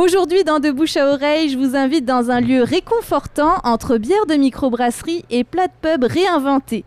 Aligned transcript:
Aujourd'hui, 0.00 0.44
dans 0.44 0.60
De 0.60 0.70
Bouche 0.70 0.96
à 0.96 1.08
Oreille, 1.08 1.48
je 1.48 1.58
vous 1.58 1.74
invite 1.74 2.04
dans 2.04 2.30
un 2.30 2.40
lieu 2.40 2.62
réconfortant 2.62 3.56
entre 3.64 3.96
bière 3.96 4.26
de 4.26 4.34
microbrasserie 4.34 5.24
et 5.28 5.42
plat 5.42 5.66
de 5.66 5.72
pub 5.82 6.04
réinventé. 6.04 6.84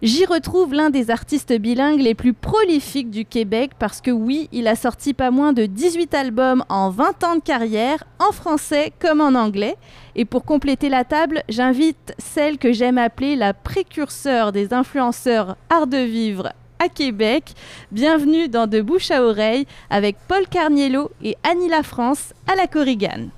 J'y 0.00 0.24
retrouve 0.24 0.72
l'un 0.72 0.88
des 0.88 1.10
artistes 1.10 1.52
bilingues 1.52 2.00
les 2.00 2.14
plus 2.14 2.32
prolifiques 2.32 3.10
du 3.10 3.26
Québec 3.26 3.72
parce 3.78 4.00
que 4.00 4.10
oui, 4.10 4.48
il 4.50 4.66
a 4.66 4.76
sorti 4.76 5.12
pas 5.12 5.30
moins 5.30 5.52
de 5.52 5.66
18 5.66 6.14
albums 6.14 6.64
en 6.70 6.88
20 6.88 7.24
ans 7.24 7.36
de 7.36 7.42
carrière, 7.42 8.02
en 8.18 8.32
français 8.32 8.94
comme 8.98 9.20
en 9.20 9.34
anglais. 9.34 9.76
Et 10.16 10.24
pour 10.24 10.46
compléter 10.46 10.88
la 10.88 11.04
table, 11.04 11.42
j'invite 11.50 12.14
celle 12.16 12.56
que 12.56 12.72
j'aime 12.72 12.96
appeler 12.96 13.36
la 13.36 13.52
précurseur 13.52 14.52
des 14.52 14.72
influenceurs 14.72 15.58
art 15.68 15.86
de 15.86 15.98
vivre 15.98 16.54
à 16.84 16.88
Québec. 16.90 17.54
Bienvenue 17.92 18.48
dans 18.50 18.66
De 18.66 18.82
Bouche 18.82 19.10
à 19.10 19.22
Oreille 19.22 19.66
avec 19.88 20.16
Paul 20.28 20.46
Carniello 20.46 21.10
et 21.22 21.34
Annie 21.42 21.70
La 21.70 21.82
France 21.82 22.34
à 22.46 22.56
la 22.56 22.66
Corrigane. 22.66 23.30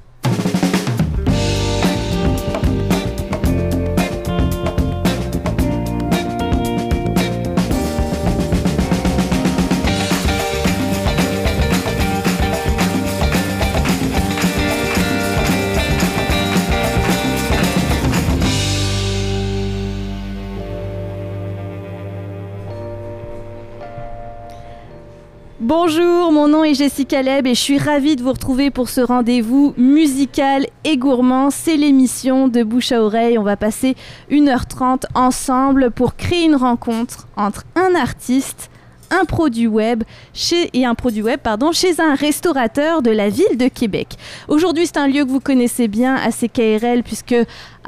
Bonjour, 25.69 26.31
mon 26.31 26.47
nom 26.47 26.63
est 26.63 26.75
Jessica 26.75 27.23
Leb 27.23 27.45
et 27.45 27.57
je 27.57 27.61
suis 27.61 27.79
ravie 27.79 28.15
de 28.15 28.23
vous 28.23 28.31
retrouver 28.31 28.71
pour 28.71 28.89
ce 28.89 29.01
rendez-vous 29.01 29.75
musical 29.77 30.65
et 30.85 30.97
gourmand. 30.97 31.51
C'est 31.51 31.77
l'émission 31.77 32.47
de 32.47 32.63
bouche 32.63 32.93
à 32.93 33.03
oreille. 33.03 33.37
On 33.37 33.43
va 33.43 33.57
passer 33.57 33.97
1h30 34.31 35.07
ensemble 35.17 35.91
pour 35.91 36.15
créer 36.15 36.45
une 36.45 36.55
rencontre 36.55 37.27
entre 37.37 37.65
un 37.75 37.97
artiste, 37.97 38.71
un 39.11 39.25
produit 39.25 39.67
web 39.67 40.05
chez, 40.33 40.71
et 40.73 40.87
un 40.87 40.95
produit 40.95 41.23
web 41.23 41.41
pardon, 41.41 41.73
chez 41.73 42.01
un 42.01 42.15
restaurateur 42.15 43.03
de 43.03 43.11
la 43.11 43.29
ville 43.29 43.59
de 43.59 43.67
Québec. 43.67 44.11
Aujourd'hui, 44.47 44.87
c'est 44.87 44.99
un 44.99 45.09
lieu 45.09 45.25
que 45.25 45.31
vous 45.31 45.41
connaissez 45.41 45.89
bien 45.89 46.15
à 46.15 46.31
CKRL 46.31 47.03
puisque 47.03 47.35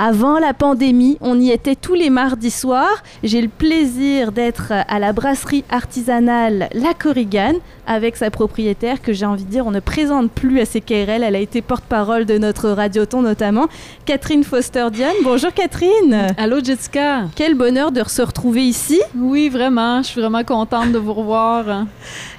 avant 0.01 0.39
la 0.39 0.55
pandémie, 0.55 1.19
on 1.21 1.41
y 1.41 1.51
était 1.51 1.75
tous 1.75 1.95
les 1.95 2.09
mardis 2.09 2.53
soirs. 2.53 3.03
J'ai 3.25 3.43
le 3.43 3.49
plaisir 3.49 4.31
d'être 4.31 4.73
à 4.73 5.01
la 5.01 5.13
brasserie 5.13 5.65
artisanale 5.71 6.69
La 6.73 6.95
Corrigane 6.95 7.57
avec 7.85 8.17
sa 8.17 8.31
propriétaire 8.31 9.03
que 9.03 9.13
j'ai 9.13 9.27
envie 9.27 9.43
de 9.43 9.51
dire 9.51 9.67
on 9.67 9.73
ne 9.73 9.81
présente 9.81 10.31
plus 10.31 10.61
à 10.61 10.67
CKRL. 10.67 11.25
Elle 11.25 11.35
a 11.35 11.41
été 11.41 11.63
porte-parole 11.63 12.27
de 12.27 12.39
notre 12.39 12.69
radioton 12.71 13.23
notamment, 13.23 13.67
Catherine 14.05 14.45
Foster-Diane. 14.45 15.17
Bonjour 15.25 15.53
Catherine. 15.53 16.29
Allô 16.37 16.62
Jessica. 16.62 17.25
Quel 17.35 17.57
bonheur 17.57 17.91
de 17.91 18.01
se 18.07 18.23
retrouver 18.23 18.62
ici. 18.62 19.01
Oui, 19.17 19.49
vraiment. 19.49 20.01
Je 20.03 20.11
suis 20.11 20.21
vraiment 20.21 20.45
contente 20.45 20.93
de 20.93 20.99
vous 20.99 21.12
revoir. 21.12 21.87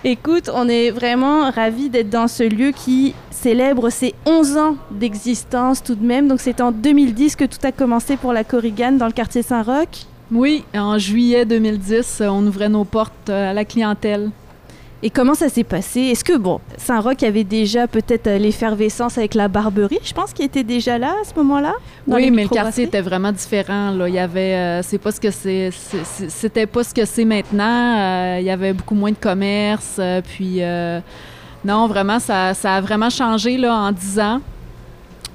Écoute, 0.05 0.49
on 0.53 0.69
est 0.69 0.91
vraiment 0.91 1.51
ravis 1.51 1.89
d'être 1.89 2.09
dans 2.09 2.29
ce 2.29 2.43
lieu 2.43 2.71
qui 2.71 3.13
célèbre 3.31 3.89
ses 3.89 4.13
11 4.25 4.57
ans 4.57 4.75
d'existence 4.91 5.81
tout 5.83 5.95
de 5.95 6.05
même. 6.05 6.27
Donc 6.27 6.39
c'est 6.41 6.61
en 6.61 6.71
2010 6.71 7.35
que 7.35 7.45
tout 7.49 7.65
a 7.65 7.71
commencé 7.71 8.17
pour 8.17 8.33
la 8.33 8.43
Corrigane 8.43 8.97
dans 8.97 9.07
le 9.07 9.11
quartier 9.11 9.41
Saint-Roch? 9.41 10.05
Oui, 10.31 10.63
en 10.75 10.97
juillet 10.97 11.45
2010, 11.45 12.21
on 12.27 12.45
ouvrait 12.45 12.69
nos 12.69 12.85
portes 12.85 13.29
à 13.29 13.53
la 13.53 13.65
clientèle. 13.65 14.29
Et 15.01 15.09
comment 15.09 15.33
ça 15.33 15.47
s'est 15.47 15.63
passé? 15.63 16.01
Est-ce 16.01 16.25
que, 16.25 16.37
bon, 16.37 16.59
Saint-Roch 16.77 17.23
avait 17.23 17.45
déjà 17.45 17.87
peut-être 17.87 18.27
euh, 18.27 18.37
l'effervescence 18.37 19.17
avec 19.17 19.33
la 19.33 19.47
Barberie, 19.47 19.99
je 20.03 20.13
pense, 20.13 20.33
qu'il 20.33 20.43
était 20.43 20.65
déjà 20.65 20.97
là 20.97 21.15
à 21.21 21.23
ce 21.23 21.33
moment-là 21.35 21.73
Oui, 22.05 22.29
mais 22.31 22.43
le 22.43 22.49
quartier 22.49 22.83
était 22.83 22.99
vraiment 22.99 23.31
différent. 23.31 23.91
Là. 23.91 24.09
Il 24.09 24.15
y 24.15 24.19
avait, 24.19 24.55
euh, 24.55 24.81
c'est 24.83 24.97
pas 24.97 25.13
ce 25.13 25.21
que 25.21 25.31
c'est, 25.31 25.69
c'était 25.71 26.65
pas 26.65 26.83
ce 26.83 26.93
que 26.93 27.05
c'est 27.05 27.23
maintenant. 27.23 27.97
Euh, 27.97 28.37
il 28.41 28.45
y 28.45 28.49
avait 28.49 28.73
beaucoup 28.73 28.95
moins 28.95 29.11
de 29.11 29.17
commerce, 29.17 30.01
puis 30.35 30.61
non, 31.63 31.87
vraiment, 31.87 32.19
ça, 32.19 32.53
ça, 32.53 32.75
a 32.75 32.81
vraiment 32.81 33.09
changé 33.09 33.57
là, 33.57 33.73
en 33.73 33.91
10 33.93 34.19
ans. 34.19 34.41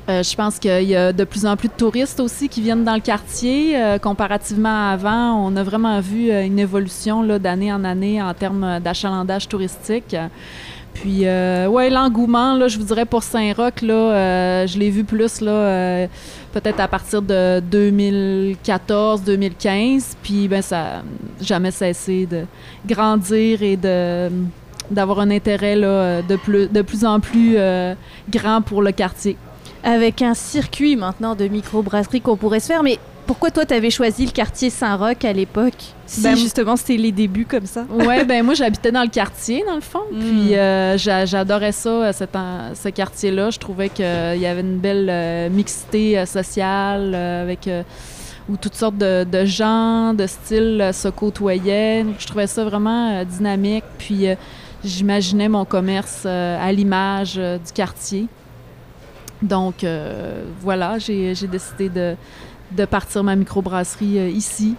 Euh, 0.09 0.23
je 0.23 0.37
pense 0.37 0.59
qu'il 0.59 0.83
y 0.83 0.95
a 0.95 1.15
de 1.15 1.25
plus 1.25 1.47
en 1.47 1.57
plus 1.57 1.69
de 1.69 1.73
touristes 1.73 2.21
aussi 2.21 2.51
qui 2.51 2.61
viennent 2.61 2.85
dans 2.85 2.95
le 2.95 3.01
quartier. 3.01 3.75
Euh, 3.77 3.99
comparativement 3.99 4.91
à 4.91 4.91
avant, 4.91 5.47
on 5.47 5.57
a 5.57 5.63
vraiment 5.63 5.99
vu 6.01 6.31
euh, 6.31 6.45
une 6.45 6.59
évolution 6.59 7.25
d'année 7.39 7.73
en 7.73 7.85
année 7.85 8.21
en 8.23 8.35
termes 8.35 8.81
d'achalandage 8.81 9.49
touristique. 9.49 10.15
Puis, 10.93 11.23
ouais, 11.23 11.89
l'engouement, 11.91 12.69
je 12.69 12.79
vous 12.79 12.85
dirais 12.85 13.05
pour 13.05 13.25
Saint-Roch, 13.25 13.81
je 13.81 14.79
l'ai 14.79 14.91
vu 14.91 15.03
plus, 15.03 15.41
peut-être 15.41 16.79
à 16.79 16.87
partir 16.87 17.21
de 17.21 17.61
2014-2015. 17.69 20.13
Puis, 20.23 20.47
ben, 20.47 20.63
ça 20.63 20.77
n'a 20.77 21.03
jamais 21.41 21.73
cessé 21.73 22.27
de 22.27 22.45
grandir 22.87 23.65
et 23.65 23.77
d'avoir 23.77 25.19
un 25.19 25.33
intérêt 25.33 25.75
là, 25.75 26.23
de, 26.23 26.37
plus, 26.37 26.69
de 26.69 26.83
plus 26.83 27.05
en 27.05 27.19
plus 27.19 27.57
grand 28.31 28.63
pour 28.63 28.81
le 28.81 28.93
quartier 28.93 29.37
avec 29.85 30.23
un 30.23 30.35
circuit 30.35 30.97
maintenant 30.97 31.37
de 31.37 31.47
microbrasserie 31.47 32.23
qu'on 32.23 32.37
pourrait 32.37 32.61
se 32.61 32.67
faire. 32.67 32.83
Mais 32.83 32.99
pourquoi 33.27 33.51
toi, 33.51 33.65
tu 33.65 33.75
avais 33.75 33.91
choisi 33.91 34.27
le 34.27 34.33
quartier 34.33 34.71
Saint-Roch 34.71 35.25
à 35.25 35.33
l'époque? 35.33 35.95
Si 36.07 36.23
ben, 36.23 36.37
justement 36.37 36.77
c'était 36.77 36.97
les 36.97 37.13
débuts 37.13 37.47
comme 37.47 37.67
ça. 37.67 37.87
ouais, 37.91 38.25
ben 38.27 38.45
moi 38.45 38.55
j'habitais 38.55 38.93
dans 38.93 39.03
le 39.03 39.09
quartier 39.09 39.65
dans 39.67 39.75
le 39.75 39.81
fond. 39.81 40.03
Hmm. 40.13 40.19
Puis 40.19 40.57
euh, 40.57 40.99
j'adorais 40.99 41.73
ça, 41.73 41.89
euh, 41.89 42.13
ce 42.13 42.89
quartier-là. 42.89 43.51
Je 43.51 43.59
trouvais 43.59 43.89
qu'il 43.89 44.05
y 44.05 44.47
avait 44.47 44.61
une 44.61 44.79
belle 44.79 45.09
euh, 45.11 45.49
mixité 45.49 46.25
sociale 46.27 47.15
avec 47.15 47.69
où 48.49 48.59
toutes 48.59 48.75
sortes 48.75 48.99
de, 48.99 49.25
de, 49.25 49.45
gens, 49.47 50.13
de 50.13 50.27
styles 50.27 50.91
se 50.93 51.09
côtoyaient. 51.09 52.05
Je 52.19 52.27
trouvais 52.27 52.47
ça 52.47 52.65
vraiment 52.65 53.25
dynamique. 53.25 53.85
Puis 53.97 54.27
j'imaginais 54.85 55.49
mon 55.49 55.65
commerce 55.65 56.27
à 56.27 56.71
l'image 56.73 57.37
du 57.37 57.73
quartier. 57.75 58.29
Donc 59.45 59.85
euh, 59.85 60.43
voilà, 60.61 60.99
j'ai 60.99 61.35
décidé 61.35 61.89
de, 61.91 62.85
partir 62.87 63.23
ma 63.23 63.37
microbrasserie 63.37 64.19
euh, 64.19 64.29
ici. 64.29 64.75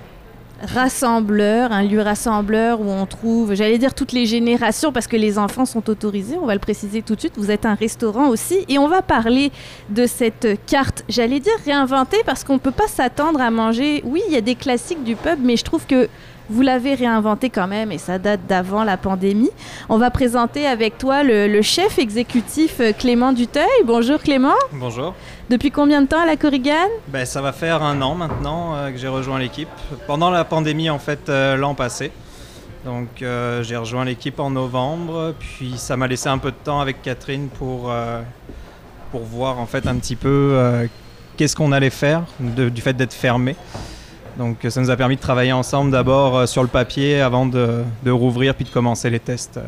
Rassembleur, 0.61 1.73
un 1.73 1.83
lieu 1.83 2.01
rassembleur 2.01 2.79
où 2.79 2.89
on 2.89 3.05
trouve, 3.05 3.53
j'allais 3.53 3.77
dire 3.77 3.93
toutes 3.93 4.13
les 4.13 4.25
générations 4.25 4.93
parce 4.93 5.05
que 5.05 5.17
les 5.17 5.37
enfants 5.37 5.65
sont 5.65 5.89
autorisés, 5.89 6.37
on 6.41 6.45
va 6.45 6.53
le 6.53 6.61
préciser 6.61 7.01
tout 7.01 7.13
de 7.15 7.19
suite, 7.19 7.33
vous 7.35 7.51
êtes 7.51 7.65
un 7.65 7.75
restaurant 7.75 8.29
aussi 8.29 8.65
et 8.69 8.79
on 8.79 8.87
va 8.87 9.01
parler 9.01 9.51
de 9.89 10.07
cette 10.07 10.47
carte, 10.65 11.03
j'allais 11.09 11.41
dire 11.41 11.53
réinventée 11.65 12.21
parce 12.25 12.45
qu'on 12.45 12.53
ne 12.53 12.59
peut 12.59 12.71
pas 12.71 12.87
s'attendre 12.87 13.41
à 13.41 13.51
manger, 13.51 14.01
oui 14.05 14.21
il 14.29 14.33
y 14.33 14.37
a 14.37 14.41
des 14.41 14.55
classiques 14.55 15.03
du 15.03 15.17
pub 15.17 15.39
mais 15.43 15.57
je 15.57 15.65
trouve 15.65 15.85
que 15.85 16.07
vous 16.49 16.61
l'avez 16.61 16.93
réinventé 16.95 17.49
quand 17.49 17.67
même 17.67 17.91
et 17.91 17.97
ça 17.97 18.19
date 18.19 18.41
d'avant 18.47 18.83
la 18.83 18.97
pandémie. 18.97 19.49
On 19.89 19.97
va 19.97 20.11
présenter 20.11 20.67
avec 20.67 20.97
toi 20.97 21.23
le, 21.23 21.61
chef 21.61 21.97
exécutif 21.97 22.79
euh, 22.79 22.91
Clément 22.93 23.33
Duteuil. 23.33 23.65
Bonjour 23.85 24.19
Clément. 24.19 24.53
Bonjour. 24.73 25.13
Depuis 25.49 25.71
combien 25.71 26.01
de 26.01 26.07
temps 26.07 26.21
à 26.21 26.25
la 26.25 26.35
Corrigane? 26.35 26.89
Ben, 27.07 27.25
Ça 27.25 27.41
va 27.41 27.51
faire 27.51 27.81
un 27.81 28.01
an 28.01 28.15
maintenant 28.15 28.75
euh, 28.75 28.91
que 28.91 28.97
j'ai 28.97 29.07
rejoint 29.07 29.39
l'équipe. 29.39 29.69
Pendant 30.05 30.29
la 30.29 30.43
pandémie 30.43 30.89
en 30.89 30.99
fait 30.99 31.29
euh, 31.29 31.55
l'an 31.55 31.73
passé. 31.73 32.11
Donc 32.85 33.07
j'ai 33.17 33.77
rejoint 33.77 34.05
l'équipe 34.05 34.39
en 34.39 34.51
novembre, 34.51 35.33
puis 35.39 35.73
ça 35.75 35.97
m'a 35.97 36.05
laissé 36.05 36.29
un 36.29 36.37
peu 36.37 36.51
de 36.51 36.57
temps 36.63 36.79
avec 36.79 37.01
Catherine 37.01 37.47
pour, 37.47 37.91
pour 39.11 39.23
voir 39.23 39.57
en 39.57 39.65
fait 39.65 39.87
un 39.87 39.95
petit 39.95 40.15
peu 40.15 40.87
qu'est-ce 41.35 41.55
qu'on 41.55 41.71
allait 41.71 41.89
faire 41.89 42.21
du 42.39 42.81
fait 42.81 42.93
d'être 42.93 43.15
fermé. 43.15 43.55
Donc 44.37 44.57
ça 44.67 44.81
nous 44.81 44.89
a 44.89 44.97
permis 44.97 45.15
de 45.15 45.21
travailler 45.21 45.53
ensemble 45.53 45.91
d'abord 45.91 46.37
euh, 46.37 46.45
sur 46.45 46.61
le 46.61 46.67
papier 46.67 47.21
avant 47.21 47.45
de, 47.45 47.83
rouvrir 48.05 48.53
puis 48.55 48.65
de 48.65 48.69
commencer 48.69 49.09
les 49.09 49.19
tests 49.19 49.57
euh, 49.57 49.63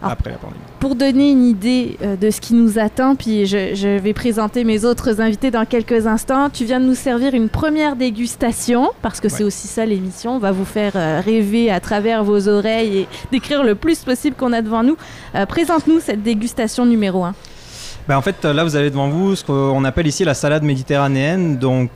après 0.00 0.30
la 0.30 0.36
pandémie. 0.36 0.60
Pour 0.78 0.94
donner 0.94 1.30
une 1.30 1.44
idée 1.44 1.98
euh, 2.02 2.16
de 2.16 2.30
ce 2.30 2.40
qui 2.40 2.54
nous 2.54 2.78
attend, 2.78 3.16
puis 3.16 3.46
je, 3.46 3.98
vais 3.98 4.12
présenter 4.12 4.62
mes 4.62 4.84
autres 4.84 5.20
invités 5.20 5.50
dans 5.50 5.64
quelques 5.64 6.06
instants, 6.06 6.50
tu 6.50 6.64
viens 6.64 6.78
de 6.78 6.84
nous 6.84 6.94
servir 6.94 7.34
une 7.34 7.48
première 7.48 7.96
dégustation, 7.96 8.90
parce 9.02 9.18
que 9.18 9.28
c'est 9.28 9.42
aussi 9.42 9.66
ça 9.66 9.84
l'émission, 9.84 10.36
on 10.36 10.38
va 10.38 10.52
vous 10.52 10.64
faire 10.64 10.92
rêver 11.24 11.70
à 11.70 11.80
travers 11.80 12.22
vos 12.22 12.48
oreilles 12.48 12.98
et 12.98 13.08
décrire 13.32 13.64
le 13.64 13.74
plus 13.74 14.04
possible 14.04 14.36
qu'on 14.36 14.52
a 14.52 14.62
devant 14.62 14.84
nous. 14.84 14.96
Présente-nous 15.48 16.00
cette 16.00 16.22
dégustation 16.22 16.86
numéro 16.86 17.24
1. 17.24 17.34
Ben 18.08 18.16
en 18.16 18.22
fait, 18.22 18.44
là, 18.44 18.64
vous 18.64 18.76
avez 18.76 18.90
devant 18.90 19.08
vous 19.08 19.36
ce 19.36 19.44
qu'on 19.44 19.84
appelle 19.84 20.06
ici 20.06 20.24
la 20.24 20.34
salade 20.34 20.62
méditerranéenne. 20.62 21.58
Donc, 21.58 21.90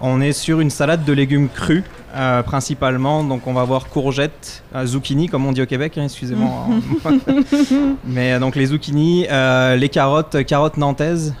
on 0.00 0.20
est 0.20 0.32
sur 0.32 0.60
une 0.60 0.70
salade 0.70 1.04
de 1.04 1.12
légumes 1.12 1.48
crus. 1.48 1.84
Euh, 2.12 2.42
principalement, 2.42 3.22
donc 3.22 3.46
on 3.46 3.52
va 3.52 3.60
avoir 3.60 3.88
courgettes, 3.88 4.64
euh, 4.74 4.84
zucchini 4.84 5.28
comme 5.28 5.46
on 5.46 5.52
dit 5.52 5.62
au 5.62 5.66
Québec, 5.66 5.96
hein, 5.96 6.04
excusez-moi. 6.06 6.66
Mais 8.04 8.32
euh, 8.32 8.40
donc 8.40 8.56
les 8.56 8.66
zucchini, 8.66 9.28
les 9.30 9.88
carottes, 9.88 10.44
carottes 10.44 10.76
nantaises, 10.76 11.34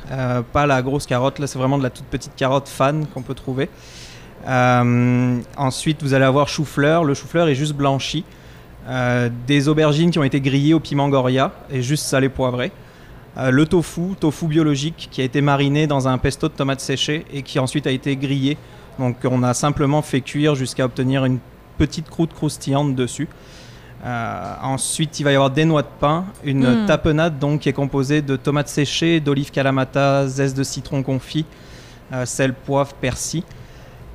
pas 0.52 0.66
la 0.66 0.80
grosse 0.80 1.06
carotte, 1.06 1.40
là 1.40 1.48
c'est 1.48 1.58
vraiment 1.58 1.76
de 1.76 1.82
la 1.82 1.90
toute 1.90 2.04
petite 2.04 2.36
carotte 2.36 2.68
fan 2.68 3.06
qu'on 3.12 3.22
peut 3.22 3.34
trouver. 3.34 3.68
ensuite, 4.46 6.04
vous 6.04 6.14
allez 6.14 6.24
avoir 6.24 6.46
chou-fleur, 6.46 7.02
le 7.02 7.14
chou-fleur 7.14 7.48
est 7.48 7.56
juste 7.56 7.74
blanchi. 7.74 8.24
des 9.48 9.68
aubergines 9.68 10.12
qui 10.12 10.20
ont 10.20 10.24
été 10.24 10.40
grillées 10.40 10.74
au 10.74 10.80
piment 10.80 11.08
goria 11.08 11.50
et 11.72 11.82
juste 11.82 12.04
salé 12.04 12.28
poivré. 12.28 12.70
Euh, 13.40 13.50
le 13.50 13.66
tofu, 13.66 14.14
tofu 14.18 14.46
biologique, 14.46 15.08
qui 15.10 15.20
a 15.20 15.24
été 15.24 15.40
mariné 15.40 15.86
dans 15.86 16.08
un 16.08 16.18
pesto 16.18 16.48
de 16.48 16.52
tomates 16.52 16.80
séchées 16.80 17.24
et 17.32 17.42
qui 17.42 17.58
ensuite 17.58 17.86
a 17.86 17.90
été 17.90 18.14
grillé. 18.16 18.56
Donc 18.98 19.16
on 19.24 19.42
a 19.42 19.54
simplement 19.54 20.02
fait 20.02 20.20
cuire 20.20 20.54
jusqu'à 20.54 20.84
obtenir 20.84 21.24
une 21.24 21.38
petite 21.78 22.10
croûte 22.10 22.34
croustillante 22.34 22.94
dessus. 22.94 23.28
Euh, 24.04 24.54
ensuite, 24.62 25.20
il 25.20 25.24
va 25.24 25.32
y 25.32 25.34
avoir 25.34 25.50
des 25.50 25.64
noix 25.64 25.82
de 25.82 25.88
pain, 26.00 26.24
une 26.44 26.84
Mm. 26.84 26.86
tapenade 26.86 27.38
donc 27.38 27.60
qui 27.60 27.68
est 27.68 27.74
composée 27.74 28.22
de 28.22 28.36
tomates 28.36 28.68
séchées, 28.68 29.20
d'olives 29.20 29.50
kalamata, 29.50 30.26
zeste 30.26 30.56
de 30.56 30.62
citron 30.62 31.02
confit, 31.02 31.44
euh, 32.12 32.24
sel, 32.24 32.54
poivre, 32.54 32.94
persil, 32.94 33.42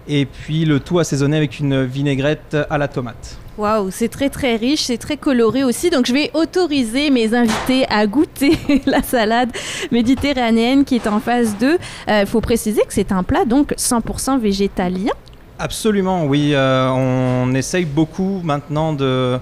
et 0.07 0.25
puis 0.25 0.65
le 0.65 0.79
tout 0.79 0.99
assaisonné 0.99 1.37
avec 1.37 1.59
une 1.59 1.83
vinaigrette 1.83 2.57
à 2.69 2.77
la 2.77 2.87
tomate. 2.87 3.37
Waouh, 3.57 3.89
c'est 3.91 4.09
très 4.09 4.29
très 4.29 4.57
riche, 4.57 4.83
c'est 4.83 4.97
très 4.97 5.17
coloré 5.17 5.63
aussi. 5.63 5.89
Donc 5.89 6.05
je 6.05 6.13
vais 6.13 6.31
autoriser 6.33 7.09
mes 7.09 7.33
invités 7.33 7.85
à 7.89 8.05
goûter 8.05 8.57
la 8.85 9.01
salade 9.01 9.49
méditerranéenne 9.91 10.83
qui 10.83 10.95
est 10.95 11.07
en 11.07 11.19
phase 11.19 11.55
2. 11.59 11.77
Il 12.07 12.25
faut 12.25 12.41
préciser 12.41 12.81
que 12.81 12.93
c'est 12.93 13.11
un 13.11 13.23
plat 13.23 13.45
donc 13.45 13.73
100% 13.77 14.39
végétalien. 14.39 15.13
Absolument, 15.57 16.25
oui. 16.25 16.51
euh, 16.53 16.89
on 16.89 17.53
essaye 17.53 17.85
beaucoup 17.85 18.41
maintenant 18.43 18.91
de, 18.91 19.39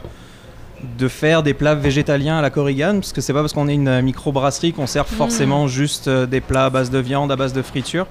de 1.00 1.08
faire 1.08 1.42
des 1.42 1.56
plats 1.56 1.74
végétaliens 1.74 2.38
à 2.38 2.42
la 2.42 2.52
Korrigan, 2.52 2.96
parce 2.96 3.14
que 3.14 3.22
c'est 3.22 3.34
pas 3.34 3.42
parce 3.42 3.54
qu'on 3.54 3.68
est 3.68 3.74
une 3.74 4.02
microbrasserie 4.02 4.74
qu'on 4.74 4.86
sert 4.86 5.08
forcément 5.08 5.68
juste 5.68 6.08
euh, 6.08 6.28
des 6.28 6.40
plats 6.40 6.66
à 6.66 6.70
base 6.70 6.92
de 6.92 7.00
viande, 7.00 7.32
à 7.32 7.36
base 7.36 7.54
de 7.54 7.64
friture. 7.64 8.06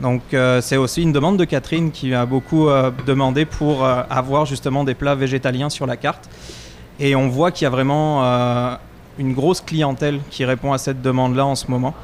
Donc 0.00 0.22
euh, 0.32 0.60
c'est 0.60 0.76
aussi 0.76 1.02
une 1.02 1.12
demande 1.12 1.36
de 1.36 1.44
Catherine 1.44 1.90
qui 1.90 2.14
a 2.14 2.24
beaucoup 2.24 2.68
euh, 2.68 2.90
demandé 3.06 3.44
pour 3.44 3.84
euh, 3.84 4.02
avoir 4.08 4.46
justement 4.46 4.84
des 4.84 4.94
plats 4.94 5.14
végétaliens 5.14 5.68
sur 5.68 5.86
la 5.86 5.96
carte. 5.96 6.28
Et 6.98 7.14
on 7.14 7.28
voit 7.28 7.50
qu'il 7.50 7.64
y 7.64 7.66
a 7.66 7.70
vraiment 7.70 8.22
une 9.18 9.32
grosse 9.32 9.62
clientèle 9.62 10.20
qui 10.28 10.44
répond 10.44 10.74
à 10.74 10.78
cette 10.78 11.00
demande-là 11.00 11.46
en 11.46 11.54
ce 11.54 11.70
moment. 11.70 11.94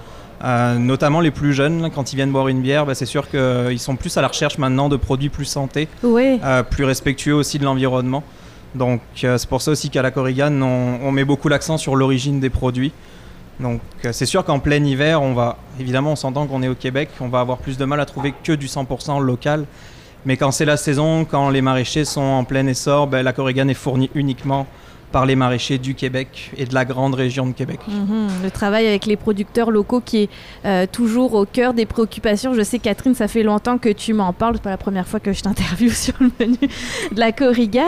Notamment 0.43 1.21
les 1.21 1.31
plus 1.31 1.53
jeunes, 1.53 1.91
quand 1.95 2.15
ils 2.15 2.17
viennent 2.17 2.33
boire 2.33 2.49
une 2.49 2.63
bière, 2.63 2.87
bah, 2.87 2.95
c'est 2.95 3.05
sûr 3.05 3.29
qu'ils 3.29 3.79
sont 3.79 3.97
plus 3.97 4.17
à 4.17 4.23
la 4.23 4.29
recherche 4.29 4.57
maintenant 4.57 4.89
de 4.89 4.97
produits 4.97 5.29
plus 5.29 5.45
santé, 5.45 5.87
Oui. 6.03 6.41
plus 6.71 6.85
respectueux 6.85 7.35
aussi 7.35 7.59
de 7.59 7.65
l'environnement. 7.65 8.23
Donc 8.75 9.03
c'est 9.15 9.47
pour 9.47 9.61
ça 9.61 9.73
aussi 9.73 9.91
qu'à 9.91 10.01
la 10.01 10.11
Corrigan, 10.11 10.63
on, 10.63 10.99
on 11.03 11.13
met 11.13 11.27
beaucoup 11.27 11.51
l'accent 11.51 11.77
sur 11.77 11.95
l'origine 11.95 12.41
des 12.41 12.49
produits. 12.49 12.93
Donc 13.61 13.81
euh, 14.05 14.13
c'est 14.13 14.27
sûr 14.27 14.45
qu'en 14.45 14.59
plein 14.59 14.83
hiver, 14.85 15.23
on 15.23 15.33
va 15.33 15.57
évidemment 15.81 16.13
on 16.13 16.17
s'entend 16.17 16.47
qu'on 16.47 16.63
est 16.63 16.69
au 16.69 16.75
Québec, 16.75 17.09
on 17.21 17.29
va 17.29 17.41
avoir 17.41 17.59
plus 17.59 17.79
de 17.79 17.85
mal 17.85 18.01
à 18.01 18.07
trouver 18.07 18.35
que 18.45 18.53
du 18.53 18.67
100% 18.67 19.21
local. 19.23 19.67
Mais 20.27 20.37
quand 20.37 20.51
c'est 20.51 20.65
la 20.65 20.77
saison, 20.77 21.25
quand 21.25 21.51
les 21.51 21.63
maraîchers 21.63 22.05
sont 22.05 22.21
en 22.21 22.45
plein 22.45 22.67
essor, 22.67 23.07
ben, 23.07 23.23
la 23.23 23.33
Corrigan 23.33 23.69
est 23.69 23.75
fournie 23.75 24.11
uniquement 24.15 24.67
par 25.13 25.27
les 25.27 25.37
maraîchers 25.37 25.79
du 25.79 25.95
Québec 25.95 26.51
et 26.57 26.65
de 26.65 26.75
la 26.75 26.85
grande 26.85 27.15
région 27.15 27.47
de 27.47 27.53
Québec. 27.53 27.81
Mhm, 27.89 28.29
Le 28.43 28.51
travail 28.51 28.87
avec 28.87 29.07
les 29.07 29.17
producteurs 29.17 29.71
locaux 29.71 30.01
qui 30.05 30.25
est 30.25 30.29
euh, 30.65 30.87
toujours 30.91 31.35
au 31.35 31.45
cœur 31.47 31.75
des 31.75 31.87
préoccupations. 31.87 32.55
Je 32.55 32.63
sais, 32.63 32.79
Catherine, 32.79 33.15
ça 33.15 33.29
fait 33.29 33.43
longtemps 33.43 33.79
que 33.79 33.89
tu 33.89 34.13
m'en 34.13 34.33
parles. 34.33 34.55
C'est 34.57 34.63
pas 34.63 34.71
la 34.71 34.77
première 34.77 35.07
fois 35.07 35.21
que 35.21 35.33
je 35.33 35.43
t'interviewe 35.43 35.91
sur 35.95 36.15
le 36.21 36.31
menu 36.41 36.59
de 37.13 37.21
la 37.21 37.33
Corrigan. 37.33 37.83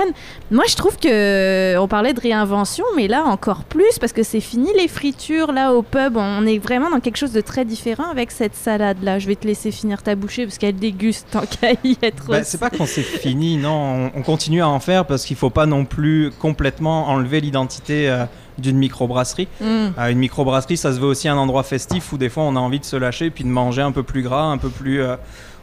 Moi, 0.50 0.64
je 0.68 0.76
trouve 0.76 0.96
que 0.96 1.08
euh, 1.08 1.80
on 1.80 1.88
parlait 1.88 2.12
de 2.14 2.20
réinvention, 2.20 2.84
mais 2.96 3.08
là 3.08 3.24
encore 3.24 3.64
plus 3.64 3.98
parce 4.00 4.12
que 4.12 4.22
c'est 4.22 4.40
fini 4.40 4.68
les 4.76 4.88
fritures 4.88 5.52
là 5.52 5.74
au 5.74 5.82
pub. 5.82 6.16
On 6.16 6.46
est 6.46 6.58
vraiment 6.58 6.90
dans 6.90 7.00
quelque 7.00 7.16
chose 7.16 7.32
de 7.32 7.40
très 7.40 7.64
différent 7.64 8.10
avec 8.10 8.30
cette 8.30 8.54
salade 8.54 8.98
là. 9.02 9.18
Je 9.18 9.26
vais 9.26 9.36
te 9.36 9.46
laisser 9.46 9.70
finir 9.70 10.02
ta 10.02 10.14
bouchée 10.14 10.44
parce 10.44 10.58
qu'elle 10.58 10.76
déguste 10.76 11.26
tant 11.30 11.42
qu'à 11.60 11.72
y 11.84 11.96
être. 12.02 12.26
Bah, 12.28 12.44
c'est 12.44 12.58
pas 12.58 12.70
qu'on 12.70 12.86
c'est 12.86 13.02
fini, 13.02 13.56
non, 13.56 14.10
on, 14.14 14.20
on 14.20 14.22
continue 14.22 14.62
à 14.62 14.68
en 14.68 14.80
faire 14.80 15.04
parce 15.04 15.24
qu'il 15.24 15.36
faut 15.36 15.50
pas 15.50 15.66
non 15.66 15.84
plus 15.84 16.30
complètement 16.38 17.07
enlever 17.08 17.40
l'identité 17.40 18.08
euh, 18.10 18.24
d'une 18.58 18.76
microbrasserie. 18.78 19.48
Mm. 19.60 19.64
Euh, 19.64 20.08
une 20.10 20.18
microbrasserie, 20.18 20.76
ça 20.76 20.92
se 20.92 21.00
veut 21.00 21.06
aussi 21.06 21.28
un 21.28 21.36
endroit 21.36 21.62
festif 21.62 22.12
où 22.12 22.18
des 22.18 22.28
fois 22.28 22.44
on 22.44 22.56
a 22.56 22.60
envie 22.60 22.80
de 22.80 22.84
se 22.84 22.96
lâcher 22.96 23.30
puis 23.30 23.44
de 23.44 23.48
manger 23.48 23.82
un 23.82 23.92
peu 23.92 24.02
plus 24.02 24.22
gras, 24.22 24.44
un 24.44 24.58
peu 24.58 24.68
plus. 24.68 25.00
euh, 25.02 25.16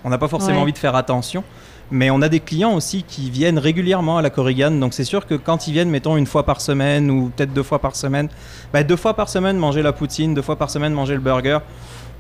on 0.04 0.10
n'a 0.10 0.18
pas 0.18 0.28
forcément 0.28 0.58
Ouais. 0.58 0.62
envie 0.64 0.74
de 0.74 0.78
faire 0.78 0.96
attention. 0.96 1.44
Mais 1.92 2.10
on 2.10 2.22
a 2.24 2.30
des 2.30 2.40
clients 2.40 2.74
aussi 2.74 3.04
qui 3.04 3.30
viennent 3.30 3.60
régulièrement 3.60 4.18
à 4.18 4.22
la 4.24 4.32
Corrigan. 4.32 4.72
Donc 4.72 4.94
c'est 4.96 5.04
sûr 5.04 5.28
que 5.28 5.36
quand 5.36 5.68
ils 5.68 5.72
viennent, 5.74 5.90
mettons 5.92 6.18
une 6.18 6.26
fois 6.26 6.44
par 6.44 6.60
semaine 6.62 7.12
ou 7.12 7.30
peut-être 7.36 7.54
deux 7.54 7.64
fois 7.64 7.80
par 7.80 7.96
semaine, 7.96 8.28
bah, 8.74 8.84
deux 8.84 8.96
fois 8.96 9.14
par 9.16 9.30
semaine 9.30 9.58
manger 9.58 9.84
la 9.84 9.94
poutine, 9.94 10.34
deux 10.34 10.42
fois 10.42 10.56
par 10.56 10.70
semaine 10.72 10.94
manger 10.94 11.14
le 11.14 11.20
burger, 11.20 11.60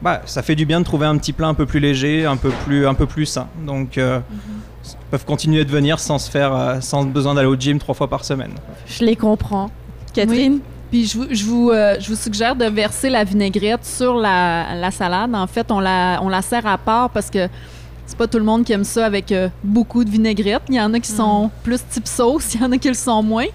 bah, 0.01 0.21
ça 0.25 0.41
fait 0.41 0.55
du 0.55 0.65
bien 0.65 0.79
de 0.79 0.85
trouver 0.85 1.05
un 1.05 1.17
petit 1.17 1.33
plat 1.33 1.47
un 1.47 1.53
peu 1.53 1.65
plus 1.65 1.79
léger, 1.79 2.25
un 2.25 2.37
peu 2.37 2.49
plus, 2.65 2.87
un 2.87 2.93
peu 2.93 3.05
plus 3.05 3.25
sain. 3.25 3.47
Donc 3.65 3.97
euh, 3.97 4.19
ils 4.85 5.09
peuvent 5.11 5.25
continuer 5.25 5.65
de 5.65 5.71
venir 5.71 5.99
sans 5.99 6.19
se 6.19 6.29
faire, 6.29 6.55
euh, 6.55 6.81
sans 6.81 7.03
besoin 7.03 7.33
d'aller 7.33 7.47
au 7.47 7.55
gym 7.55 7.79
trois 7.79 7.95
fois 7.95 8.09
par 8.09 8.23
semaine. 8.23 8.51
Je 8.87 9.03
les 9.03 9.15
comprends. 9.15 9.69
Catherine? 10.13 10.59
Puis 10.91 11.05
je 11.07 11.17
vous, 11.17 11.25
je, 11.31 11.45
vous, 11.45 11.71
euh, 11.71 11.95
je 11.99 12.09
vous 12.09 12.15
suggère 12.15 12.55
de 12.55 12.65
verser 12.65 13.09
la 13.09 13.23
vinaigrette 13.23 13.83
sur 13.83 14.15
la, 14.15 14.75
la 14.75 14.91
salade. 14.91 15.33
En 15.33 15.47
fait, 15.47 15.71
on 15.71 15.79
la, 15.79 16.19
on 16.21 16.29
la 16.29 16.41
sert 16.41 16.65
à 16.67 16.77
part 16.77 17.09
parce 17.09 17.29
que 17.29 17.49
c'est 18.05 18.17
pas 18.17 18.27
tout 18.27 18.37
le 18.37 18.43
monde 18.43 18.63
qui 18.63 18.73
aime 18.73 18.83
ça 18.83 19.05
avec 19.05 19.31
euh, 19.31 19.49
beaucoup 19.63 20.03
de 20.03 20.09
vinaigrette. 20.09 20.61
Il 20.69 20.75
y 20.75 20.81
en 20.81 20.93
a 20.93 20.99
qui 20.99 21.11
sont 21.11 21.49
plus 21.63 21.79
type 21.89 22.07
sauce, 22.07 22.53
il 22.55 22.61
y 22.61 22.63
en 22.63 22.71
a 22.71 22.77
qui 22.77 22.87
le 22.87 22.93
sont 22.93 23.23
moins. 23.23 23.47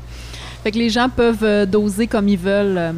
Fait 0.62 0.72
que 0.72 0.78
les 0.78 0.90
gens 0.90 1.08
peuvent 1.08 1.44
euh, 1.44 1.66
doser 1.66 2.06
comme 2.06 2.28
ils 2.28 2.38
veulent 2.38 2.78
euh, 2.78 2.92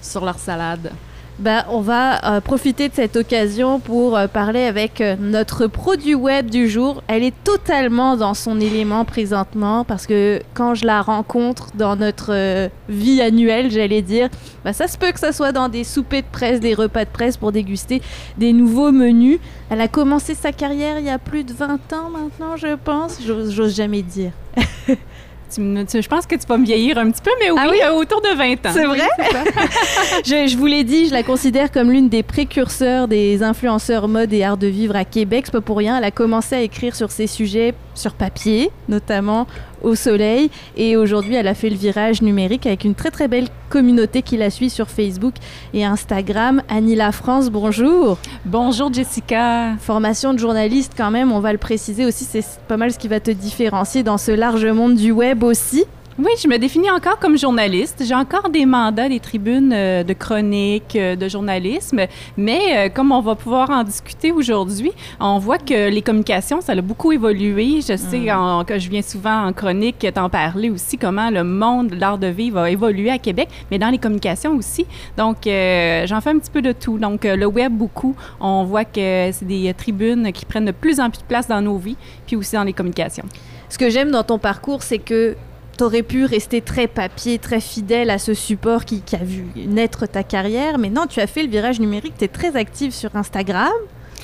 sur 0.00 0.24
leur 0.24 0.38
salade. 0.38 0.90
Ben, 1.38 1.66
on 1.68 1.82
va 1.82 2.36
euh, 2.36 2.40
profiter 2.40 2.88
de 2.88 2.94
cette 2.94 3.14
occasion 3.14 3.78
pour 3.78 4.16
euh, 4.16 4.26
parler 4.26 4.62
avec 4.62 5.02
euh, 5.02 5.16
notre 5.20 5.66
produit 5.66 6.14
web 6.14 6.48
du 6.48 6.66
jour. 6.66 7.02
Elle 7.08 7.22
est 7.22 7.34
totalement 7.44 8.16
dans 8.16 8.32
son 8.32 8.58
élément 8.58 9.04
présentement 9.04 9.84
parce 9.84 10.06
que 10.06 10.40
quand 10.54 10.74
je 10.74 10.86
la 10.86 11.02
rencontre 11.02 11.68
dans 11.74 11.94
notre 11.94 12.70
vie 12.88 13.20
annuelle, 13.20 13.70
j'allais 13.70 14.00
dire, 14.00 14.30
ben, 14.64 14.72
ça 14.72 14.88
se 14.88 14.96
peut 14.96 15.12
que 15.12 15.20
ça 15.20 15.32
soit 15.32 15.52
dans 15.52 15.68
des 15.68 15.84
soupers 15.84 16.22
de 16.22 16.28
presse, 16.32 16.58
des 16.58 16.72
repas 16.72 17.04
de 17.04 17.10
presse 17.10 17.36
pour 17.36 17.52
déguster 17.52 18.00
des 18.38 18.54
nouveaux 18.54 18.90
menus. 18.90 19.38
Elle 19.68 19.82
a 19.82 19.88
commencé 19.88 20.34
sa 20.34 20.52
carrière 20.52 20.98
il 20.98 21.04
y 21.04 21.10
a 21.10 21.18
plus 21.18 21.44
de 21.44 21.52
20 21.52 21.92
ans 21.92 22.08
maintenant, 22.10 22.56
je 22.56 22.76
pense. 22.82 23.18
J'ose 23.22 23.76
jamais 23.76 24.00
dire. 24.02 24.32
Tu 25.56 25.62
me- 25.62 25.84
tu- 25.84 26.02
je 26.02 26.08
pense 26.08 26.26
que 26.26 26.34
tu 26.34 26.46
vas 26.46 26.58
me 26.58 26.66
vieillir 26.66 26.98
un 26.98 27.10
petit 27.10 27.22
peu, 27.22 27.30
mais 27.40 27.50
oui, 27.50 27.58
Ah 27.60 27.68
oui? 27.70 27.78
euh, 27.82 27.92
autour 27.92 28.20
de 28.20 28.28
20 28.36 28.66
ans. 28.66 28.70
C'est 28.74 28.84
vrai? 28.84 29.08
je, 30.24 30.46
je 30.48 30.56
vous 30.56 30.66
l'ai 30.66 30.84
dit, 30.84 31.06
je 31.08 31.12
la 31.12 31.22
considère 31.22 31.72
comme 31.72 31.90
l'une 31.90 32.10
des 32.10 32.22
précurseurs 32.22 33.08
des 33.08 33.42
influenceurs 33.42 34.06
mode 34.06 34.32
et 34.34 34.44
art 34.44 34.58
de 34.58 34.66
vivre 34.66 34.96
à 34.96 35.04
Québec. 35.06 35.44
C'est 35.46 35.52
pas 35.52 35.60
pour 35.62 35.78
rien. 35.78 35.96
Elle 35.96 36.04
a 36.04 36.10
commencé 36.10 36.54
à 36.56 36.60
écrire 36.60 36.94
sur 36.94 37.10
ces 37.10 37.26
sujets 37.26 37.72
sur 37.94 38.12
papier, 38.12 38.70
notamment 38.88 39.46
au 39.86 39.94
soleil. 39.94 40.50
Et 40.76 40.96
aujourd'hui, 40.96 41.34
elle 41.34 41.48
a 41.48 41.54
fait 41.54 41.70
le 41.70 41.76
virage 41.76 42.20
numérique 42.20 42.66
avec 42.66 42.84
une 42.84 42.94
très 42.94 43.10
très 43.10 43.28
belle 43.28 43.48
communauté 43.70 44.22
qui 44.22 44.36
la 44.36 44.50
suit 44.50 44.68
sur 44.68 44.88
Facebook 44.88 45.34
et 45.72 45.84
Instagram. 45.84 46.62
Annie 46.68 46.96
La 46.96 47.12
France, 47.12 47.50
bonjour. 47.50 48.18
Bonjour 48.44 48.92
Jessica. 48.92 49.76
Formation 49.78 50.34
de 50.34 50.38
journaliste 50.38 50.92
quand 50.96 51.10
même, 51.10 51.32
on 51.32 51.40
va 51.40 51.52
le 51.52 51.58
préciser 51.58 52.04
aussi, 52.04 52.24
c'est 52.24 52.44
pas 52.68 52.76
mal 52.76 52.92
ce 52.92 52.98
qui 52.98 53.08
va 53.08 53.20
te 53.20 53.30
différencier 53.30 54.02
dans 54.02 54.18
ce 54.18 54.32
large 54.32 54.66
monde 54.66 54.96
du 54.96 55.12
web 55.12 55.42
aussi. 55.42 55.84
Oui, 56.18 56.30
je 56.42 56.48
me 56.48 56.56
définis 56.56 56.90
encore 56.90 57.18
comme 57.18 57.36
journaliste. 57.36 58.02
J'ai 58.02 58.14
encore 58.14 58.48
des 58.48 58.64
mandats, 58.64 59.06
des 59.06 59.20
tribunes 59.20 59.70
euh, 59.74 60.02
de 60.02 60.14
chronique, 60.14 60.96
euh, 60.96 61.14
de 61.14 61.28
journalisme, 61.28 62.06
mais 62.38 62.60
euh, 62.74 62.88
comme 62.88 63.12
on 63.12 63.20
va 63.20 63.34
pouvoir 63.34 63.68
en 63.68 63.84
discuter 63.84 64.32
aujourd'hui, 64.32 64.92
on 65.20 65.38
voit 65.38 65.58
que 65.58 65.90
les 65.90 66.00
communications, 66.00 66.62
ça 66.62 66.72
a 66.72 66.80
beaucoup 66.80 67.12
évolué. 67.12 67.82
Je 67.86 67.98
sais 67.98 68.32
en- 68.32 68.64
que 68.64 68.78
je 68.78 68.88
viens 68.88 69.02
souvent 69.02 69.44
en 69.46 69.52
chronique 69.52 70.06
t'en 70.14 70.30
parler 70.30 70.70
aussi, 70.70 70.96
comment 70.96 71.28
le 71.28 71.44
monde 71.44 71.88
de 71.88 71.96
l'art 71.96 72.16
de 72.16 72.28
vivre 72.28 72.60
a 72.60 72.70
évolué 72.70 73.10
à 73.10 73.18
Québec, 73.18 73.50
mais 73.70 73.78
dans 73.78 73.90
les 73.90 73.98
communications 73.98 74.56
aussi. 74.56 74.86
Donc, 75.18 75.36
j'en 75.44 76.20
fais 76.22 76.30
un 76.30 76.38
petit 76.38 76.50
peu 76.50 76.62
de 76.62 76.72
tout. 76.72 76.96
Donc, 76.96 77.24
le 77.24 77.44
web, 77.46 77.72
beaucoup, 77.74 78.16
on 78.40 78.64
voit 78.64 78.86
que 78.86 79.28
c'est 79.32 79.44
des 79.46 79.74
tribunes 79.74 80.32
qui 80.32 80.46
prennent 80.46 80.64
de 80.64 80.72
plus 80.72 80.98
en 80.98 81.10
plus 81.10 81.18
de 81.20 81.26
place 81.26 81.46
dans 81.46 81.60
nos 81.60 81.76
vies, 81.76 81.96
puis 82.26 82.36
aussi 82.36 82.56
dans 82.56 82.64
les 82.64 82.72
communications. 82.72 83.24
Ce 83.68 83.76
que 83.76 83.90
j'aime 83.90 84.10
dans 84.12 84.22
ton 84.22 84.38
parcours, 84.38 84.82
c'est 84.82 84.98
que 84.98 85.36
tu 85.76 85.84
aurais 85.84 86.02
pu 86.02 86.24
rester 86.24 86.60
très 86.60 86.86
papier, 86.86 87.38
très 87.38 87.60
fidèle 87.60 88.10
à 88.10 88.18
ce 88.18 88.34
support 88.34 88.84
qui, 88.84 89.00
qui 89.02 89.16
a 89.16 89.24
vu 89.24 89.44
naître 89.56 90.06
ta 90.06 90.22
carrière, 90.22 90.78
mais 90.78 90.90
non, 90.90 91.06
tu 91.06 91.20
as 91.20 91.26
fait 91.26 91.42
le 91.42 91.48
virage 91.48 91.80
numérique, 91.80 92.14
tu 92.18 92.24
es 92.24 92.28
très 92.28 92.56
active 92.56 92.92
sur 92.92 93.14
Instagram, 93.16 93.70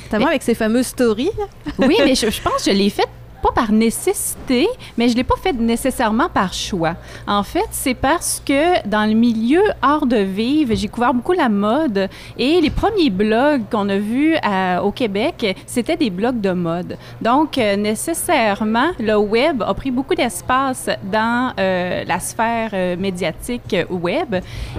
notamment 0.05 0.27
Mais- 0.27 0.31
avec 0.33 0.43
ces 0.43 0.55
fameuses 0.55 0.87
stories? 0.89 1.31
Oui, 1.79 1.97
mais 2.05 2.15
je, 2.15 2.31
je 2.31 2.41
pense 2.43 2.65
que 2.65 2.71
je 2.71 2.77
l'ai 2.77 2.91
fait 2.91 3.07
pas 3.43 3.53
par 3.53 3.73
nécessité, 3.73 4.69
mais 4.97 5.09
je 5.09 5.17
l'ai 5.17 5.25
pas 5.25 5.35
fait 5.43 5.53
nécessairement 5.53 6.29
par 6.29 6.53
choix. 6.53 6.95
En 7.27 7.43
fait, 7.43 7.67
c'est 7.73 7.95
parce 7.95 8.41
que 8.45 8.87
dans 8.87 9.05
le 9.09 9.15
milieu 9.15 9.63
art 9.83 10.07
de 10.07 10.17
vivre, 10.19 10.75
j'ai 10.75 10.89
couvert 10.89 11.13
beaucoup 11.13 11.33
la 11.33 11.49
mode 11.49 12.09
et 12.39 12.61
les 12.61 12.71
premiers 12.71 13.11
blogs 13.11 13.63
qu'on 13.71 13.89
a 13.89 13.99
vus 13.99 14.37
à- 14.43 14.83
au 14.85 14.93
Québec, 14.93 15.57
c'était 15.67 15.97
des 15.97 16.11
blogs 16.11 16.41
de 16.41 16.53
mode. 16.53 16.97
Donc, 17.21 17.59
euh, 17.59 17.75
nécessairement, 17.77 18.91
le 19.01 19.17
web 19.17 19.63
a 19.63 19.75
pris 19.75 19.91
beaucoup 19.91 20.15
d'espace 20.15 20.89
dans 21.11 21.53
euh, 21.59 22.05
la 22.07 22.21
sphère 22.21 22.71
euh, 22.75 22.97
médiatique 22.97 23.75
euh, 23.75 23.85
web 23.91 24.37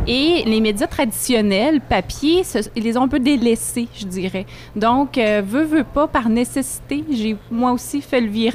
et 0.07 0.43
les 0.45 0.61
médias 0.61 0.87
traditionnels, 0.87 1.81
papier, 1.81 2.43
ils 2.75 2.83
les 2.83 2.97
ont 2.97 3.03
un 3.03 3.07
peu 3.09 3.19
délaissés, 3.19 3.87
je 3.95 4.05
dirais. 4.05 4.45
Donc, 4.75 5.17
euh, 5.17 5.41
veux, 5.45 5.63
veux 5.65 5.83
pas, 5.83 6.07
par 6.07 6.29
nécessité, 6.29 7.03
j'ai 7.11 7.35
moi 7.51 7.71
aussi 7.73 8.01
fait 8.01 8.21
le 8.21 8.27
virage 8.27 8.52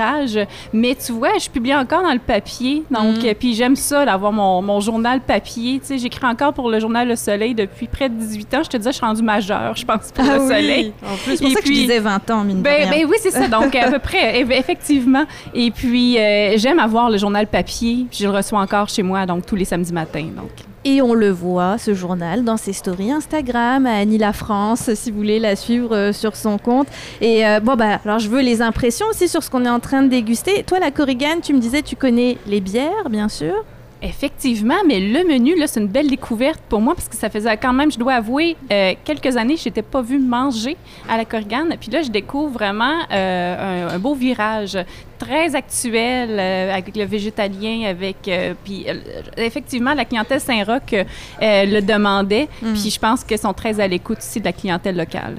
Mais 0.73 0.95
tu 0.95 1.13
vois, 1.13 1.31
je 1.41 1.49
publie 1.49 1.75
encore 1.75 2.03
dans 2.03 2.13
le 2.13 2.19
papier. 2.19 2.83
Donc, 2.91 3.19
Mm. 3.23 3.35
puis 3.39 3.55
j'aime 3.55 3.77
ça, 3.77 4.05
d'avoir 4.05 4.33
mon, 4.33 4.63
mon 4.63 4.81
journal 4.81 5.21
papier. 5.21 5.79
Tu 5.81 5.87
sais, 5.87 5.99
j'écris 5.99 6.27
encore 6.27 6.53
pour 6.53 6.71
le 6.71 6.79
journal 6.81 7.09
Le 7.09 7.17
Soleil 7.17 7.55
depuis 7.55 7.87
près 7.87 8.09
de 8.09 8.15
18 8.15 8.55
ans. 8.55 8.63
Je 8.63 8.69
te 8.71 8.77
disais, 8.77 8.91
je 8.91 8.97
suis 8.97 9.05
rendue 9.07 9.23
majeure, 9.23 9.75
je 9.77 9.85
pense, 9.85 10.13
pour 10.13 10.25
Le 10.25 10.39
Soleil. 10.39 10.93
En 11.05 11.17
plus, 11.17 11.37
c'est 11.37 11.43
pour 11.43 11.51
Et 11.51 11.55
ça 11.55 11.61
que 11.61 11.67
je 11.67 11.73
disais 11.73 11.99
20 11.99 12.31
ans, 12.31 12.45
mine 12.45 12.59
de 12.59 12.63
Ben, 12.63 12.89
rien. 12.89 12.91
ben 13.05 13.07
oui, 13.11 13.17
c'est 13.21 13.31
ça. 13.31 13.49
Donc, 13.49 13.75
à 13.75 13.91
peu 13.91 13.99
près, 13.99 14.43
eff- 14.43 14.53
effectivement. 14.53 15.25
Et 15.55 15.71
puis, 15.71 16.19
euh, 16.19 16.55
j'aime 16.57 16.79
avoir 16.79 17.11
le 17.11 17.19
journal 17.19 17.47
papier. 17.47 18.07
Je 18.13 18.25
le 18.27 18.33
reçois 18.33 18.61
encore 18.61 18.89
chez 18.89 19.03
moi, 19.03 19.27
donc 19.27 19.47
tous 19.47 19.57
les 19.57 19.65
samedis 19.65 19.93
matins. 19.93 20.27
Donc, 20.37 20.51
Et 20.85 21.03
on 21.03 21.15
le 21.15 21.31
voit, 21.31 21.77
ce 21.77 21.93
journal, 21.93 22.45
dans 22.45 22.57
ses 22.57 22.73
stories 22.73 23.11
Instagram, 23.11 23.85
à 23.87 23.97
Annie 23.97 24.19
La 24.19 24.33
France, 24.33 24.95
si 24.95 25.11
vous 25.11 25.19
voulez 25.19 25.39
la 25.39 25.57
suivre 25.57 25.95
euh, 25.95 26.13
sur 26.13 26.37
son 26.37 26.57
compte. 26.59 26.87
Et 27.21 27.47
euh, 27.47 27.61
bon, 27.61 27.75
bah, 27.75 28.01
alors 28.05 28.19
je 28.21 28.29
veux 28.29 28.41
les 28.41 28.63
impressions 28.63 29.07
aussi 29.11 29.29
sur 29.29 29.43
ce 29.43 29.51
qu'on 29.51 29.65
est 29.65 29.71
en 29.71 29.81
train 29.81 30.03
de 30.03 30.09
déguster. 30.09 30.63
Toi, 30.63 30.79
la 30.79 30.91
Corrigan, 30.91 31.41
tu 31.43 31.53
me 31.53 31.59
disais, 31.59 31.83
tu 31.83 31.97
connais 31.97 32.39
les 32.47 32.61
bières, 32.61 33.11
bien 33.11 33.29
sûr. 33.29 33.65
Effectivement, 34.01 34.77
mais 34.87 35.01
le 35.01 35.27
menu, 35.27 35.59
là, 35.59 35.67
c'est 35.67 35.81
une 35.81 35.89
belle 35.89 36.09
découverte 36.09 36.61
pour 36.69 36.81
moi 36.81 36.95
parce 36.95 37.09
que 37.09 37.17
ça 37.17 37.29
faisait 37.29 37.57
quand 37.57 37.73
même, 37.73 37.91
je 37.91 37.99
dois 37.99 38.15
avouer, 38.15 38.57
euh, 38.71 38.95
quelques 39.05 39.37
années, 39.37 39.57
je 39.57 39.69
n'étais 39.69 39.83
pas 39.83 40.03
vue 40.03 40.21
manger 40.21 40.77
à 41.09 41.17
la 41.17 41.25
Corgane. 41.25 41.75
Puis 41.81 41.91
là, 41.91 42.03
je 42.03 42.11
découvre 42.11 42.53
vraiment 42.53 42.95
euh, 43.11 43.89
un, 43.89 43.95
un 43.95 43.99
beau 43.99 44.15
virage 44.15 44.79
très 45.19 45.57
actuel 45.57 46.31
euh, 46.39 46.73
avec 46.73 46.97
le 46.97 47.05
végétalien, 47.05 47.89
avec... 47.89 48.31
puis 48.63 48.87
effectivement, 49.37 49.95
la 49.95 50.05
clientèle 50.05 50.41
Saint-Roch 50.41 50.95
le 51.41 51.81
demandait. 51.81 52.49
Mm. 52.63 52.73
Puis 52.75 52.91
je 52.91 52.99
pense 53.01 53.25
qu'ils 53.25 53.39
sont 53.39 53.53
très 53.53 53.81
à 53.81 53.89
l'écoute 53.89 54.19
aussi 54.19 54.39
de 54.39 54.45
la 54.45 54.53
clientèle 54.53 54.97
locale. 54.97 55.39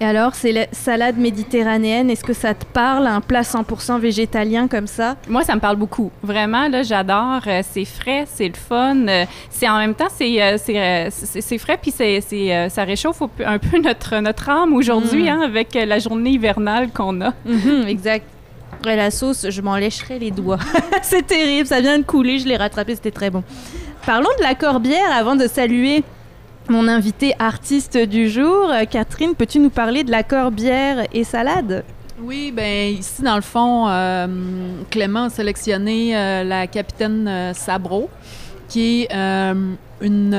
Et 0.00 0.04
alors, 0.04 0.36
c'est 0.36 0.52
la 0.52 0.66
salade 0.70 1.16
méditerranéenne. 1.18 2.08
Est-ce 2.08 2.22
que 2.22 2.32
ça 2.32 2.54
te 2.54 2.64
parle, 2.64 3.08
un 3.08 3.20
plat 3.20 3.42
100% 3.42 3.98
végétalien 3.98 4.68
comme 4.68 4.86
ça? 4.86 5.16
Moi, 5.28 5.42
ça 5.42 5.56
me 5.56 5.60
parle 5.60 5.74
beaucoup. 5.76 6.12
Vraiment, 6.22 6.68
là, 6.68 6.84
j'adore. 6.84 7.40
Euh, 7.48 7.62
c'est 7.68 7.84
frais, 7.84 8.24
c'est 8.32 8.46
le 8.46 8.54
fun. 8.54 9.08
Euh, 9.08 9.24
c'est 9.50 9.68
en 9.68 9.78
même 9.78 9.94
temps, 9.94 10.06
c'est 10.14 10.40
euh, 10.40 10.56
c'est, 11.10 11.58
frais, 11.58 11.78
puis 11.82 11.90
c'est, 11.90 12.20
c'est, 12.20 12.68
ça 12.68 12.84
réchauffe 12.84 13.20
un 13.44 13.58
peu- 13.58 13.78
notre, 13.80 14.16
notre 14.20 14.48
âme 14.50 14.72
aujourd'hui, 14.72 15.24
Mm. 15.24 15.28
hein, 15.28 15.40
avec 15.44 15.74
la 15.74 15.98
journée 15.98 16.30
hivernale 16.30 16.90
qu'on 16.92 17.20
a. 17.20 17.32
Mhm, 17.44 17.86
exact. 17.88 18.24
Ouais, 18.86 18.94
la 18.94 19.10
sauce, 19.10 19.46
je 19.50 19.60
m'en 19.62 19.74
lécherai 19.76 20.20
les 20.20 20.30
doigts. 20.30 20.58
c'est 21.02 21.26
terrible, 21.26 21.66
ça 21.66 21.80
vient 21.80 21.98
de 21.98 22.04
couler, 22.04 22.38
je 22.38 22.46
l'ai 22.46 22.56
rattrapé, 22.56 22.94
c'était 22.94 23.10
très 23.10 23.30
bon. 23.30 23.42
Parlons 24.06 24.28
de 24.38 24.44
la 24.44 24.54
corbière 24.54 25.10
avant 25.12 25.34
de 25.34 25.48
saluer 25.48 26.04
mon 26.68 26.88
invité 26.88 27.34
artiste 27.38 27.96
du 27.96 28.28
jour. 28.28 28.70
Euh, 28.70 28.84
Catherine, 28.84 29.34
peux-tu 29.34 29.58
nous 29.58 29.70
parler 29.70 30.04
de 30.04 30.10
la 30.10 30.22
corbière 30.22 31.06
et 31.12 31.24
salade? 31.24 31.84
Oui, 32.20 32.52
ben 32.54 32.94
ici, 32.94 33.22
dans 33.22 33.36
le 33.36 33.42
fond, 33.42 33.88
euh, 33.88 34.26
Clément 34.90 35.24
a 35.24 35.30
sélectionné 35.30 36.16
euh, 36.16 36.42
la 36.42 36.66
capitaine 36.66 37.28
euh, 37.28 37.54
Sabro, 37.54 38.10
qui 38.68 39.04
est 39.04 39.12
une 40.00 40.34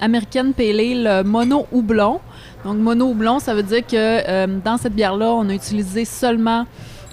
américaine 0.00 0.54
pale 0.54 0.80
ale 0.80 1.24
mono 1.24 1.66
houblon. 1.70 2.20
Donc, 2.64 2.78
mono 2.78 3.10
houblon, 3.10 3.40
ça 3.40 3.54
veut 3.54 3.62
dire 3.62 3.86
que 3.86 4.46
dans 4.64 4.78
cette 4.78 4.94
bière-là, 4.94 5.32
on 5.32 5.48
a 5.50 5.54
utilisé 5.54 6.04
seulement 6.04 6.66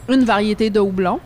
une 0.08 0.24
variété 0.24 0.70
de 0.70 0.80
houblon. 0.80 1.20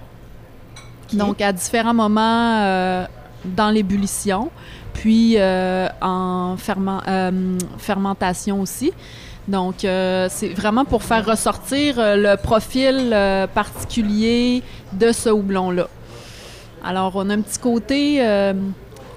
Donc, 1.14 1.42
à 1.42 1.54
différents 1.54 1.94
moments 1.94 3.06
dans 3.46 3.70
l'ébullition, 3.70 4.50
puis 4.94 5.36
euh, 5.38 5.88
en 6.02 6.56
euh, 7.08 7.58
fermentation 7.78 8.62
aussi. 8.62 8.94
Donc, 9.48 9.84
euh, 9.84 10.28
c'est 10.30 10.50
vraiment 10.50 10.86
pour 10.86 11.04
faire 11.04 11.26
ressortir 11.26 11.96
le 11.98 12.36
profil 12.36 13.14
particulier 13.54 14.64
de 14.94 15.12
ce 15.12 15.30
houblon-là. 15.30 15.88
Alors, 16.86 17.14
on 17.16 17.30
a 17.30 17.34
un 17.34 17.42
petit 17.42 17.60
côté 17.60 18.26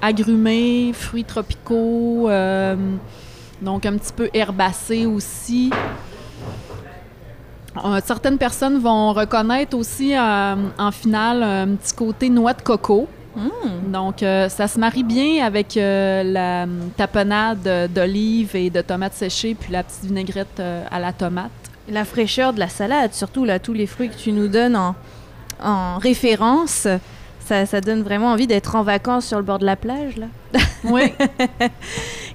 agrumé, 0.03 0.93
fruits 0.93 1.25
tropicaux, 1.25 2.29
donc 3.63 3.87
un 3.87 3.97
petit 3.97 4.13
peu 4.13 4.29
herbacé 4.35 5.07
aussi. 5.07 5.71
Certaines 8.05 8.39
personnes 8.39 8.79
vont 8.79 9.13
reconnaître 9.13 9.77
aussi 9.77 10.13
en 10.19 10.91
finale 10.91 11.43
un 11.43 11.77
petit 11.77 11.95
côté 11.95 12.31
noix 12.31 12.53
de 12.53 12.63
coco. 12.63 13.07
Donc, 13.87 14.23
euh, 14.23 14.49
ça 14.49 14.67
se 14.69 14.79
marie 14.79 15.05
bien 15.05 15.45
avec 15.45 15.77
euh, 15.77 16.23
la 16.23 16.65
hum, 16.65 16.91
tapenade 16.97 17.91
d'olives 17.93 18.57
et 18.57 18.71
de 18.71 18.81
tomates 18.81 19.15
séchées, 19.15 19.55
puis 19.59 19.73
la 19.73 19.83
petite 19.83 20.05
vinaigrette 20.05 20.59
euh, 20.61 20.85
à 20.91 20.99
la 20.99 21.13
tomate. 21.13 21.51
La 21.89 22.05
fraîcheur 22.05 22.53
de 22.53 22.59
la 22.59 22.69
salade, 22.69 23.13
surtout 23.13 23.45
là, 23.45 23.59
tous 23.59 23.73
les 23.73 23.87
fruits 23.87 24.09
que 24.09 24.17
tu 24.17 24.33
nous 24.33 24.49
donnes 24.49 24.75
en, 24.77 24.95
en 25.63 25.99
référence, 25.99 26.89
ça, 27.47 27.65
ça 27.65 27.81
donne 27.81 28.03
vraiment 28.03 28.33
envie 28.33 28.47
d'être 28.49 28.75
en 28.75 28.83
vacances 28.83 29.27
sur 29.27 29.39
le 29.39 29.45
bord 29.45 29.59
de 29.61 29.67
la 29.67 29.77
plage. 29.77 30.17
Là. 30.17 30.27
Oui. 30.85 31.13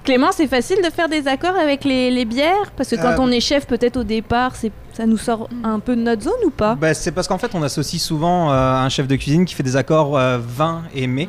Clément, 0.04 0.32
c'est 0.32 0.48
facile 0.48 0.78
de 0.84 0.90
faire 0.90 1.08
des 1.08 1.28
accords 1.28 1.56
avec 1.56 1.84
les, 1.86 2.12
les 2.12 2.26
bières? 2.26 2.72
Parce 2.76 2.90
que 2.90 2.96
quand 2.96 3.12
Euh, 3.12 3.20
on 3.20 3.32
est 3.32 3.40
chef, 3.40 3.66
peut-être 3.68 3.98
au 3.98 4.04
départ, 4.04 4.56
c'est 4.56 4.72
ça 5.02 5.08
nous 5.08 5.18
sort 5.18 5.50
un 5.64 5.80
peu 5.80 5.96
de 5.96 6.02
notre 6.02 6.22
zone 6.22 6.34
ou 6.46 6.52
pas 6.52 6.76
Bah, 6.76 6.94
c'est 6.94 7.12
parce 7.12 7.28
qu'en 7.28 7.40
fait, 7.40 7.56
on 7.56 7.64
associe 7.64 8.00
souvent 8.00 8.52
euh, 8.52 8.74
un 8.76 8.88
chef 8.90 9.08
de 9.08 9.16
cuisine 9.16 9.46
qui 9.46 9.56
fait 9.56 9.64
des 9.64 9.76
accords 9.76 10.16
euh, 10.16 10.38
vin 10.40 10.84
et 10.94 11.08
mets, 11.08 11.28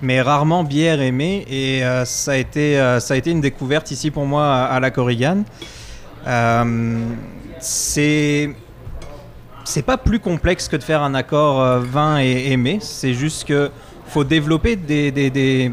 mais 0.00 0.22
rarement 0.22 0.62
bière 0.62 1.00
et 1.00 1.10
mets. 1.10 1.44
Et 1.50 1.84
euh, 1.84 2.04
ça, 2.04 2.32
a 2.32 2.36
été, 2.36 2.76
ça 3.00 3.14
a 3.14 3.16
été 3.16 3.32
une 3.32 3.40
découverte 3.40 3.90
ici 3.90 4.12
pour 4.12 4.26
moi 4.26 4.46
à, 4.46 4.64
à 4.66 4.78
la 4.78 4.92
Corrigan. 4.92 5.42
C'est. 7.58 8.54
C'est 9.64 9.82
pas 9.82 9.98
plus 9.98 10.20
complexe 10.20 10.68
que 10.68 10.76
de 10.76 10.82
faire 10.82 11.02
un 11.02 11.14
accord 11.14 11.80
vin 11.80 12.18
et, 12.20 12.52
et 12.52 12.56
mets. 12.56 12.78
C'est 12.80 13.12
juste 13.14 13.44
que 13.46 13.70
faut 14.06 14.24
développer 14.24 14.74
des, 14.76 15.10
des- 15.12 15.30
des- 15.30 15.72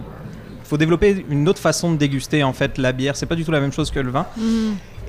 faut 0.63 0.77
développer 0.77 1.23
une 1.29 1.47
autre 1.47 1.59
façon 1.61 1.91
de 1.93 1.97
déguster 1.97 2.43
en 2.43 2.51
fait 2.53 2.77
la 2.79 2.91
bière. 2.93 3.15
C'est 3.15 3.25
pas 3.27 3.35
du 3.35 3.45
tout 3.45 3.51
la 3.51 3.59
même 3.61 3.71
chose 3.71 3.89
que 3.91 3.99
le 3.99 4.09
vin. 4.11 4.25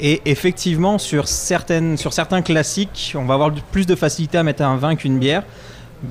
Et 0.01 0.23
effectivement, 0.27 0.99
sur, 0.99 1.27
certaines, 1.29 1.97
sur 1.97 2.13
certains 2.13 2.43
classiques, 2.43 3.15
on 3.19 3.25
va 3.25 3.35
avoir 3.35 3.51
plus 3.73 3.87
de 3.87 3.95
facilité 3.95 4.39
à 4.39 4.43
mettre 4.43 4.63
un 4.63 4.77
vin 4.77 4.95
qu'une 4.97 5.19
bière. 5.19 5.43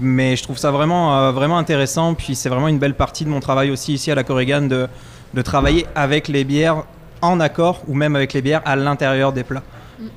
Mais 0.01 0.35
je 0.35 0.43
trouve 0.43 0.57
ça 0.57 0.71
vraiment, 0.71 1.17
euh, 1.17 1.31
vraiment 1.31 1.57
intéressant. 1.57 2.13
Puis 2.13 2.35
c'est 2.35 2.49
vraiment 2.49 2.67
une 2.67 2.79
belle 2.79 2.95
partie 2.95 3.23
de 3.23 3.29
mon 3.29 3.39
travail 3.39 3.71
aussi 3.71 3.93
ici 3.93 4.11
à 4.11 4.15
la 4.15 4.23
Corrigan 4.23 4.61
de, 4.63 4.87
de 5.33 5.41
travailler 5.41 5.85
avec 5.95 6.27
les 6.27 6.43
bières 6.43 6.83
en 7.21 7.39
accord 7.39 7.81
ou 7.87 7.93
même 7.93 8.15
avec 8.15 8.33
les 8.33 8.41
bières 8.41 8.61
à 8.65 8.75
l'intérieur 8.75 9.31
des 9.31 9.43
plats. 9.43 9.63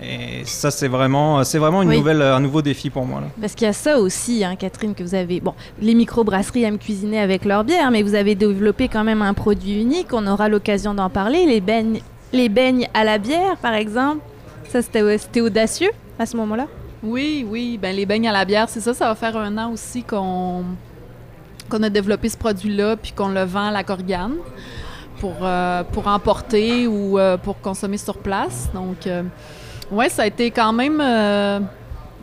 Et 0.03 0.43
ça, 0.45 0.71
c'est 0.71 0.89
vraiment, 0.89 1.43
c'est 1.43 1.57
vraiment 1.57 1.81
une 1.81 1.89
Oui. 1.89 1.97
nouvelle, 1.99 2.21
un 2.21 2.41
nouveau 2.41 2.61
défi 2.61 2.91
pour 2.91 3.07
moi. 3.07 3.21
Là. 3.23 3.29
Parce 3.41 3.55
qu'il 3.55 3.67
y 3.67 3.71
a 3.71 3.73
ça 3.73 3.99
aussi, 3.99 4.45
hein, 4.45 4.55
Catherine, 4.55 4.95
que 4.95 5.03
vous 5.03 5.15
avez. 5.15 5.41
Bon, 5.41 5.55
les 5.81 5.95
microbrasseries 5.95 6.65
aiment 6.65 6.77
cuisiner 6.79 7.19
avec 7.19 7.47
leur 7.47 7.65
bière, 7.65 7.91
mais 7.91 8.03
vous 8.03 8.15
avez 8.15 8.35
développé 8.35 8.89
quand 8.89 9.05
même 9.05 9.23
un 9.23 9.33
produit 9.33 9.81
unique. 9.81 10.09
On 10.13 10.27
aura 10.27 10.51
l'occasion 10.51 10.93
d'en 10.93 11.09
parler. 11.09 11.47
Les 11.47 11.63
beignes, 11.63 12.01
les 12.33 12.49
beignes 12.49 12.89
à 12.95 13.05
la 13.05 13.19
bière, 13.19 13.57
par 13.57 13.75
exemple. 13.75 14.21
Ça, 14.69 14.83
c'était 14.83 15.41
audacieux 15.41 15.91
à 16.19 16.27
ce 16.27 16.37
moment-là? 16.37 16.67
Oui, 17.03 17.47
oui. 17.49 17.79
Ben, 17.81 17.95
les 17.95 18.07
beignes 18.07 18.29
à 18.29 18.33
la 18.33 18.45
bière, 18.45 18.69
c'est 18.69 18.81
ça. 18.81 18.95
Ça 18.95 19.07
va 19.07 19.15
faire 19.15 19.37
un 19.37 19.57
an 19.59 19.73
aussi 19.73 20.03
qu'on 20.03 20.65
a 21.73 21.91
développé 21.91 22.29
ce 22.29 22.37
produit-là, 22.37 22.97
puis 22.97 23.13
qu'on 23.13 23.29
le 23.29 23.43
vend 23.43 23.69
à 23.69 23.71
la 23.71 23.83
Corgane 23.83 24.37
pour, 25.19 25.37
euh, 25.43 25.83
emporter 26.05 26.87
ou 26.87 27.19
euh, 27.19 27.37
pour 27.37 27.61
consommer 27.61 27.99
sur 27.99 28.19
place. 28.19 28.71
Donc, 28.73 29.07
euh, 29.07 29.23
ouais, 29.91 30.09
ça 30.09 30.23
a 30.23 30.27
été 30.27 30.51
quand 30.51 30.73
même 30.73 31.01
euh, 31.01 31.61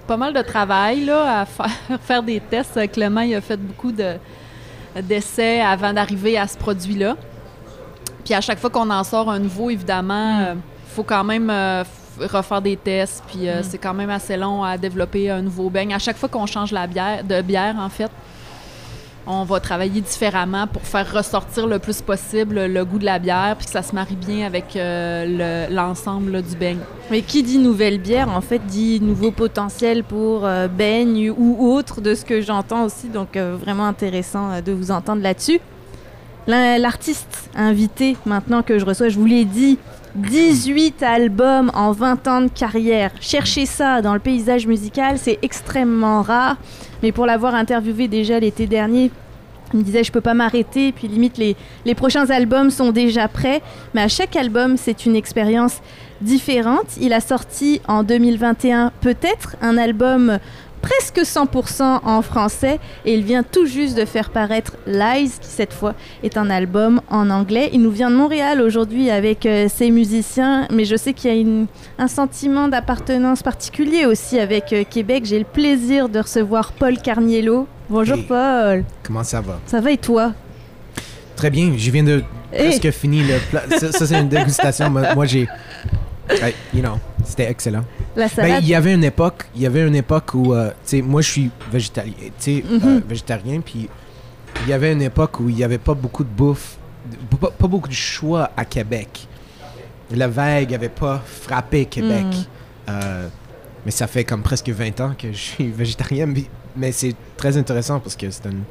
pas 0.07 0.17
mal 0.17 0.33
de 0.33 0.41
travail 0.41 1.05
là, 1.05 1.41
à 1.41 1.45
faire, 1.99 2.23
des 2.23 2.39
tests. 2.39 2.91
Clément, 2.91 3.21
il 3.21 3.35
a 3.35 3.41
fait 3.41 3.57
beaucoup 3.57 3.91
de 3.91 4.15
d'essais 5.03 5.61
avant 5.61 5.93
d'arriver 5.93 6.39
à 6.39 6.47
ce 6.47 6.57
produit-là. 6.57 7.15
Puis 8.27 8.33
à 8.33 8.41
chaque 8.41 8.59
fois 8.59 8.69
qu'on 8.69 8.89
en 8.89 9.05
sort 9.05 9.29
un 9.29 9.39
nouveau, 9.39 9.69
évidemment, 9.69 10.39
il 10.51 10.57
faut 10.93 11.03
quand 11.03 11.23
même 11.23 11.49
euh, 11.49 11.85
refaire 12.19 12.61
des 12.61 12.75
tests. 12.75 13.23
Puis 13.27 13.47
euh, 13.47 13.63
c'est 13.63 13.77
quand 13.77 13.93
même 13.93 14.09
assez 14.09 14.35
long 14.35 14.65
à 14.65 14.77
développer 14.77 15.29
un 15.31 15.41
nouveau 15.41 15.69
beigne. 15.69 15.93
À 15.93 15.97
chaque 15.99 16.17
fois 16.17 16.27
qu'on 16.27 16.45
change 16.45 16.73
la 16.73 16.87
bière, 16.87 17.23
de 17.23 17.41
bière, 17.41 17.77
en 17.79 17.87
fait, 17.87 18.11
on 19.25 19.45
va 19.45 19.61
travailler 19.61 20.01
différemment 20.01 20.67
pour 20.67 20.81
faire 20.81 21.09
ressortir 21.09 21.67
le 21.67 21.79
plus 21.79 22.01
possible 22.01 22.65
le 22.65 22.83
goût 22.83 22.99
de 22.99 23.05
la 23.05 23.17
bière, 23.17 23.55
puis 23.57 23.65
que 23.65 23.71
ça 23.71 23.81
se 23.81 23.95
marie 23.95 24.17
bien 24.17 24.45
avec 24.45 24.75
euh, 24.75 25.67
le- 25.69 25.73
l'ensemble 25.73 26.41
du 26.41 26.57
beigne. 26.57 26.79
Mais 27.09 27.21
qui 27.21 27.43
dit 27.43 27.59
nouvelle 27.59 27.97
bière, 27.97 28.27
en 28.27 28.41
fait, 28.41 28.59
dit 28.59 28.99
nouveau 28.99 29.31
potentiel 29.31 30.03
pour 30.03 30.45
euh, 30.45 30.67
beigne 30.67 31.29
ou 31.31 31.71
autre 31.73 32.01
de 32.01 32.13
ce 32.13 32.25
que 32.25 32.41
j'entends 32.41 32.83
aussi. 32.83 33.07
Donc, 33.07 33.37
euh, 33.37 33.55
vraiment 33.57 33.85
intéressant 33.87 34.51
euh, 34.51 34.59
de 34.61 34.73
vous 34.73 34.91
entendre 34.91 35.21
là-dessus. 35.21 35.61
L'artiste 36.47 37.49
invité, 37.55 38.15
maintenant 38.25 38.63
que 38.63 38.79
je 38.79 38.85
reçois, 38.85 39.09
je 39.09 39.19
vous 39.19 39.25
l'ai 39.25 39.43
dit, 39.43 39.77
18 40.15 41.03
albums 41.03 41.69
en 41.73 41.91
20 41.91 42.27
ans 42.27 42.41
de 42.41 42.47
carrière. 42.47 43.11
Cherchez 43.19 43.65
ça 43.65 44.01
dans 44.01 44.13
le 44.13 44.19
paysage 44.19 44.65
musical, 44.65 45.17
c'est 45.17 45.39
extrêmement 45.41 46.21
rare. 46.21 46.55
Mais 47.03 47.11
pour 47.11 47.25
l'avoir 47.25 47.53
interviewé 47.53 48.07
déjà 48.07 48.39
l'été 48.39 48.65
dernier, 48.65 49.11
il 49.73 49.79
me 49.79 49.83
disait 49.83 50.05
je 50.05 50.11
peux 50.11 50.21
pas 50.21 50.33
m'arrêter, 50.33 50.93
puis 50.93 51.09
limite 51.09 51.37
les, 51.37 51.57
les 51.85 51.95
prochains 51.95 52.29
albums 52.29 52.71
sont 52.71 52.91
déjà 52.91 53.27
prêts. 53.27 53.61
Mais 53.93 54.01
à 54.01 54.07
chaque 54.07 54.37
album, 54.37 54.77
c'est 54.77 55.05
une 55.05 55.17
expérience 55.17 55.81
différente. 56.21 56.97
Il 57.01 57.11
a 57.11 57.19
sorti 57.19 57.81
en 57.89 58.03
2021 58.03 58.91
peut-être 59.01 59.57
un 59.61 59.77
album 59.77 60.39
presque 60.81 61.19
100% 61.19 61.99
en 62.03 62.21
français 62.21 62.79
et 63.05 63.13
il 63.15 63.23
vient 63.23 63.43
tout 63.43 63.65
juste 63.65 63.97
de 63.97 64.05
faire 64.05 64.29
paraître 64.29 64.73
Lies, 64.85 65.31
qui 65.41 65.47
cette 65.49 65.73
fois 65.73 65.93
est 66.23 66.37
un 66.37 66.49
album 66.49 67.01
en 67.09 67.29
anglais. 67.29 67.69
Il 67.73 67.81
nous 67.81 67.91
vient 67.91 68.09
de 68.09 68.15
Montréal 68.15 68.61
aujourd'hui 68.61 69.09
avec 69.09 69.45
euh, 69.45 69.67
ses 69.69 69.91
musiciens, 69.91 70.67
mais 70.71 70.85
je 70.85 70.95
sais 70.95 71.13
qu'il 71.13 71.31
y 71.31 71.33
a 71.33 71.37
une- 71.37 71.67
un 71.97 72.07
sentiment 72.07 72.67
d'appartenance 72.67 73.43
particulier 73.43 74.05
aussi 74.05 74.39
avec 74.39 74.71
euh, 74.73 74.83
Québec. 74.89 75.23
J'ai 75.25 75.39
le 75.39 75.45
plaisir 75.45 76.09
de 76.09 76.19
recevoir 76.19 76.71
Paul 76.73 76.97
Carniello. 76.97 77.67
Bonjour 77.89 78.17
Hey. 78.17 78.23
Paul, 78.23 78.83
Comment 79.03 79.23
ça 79.23 79.41
va? 79.41 79.59
ça 79.65 79.79
va 79.81 79.91
et 79.91 79.97
toi? 79.97 80.33
Très 81.35 81.49
bien, 81.49 81.73
je 81.77 81.91
viens 81.91 82.03
de 82.03 82.23
Hey. 82.53 82.69
presque 82.69 82.91
finir 82.91 83.25
le 83.27 83.39
plat. 83.49 83.63
Ça, 83.77 83.91
ça, 83.91 84.07
c'est 84.07 84.19
une 84.19 84.29
dégustation. 84.29 84.89
Moi, 84.89 85.13
moi, 85.15 85.25
j'ai. 85.25 85.47
You 86.73 86.81
know, 86.81 86.95
c'était 87.25 87.49
excellent. 87.49 87.83
La 88.17 88.27
Ben, 88.35 88.59
il 88.61 88.67
y 88.67 88.75
avait 88.75 88.93
une 88.95 89.03
époque, 89.03 89.45
il 89.55 89.61
y 89.61 89.65
avait 89.65 89.87
une 89.87 89.95
époque 89.95 90.33
où, 90.33 90.53
euh, 90.53 90.69
tu 90.69 90.75
sais, 90.97 91.01
moi, 91.01 91.21
je 91.21 91.29
suis 91.29 91.51
végétalien, 91.71 92.13
tu 92.17 92.29
sais, 92.39 92.63
euh, 92.69 92.79
Mhm. 92.79 93.01
végétarien, 93.07 93.61
puis 93.61 93.87
il 94.63 94.69
y 94.69 94.73
avait 94.73 94.91
une 94.91 95.03
époque 95.03 95.39
où 95.39 95.47
il 95.49 95.55
n'y 95.55 95.63
avait 95.63 95.77
pas 95.77 95.93
beaucoup 95.93 96.23
de 96.23 96.29
bouffe, 96.29 96.77
pas, 97.39 97.51
pas 97.51 97.67
beaucoup 97.67 97.87
de 97.87 97.93
choix 97.93 98.49
à 98.57 98.65
Québec. 98.65 99.27
La 100.11 100.27
vague 100.27 100.71
n'avait 100.71 100.89
pas 100.89 101.21
frappé 101.25 101.85
Québec. 101.85 102.25
Mhm. 102.25 102.43
Euh, 102.89 103.27
mais 103.85 103.91
ça 103.91 104.07
fait 104.07 104.23
comme 104.23 104.41
presque 104.41 104.69
20 104.69 104.99
ans 105.01 105.13
que 105.17 105.31
je 105.31 105.37
suis 105.37 105.67
végétarien, 105.69 106.25
mais, 106.25 106.43
mais 106.75 106.91
c'est 106.91 107.15
très 107.37 107.55
intéressant 107.55 107.99
parce 107.99 108.15
que 108.15 108.29
c'est 108.31 108.45
une, 108.45 108.63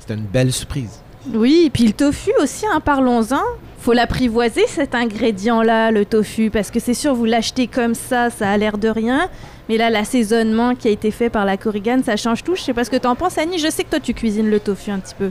c'est 0.00 0.12
une 0.14 0.24
belle 0.24 0.52
surprise. 0.52 1.00
Oui, 1.34 1.64
et 1.66 1.70
puis 1.70 1.84
le 1.84 1.92
tofu 1.92 2.30
aussi, 2.40 2.64
hein, 2.66 2.80
parlons-en. 2.80 3.42
Faut 3.78 3.92
l'apprivoiser 3.92 4.66
cet 4.66 4.94
ingrédient-là, 4.94 5.90
le 5.90 6.04
tofu, 6.04 6.50
parce 6.50 6.70
que 6.70 6.80
c'est 6.80 6.94
sûr, 6.94 7.14
vous 7.14 7.24
l'achetez 7.24 7.66
comme 7.66 7.94
ça, 7.94 8.30
ça 8.30 8.50
a 8.50 8.56
l'air 8.56 8.78
de 8.78 8.88
rien. 8.88 9.28
Mais 9.68 9.76
là, 9.76 9.90
l'assaisonnement 9.90 10.74
qui 10.74 10.88
a 10.88 10.90
été 10.90 11.10
fait 11.10 11.30
par 11.30 11.44
la 11.44 11.56
Korrigan, 11.56 12.00
ça 12.04 12.16
change 12.16 12.42
tout. 12.44 12.54
Je 12.54 12.62
sais 12.62 12.72
pas 12.72 12.84
ce 12.84 12.90
que 12.90 12.96
tu 12.96 13.06
en 13.06 13.16
penses, 13.16 13.38
Annie. 13.38 13.58
Je 13.58 13.68
sais 13.70 13.84
que 13.84 13.90
toi, 13.90 14.00
tu 14.00 14.14
cuisines 14.14 14.50
le 14.50 14.60
tofu 14.60 14.90
un 14.90 14.98
petit 14.98 15.14
peu. 15.14 15.30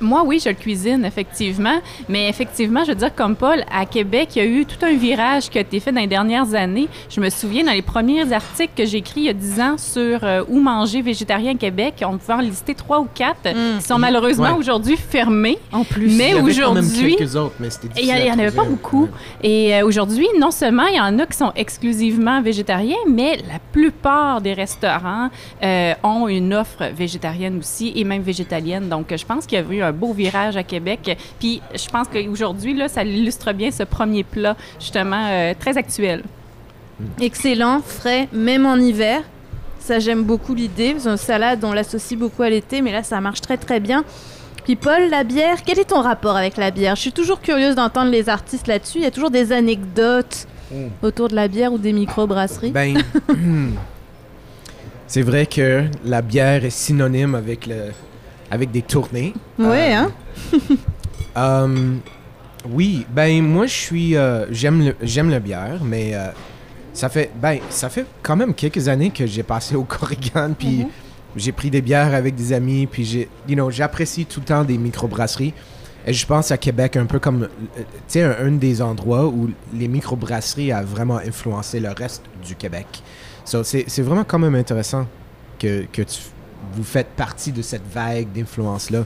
Moi, 0.00 0.22
oui, 0.24 0.40
je 0.42 0.48
le 0.48 0.54
cuisine, 0.54 1.04
effectivement. 1.04 1.78
Mais 2.08 2.28
effectivement, 2.28 2.82
je 2.84 2.88
veux 2.90 2.94
dire, 2.96 3.14
comme 3.14 3.36
Paul, 3.36 3.64
à 3.72 3.84
Québec, 3.86 4.30
il 4.36 4.38
y 4.38 4.42
a 4.42 4.48
eu 4.48 4.64
tout 4.66 4.84
un 4.84 4.94
virage 4.96 5.48
qui 5.50 5.58
a 5.58 5.60
été 5.60 5.80
fait 5.80 5.92
dans 5.92 6.00
les 6.00 6.06
dernières 6.06 6.54
années. 6.54 6.88
Je 7.08 7.20
me 7.20 7.28
souviens, 7.30 7.64
dans 7.64 7.72
les 7.72 7.82
premiers 7.82 8.32
articles 8.32 8.72
que 8.76 8.84
j'ai 8.86 8.98
écrits 8.98 9.20
il 9.20 9.26
y 9.26 9.28
a 9.30 9.32
10 9.32 9.60
ans 9.60 9.78
sur 9.78 10.24
euh, 10.24 10.42
où 10.48 10.60
manger 10.60 11.00
végétarien 11.02 11.52
à 11.52 11.54
Québec, 11.56 12.02
on 12.06 12.18
pouvait 12.18 12.34
en 12.34 12.40
lister 12.40 12.74
trois 12.74 13.00
ou 13.00 13.06
quatre 13.14 13.30
Mm. 13.50 13.78
qui 13.78 13.84
sont 13.86 13.98
malheureusement 13.98 14.52
Ouais. 14.52 14.58
aujourd'hui 14.58 14.96
fermés. 14.96 15.58
En 15.72 15.84
plus. 15.84 16.16
Mais 16.16 16.30
Il 16.30 16.36
y 16.36 16.38
avait 16.38 16.40
quand 16.40 16.74
même 16.74 16.84
aujourd'hui, 16.84 17.16
quelques 17.16 17.36
autres, 17.36 17.54
mais 17.60 17.70
c'était 17.70 17.88
il 18.00 18.06
y 18.06 18.10
en- 18.10 18.14
difficile 18.14 18.20
il 18.20 18.26
y 18.26 18.30
à 18.30 18.34
en 18.34 18.38
avait 18.38 18.56
pas 18.56 18.64
beaucoup. 18.64 19.02
Ouais. 19.04 19.08
Et 19.48 19.74
euh, 19.76 19.86
aujourd'hui, 19.86 20.26
non 20.38 20.50
seulement 20.50 20.86
il 20.86 20.96
y 20.96 21.00
en 21.00 21.18
a 21.18 21.26
qui 21.26 21.36
sont 21.36 21.52
exclusivement 21.56 22.42
végétariens, 22.42 22.96
mais 23.08 23.36
la 23.48 23.58
plupart 23.72 24.40
des 24.40 24.52
restaurants 24.52 25.28
euh, 25.62 25.94
ont 26.02 26.28
une 26.28 26.54
offre 26.54 26.84
végétarienne 26.94 27.58
aussi 27.58 27.92
et 27.96 28.04
même 28.04 28.22
végétalienne. 28.22 28.88
Donc, 28.88 29.14
je 29.16 29.24
pense 29.24 29.46
qu'il 29.46 29.58
y 29.58 29.62
a 29.62 29.64
eu 29.74 29.82
un 29.82 29.89
beau 29.92 30.12
virage 30.12 30.56
à 30.56 30.62
Québec. 30.62 31.16
Puis, 31.38 31.60
je 31.74 31.88
pense 31.88 32.08
qu'aujourd'hui, 32.08 32.74
là, 32.74 32.88
ça 32.88 33.04
illustre 33.04 33.52
bien 33.52 33.70
ce 33.70 33.82
premier 33.82 34.24
plat, 34.24 34.56
justement, 34.78 35.26
euh, 35.28 35.54
très 35.58 35.76
actuel. 35.76 36.22
Excellent, 37.20 37.80
frais, 37.80 38.28
même 38.32 38.66
en 38.66 38.76
hiver. 38.76 39.22
Ça, 39.78 39.98
j'aime 39.98 40.22
beaucoup 40.22 40.54
l'idée. 40.54 40.96
C'est 40.98 41.08
une 41.08 41.16
salade, 41.16 41.64
on 41.64 41.72
l'associe 41.72 42.18
beaucoup 42.18 42.42
à 42.42 42.50
l'été, 42.50 42.82
mais 42.82 42.92
là, 42.92 43.02
ça 43.02 43.20
marche 43.20 43.40
très, 43.40 43.56
très 43.56 43.80
bien. 43.80 44.04
Puis 44.64 44.76
Paul, 44.76 45.08
la 45.08 45.24
bière, 45.24 45.62
quel 45.64 45.78
est 45.78 45.86
ton 45.86 46.02
rapport 46.02 46.36
avec 46.36 46.58
la 46.58 46.70
bière? 46.70 46.94
Je 46.96 47.00
suis 47.00 47.12
toujours 47.12 47.40
curieuse 47.40 47.74
d'entendre 47.74 48.10
les 48.10 48.28
artistes 48.28 48.66
là-dessus. 48.66 48.98
Il 48.98 49.04
y 49.04 49.06
a 49.06 49.10
toujours 49.10 49.30
des 49.30 49.52
anecdotes 49.52 50.46
Mm. 50.70 50.88
autour 51.02 51.28
de 51.28 51.34
la 51.34 51.48
bière 51.48 51.72
ou 51.72 51.78
des 51.78 51.92
microbrasseries. 51.92 52.70
Ben, 52.70 53.02
c'est 55.06 55.22
vrai 55.22 55.46
que 55.46 55.84
la 56.04 56.22
bière 56.22 56.64
est 56.64 56.70
synonyme 56.70 57.34
avec, 57.34 57.66
le, 57.66 57.92
avec 58.50 58.70
des 58.70 58.82
tournées. 58.82 59.34
ouais, 59.58 59.94
Euh, 59.94 59.96
hein? 59.96 60.12
Euh, 61.36 61.94
oui, 62.68 63.06
ben 63.08 63.40
moi 63.42 63.66
je 63.66 63.72
suis, 63.72 64.16
euh, 64.16 64.46
j'aime 64.50 64.84
le, 64.84 64.96
j'aime 65.00 65.30
la 65.30 65.38
bière, 65.38 65.78
mais 65.84 66.10
euh, 66.14 66.26
ça 66.92 67.08
fait, 67.08 67.30
ben 67.40 67.58
ça 67.70 67.88
fait 67.88 68.04
quand 68.20 68.34
même 68.34 68.52
quelques 68.52 68.88
années 68.88 69.10
que 69.10 69.26
j'ai 69.26 69.44
passé 69.44 69.76
au 69.76 69.84
Corrigan, 69.84 70.50
puis 70.58 70.86
j'ai 71.36 71.52
pris 71.52 71.70
des 71.70 71.82
bières 71.82 72.14
avec 72.14 72.34
des 72.34 72.52
amis, 72.52 72.88
puis 72.88 73.04
j'ai, 73.04 73.28
you 73.48 73.54
know, 73.54 73.70
j'apprécie 73.70 74.26
tout 74.26 74.40
le 74.40 74.46
temps 74.46 74.64
des 74.64 74.76
microbrasseries. 74.76 75.54
Et 76.06 76.12
je 76.12 76.26
pense 76.26 76.50
à 76.50 76.56
Québec 76.56 76.96
un 76.96 77.06
peu 77.06 77.18
comme, 77.18 77.48
tu 77.76 77.82
sais, 78.08 78.22
un, 78.22 78.34
un 78.46 78.52
des 78.52 78.80
endroits 78.82 79.26
où 79.26 79.50
les 79.72 79.86
microbrasseries 79.86 80.72
a 80.72 80.82
vraiment 80.82 81.18
influencé 81.18 81.78
le 81.78 81.90
reste 81.90 82.22
du 82.44 82.56
Québec. 82.56 82.86
So, 83.44 83.62
c'est, 83.62 83.84
c'est 83.86 84.02
vraiment 84.02 84.24
quand 84.24 84.38
même 84.38 84.54
intéressant 84.54 85.06
que, 85.58 85.84
que 85.92 86.02
tu, 86.02 86.18
vous 86.74 86.84
faites 86.84 87.08
partie 87.08 87.52
de 87.52 87.62
cette 87.62 87.86
vague 87.92 88.32
d'influence-là. 88.32 89.04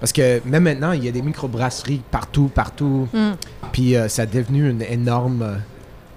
Parce 0.00 0.12
que 0.12 0.40
même 0.44 0.64
maintenant, 0.64 0.92
il 0.92 1.04
y 1.04 1.08
a 1.08 1.12
des 1.12 1.22
microbrasseries 1.22 2.02
partout, 2.10 2.50
partout. 2.54 3.08
Mm. 3.12 3.30
Puis 3.72 3.96
euh, 3.96 4.08
ça 4.08 4.22
a 4.22 4.26
devenu 4.26 4.68
une 4.68 4.82
énorme 4.82 5.42
euh, 5.42 5.56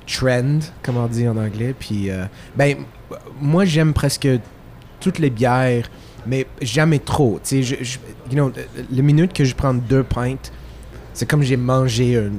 trend, 0.07 0.59
comme 0.83 0.97
on 0.97 1.07
dit 1.07 1.27
en 1.27 1.37
anglais. 1.37 1.73
Puis, 1.77 2.09
euh, 2.09 2.25
ben, 2.55 2.77
moi, 3.39 3.65
j'aime 3.65 3.93
presque 3.93 4.27
toutes 4.99 5.19
les 5.19 5.29
bières, 5.29 5.89
mais 6.25 6.47
jamais 6.61 6.99
trop. 6.99 7.39
Tu 7.43 7.63
sais, 7.63 7.63
je, 7.63 7.83
je- 7.83 7.97
you 8.29 8.35
know, 8.35 8.51
le 8.93 9.01
minute 9.01 9.31
que 9.31 9.45
je 9.45 9.55
prends 9.55 9.73
deux 9.73 10.03
pintes, 10.03 10.51
c'est 11.13 11.25
comme 11.25 11.43
j'ai 11.43 11.57
mangé 11.57 12.17
un. 12.17 12.31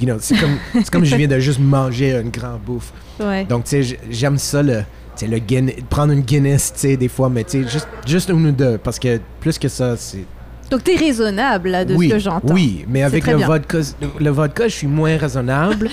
You 0.00 0.06
know, 0.06 0.16
c'est 0.18 0.36
comme, 0.38 0.56
comme 0.90 1.04
je 1.04 1.14
viens 1.14 1.28
de 1.28 1.38
juste 1.40 1.58
manger 1.58 2.12
une 2.16 2.30
grande 2.30 2.60
bouffe. 2.62 2.90
Ouais. 3.18 3.44
Donc, 3.44 3.64
tu 3.64 3.84
sais, 3.84 3.98
j'aime 4.08 4.38
ça, 4.38 4.62
le, 4.62 4.82
le 5.26 5.38
Guinness, 5.38 5.76
prendre 5.88 6.12
une 6.12 6.20
Guinness, 6.22 6.72
tu 6.74 6.80
sais, 6.80 6.96
des 6.96 7.08
fois, 7.08 7.28
mais 7.28 7.44
tu 7.44 7.62
sais, 7.62 7.68
juste, 7.68 7.88
juste 8.06 8.28
une 8.28 8.46
ou 8.46 8.52
deux, 8.52 8.78
parce 8.78 8.98
que 8.98 9.20
plus 9.40 9.58
que 9.58 9.68
ça, 9.68 9.96
c'est... 9.96 10.24
Donc, 10.70 10.84
t'es 10.84 10.94
raisonnable, 10.94 11.68
là, 11.70 11.84
de 11.84 11.94
oui, 11.96 12.08
ce 12.08 12.14
que 12.14 12.18
j'entends. 12.20 12.52
Oui, 12.54 12.84
mais 12.88 13.02
avec 13.02 13.26
le 13.26 13.36
bien. 13.38 13.46
vodka, 13.46 13.78
le 14.20 14.30
vodka, 14.30 14.68
je 14.68 14.74
suis 14.76 14.86
moins 14.86 15.16
raisonnable, 15.16 15.88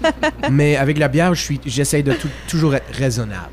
mais 0.50 0.76
avec 0.76 0.98
la 0.98 1.08
bière, 1.08 1.34
je 1.34 1.42
suis, 1.42 1.60
j'essaie 1.66 2.02
de 2.02 2.12
tout- 2.12 2.28
toujours 2.48 2.74
être 2.76 2.94
raisonnable. 2.94 3.50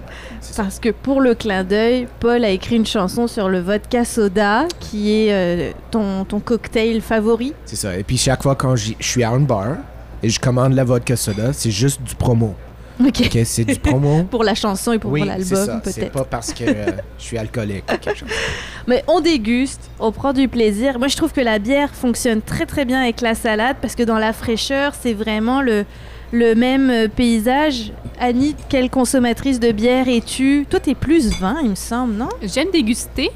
Parce 0.56 0.80
que 0.80 0.90
pour 0.90 1.22
le 1.22 1.36
clin 1.36 1.64
d'œil, 1.64 2.08
Paul 2.20 2.44
a 2.44 2.50
écrit 2.50 2.78
une 2.78 2.86
chanson 2.86 3.28
sur 3.28 3.48
le 3.50 3.60
vodka 3.60 4.06
soda, 4.06 4.66
qui 4.80 5.12
est 5.14 5.32
euh, 5.34 5.72
ton, 5.92 6.26
ton 6.26 6.40
cocktail 6.40 7.02
favori. 7.02 7.54
C'est 7.66 7.76
ça. 7.76 7.96
Et 7.98 8.04
puis 8.04 8.18
chaque 8.18 8.42
fois 8.42 8.56
quand 8.56 8.76
je 8.76 8.94
suis 9.00 9.24
à 9.24 9.30
un 9.32 9.40
bar 9.40 9.76
et 10.24 10.30
je 10.30 10.40
commande 10.40 10.74
la 10.74 10.84
vodka 10.84 11.16
soda, 11.16 11.54
c'est 11.54 11.70
juste 11.70 12.02
du 12.02 12.16
promo. 12.16 12.56
Ok. 13.00 13.22
Ok, 13.26 13.40
c'est 13.46 13.64
du 13.66 13.76
promo. 13.76 14.24
Pour 14.32 14.44
la 14.44 14.56
chanson 14.56 14.92
et 14.94 15.00
pour, 15.00 15.12
oui, 15.12 15.22
pour 15.22 15.30
c'est 15.30 15.38
l'album, 15.56 15.66
ça. 15.66 15.82
C'est 15.86 16.00
peut-être. 16.02 16.12
pas 16.14 16.24
parce 16.24 16.54
que 16.54 16.64
euh, 16.66 16.86
je 17.20 17.24
suis 17.24 17.38
alcoolique 17.38 17.84
ou 17.94 17.98
quelque 17.98 18.18
chose. 18.20 18.30
Mais 18.88 19.04
on 19.08 19.20
déguste, 19.20 19.90
on 20.00 20.12
prend 20.12 20.34
du 20.34 20.48
plaisir. 20.48 20.98
Moi, 20.98 21.08
je 21.08 21.16
trouve 21.18 21.32
que 21.32 21.42
la 21.42 21.60
bière 21.60 21.94
fonctionne 21.94 22.42
très 22.42 22.66
très 22.66 22.86
bien 22.86 23.02
avec 23.02 23.22
la 23.22 23.36
salade 23.36 23.78
parce 23.82 23.96
que 23.96 24.04
dans 24.04 24.18
la 24.18 24.34
fraîcheur, 24.34 24.94
c'est 25.00 25.14
vraiment 25.14 25.62
le, 25.62 25.86
le 26.32 26.56
même 26.56 26.90
euh, 26.90 27.08
paysage. 27.08 27.92
Annie, 28.20 28.56
quelle 28.70 28.90
consommatrice 28.90 29.60
de 29.60 29.72
bière 29.72 30.08
es-tu? 30.08 30.66
Toi, 30.70 30.80
t'es 30.80 30.96
plus 30.96 31.28
vin, 31.40 31.58
il 31.64 31.70
me 31.70 31.76
semble, 31.76 32.14
non? 32.14 32.30
J'aime 32.42 32.72
déguster. 32.72 33.30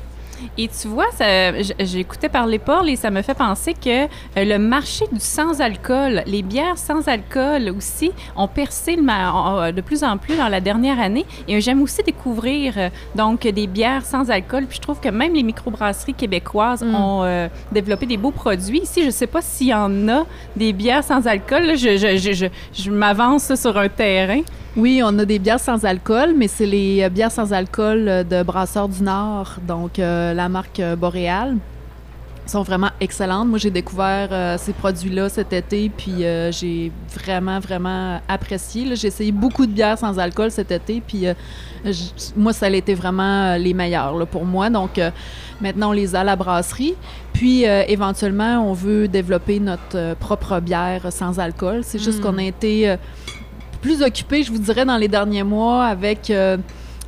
Et 0.57 0.67
tu 0.67 0.87
vois, 0.87 1.05
j'écoutais 1.79 2.29
parler 2.29 2.59
Paul 2.59 2.89
et 2.89 2.95
ça 2.95 3.09
me 3.09 3.21
fait 3.21 3.33
penser 3.33 3.73
que 3.73 4.03
euh, 4.05 4.07
le 4.37 4.57
marché 4.57 5.05
du 5.11 5.19
sans-alcool, 5.19 6.23
les 6.25 6.41
bières 6.41 6.77
sans 6.77 7.07
alcool 7.07 7.69
aussi, 7.77 8.11
ont 8.35 8.47
percé 8.47 8.95
le 8.95 9.01
en- 9.11 9.71
de 9.71 9.81
plus 9.81 10.03
en 10.03 10.17
plus 10.17 10.35
dans 10.37 10.47
la 10.47 10.59
dernière 10.61 10.99
année. 10.99 11.25
Et 11.47 11.59
j'aime 11.61 11.81
aussi 11.81 12.01
découvrir 12.03 12.73
euh, 12.77 12.89
donc 13.15 13.41
des 13.47 13.67
bières 13.67 14.05
sans 14.05 14.29
alcool. 14.29 14.65
Puis 14.67 14.77
je 14.77 14.81
trouve 14.81 14.99
que 14.99 15.09
même 15.09 15.33
les 15.33 15.43
microbrasseries 15.43 16.13
québécoises 16.13 16.83
Mm. 16.83 16.95
ont 16.95 17.23
euh, 17.23 17.47
développé 17.71 18.05
des 18.05 18.17
beaux 18.17 18.31
produits. 18.31 18.79
Ici, 18.79 19.01
je 19.01 19.07
ne 19.07 19.11
sais 19.11 19.27
pas 19.27 19.41
s'il 19.41 19.67
y 19.67 19.73
en 19.73 20.07
a 20.09 20.25
des 20.55 20.73
bières 20.73 21.03
sans 21.03 21.25
alcool. 21.27 21.63
Là, 21.63 21.75
je 21.75 21.97
je, 21.97 22.17
je, 22.17 22.31
je, 22.33 22.45
je 22.73 22.89
m'avance 22.91 23.53
sur 23.55 23.77
un 23.77 23.89
terrain. 23.89 24.41
Oui, 24.77 25.01
on 25.03 25.17
a 25.19 25.25
des 25.25 25.37
bières 25.37 25.59
sans 25.59 25.83
alcool, 25.83 26.33
mais 26.37 26.47
c'est 26.47 26.65
les 26.65 27.03
euh, 27.03 27.09
bières 27.09 27.31
sans 27.31 27.51
alcool 27.51 28.07
euh, 28.07 28.23
de 28.23 28.41
Brasseurs 28.41 28.87
du 28.87 29.03
Nord, 29.03 29.55
donc 29.67 29.99
euh, 29.99 30.33
la 30.33 30.47
marque 30.47 30.81
Boréal. 30.97 31.57
Elles 32.45 32.49
sont 32.51 32.63
vraiment 32.63 32.89
excellentes. 33.01 33.49
Moi, 33.49 33.59
j'ai 33.59 33.69
découvert 33.69 34.29
euh, 34.31 34.57
ces 34.57 34.71
produits-là 34.71 35.27
cet 35.27 35.51
été, 35.51 35.91
puis 35.95 36.23
euh, 36.25 36.51
j'ai 36.53 36.91
vraiment, 37.13 37.59
vraiment 37.59 38.19
apprécié. 38.29 38.95
J'ai 38.95 39.07
essayé 39.09 39.31
beaucoup 39.33 39.65
de 39.65 39.71
bières 39.73 39.97
sans 39.97 40.17
alcool 40.17 40.49
cet 40.51 40.71
été, 40.71 41.01
puis 41.05 41.27
euh, 41.27 41.33
moi, 42.37 42.53
ça 42.53 42.67
a 42.67 42.69
été 42.69 42.93
vraiment 42.93 43.57
les 43.57 43.73
meilleures 43.73 44.17
là, 44.17 44.25
pour 44.25 44.45
moi. 44.45 44.69
Donc, 44.69 44.97
euh, 44.97 45.11
maintenant, 45.59 45.89
on 45.89 45.93
les 45.93 46.15
a 46.15 46.21
à 46.21 46.23
la 46.23 46.37
brasserie. 46.37 46.95
Puis, 47.33 47.67
euh, 47.67 47.83
éventuellement, 47.89 48.65
on 48.67 48.73
veut 48.73 49.09
développer 49.09 49.59
notre 49.59 50.15
propre 50.15 50.61
bière 50.61 51.11
sans 51.11 51.39
alcool. 51.39 51.81
C'est 51.83 51.99
juste 51.99 52.19
Mm. 52.19 52.21
qu'on 52.23 52.37
a 52.37 52.43
été... 52.43 52.95
plus 53.81 54.01
occupée, 54.01 54.43
je 54.43 54.51
vous 54.51 54.59
dirais, 54.59 54.85
dans 54.85 54.97
les 54.97 55.07
derniers 55.07 55.43
mois 55.43 55.85
avec 55.85 56.29
euh, 56.29 56.57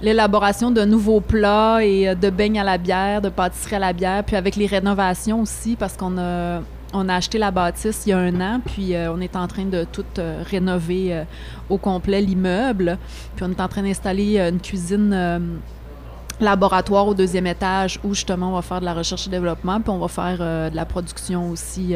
l'élaboration 0.02 0.72
de 0.72 0.84
nouveaux 0.84 1.22
plats 1.22 1.80
et 1.82 2.10
euh, 2.10 2.16
de 2.16 2.30
beignes 2.30 2.60
à 2.60 2.64
la 2.64 2.78
bière, 2.78 3.22
de 3.22 3.30
pâtisseries 3.30 3.76
à 3.76 3.80
la 3.80 3.94
bière, 3.94 4.24
puis 4.24 4.36
avec 4.36 4.56
les 4.56 4.66
rénovations 4.66 5.42
aussi, 5.42 5.76
parce 5.76 5.96
qu'on 5.96 6.18
a, 6.18 6.62
on 6.94 7.08
a 7.08 7.16
acheté 7.16 7.38
la 7.38 7.52
bâtisse 7.52 8.04
il 8.06 8.10
y 8.10 8.14
a 8.14 8.18
un 8.18 8.42
an, 8.42 8.60
puis 8.66 8.96
euh, 8.96 9.14
on 9.14 9.22
est 9.22 9.36
en 9.36 9.48
train 9.48 9.66
de 9.66 9.86
tout 9.90 10.06
rénover 10.50 11.24
au 11.70 11.78
complet 11.78 12.22
l'immeuble. 12.22 12.98
Puis 13.36 13.46
on 13.46 13.52
est 13.52 13.62
en 13.62 13.68
train 13.68 13.84
d'installer 13.84 14.40
une 14.40 14.60
cuisine 14.60 15.62
laboratoire 16.40 17.08
au 17.08 17.14
deuxième 17.14 17.48
étage 17.48 18.00
où 18.04 18.14
justement 18.14 18.50
on 18.50 18.56
va 18.56 18.64
faire 18.64 18.80
de 18.80 18.86
la 18.86 18.94
recherche 18.94 19.28
et 19.28 19.30
développement, 19.30 19.80
puis 19.80 19.92
on 19.92 20.00
va 20.00 20.08
faire 20.08 20.40
de 20.72 20.76
la 20.76 20.86
production 20.86 21.50
aussi. 21.52 21.96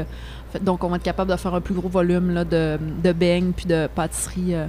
Donc 0.62 0.84
on 0.84 0.90
va 0.90 0.96
être 0.98 1.04
capable 1.04 1.32
de 1.32 1.36
faire 1.38 1.54
un 1.54 1.62
plus 1.62 1.74
gros 1.76 1.90
volume 1.90 2.32
là, 2.32 2.44
de, 2.44 2.78
de 3.04 3.12
beignes 3.12 3.52
puis 3.56 3.66
de 3.66 3.88
pâtisseries 3.94 4.56
euh, 4.56 4.66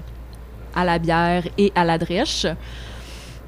à 0.75 0.85
la 0.85 0.99
bière 0.99 1.45
et 1.57 1.73
à 1.75 1.85
la 1.85 1.99
drèche. 1.99 2.47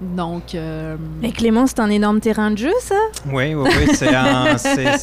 Donc, 0.00 0.54
euh, 0.54 0.96
Mais 1.20 1.30
Clément, 1.30 1.66
c'est 1.66 1.78
un 1.80 1.90
énorme 1.90 2.20
terrain 2.20 2.50
de 2.50 2.56
jeu, 2.56 2.72
ça? 2.80 2.94
Oui, 3.26 3.54
oui, 3.54 3.68
oui, 3.70 3.94
c'est 3.94 4.14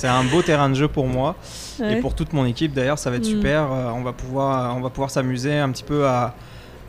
un, 0.08 0.24
beau 0.32 0.42
terrain 0.42 0.70
de 0.70 0.74
jeu 0.74 0.88
pour 0.88 1.06
moi 1.06 1.36
Ouais. 1.80 1.94
et 1.94 2.02
pour 2.02 2.16
toute 2.16 2.34
mon 2.34 2.46
équipe. 2.48 2.74
D'ailleurs, 2.74 2.98
ça 2.98 3.12
va 3.12 3.18
être 3.18 3.22
Mm. 3.28 3.30
super. 3.30 3.72
Euh, 3.72 3.92
on 3.94 4.02
va 4.02 4.12
pouvoir, 4.12 4.76
on 4.76 4.82
va 4.82 4.90
pouvoir 4.90 5.12
s'amuser 5.12 5.56
un 5.60 5.70
petit 5.70 5.84
peu 5.84 6.08
à, 6.08 6.34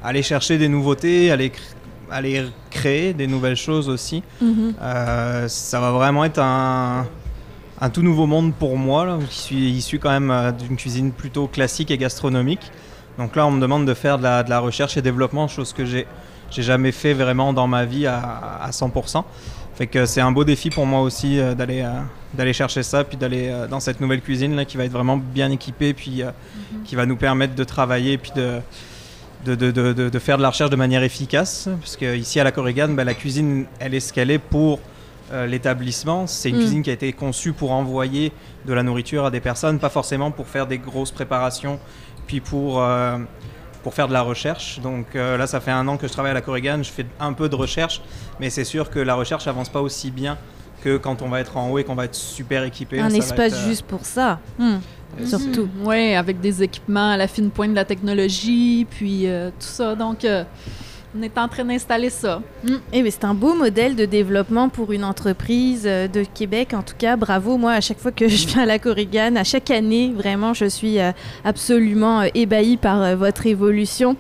à 0.03 0.09
aller 0.09 0.23
chercher 0.23 0.57
des 0.57 0.69
nouveautés, 0.69 1.31
aller, 1.31 1.53
aller 2.11 2.47
créer 2.71 3.13
des 3.13 3.27
nouvelles 3.27 3.57
choses 3.57 3.91
aussi. 3.91 4.23
Mhm. 4.41 4.73
Euh, 4.81 5.47
ça 5.49 5.79
va 5.79 5.91
vraiment 5.91 6.25
être 6.25 6.39
un, 6.41 7.05
un 7.81 7.91
tout 7.91 8.03
nouveau 8.03 8.27
monde 8.27 8.53
pour 8.55 8.77
moi, 8.77 9.07
là, 9.07 9.19
qui 9.31 9.39
suis 9.39 9.71
issu 9.71 9.99
quand 9.99 10.11
même 10.11 10.31
euh, 10.31 10.51
d'une 10.53 10.77
cuisine 10.77 11.13
plutôt 11.13 11.47
classique 11.47 11.91
et 11.91 11.99
gastronomique. 11.99 12.71
Donc 13.19 13.37
là, 13.37 13.47
on 13.47 13.51
me 13.53 13.61
demande 13.61 13.87
de 13.87 13.95
faire 13.95 14.19
de 14.19 14.23
la, 14.25 14.43
de 14.43 14.51
la 14.51 14.59
recherche 14.61 14.97
et 14.97 15.03
développement, 15.03 15.49
chose 15.49 15.73
que 15.73 15.85
j'ai 15.85 16.07
jamais 16.51 16.93
fait 16.93 17.13
vraiment 17.15 17.53
dans 17.53 17.67
ma 17.67 17.85
vie 17.85 18.07
à, 18.07 18.19
à 18.63 18.71
100%. 18.71 19.23
Fait 19.75 19.87
que 19.87 20.07
c'est 20.07 20.21
un 20.21 20.33
beau 20.33 20.43
défi 20.43 20.71
pour 20.71 20.87
moi 20.87 21.03
aussi 21.03 21.39
euh, 21.39 21.55
d'aller 21.55 21.83
euh, 21.83 21.91
d'aller 22.35 22.53
chercher 22.53 22.83
ça, 22.83 23.05
puis 23.05 23.17
d'aller 23.17 23.49
euh, 23.49 23.69
dans 23.69 23.79
cette 23.79 24.01
nouvelle 24.01 24.21
cuisine 24.21 24.57
là 24.57 24.65
qui 24.65 24.77
va 24.77 24.85
être 24.85 24.91
vraiment 24.93 25.17
bien 25.17 25.51
équipée, 25.53 25.95
puis 25.95 26.23
euh, 26.23 26.31
qui 26.85 26.97
va 26.97 27.07
nous 27.07 27.15
permettre 27.17 27.55
de 27.55 27.63
travailler, 27.65 28.19
puis 28.19 28.33
de 28.35 28.59
de, 29.47 29.55
de, 29.55 29.71
de, 29.71 29.93
de- 29.93 30.09
de 30.09 30.19
faire 30.19 30.37
de 30.37 30.43
la 30.43 30.49
recherche 30.51 30.71
de 30.71 30.75
manière 30.77 31.05
efficace. 31.05 31.69
Parce 31.81 31.97
que 31.97 32.17
ici 32.17 32.41
à 32.41 32.45
la 32.45 32.51
Corrigan, 32.51 32.89
ben, 32.89 33.05
la 33.05 33.15
cuisine, 33.15 33.67
elle 33.79 33.95
est 33.95 34.01
ce 34.01 34.13
qu'elle 34.13 34.33
est 34.33 34.41
pour 34.41 34.81
euh, 35.33 35.47
l'établissement. 35.47 36.27
C'est 36.27 36.51
une 36.51 36.57
Mm. 36.57 36.59
cuisine 36.61 36.83
qui 36.83 36.91
a 36.91 36.93
été 36.95 37.13
conçue 37.13 37.53
pour 37.53 37.73
envoyer 37.73 38.33
de 38.67 38.73
la 38.73 38.83
nourriture 38.83 39.25
à 39.27 39.31
des 39.31 39.41
personnes, 39.41 39.79
pas 39.79 39.89
forcément 39.91 40.31
pour 40.31 40.47
faire 40.47 40.67
des 40.67 40.79
grosses 40.79 41.11
préparations, 41.11 41.79
puis 42.27 42.41
pour, 42.41 42.83
euh, 42.83 43.19
pour 43.83 43.95
faire 43.95 44.09
de 44.09 44.13
la 44.13 44.23
recherche. 44.23 44.81
Donc 44.81 45.15
euh, 45.15 45.37
là, 45.37 45.47
ça 45.47 45.61
fait 45.61 45.71
un 45.71 45.87
an 45.89 45.97
que 45.97 46.07
je 46.09 46.13
travaille 46.13 46.33
à 46.33 46.35
la 46.35 46.41
Corrigan, 46.41 46.83
je 46.83 46.91
fais 46.91 47.07
un 47.21 47.33
peu 47.33 47.49
de 47.49 47.55
recherche, 47.55 48.01
mais 48.41 48.51
c'est 48.51 48.65
sûr 48.65 48.91
que 48.91 48.99
la 48.99 49.15
recherche 49.15 49.47
avance 49.47 49.69
pas 49.69 49.81
aussi 49.81 50.11
bien 50.11 50.37
que 50.83 50.97
quand 50.97 51.23
on 51.23 51.29
va 51.29 51.41
être 51.41 51.57
en 51.57 51.71
haut 51.71 51.79
et 51.79 51.85
qu'on 51.85 51.95
va 51.97 52.05
être 52.05 52.15
super 52.15 52.63
équipé. 52.65 53.01
Un 53.01 53.05
Ça 53.05 53.09
va 53.11 53.17
espace 53.19 53.53
être, 53.53 53.65
euh, 53.65 53.69
juste 53.69 53.83
pour 53.87 54.05
ça. 54.07 54.39
Hmm. 54.59 54.77
Surtout. 55.25 55.69
Oui, 55.83 56.15
avec 56.15 56.39
des 56.41 56.63
équipements 56.63 57.11
à 57.11 57.17
la 57.17 57.27
fine 57.27 57.51
pointe 57.51 57.71
de 57.71 57.75
la 57.75 57.85
technologie, 57.85 58.87
puis 58.89 59.27
euh, 59.27 59.49
tout 59.51 59.67
ça. 59.67 59.95
Donc, 59.97 60.25
euh, 60.25 60.45
on 61.17 61.23
est 61.23 61.39
en 61.39 61.49
train 61.49 61.65
d'installer 61.65 62.11
ça. 62.11 62.43
Eh 62.93 63.03
bien, 63.03 63.11
c'est 63.11 63.25
un 63.25 63.35
beau 63.35 63.55
modèle 63.55 63.97
de 63.97 64.05
développement 64.05 64.69
pour 64.69 64.93
une 64.93 65.05
entreprise 65.05 65.85
euh, 65.87 66.07
de 66.07 66.23
Québec. 66.23 66.75
En 66.75 66.83
tout 66.83 66.95
cas, 66.99 67.17
bravo. 67.17 67.57
Moi, 67.57 67.73
à 67.73 67.81
chaque 67.81 67.99
fois 67.99 68.13
que 68.13 68.29
je 68.29 68.47
viens 68.49 68.63
à 68.63 68.67
la 68.67 68.79
Corrigan, 68.79 69.37
à 69.37 69.45
chaque 69.45 69.71
année, 69.71 70.13
vraiment, 70.15 70.53
je 70.53 70.67
suis 70.67 70.99
euh, 70.99 71.13
absolument 71.45 72.21
euh, 72.21 72.29
ébahie 72.35 72.77
par 72.77 73.17
votre 73.17 73.47
évolution. 73.47 74.17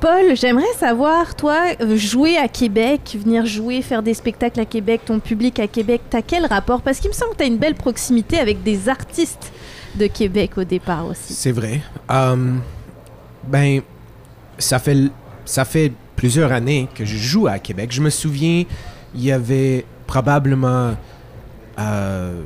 Paul, 0.00 0.34
j'aimerais 0.34 0.72
savoir, 0.78 1.34
toi, 1.36 1.56
jouer 1.94 2.36
à 2.36 2.48
Québec, 2.48 3.16
venir 3.18 3.46
jouer, 3.46 3.80
faire 3.80 4.02
des 4.02 4.12
spectacles 4.12 4.60
à 4.60 4.64
Québec, 4.64 5.02
ton 5.06 5.20
public 5.20 5.58
à 5.60 5.68
Québec, 5.68 6.02
t'as 6.10 6.20
quel 6.20 6.44
rapport? 6.44 6.82
Parce 6.82 6.98
qu'il 6.98 7.08
me 7.08 7.14
semble 7.14 7.32
que 7.32 7.36
t'as 7.38 7.46
une 7.46 7.56
belle 7.56 7.76
proximité 7.76 8.38
avec 8.38 8.62
des 8.62 8.88
artistes 8.88 9.52
de 9.94 10.06
Québec 10.06 10.58
au 10.58 10.64
départ 10.64 11.06
aussi. 11.06 11.32
C'est 11.32 11.52
vrai. 11.52 11.80
Um, 12.10 12.60
ben, 13.46 13.80
ça 14.58 14.78
fait, 14.78 14.96
ça 15.46 15.64
fait 15.64 15.92
plusieurs 16.24 16.52
années 16.52 16.88
que 16.94 17.04
je 17.04 17.18
joue 17.18 17.48
à 17.48 17.58
Québec. 17.58 17.92
Je 17.92 18.00
me 18.00 18.08
souviens, 18.08 18.64
il 19.14 19.22
y 19.22 19.30
avait 19.30 19.84
probablement 20.06 20.96
euh, 21.78 22.40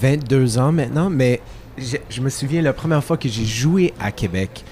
22 0.00 0.56
ans 0.56 0.72
maintenant, 0.72 1.10
mais 1.10 1.42
je, 1.76 1.98
je 2.08 2.22
me 2.22 2.30
souviens 2.30 2.62
la 2.62 2.72
première 2.72 3.04
fois 3.04 3.18
que 3.18 3.28
j'ai 3.28 3.44
joué 3.44 3.92
à 4.00 4.10
Québec. 4.10 4.64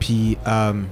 Puis, 0.00 0.36
um, 0.44 0.86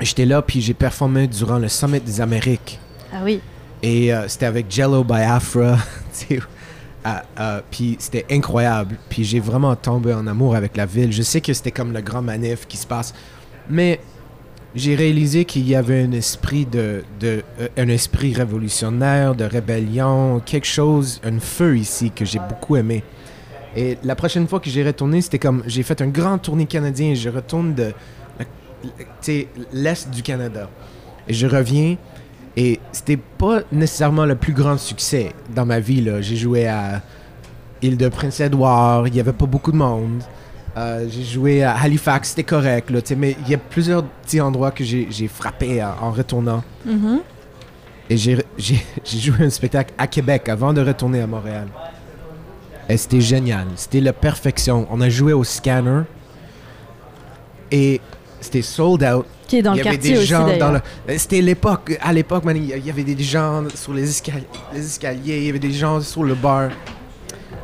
j'étais 0.00 0.24
là, 0.24 0.40
puis 0.40 0.62
j'ai 0.62 0.72
performé 0.72 1.26
durant 1.26 1.58
le 1.58 1.68
Summit 1.68 2.00
des 2.00 2.22
Amériques. 2.22 2.80
Ah 3.12 3.18
oui. 3.22 3.42
Et 3.82 4.14
euh, 4.14 4.28
c'était 4.28 4.46
avec 4.46 4.70
Jello 4.70 5.04
Biafra. 5.04 5.76
Ah, 7.04 7.22
ah, 7.36 7.62
puis 7.70 7.96
c'était 8.00 8.26
incroyable. 8.28 8.96
Puis 9.08 9.24
j'ai 9.24 9.40
vraiment 9.40 9.76
tombé 9.76 10.12
en 10.12 10.26
amour 10.26 10.56
avec 10.56 10.76
la 10.76 10.84
ville. 10.84 11.12
Je 11.12 11.22
sais 11.22 11.40
que 11.40 11.54
c'était 11.54 11.70
comme 11.70 11.92
le 11.92 12.00
grand 12.00 12.22
manif 12.22 12.66
qui 12.66 12.76
se 12.76 12.86
passe. 12.86 13.14
Mais 13.70 14.00
j'ai 14.74 14.94
réalisé 14.94 15.44
qu'il 15.44 15.68
y 15.68 15.74
avait 15.74 16.02
un 16.02 16.12
esprit 16.12 16.66
de, 16.66 17.02
euh, 17.24 17.40
un 17.76 17.88
esprit 17.88 18.34
révolutionnaire, 18.34 19.34
de 19.34 19.44
rébellion, 19.44 20.40
quelque 20.44 20.66
chose, 20.66 21.20
un 21.24 21.40
feu 21.40 21.76
ici 21.76 22.10
que 22.10 22.24
j'ai 22.24 22.38
beaucoup 22.38 22.76
aimé. 22.76 23.02
Et 23.76 23.98
la 24.02 24.14
prochaine 24.14 24.46
fois 24.46 24.60
que 24.60 24.70
j'ai 24.70 24.84
retourné, 24.84 25.20
c'était 25.20 25.38
comme 25.38 25.62
j'ai 25.66 25.82
fait 25.82 26.00
un 26.02 26.08
grand 26.08 26.38
tournée 26.38 26.66
canadien 26.66 27.10
et 27.10 27.16
je 27.16 27.28
retourne 27.28 27.74
de 27.74 27.92
sais, 29.20 29.48
l'est 29.72 30.10
du 30.10 30.22
Canada. 30.22 30.68
Et 31.26 31.34
je 31.34 31.46
reviens 31.46 31.96
et 32.56 32.80
c'était 32.92 33.16
pas 33.16 33.60
nécessairement 33.70 34.24
le 34.24 34.34
plus 34.34 34.52
grand 34.52 34.78
succès 34.78 35.32
dans 35.54 35.66
ma 35.66 35.80
vie. 35.80 36.08
J'ai 36.20 36.36
joué 36.36 36.66
à 36.66 37.02
Île 37.82 37.96
de 37.96 38.08
Prince-Édouard, 38.08 39.06
il 39.06 39.14
y 39.14 39.20
avait 39.20 39.32
pas 39.32 39.46
beaucoup 39.46 39.72
de 39.72 39.76
monde. 39.76 40.22
Euh, 40.78 41.06
j'ai 41.10 41.24
joué 41.24 41.62
à 41.64 41.74
Halifax, 41.76 42.28
c'était 42.30 42.44
correct, 42.44 42.90
là, 42.90 43.00
mais 43.16 43.36
il 43.44 43.50
y 43.50 43.54
a 43.54 43.58
plusieurs 43.58 44.04
petits 44.04 44.40
endroits 44.40 44.70
que 44.70 44.84
j'ai 44.84 45.08
j'ai 45.10 45.26
frappé 45.26 45.82
en, 45.82 45.94
en 46.06 46.10
retournant. 46.12 46.62
Mhm. 46.86 47.20
Et 48.10 48.16
j'ai 48.16 48.36
j'ai- 48.58 48.86
j'ai 49.04 49.18
joué 49.18 49.44
un 49.46 49.50
spectacle 49.50 49.92
à 49.98 50.06
Québec 50.06 50.48
avant 50.48 50.72
de 50.72 50.80
retourner 50.80 51.20
à 51.20 51.26
Montréal. 51.26 51.66
Et 52.88 52.96
c'était 52.96 53.20
génial. 53.20 53.66
C'était 53.76 54.00
la 54.00 54.12
perfection. 54.12 54.86
On 54.90 55.00
a 55.00 55.08
joué 55.08 55.32
au 55.32 55.42
scanner. 55.44 56.02
Et 57.70 58.00
c'était 58.40 58.62
sold 58.62 59.02
out. 59.04 59.26
Qui 59.46 59.58
est 59.58 59.62
dans 59.62 59.74
il 59.74 59.78
le 59.80 59.84
y 59.84 59.88
avait 59.88 59.96
quartier 59.96 60.12
des 60.12 60.18
aussi 60.18 60.26
gens 60.28 60.56
dans 60.58 60.72
le... 60.72 60.80
C'était 61.18 61.40
l'époque. 61.40 61.98
À 62.00 62.12
l'époque, 62.12 62.44
man, 62.44 62.56
il 62.56 62.64
y- 62.66 62.72
il 62.78 62.86
y 62.86 62.90
avait 62.90 63.02
des 63.04 63.22
gens 63.22 63.64
sur 63.74 63.92
les, 63.94 64.08
escal- 64.10 64.44
les 64.72 64.84
escaliers. 64.86 65.38
Il 65.38 65.44
y 65.44 65.48
avait 65.50 65.58
des 65.58 65.72
gens 65.72 66.00
sur 66.00 66.22
le 66.24 66.34
bar. 66.34 66.70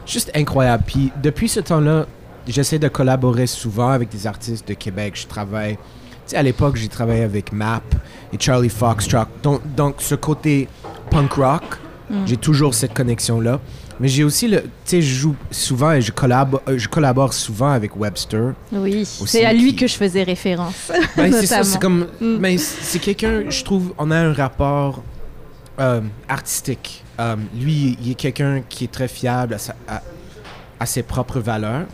Juste 0.07 0.31
incroyable. 0.35 0.83
Puis 0.87 1.11
depuis 1.23 1.49
ce 1.49 1.61
temps-là, 1.61 2.07
j'essaie 2.53 2.79
de 2.79 2.89
collaborer 2.89 3.47
souvent 3.47 3.89
avec 3.91 4.09
des 4.11 4.27
artistes 4.27 4.67
de 4.69 4.75
Québec. 4.75 5.15
Je 5.17 5.27
travaille... 5.27 5.75
Tu 5.77 5.81
sais, 6.31 6.37
à 6.37 6.43
l'époque, 6.43 6.77
j'ai 6.77 6.89
travaillé 6.89 7.23
avec 7.23 7.53
Map 7.53 7.83
et 8.33 8.37
Charlie 8.41 8.69
Foxtrot. 8.71 9.25
Donc, 9.43 9.61
donc 9.75 9.97
ce 9.99 10.15
côté 10.15 10.69
punk 11.11 11.33
rock, 11.35 11.63
Mm. 12.11 12.27
j'ai 12.27 12.37
toujours 12.37 12.75
cette 12.75 12.93
connexion-là. 12.93 13.61
Mais 13.99 14.09
j'ai 14.09 14.25
aussi 14.25 14.47
le... 14.47 14.61
Tu 14.61 14.69
sais, 14.85 15.01
je 15.03 15.15
joue 15.15 15.35
souvent 15.51 15.93
et 15.93 16.03
je 16.03 16.13
collabore, 16.13 16.61
euh, 16.69 16.77
je 16.77 16.87
collabore 16.87 17.33
souvent 17.33 17.71
avec 17.71 17.97
Webster. 17.97 18.53
Oui, 18.73 19.07
c'est 19.07 19.47
à 19.47 19.55
lui 19.55 19.71
qui- 19.71 19.77
que 19.77 19.87
je 19.87 19.95
faisais 19.95 20.23
référence. 20.23 20.93
Ben, 21.17 21.33
c'est 21.33 21.47
ça, 21.47 21.63
c'est 21.65 21.81
comme. 21.81 22.09
Mm. 22.21 22.37
Ben, 22.41 22.59
c'est 22.59 22.99
quelqu'un, 22.99 23.45
je 23.49 23.65
trouve, 23.65 23.95
on 23.97 24.11
a 24.11 24.19
un 24.19 24.35
rapport 24.35 25.03
euh, 25.81 26.03
artistique. 26.29 27.03
Euh, 27.19 27.37
lui, 27.59 27.97
il 28.03 28.11
est 28.11 28.15
quelqu'un 28.17 28.63
qui 28.69 28.85
est 28.85 28.93
très 28.93 29.09
fiable 29.09 29.55
à, 29.55 29.59
sa- 29.59 29.75
à- 29.89 30.03
à 30.81 30.85
ses 30.85 31.03
propres 31.03 31.41
valeurs. 31.41 31.87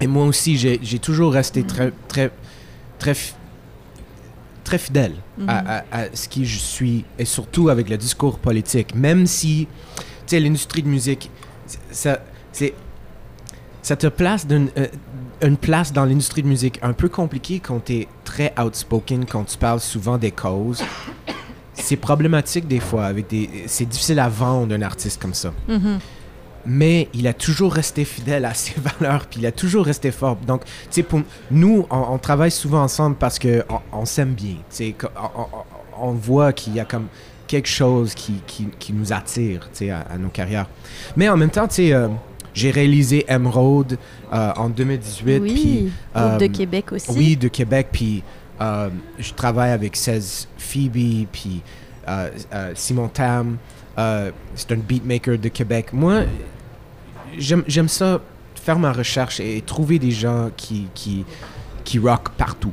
Et 0.00 0.06
moi 0.06 0.24
aussi, 0.26 0.56
j'ai 0.56 0.98
toujours 0.98 1.32
resté 1.32 1.62
très, 1.64 1.92
très, 2.08 2.30
très, 2.98 3.14
très 4.64 4.78
fidèle 4.78 5.14
Mhm. 5.38 5.48
à, 5.48 5.58
à- 5.58 5.84
à 5.92 6.04
ce 6.14 6.28
qui 6.28 6.44
je 6.44 6.58
suis, 6.58 7.04
et 7.18 7.24
surtout 7.24 7.68
avec 7.68 7.88
le 7.88 7.96
discours 7.96 8.38
politique. 8.38 8.94
Même 8.94 9.26
si, 9.26 9.66
tu 9.96 10.02
sais, 10.26 10.40
l'industrie 10.40 10.82
de 10.82 10.88
musique, 10.88 11.30
ça, 11.90 12.20
c'est, 12.52 12.74
ça 13.82 13.96
te 13.96 14.06
place 14.06 14.46
d'une, 14.46 14.68
euh, 14.78 14.86
une 15.42 15.56
place 15.56 15.92
dans 15.92 16.04
l'industrie 16.04 16.42
de 16.42 16.48
musique 16.48 16.78
un 16.82 16.92
peu 16.92 17.08
compliquée 17.08 17.60
quand 17.60 17.84
tu 17.84 17.94
es 17.94 18.08
très 18.24 18.52
outspoken, 18.62 19.24
quand 19.26 19.44
tu 19.44 19.56
parles 19.58 19.80
souvent 19.80 20.18
des 20.18 20.30
causes. 20.32 20.82
C'est 21.74 21.96
problématique 21.96 22.66
des 22.66 22.80
fois. 22.80 23.06
Avec 23.06 23.28
des, 23.28 23.48
c'est 23.68 23.84
difficile 23.86 24.18
à 24.18 24.28
vendre 24.28 24.74
un 24.74 24.82
artiste 24.82 25.20
comme 25.22 25.34
ça. 25.34 25.52
Mhm. 25.68 25.98
Mais 26.70 27.08
il 27.14 27.26
a 27.26 27.32
toujours 27.32 27.72
resté 27.72 28.04
fidèle 28.04 28.44
à 28.44 28.54
ses 28.54 28.74
valeurs, 29.00 29.26
puis 29.26 29.40
il 29.40 29.46
a 29.46 29.52
toujours 29.52 29.86
resté 29.86 30.10
fort. 30.10 30.36
Donc, 30.46 30.64
tu 30.64 30.70
sais, 30.90 31.02
pour 31.02 31.22
nous, 31.50 31.86
on, 31.90 32.14
on 32.14 32.18
travaille 32.18 32.50
souvent 32.50 32.82
ensemble 32.82 33.16
parce 33.16 33.38
que 33.38 33.64
on, 33.68 34.00
on 34.00 34.04
s'aime 34.04 34.34
bien. 34.34 34.56
Tu 34.70 34.94
sais, 34.94 34.94
on, 35.98 36.12
voit 36.12 36.52
qu'il 36.52 36.74
y 36.74 36.80
a 36.80 36.84
comme 36.84 37.06
quelque 37.46 37.68
chose 37.68 38.14
qui, 38.14 38.34
qui, 38.46 38.66
qui 38.78 38.92
nous 38.92 39.12
attire, 39.12 39.68
tu 39.72 39.86
sais, 39.86 39.90
à, 39.90 40.00
à 40.00 40.18
nos 40.18 40.28
carrières. 40.28 40.68
Mais 41.16 41.28
en 41.28 41.36
même 41.36 41.50
temps, 41.50 41.66
tu 41.66 41.76
sais, 41.76 41.92
euh, 41.92 42.08
j'ai 42.58 42.70
réalisé 42.72 43.24
Emerald 43.28 43.96
euh, 44.32 44.52
en 44.56 44.68
2018. 44.68 45.38
Oui, 45.40 45.52
puis, 45.52 45.92
de 46.14 46.44
euh, 46.44 46.48
Québec 46.48 46.92
aussi. 46.92 47.10
oui, 47.12 47.36
de 47.36 47.46
Québec, 47.48 47.88
puis 47.92 48.22
euh, 48.60 48.88
je 49.18 49.32
travaille 49.32 49.70
avec 49.70 49.94
16 49.94 50.48
Phoebe, 50.58 51.26
puis 51.30 51.62
Simon 52.74 53.08
Tam, 53.08 53.58
c'est 53.96 54.72
un 54.72 54.76
beatmaker 54.76 55.38
de 55.38 55.48
Québec. 55.48 55.92
Moi, 55.92 56.22
j'aime 57.36 57.88
ça, 57.88 58.20
faire 58.54 58.78
ma 58.78 58.92
recherche 58.92 59.40
et 59.40 59.62
trouver 59.62 59.98
des 59.98 60.10
gens 60.10 60.50
qui, 60.56 60.88
qui, 60.94 61.98
rock 61.98 62.30
partout, 62.36 62.72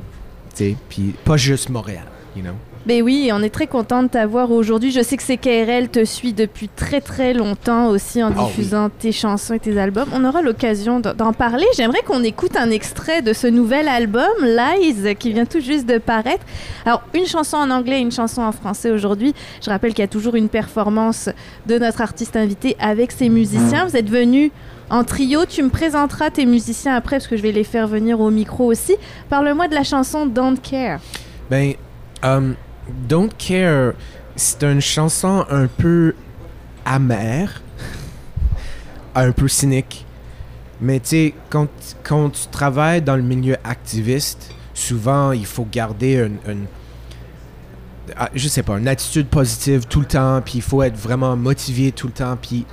puis 0.88 1.14
pas 1.24 1.36
juste 1.36 1.68
Montréal. 1.68 2.06
you 2.36 2.42
know? 2.42 2.54
Ben 2.86 3.02
oui, 3.02 3.30
on 3.32 3.42
est 3.42 3.50
très 3.50 3.66
content 3.66 4.04
de 4.04 4.08
t'avoir 4.08 4.52
aujourd'hui. 4.52 4.92
Je 4.92 5.00
sais 5.00 5.16
que 5.16 5.22
CKRL 5.24 5.88
te 5.88 6.04
suit 6.04 6.32
depuis 6.32 6.68
très 6.68 7.00
très 7.00 7.34
longtemps 7.34 7.88
aussi 7.88 8.22
en 8.22 8.28
Ah 8.28 8.34
oui. 8.38 8.46
diffusant 8.46 8.90
tes 8.90 9.10
chansons 9.10 9.54
et 9.54 9.58
tes 9.58 9.76
albums. 9.76 10.08
On 10.14 10.24
aura 10.24 10.40
l'occasion 10.40 11.00
d'en 11.00 11.32
parler. 11.32 11.64
J'aimerais 11.76 12.02
qu'on 12.02 12.22
écoute 12.22 12.54
un 12.56 12.70
extrait 12.70 13.22
de 13.22 13.32
ce 13.32 13.48
nouvel 13.48 13.88
album, 13.88 14.30
Lies, 14.40 15.16
qui 15.18 15.32
vient 15.32 15.46
tout 15.46 15.58
juste 15.58 15.86
de 15.86 15.98
paraître. 15.98 16.44
Alors, 16.84 17.02
une 17.12 17.26
chanson 17.26 17.56
en 17.56 17.70
anglais 17.70 17.98
et 17.98 18.02
une 18.02 18.12
chanson 18.12 18.42
en 18.42 18.52
français 18.52 18.92
aujourd'hui. 18.92 19.34
Je 19.64 19.68
rappelle 19.68 19.92
qu'il 19.92 20.02
y 20.02 20.04
a 20.04 20.08
toujours 20.08 20.36
une 20.36 20.48
performance 20.48 21.28
de 21.66 21.78
notre 21.80 22.02
artiste 22.02 22.36
invité 22.36 22.76
avec 22.78 23.10
ses 23.10 23.28
musiciens. 23.28 23.86
Vous 23.86 23.96
êtes 23.96 24.08
venus 24.08 24.52
en 24.90 25.02
trio. 25.02 25.44
Tu 25.44 25.60
me 25.64 25.70
présenteras 25.70 26.30
tes 26.30 26.46
musiciens 26.46 26.94
après 26.94 27.16
parce 27.16 27.26
que 27.26 27.36
je 27.36 27.42
vais 27.42 27.50
les 27.50 27.64
faire 27.64 27.88
venir 27.88 28.20
au 28.20 28.30
micro 28.30 28.66
aussi. 28.66 28.94
Parle-moi 29.28 29.66
de 29.66 29.74
la 29.74 29.82
chanson 29.82 30.24
Don't 30.24 30.58
Care. 30.62 31.00
Ben, 31.50 31.74
um, 32.22 32.54
Don't 32.88 33.30
Care, 33.36 33.94
c'est 34.36 34.62
une 34.64 34.80
chanson 34.80 35.44
un 35.50 35.66
peu 35.66 36.14
amère, 36.84 37.62
un 39.14 39.32
peu 39.32 39.48
cynique. 39.48 40.04
Mais 40.80 41.00
tu 41.00 41.08
sais, 41.08 41.34
quand, 41.48 41.68
quand 42.02 42.30
tu 42.30 42.48
travailles 42.48 43.02
dans 43.02 43.16
le 43.16 43.22
milieu 43.22 43.56
activiste, 43.64 44.52
souvent 44.74 45.32
il 45.32 45.46
faut 45.46 45.66
garder 45.70 46.28
une, 46.46 46.66
ah, 48.16 48.30
je 48.34 48.46
sais 48.46 48.62
pas, 48.62 48.78
une 48.78 48.88
attitude 48.88 49.26
positive 49.26 49.86
tout 49.86 50.00
le 50.00 50.06
temps, 50.06 50.40
puis 50.44 50.54
il 50.56 50.62
faut 50.62 50.82
être 50.82 50.96
vraiment 50.96 51.36
motivé 51.36 51.92
tout 51.92 52.06
le 52.06 52.12
temps, 52.12 52.36
puis 52.40 52.66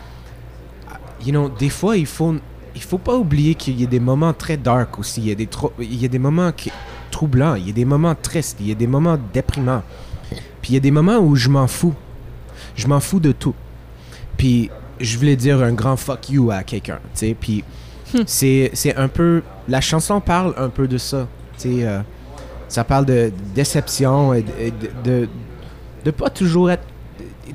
you 1.26 1.32
know, 1.32 1.50
des 1.50 1.70
fois 1.70 1.98
il 1.98 2.06
faut 2.06 2.36
il 2.76 2.82
faut 2.82 2.98
pas 2.98 3.16
oublier 3.16 3.56
qu'il 3.56 3.80
y 3.80 3.84
a 3.84 3.88
des 3.88 4.00
moments 4.00 4.34
très 4.34 4.58
dark 4.58 5.00
aussi, 5.00 5.22
il 5.22 5.30
y 5.30 5.32
a 5.32 5.36
des 5.36 5.50
il 5.80 6.02
y 6.02 6.06
a 6.06 6.08
des 6.08 6.20
moments 6.20 6.52
qui 6.52 6.72
troublants, 7.14 7.56
il 7.56 7.68
y 7.68 7.70
a 7.70 7.74
des 7.74 7.86
moments 7.86 8.16
tristes, 8.16 8.58
il 8.60 8.68
y 8.68 8.72
a 8.72 8.76
des 8.76 8.88
moments 8.88 9.18
déprimants. 9.34 9.84
Puis 10.62 10.72
il 10.72 10.74
y 10.74 10.78
a 10.78 10.80
des 10.82 10.92
moments 10.92 11.20
où 11.20 11.36
je 11.36 11.48
m'en 11.48 11.68
fous. 11.68 11.94
Je 12.76 12.88
m'en 12.88 13.00
fous 13.00 13.20
de 13.20 13.32
tout. 13.32 13.54
Puis 14.36 14.72
je 15.00 15.18
voulais 15.18 15.36
dire 15.36 15.62
un 15.62 15.74
grand 15.74 15.96
fuck 15.96 16.30
you 16.30 16.50
à 16.52 16.64
quelqu'un, 16.64 17.00
tu 17.14 17.20
sais. 17.20 17.38
Puis 17.40 17.64
c'est 18.26 18.72
c'est 18.74 18.96
un 18.96 19.08
peu 19.08 19.44
la 19.68 19.80
chanson 19.80 20.20
parle 20.20 20.54
un 20.58 20.70
peu 20.70 20.88
de 20.88 20.98
ça, 20.98 21.28
tu 21.58 21.62
sais 21.62 21.86
euh, 21.86 22.02
ça 22.68 22.84
parle 22.84 23.06
de 23.06 23.32
déception 23.54 24.34
et 24.34 24.42
de, 24.42 24.52
et 24.60 24.72
de, 24.72 24.90
de, 25.04 25.30
de 26.06 26.12
pas 26.12 26.30
toujours 26.30 26.72
être 26.72 26.84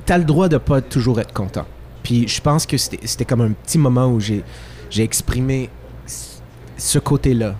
t'as 0.05 0.17
le 0.17 0.23
droit 0.23 0.47
de 0.47 0.57
pas 0.57 0.81
toujours 0.81 1.19
être 1.19 1.33
content. 1.33 1.65
Puis 2.03 2.27
je 2.27 2.41
pense 2.41 2.65
que 2.65 2.77
c'était 2.77 3.25
comme 3.25 3.41
un 3.41 3.51
petit 3.51 3.77
moment 3.77 4.07
où 4.07 4.19
j'ai 4.19 4.43
exprimé 4.97 5.69
ce 6.77 6.99
côté-là 6.99 7.55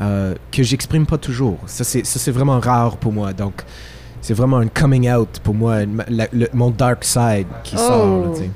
euh, 0.00 0.34
que 0.52 0.62
j'exprime 0.62 1.06
pas 1.06 1.18
toujours. 1.18 1.58
Ça 1.66 1.84
c'est 1.84 2.30
vraiment 2.30 2.60
rare 2.60 2.96
pour 2.96 3.12
moi. 3.12 3.32
Donc 3.32 3.62
c'est 4.20 4.34
vraiment 4.34 4.58
un 4.58 4.66
coming 4.68 5.10
out 5.10 5.40
pour 5.42 5.54
moi, 5.54 5.82
une- 5.82 6.04
la- 6.08 6.28
le- 6.32 6.48
mon 6.52 6.70
dark 6.70 7.04
side 7.04 7.46
qui 7.64 7.76
sort. 7.76 8.26
là, 8.28 8.34
sais. 8.34 8.50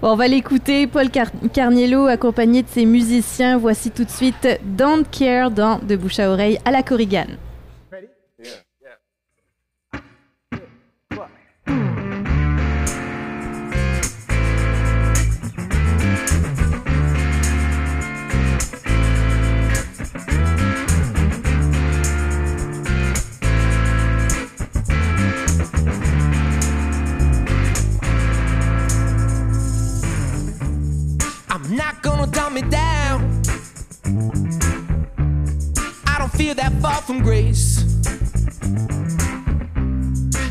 Bon, 0.00 0.10
on 0.12 0.16
va 0.16 0.28
l'écouter, 0.28 0.86
Paul 0.86 1.10
Car- 1.10 1.32
Carniello, 1.52 2.06
accompagné 2.06 2.62
de 2.62 2.68
ses 2.68 2.86
musiciens. 2.86 3.58
Voici 3.58 3.90
tout 3.90 4.04
de 4.04 4.10
suite 4.10 4.46
Don't 4.64 5.04
Care 5.10 5.50
dans 5.50 5.78
De 5.80 5.96
bouche 5.96 6.20
à 6.20 6.30
oreille 6.30 6.58
à 6.64 6.70
la 6.70 6.82
Corrigane. 6.84 7.36
That 36.54 36.72
far 36.80 37.02
from 37.02 37.22
grace. 37.22 37.84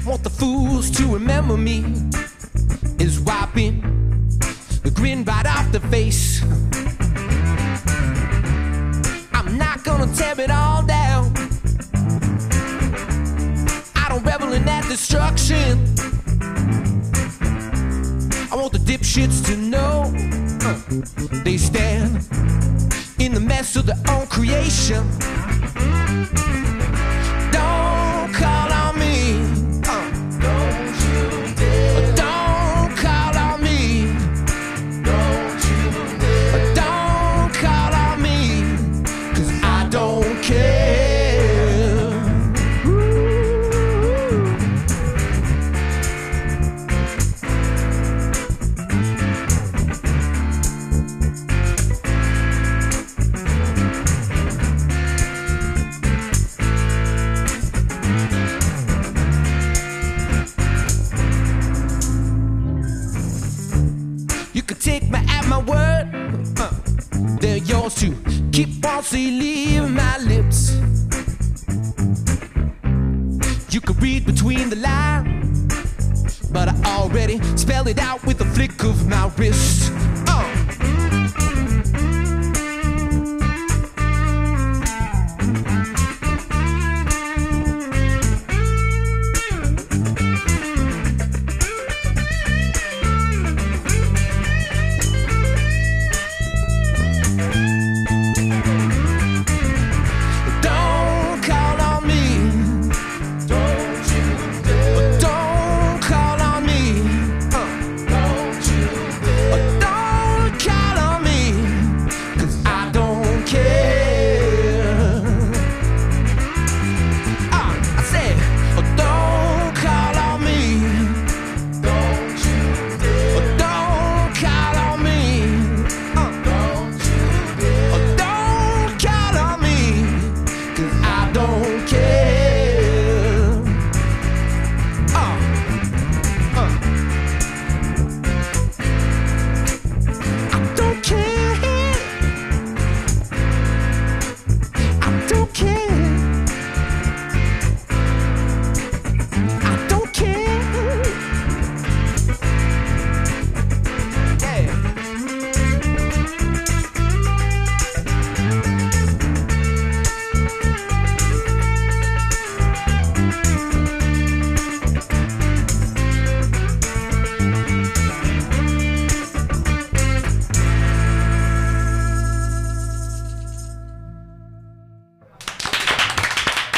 Want 0.05 0.23
the 0.23 0.29
fools 0.29 0.89
to 0.91 1.05
remember 1.11 1.57
me 1.57 1.83
is 2.97 3.19
wiping 3.19 3.81
the 4.83 4.91
grin 4.93 5.25
right 5.25 5.45
off 5.45 5.69
the 5.71 5.81
face. 5.91 6.43
I'm 9.33 9.57
not 9.57 9.83
gonna 9.83 10.07
tear 10.13 10.39
it 10.39 10.51
all 10.51 10.85
down. 10.85 11.33
I 13.95 14.05
don't 14.07 14.23
revel 14.23 14.53
in 14.53 14.63
that 14.65 14.85
destruction. 14.87 15.79
I 18.49 18.55
want 18.55 18.71
the 18.71 18.79
dipshits 18.79 19.43
to 19.47 19.57
know 19.57 20.13
uh, 20.63 21.43
they 21.43 21.57
stand 21.57 22.25
in 23.19 23.33
the 23.33 23.41
mess 23.41 23.75
of 23.75 23.87
their 23.87 24.01
own 24.09 24.27
creation. 24.27 25.05
Don't 26.17 26.66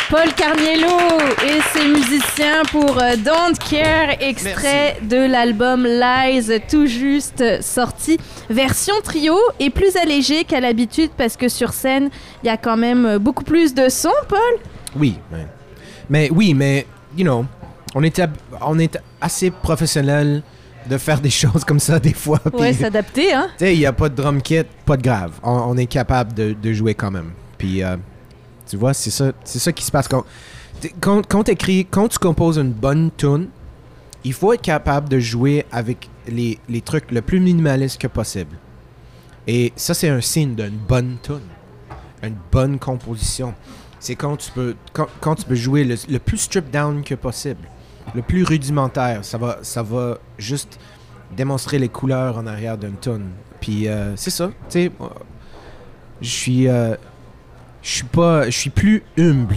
Paul 0.10 0.34
Carniello 0.34 0.98
et 1.46 1.62
ses 1.72 1.88
musiciens 1.88 2.64
pour 2.72 2.98
euh, 2.98 3.16
Don't 3.18 3.56
Care, 3.70 4.16
extrait 4.20 4.98
de 5.04 5.18
l'album 5.32 5.86
Lies, 5.86 6.50
tout 6.68 6.88
juste 6.88 7.44
sorti. 7.62 8.18
Version 8.50 8.96
trio 9.04 9.36
et 9.60 9.70
plus 9.70 9.96
allégé 9.98 10.46
qu'à 10.46 10.60
l'habitude 10.62 11.12
parce 11.16 11.38
que 11.38 11.48
sur 11.48 11.74
scène, 11.74 12.10
il 12.44 12.48
y 12.48 12.50
a 12.50 12.58
quand 12.58 12.76
même 12.76 13.06
euh, 13.06 13.20
beaucoup 13.20 13.44
plus 13.44 13.76
de 13.76 13.88
son, 13.88 14.10
Paul. 14.28 14.40
Oui, 14.96 15.16
mais, 15.32 15.46
mais 16.10 16.30
oui, 16.32 16.56
mais, 16.56 16.88
you 17.16 17.24
know, 17.24 17.46
on 17.94 18.02
est, 18.02 18.18
hab- 18.18 18.36
on 18.62 18.80
est 18.80 18.98
assez 19.22 19.52
professionnel 19.52 20.42
de 20.90 20.98
faire 20.98 21.20
des 21.22 21.30
choses 21.30 21.64
comme 21.64 21.80
ça 21.80 22.00
des 22.00 22.14
fois. 22.16 22.40
Ouais, 22.54 22.74
s'adapter, 22.74 23.32
hein. 23.32 23.48
Tu 23.60 23.66
sais, 23.66 23.76
il 23.76 23.80
n'y 23.80 23.86
a 23.86 23.94
pas 23.94 24.10
de 24.10 24.16
drum 24.16 24.42
kit, 24.42 24.64
pas 24.88 24.98
de 24.98 25.04
grave. 25.04 25.34
On, 25.44 25.52
on 25.52 25.78
est 25.78 25.86
capable 25.86 26.34
de, 26.34 26.54
de 26.60 26.74
jouer 26.74 26.96
quand 26.96 27.12
même. 27.12 27.30
Puis, 27.60 27.84
euh, 27.84 27.96
tu 28.70 28.78
vois, 28.78 28.94
c'est 28.94 29.10
ça, 29.10 29.32
c'est 29.44 29.60
ça 29.60 29.72
qui 29.72 29.84
se 29.84 29.92
passe. 29.92 30.08
Quand, 30.08 30.24
quand, 31.02 31.28
quand, 31.28 31.44
t'écris- 31.44 31.88
quand 31.90 32.08
tu 32.08 32.20
composes 32.20 32.58
une 32.58 32.72
bonne 32.72 33.10
tune, 33.18 33.48
il 34.24 34.34
faut 34.34 34.54
être 34.54 34.62
capable 34.62 35.10
de 35.10 35.20
jouer 35.20 35.66
avec 35.72 36.10
les, 36.28 36.60
les 36.70 36.82
trucs 36.82 37.12
le 37.12 37.22
plus 37.22 37.40
minimaliste 37.40 38.00
que 38.00 38.08
possible. 38.08 38.56
Et 39.48 39.74
ça, 39.76 39.94
c'est 39.94 40.10
un 40.10 40.22
signe 40.22 40.56
d'une 40.56 40.78
bonne 40.78 41.18
tune. 41.24 41.40
Une 42.22 42.36
bonne 42.52 42.78
composition. 42.80 43.54
C'est 44.00 44.16
quand 44.16 44.38
tu 44.38 44.52
peux, 44.52 44.76
quand, 44.94 45.08
quand 45.22 45.36
tu 45.36 45.46
peux 45.46 45.56
jouer 45.56 45.84
le, 45.84 45.96
le 46.10 46.20
plus 46.20 46.38
strip 46.38 46.70
down 46.70 47.04
que 47.04 47.16
possible. 47.16 47.68
Le 48.14 48.22
plus 48.22 48.44
rudimentaire. 48.44 49.24
Ça 49.26 49.38
va, 49.38 49.60
ça 49.62 49.82
va 49.84 50.18
juste 50.38 50.80
démontrer 51.36 51.80
les 51.80 51.90
couleurs 51.90 52.38
en 52.38 52.46
arrière 52.46 52.78
d'une 52.78 52.98
tune. 52.98 53.30
Puis 53.62 53.88
euh, 53.88 54.16
c'est 54.16 54.30
ça, 54.30 54.48
tu 54.48 54.54
sais, 54.70 54.92
je 56.22 56.30
suis 56.30 56.68
euh, 56.68 56.96
je 57.82 57.90
suis 57.90 58.04
pas 58.04 58.46
je 58.50 58.58
suis 58.58 58.70
plus 58.70 59.04
humble, 59.18 59.56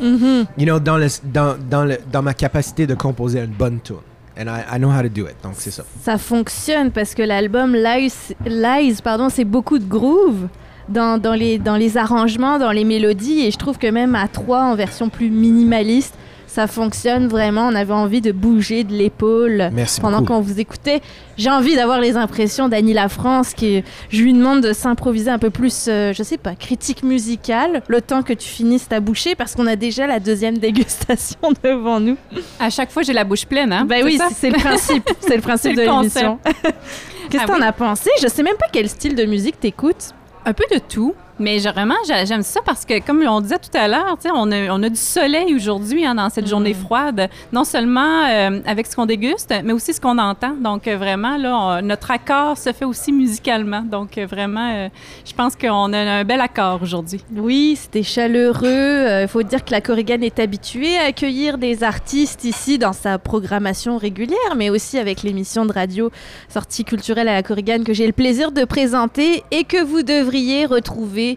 Mhm. 0.00 0.46
you 0.56 0.64
know, 0.64 0.78
dans 0.80 0.96
le 0.96 1.06
dans 1.24 1.56
dans 1.70 1.84
le 1.84 1.98
dans 2.10 2.22
ma 2.22 2.34
capacité 2.34 2.86
de 2.86 2.94
composer 2.94 3.40
une 3.40 3.46
bonne 3.52 3.80
tune. 3.80 3.96
And 4.40 4.46
I, 4.46 4.76
I 4.76 4.78
know 4.78 4.90
how 4.90 5.02
to 5.02 5.08
do 5.08 5.26
it. 5.26 5.34
Donc 5.42 5.54
c'est 5.56 5.70
ça. 5.72 5.84
Ça 6.02 6.16
fonctionne 6.16 6.90
parce 6.92 7.14
que 7.14 7.22
l'album 7.22 7.74
Lies, 7.74 8.12
Lies 8.46 8.98
pardon, 9.02 9.28
c'est 9.30 9.44
beaucoup 9.44 9.78
de 9.80 9.84
groove 9.84 10.46
dans, 10.88 11.18
dans, 11.18 11.34
les, 11.34 11.58
dans 11.58 11.76
les 11.76 11.96
arrangements, 11.96 12.58
dans 12.60 12.70
les 12.70 12.84
mélodies. 12.84 13.40
Et 13.40 13.50
je 13.50 13.56
trouve 13.58 13.78
que 13.78 13.88
même 13.88 14.14
à 14.14 14.28
trois, 14.28 14.62
en 14.62 14.76
version 14.76 15.08
plus 15.08 15.28
minimaliste, 15.28 16.14
ça 16.58 16.66
fonctionne 16.66 17.28
vraiment. 17.28 17.68
On 17.68 17.74
avait 17.76 17.92
envie 17.92 18.20
de 18.20 18.32
bouger 18.32 18.82
de 18.82 18.92
l'épaule 18.92 19.70
Merci 19.72 20.00
pendant 20.00 20.18
beaucoup. 20.22 20.32
qu'on 20.32 20.40
vous 20.40 20.58
écoutait. 20.58 21.00
J'ai 21.36 21.50
envie 21.50 21.76
d'avoir 21.76 22.00
les 22.00 22.16
impressions 22.16 22.68
d'Annie 22.68 22.94
La 22.94 23.08
France, 23.08 23.54
qui 23.54 23.84
je 24.10 24.22
lui 24.24 24.32
demande 24.32 24.60
de 24.60 24.72
s'improviser 24.72 25.30
un 25.30 25.38
peu 25.38 25.50
plus, 25.50 25.86
euh, 25.86 26.12
je 26.12 26.20
sais 26.24 26.36
pas, 26.36 26.56
critique 26.56 27.04
musicale, 27.04 27.82
le 27.86 28.00
temps 28.02 28.24
que 28.24 28.32
tu 28.32 28.48
finisses 28.48 28.88
ta 28.88 28.98
bouchée, 28.98 29.36
parce 29.36 29.54
qu'on 29.54 29.68
a 29.68 29.76
déjà 29.76 30.08
la 30.08 30.18
deuxième 30.18 30.58
dégustation 30.66 31.38
devant 31.62 32.00
nous. 32.00 32.16
À 32.58 32.70
chaque 32.70 32.90
fois, 32.90 33.02
j'ai 33.04 33.12
la 33.12 33.22
bouche 33.22 33.46
pleine, 33.46 33.72
hein? 33.72 33.84
Ben 33.84 33.98
C'est 33.98 34.04
oui, 34.04 34.18
c'est 34.28 34.34
c'est 34.34 34.50
le 34.50 34.58
principe. 34.58 35.08
C'est 35.20 35.36
le 35.36 35.42
principe 35.42 35.70
C'est 35.76 35.84
de 35.84 35.88
le 35.88 35.96
l'émission. 35.96 36.40
Qu'est-ce 37.30 37.44
que 37.44 37.50
Ah 37.50 37.54
t'en 37.54 37.60
oui? 37.60 37.66
as 37.68 37.72
pensé? 37.72 38.10
Je 38.20 38.26
sais 38.26 38.42
même 38.42 38.56
pas 38.56 38.66
quel 38.72 38.88
style 38.88 39.14
de 39.14 39.24
musique 39.26 39.60
t'écoutes. 39.60 40.10
Un 40.44 40.54
peu 40.54 40.64
de 40.72 40.78
tout, 40.80 41.14
mais 41.38 41.58
j'ai- 41.58 41.70
vraiment, 41.70 41.94
j'a- 42.06 42.24
j'aime 42.24 42.42
ça 42.42 42.60
parce 42.64 42.84
que, 42.84 42.98
comme 43.04 43.22
on 43.26 43.40
disait 43.40 43.58
tout 43.58 43.76
à 43.76 43.88
l'heure, 43.88 44.16
on 44.34 44.50
a, 44.52 44.70
on 44.70 44.82
a 44.82 44.88
du 44.88 44.96
soleil 44.96 45.54
aujourd'hui 45.54 46.04
hein, 46.04 46.14
dans 46.14 46.28
cette 46.30 46.44
Mhm. 46.44 46.50
journée 46.50 46.74
froide, 46.74 47.28
non 47.52 47.64
seulement 47.64 48.24
euh, 48.28 48.60
avec 48.66 48.86
ce 48.86 48.96
qu'on 48.96 49.06
déguste, 49.06 49.54
mais 49.64 49.72
aussi 49.72 49.92
ce 49.94 50.00
qu'on 50.00 50.18
entend. 50.18 50.54
Donc, 50.60 50.86
euh, 50.88 50.96
vraiment, 50.96 51.36
là, 51.36 51.56
on- 51.56 51.82
notre 51.82 52.10
accord 52.10 52.56
se 52.56 52.72
fait 52.72 52.84
aussi 52.84 53.12
musicalement. 53.12 53.82
Donc, 53.82 54.16
euh, 54.18 54.26
vraiment, 54.26 54.70
euh, 54.74 54.88
je 55.24 55.32
pense 55.34 55.54
qu'on 55.56 55.92
a 55.92 55.98
un 55.98 56.24
bel 56.24 56.40
accord 56.40 56.80
aujourd'hui. 56.82 57.22
Oui, 57.36 57.76
c'était 57.80 58.02
chaleureux. 58.02 59.22
Il 59.22 59.28
faut 59.28 59.42
dire 59.42 59.64
que 59.64 59.70
la 59.72 59.80
Corrigan 59.80 60.20
est 60.22 60.38
habituée 60.38 60.96
à 60.98 61.04
accueillir 61.06 61.58
des 61.58 61.82
artistes 61.84 62.44
ici 62.44 62.78
dans 62.78 62.92
sa 62.92 63.18
programmation 63.18 63.98
régulière, 63.98 64.54
mais 64.56 64.70
aussi 64.70 64.98
avec 64.98 65.22
l'émission 65.22 65.66
de 65.66 65.72
radio 65.72 66.10
Sortie 66.48 66.84
culturelle 66.84 67.28
à 67.28 67.34
la 67.34 67.42
Corrigan 67.42 67.82
que 67.84 67.92
j'ai 67.92 68.06
le 68.06 68.12
plaisir 68.12 68.52
de 68.52 68.64
présenter 68.64 69.42
et 69.50 69.64
que 69.64 69.82
vous 69.82 70.02
devriez 70.02 70.64
retrouver 70.66 71.27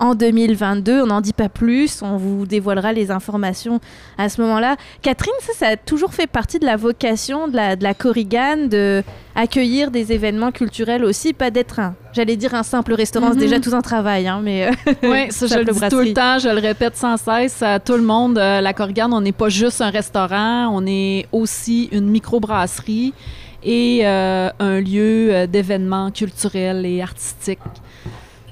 en 0.00 0.14
2022. 0.14 1.02
On 1.02 1.06
n'en 1.06 1.20
dit 1.20 1.32
pas 1.32 1.48
plus, 1.48 2.02
on 2.02 2.16
vous 2.16 2.46
dévoilera 2.46 2.92
les 2.92 3.10
informations 3.10 3.80
à 4.16 4.28
ce 4.28 4.40
moment-là. 4.42 4.76
Catherine, 5.02 5.32
ça, 5.40 5.52
ça 5.54 5.66
a 5.68 5.76
toujours 5.76 6.14
fait 6.14 6.26
partie 6.26 6.58
de 6.58 6.66
la 6.66 6.76
vocation 6.76 7.48
de 7.48 7.56
la, 7.56 7.76
de 7.76 7.82
la 7.82 7.94
Corrigan 7.94 8.66
de 8.68 9.02
accueillir 9.34 9.90
des 9.92 10.12
événements 10.12 10.50
culturels 10.50 11.04
aussi, 11.04 11.32
pas 11.32 11.50
d'être 11.50 11.78
un, 11.78 11.94
j'allais 12.12 12.34
dire 12.36 12.54
un 12.54 12.64
simple 12.64 12.92
restaurant, 12.94 13.28
c'est 13.28 13.34
Mhm. 13.36 13.40
déjà 13.40 13.60
tout 13.60 13.74
un 13.74 13.82
travail, 13.82 14.26
hein, 14.26 14.40
mais... 14.42 14.66
euh, 14.66 14.70
Oui, 15.04 15.30
ça, 15.30 15.46
je 15.46 15.58
le 15.58 15.64
dis 15.64 15.80
tout 15.88 16.00
le 16.00 16.12
temps, 16.12 16.38
je 16.40 16.48
le 16.48 16.58
répète 16.60 16.96
sans 16.96 17.16
cesse 17.16 17.62
à 17.62 17.78
tout 17.78 17.92
le 17.94 18.02
monde. 18.02 18.36
euh, 18.38 18.60
la 18.60 18.72
Corrigan, 18.72 19.10
on 19.12 19.20
n'est 19.20 19.30
pas 19.32 19.48
juste 19.48 19.80
un 19.80 19.90
restaurant, 19.90 20.68
on 20.72 20.84
est 20.86 21.26
aussi 21.30 21.88
une 21.92 22.08
microbrasserie 22.08 23.14
et 23.62 24.00
euh, 24.04 24.50
un 24.58 24.80
lieu 24.80 25.28
euh, 25.30 25.46
d'événements 25.46 26.10
culturels 26.10 26.84
et 26.84 27.00
artistiques. 27.00 27.58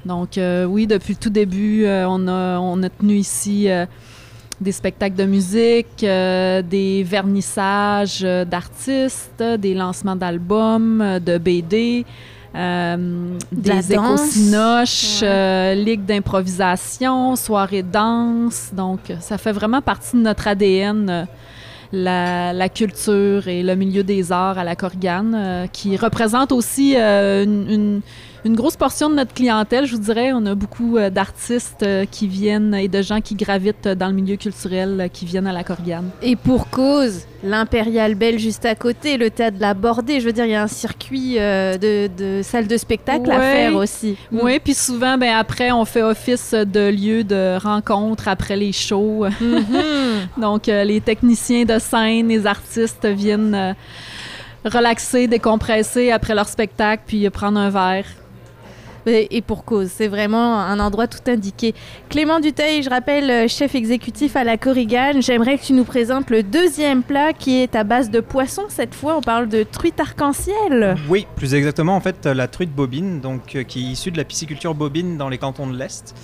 Donc, 0.07 0.39
euh, 0.39 0.65
oui, 0.65 0.87
depuis 0.87 1.15
le 1.15 1.19
tout 1.19 1.31
début, 1.31 1.85
euh, 1.85 2.07
on, 2.09 2.29
a, 2.29 2.59
on 2.61 2.83
a 2.83 2.89
tenu 2.89 3.15
ici 3.17 3.69
euh, 3.69 3.85
des 4.61 4.73
spectacles 4.73 5.17
de 5.17 5.25
musique, 5.25 6.03
euh, 6.05 6.63
des 6.63 7.03
vernissages 7.03 8.21
euh, 8.25 8.45
d'artistes, 8.45 9.43
des 9.59 9.75
lancements 9.75 10.17
d'albums, 10.17 11.01
euh, 11.01 11.19
de 11.19 11.39
BD. 11.39 12.05
De 12.55 13.37
des 13.53 13.69
danse. 13.71 13.91
éco-cinoches, 13.91 15.21
Ouais. 15.23 15.75
ligue 15.77 16.07
d'improvisation, 16.07 17.37
soirée 17.37 17.83
de 17.83 17.91
danse. 17.93 18.71
Donc, 18.73 19.01
ça 19.21 19.37
fait 19.37 19.53
vraiment 19.53 19.83
partie 19.83 20.17
de 20.17 20.23
notre 20.23 20.49
ADN, 20.49 21.27
la, 21.93 22.55
la 22.55 22.69
culture 22.71 23.47
et 23.47 23.63
le 23.63 23.75
milieu 23.77 24.03
des 24.03 24.33
arts 24.33 24.57
à 24.59 24.65
la 24.65 24.75
Corgane, 24.75 25.69
qui 25.71 25.99
représente 25.99 26.51
aussi 26.51 26.97
une, 26.97 27.67
une- 27.71 28.01
une 28.47 28.57
grosse 28.57 28.77
portion 28.77 29.11
de 29.11 29.15
notre 29.15 29.35
clientèle, 29.35 29.87
je 29.87 29.97
vous 29.97 30.03
dirais. 30.03 30.33
On 30.33 30.45
a 30.47 30.55
beaucoup 30.55 30.97
euh, 30.97 31.11
d'artistes 31.11 31.83
euh, 31.83 32.05
qui 32.11 32.29
viennent 32.29 32.75
et 32.75 32.89
de 32.89 33.03
gens 33.03 33.21
qui 33.21 33.35
gravitent 33.35 33.89
dans 33.89 34.09
le 34.09 34.15
milieu 34.15 34.37
culturel 34.37 35.01
euh, 35.01 35.09
qui 35.09 35.27
viennent 35.27 35.47
à 35.47 35.53
la 35.53 35.65
Corgane. 35.65 36.11
Et 36.23 36.37
pour 36.37 36.71
cause, 36.71 37.23
l'Impérial 37.43 38.15
Belle 38.15 38.39
juste 38.39 38.65
à 38.65 38.75
côté, 38.75 39.17
le 39.17 39.31
théâtre 39.31 39.57
de 39.57 39.63
la 39.63 39.75
Bordée, 39.75 40.21
je 40.21 40.27
veux 40.27 40.33
dire, 40.33 40.45
il 40.45 40.53
y 40.53 40.55
a 40.55 40.63
un 40.63 40.69
circuit 40.69 41.39
euh, 41.39 41.77
de, 41.77 42.09
de 42.17 42.43
salles 42.43 42.67
de 42.67 42.77
spectacle 42.77 43.31
à 43.31 43.41
faire 43.41 43.77
aussi. 43.77 44.17
Oui, 44.33 44.59
puis 44.59 44.75
souvent, 44.75 45.19
ben, 45.19 45.35
après, 45.37 45.73
on 45.73 45.85
fait 45.85 46.03
office 46.03 46.53
de 46.53 46.91
lieu 46.91 47.25
de 47.25 47.59
rencontre 47.59 48.29
après 48.29 48.57
les 48.57 48.73
shows. 48.73 49.27
Mhm. 49.41 49.67
Donc, 50.39 50.69
euh, 50.69 50.85
les 50.85 51.01
techniciens 51.01 51.65
de 51.65 51.79
scène, 51.79 52.29
les 52.29 52.47
artistes 52.47 53.07
viennent 53.07 53.55
euh, 53.55 53.73
relaxer, 54.65 55.27
décompresser 55.27 56.11
après 56.11 56.35
leur 56.35 56.49
spectacle, 56.49 57.05
puis 57.07 57.27
euh, 57.27 57.31
prendre 57.31 57.59
un 57.59 57.71
verre. 57.71 58.07
Et 59.07 59.41
pour 59.41 59.65
cause, 59.65 59.89
c'est 59.95 60.09
vraiment 60.09 60.59
un 60.59 60.81
endroit 60.81 61.07
tout 61.07 61.31
indiqué. 61.31 61.75
Clément 62.09 62.41
Duteil, 62.41 62.83
je 62.83 62.91
rappelle, 62.91 63.31
euh, 63.31 63.49
chef 63.49 63.77
exécutif 63.77 64.35
à 64.35 64.43
la 64.43 64.57
Corrigan, 64.57 65.21
j'aimerais 65.21 65.59
que 65.59 65.65
tu 65.65 65.75
nous 65.75 65.85
présentes 65.85 66.29
le 66.29 66.43
deuxième 66.43 67.05
plat 67.05 67.33
qui 67.33 67.63
est 67.63 67.77
à 67.77 67.85
base 67.85 68.11
de 68.11 68.19
poisson. 68.19 68.63
Cette 68.69 68.97
fois, 68.97 69.17
on 69.17 69.21
parle 69.21 69.49
de 69.49 69.63
truite 69.63 70.01
arc-en-ciel. 70.01 70.97
Oui, 71.09 71.27
plus 71.37 71.55
exactement, 71.55 71.95
en 71.95 72.01
fait, 72.01 72.27
la 72.27 72.49
truite 72.49 72.75
bobine, 72.75 73.21
donc, 73.21 73.55
euh, 73.55 73.63
qui 73.63 73.79
est 73.79 73.93
issue 73.93 74.11
de 74.11 74.17
la 74.17 74.25
pisciculture 74.25 74.75
bobine 74.75 75.17
dans 75.17 75.29
les 75.29 75.39
cantons 75.39 75.69
de 75.69 75.79
l'Est. 75.79 76.15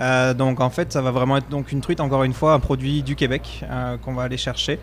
Euh, 0.00 0.32
donc 0.34 0.60
en 0.60 0.70
fait, 0.70 0.92
ça 0.92 1.02
va 1.02 1.10
vraiment 1.10 1.36
être 1.36 1.48
donc 1.48 1.72
une 1.72 1.80
truite, 1.80 2.00
encore 2.00 2.24
une 2.24 2.32
fois, 2.32 2.54
un 2.54 2.60
produit 2.60 3.02
du 3.02 3.16
Québec 3.16 3.64
euh, 3.70 3.96
qu'on 3.98 4.14
va 4.14 4.22
aller 4.22 4.38
chercher. 4.38 4.78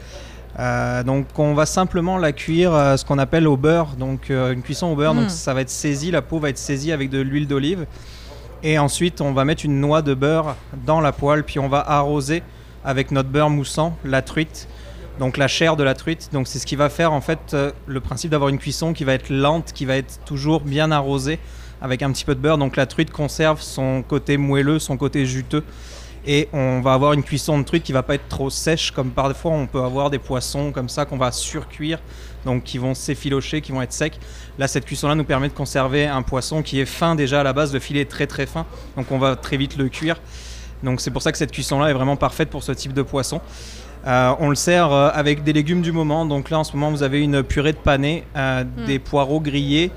Euh, 0.60 1.04
donc 1.04 1.28
on 1.38 1.54
va 1.54 1.66
simplement 1.66 2.18
la 2.18 2.32
cuire 2.32 2.74
euh, 2.74 2.98
ce 2.98 3.06
qu'on 3.06 3.20
appelle 3.20 3.48
au 3.48 3.58
beurre, 3.58 3.96
donc 3.98 4.32
euh, 4.32 4.54
une 4.54 4.62
cuisson 4.62 4.88
au 4.88 4.96
beurre. 4.96 5.14
Mm. 5.14 5.22
Donc 5.22 5.30
ça 5.30 5.54
va 5.54 5.62
être 5.62 5.70
saisi, 5.70 6.12
la 6.12 6.22
peau 6.22 6.40
va 6.40 6.50
être 6.50 6.58
saisie 6.58 6.92
avec 6.92 7.10
de 7.10 7.20
l'huile 7.20 7.48
d'olive. 7.48 7.86
Et 8.64 8.80
ensuite, 8.80 9.22
on 9.22 9.34
va 9.34 9.46
mettre 9.46 9.66
une 9.66 9.80
noix 9.80 10.02
de 10.02 10.16
beurre 10.16 10.56
dans 10.86 11.00
la 11.00 11.12
poêle, 11.12 11.44
puis 11.44 11.60
on 11.60 11.68
va 11.68 11.80
arroser 11.80 12.42
avec 12.84 13.12
notre 13.12 13.30
beurre 13.30 13.50
moussant 13.50 13.96
la 14.04 14.22
truite. 14.22 14.68
Donc 15.20 15.38
la 15.38 15.48
chair 15.48 15.76
de 15.76 15.84
la 15.84 15.96
truite, 15.96 16.30
donc 16.32 16.48
c'est 16.48 16.60
ce 16.60 16.66
qui 16.66 16.76
va 16.76 16.90
faire 16.90 17.12
en 17.12 17.22
fait 17.22 17.54
euh, 17.54 17.72
le 17.88 18.00
principe 18.00 18.30
d'avoir 18.32 18.50
une 18.50 18.60
cuisson 18.60 18.94
qui 18.94 19.04
va 19.04 19.14
être 19.14 19.30
lente, 19.30 19.74
qui 19.74 19.86
va 19.86 19.98
être 19.98 20.20
toujours 20.26 20.62
bien 20.62 20.92
arrosée 20.92 21.40
avec 21.82 22.04
un 22.04 22.12
petit 22.12 22.24
peu 22.24 22.36
de 22.36 22.40
beurre. 22.40 22.58
Donc 22.58 22.76
la 22.76 22.86
truite 22.86 23.12
conserve 23.12 23.62
son 23.62 24.04
côté 24.04 24.38
moelleux, 24.38 24.80
son 24.80 24.96
côté 24.96 25.26
juteux. 25.26 25.64
Et 26.30 26.50
on 26.52 26.82
va 26.82 26.94
avoir 26.94 27.14
une 27.14 27.24
cuisson 27.24 27.58
de 27.58 27.64
truite 27.64 27.84
qui 27.84 27.94
va 27.94 28.04
pas 28.04 28.16
être 28.16 28.28
trop 28.28 28.50
sèche, 28.50 28.92
comme 28.92 29.12
parfois 29.12 29.52
on 29.52 29.66
peut 29.66 29.82
avoir 29.82 30.10
des 30.10 30.20
poissons 30.20 30.72
comme 30.72 30.90
ça 30.90 31.06
qu'on 31.06 31.18
va 31.18 31.32
surcuire, 31.32 32.00
donc 32.46 32.64
qui 32.64 32.78
vont 32.78 32.94
s'effilocher, 32.94 33.62
qui 33.62 33.72
vont 33.72 33.82
être 33.82 33.94
secs. 33.94 34.20
Là, 34.60 34.68
cette 34.68 34.86
cuisson-là 34.86 35.16
nous 35.16 35.24
permet 35.24 35.48
de 35.48 35.54
conserver 35.54 36.06
un 36.06 36.22
poisson 36.22 36.62
qui 36.62 36.82
est 36.82 36.86
fin 36.86 37.16
déjà 37.16 37.40
à 37.40 37.44
la 37.44 37.54
base, 37.54 37.74
le 37.74 37.80
filet 37.80 38.02
est 38.02 38.12
très 38.12 38.28
très 38.28 38.46
fin, 38.46 38.66
donc 38.98 39.10
on 39.12 39.18
va 39.18 39.38
très 39.38 39.56
vite 39.56 39.78
le 39.78 39.88
cuire. 39.88 40.20
Donc 40.84 41.02
c'est 41.02 41.12
pour 41.12 41.22
ça 41.22 41.32
que 41.32 41.38
cette 41.38 41.52
cuisson-là 41.52 41.90
est 41.90 41.94
vraiment 41.94 42.18
parfaite 42.18 42.50
pour 42.50 42.62
ce 42.62 42.74
type 42.74 42.94
de 42.94 43.02
poisson. 43.02 43.42
Euh, 44.06 44.34
on 44.40 44.50
le 44.50 44.56
sert 44.56 44.92
euh, 44.92 45.10
avec 45.14 45.44
des 45.44 45.54
légumes 45.54 45.82
du 45.82 45.92
moment. 45.92 46.26
Donc 46.26 46.50
là, 46.50 46.60
en 46.60 46.64
ce 46.64 46.74
moment, 46.74 46.92
vous 46.92 47.04
avez 47.04 47.22
une 47.22 47.44
purée 47.44 47.74
de 47.74 47.78
panais, 47.78 48.26
euh, 48.36 48.64
des 48.86 49.00
poireaux 49.00 49.40
grillés 49.40 49.92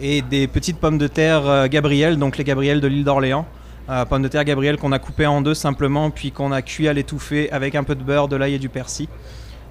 et 0.00 0.22
des 0.22 0.46
petites 0.46 0.78
pommes 0.78 0.98
de 0.98 1.06
terre 1.08 1.46
euh, 1.46 1.66
Gabriel, 1.68 2.18
donc 2.18 2.36
les 2.36 2.44
Gabriel 2.44 2.80
de 2.80 2.88
l'île 2.88 3.04
d'Orléans, 3.04 3.46
Euh, 3.90 4.04
pommes 4.04 4.22
de 4.22 4.28
terre 4.28 4.44
Gabriel 4.44 4.76
qu'on 4.76 4.92
a 4.92 4.98
coupées 4.98 5.26
en 5.26 5.40
deux 5.40 5.54
simplement, 5.54 6.10
puis 6.10 6.30
qu'on 6.30 6.52
a 6.52 6.60
cuit 6.62 6.88
à 6.88 6.92
l'étouffer 6.92 7.50
avec 7.52 7.74
un 7.74 7.84
peu 7.84 7.94
de 7.94 8.02
beurre, 8.02 8.28
de 8.28 8.36
l'ail 8.36 8.54
et 8.54 8.58
du 8.58 8.68
persil. 8.68 9.08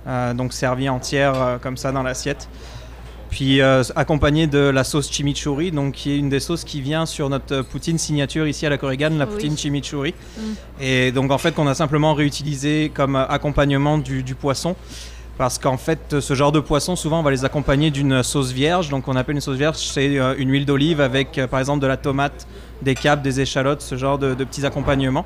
Euh, 0.07 0.33
donc 0.33 0.53
servi 0.53 0.87
entière 0.87 1.33
euh, 1.35 1.57
comme 1.57 1.75
ça 1.77 1.91
dans 1.91 2.01
l'assiette. 2.03 2.47
Puis 3.29 3.59
euh, 3.59 3.83
accompagné 3.97 4.47
de 4.47 4.59
la 4.59 4.85
sauce 4.85 5.11
chimichurri, 5.11 5.71
donc 5.71 5.95
qui 5.95 6.11
est 6.11 6.17
une 6.17 6.29
des 6.29 6.39
sauces 6.39 6.63
qui 6.63 6.79
vient 6.79 7.05
sur 7.05 7.29
notre 7.29 7.61
poutine 7.61 7.97
signature 7.97 8.47
ici 8.47 8.65
à 8.65 8.69
la 8.69 8.77
Korrigan, 8.77 9.09
la 9.17 9.25
Oui. 9.25 9.33
poutine 9.33 9.57
chimichurri. 9.57 10.13
Mm. 10.37 10.41
Et 10.79 11.11
donc 11.11 11.29
en 11.31 11.37
fait 11.37 11.53
qu'on 11.53 11.67
a 11.67 11.75
simplement 11.75 12.13
réutilisé 12.13 12.89
comme 12.93 13.17
accompagnement 13.17 13.97
du, 13.97 14.23
du 14.23 14.33
poisson. 14.33 14.75
Parce 15.37 15.59
qu'en 15.59 15.77
fait, 15.77 16.19
ce 16.19 16.33
genre 16.33 16.51
de 16.51 16.59
poisson, 16.59 16.95
souvent, 16.95 17.19
on 17.19 17.21
va 17.21 17.29
les 17.29 17.45
accompagner 17.45 17.91
d'une 17.91 18.23
sauce 18.23 18.51
vierge. 18.51 18.89
Donc, 18.89 19.07
on 19.07 19.15
appelle 19.15 19.35
une 19.35 19.41
sauce 19.41 19.57
vierge, 19.57 19.75
c'est 19.75 20.15
une 20.39 20.49
huile 20.49 20.65
d'olive 20.65 20.99
avec, 20.99 21.39
par 21.51 21.59
exemple, 21.59 21.79
de 21.79 21.85
la 21.85 21.95
tomate, 21.95 22.47
des 22.81 22.95
capes, 22.95 23.21
des 23.21 23.41
échalotes, 23.41 23.81
ce 23.81 23.95
genre 23.95 24.17
de, 24.17 24.33
de 24.33 24.43
petits 24.43 24.65
accompagnements. 24.65 25.25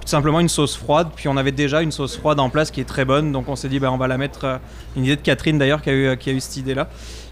Tout 0.00 0.08
simplement 0.08 0.40
une 0.40 0.48
sauce 0.50 0.76
froide. 0.76 1.08
Puis, 1.16 1.28
on 1.28 1.36
avait 1.36 1.52
déjà 1.52 1.80
une 1.80 1.92
sauce 1.92 2.16
froide 2.18 2.38
en 2.38 2.50
place 2.50 2.70
qui 2.70 2.80
est 2.80 2.84
très 2.84 3.04
bonne. 3.06 3.32
Donc, 3.32 3.48
on 3.48 3.56
s'est 3.56 3.68
dit, 3.68 3.78
bah, 3.78 3.90
on 3.90 3.96
va 3.96 4.06
la 4.06 4.18
mettre. 4.18 4.44
euh, 4.44 4.56
une 4.96 5.04
idée 5.04 5.16
de 5.16 5.22
Catherine 5.22 5.56
d'ailleurs 5.58 5.80
qui 5.80 5.90
a 5.90 5.92
eu, 5.94 6.16
qui 6.18 6.28
a 6.30 6.32
eu 6.34 6.40
cette 6.40 6.58
idée-là. 6.58 6.88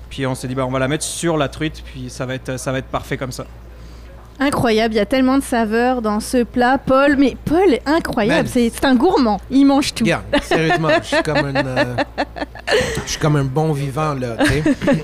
Puis, 0.09 0.27
on 0.27 0.35
s'est 0.35 0.49
dit, 0.49 0.55
bah, 0.55 0.65
on 0.67 0.71
va 0.71 0.79
la 0.79 0.89
mettre 0.89 1.05
sur 1.05 1.37
la 1.37 1.49
truite. 1.49 1.83
Puis, 1.85 2.09
ça 2.09 2.25
va 2.25 2.35
être, 2.35 2.59
ça 2.59 2.73
va 2.73 2.79
être 2.79 2.87
parfait 2.87 3.17
comme 3.19 3.33
ça. 3.33 3.45
Incroyable, 4.41 4.95
il 4.95 4.97
y 4.97 5.01
a 5.01 5.07
tellement 5.07 5.37
de 5.39 5.43
saveurs 5.43 6.01
dans 6.03 6.19
ce 6.19 6.43
plat. 6.43 6.79
Paul, 6.79 7.17
mais 7.19 7.37
Paul, 7.45 7.79
incroyable, 7.87 8.49
Man. 8.55 8.69
c'est 8.73 8.85
un 8.85 8.95
gourmand. 8.97 9.39
Il 9.51 9.67
mange 9.67 9.93
tout. 9.95 10.05
Regarde, 10.05 10.25
sérieusement, 10.43 10.89
je 11.03 11.07
suis 11.09 11.23
comme 11.23 11.37
un, 11.37 11.55
euh, 11.55 11.95
je 13.05 13.11
suis 13.11 13.21
comme 13.21 13.37
un 13.37 13.45
bon 13.45 13.73
vivant 13.73 14.15
là. 14.15 14.37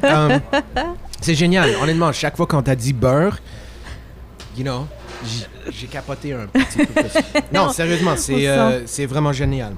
Um, 0.03 0.41
c'est 1.21 1.35
génial, 1.35 1.71
honnêtement. 1.81 2.11
Chaque 2.13 2.37
fois 2.37 2.47
qu'on 2.47 2.63
t'a 2.63 2.75
dit 2.75 2.95
beurre, 2.95 3.39
you 4.59 4.65
know, 4.65 4.87
j'ai 5.71 5.87
capoté 5.87 6.33
un 6.33 6.47
petit 6.47 6.79
peu 6.79 6.87
plus. 7.03 7.11
Non, 7.55 7.71
sérieusement, 7.71 8.15
c'est 8.17 8.47
euh, 8.49 8.83
c'est 8.87 9.07
vraiment 9.07 9.33
génial. 9.33 9.73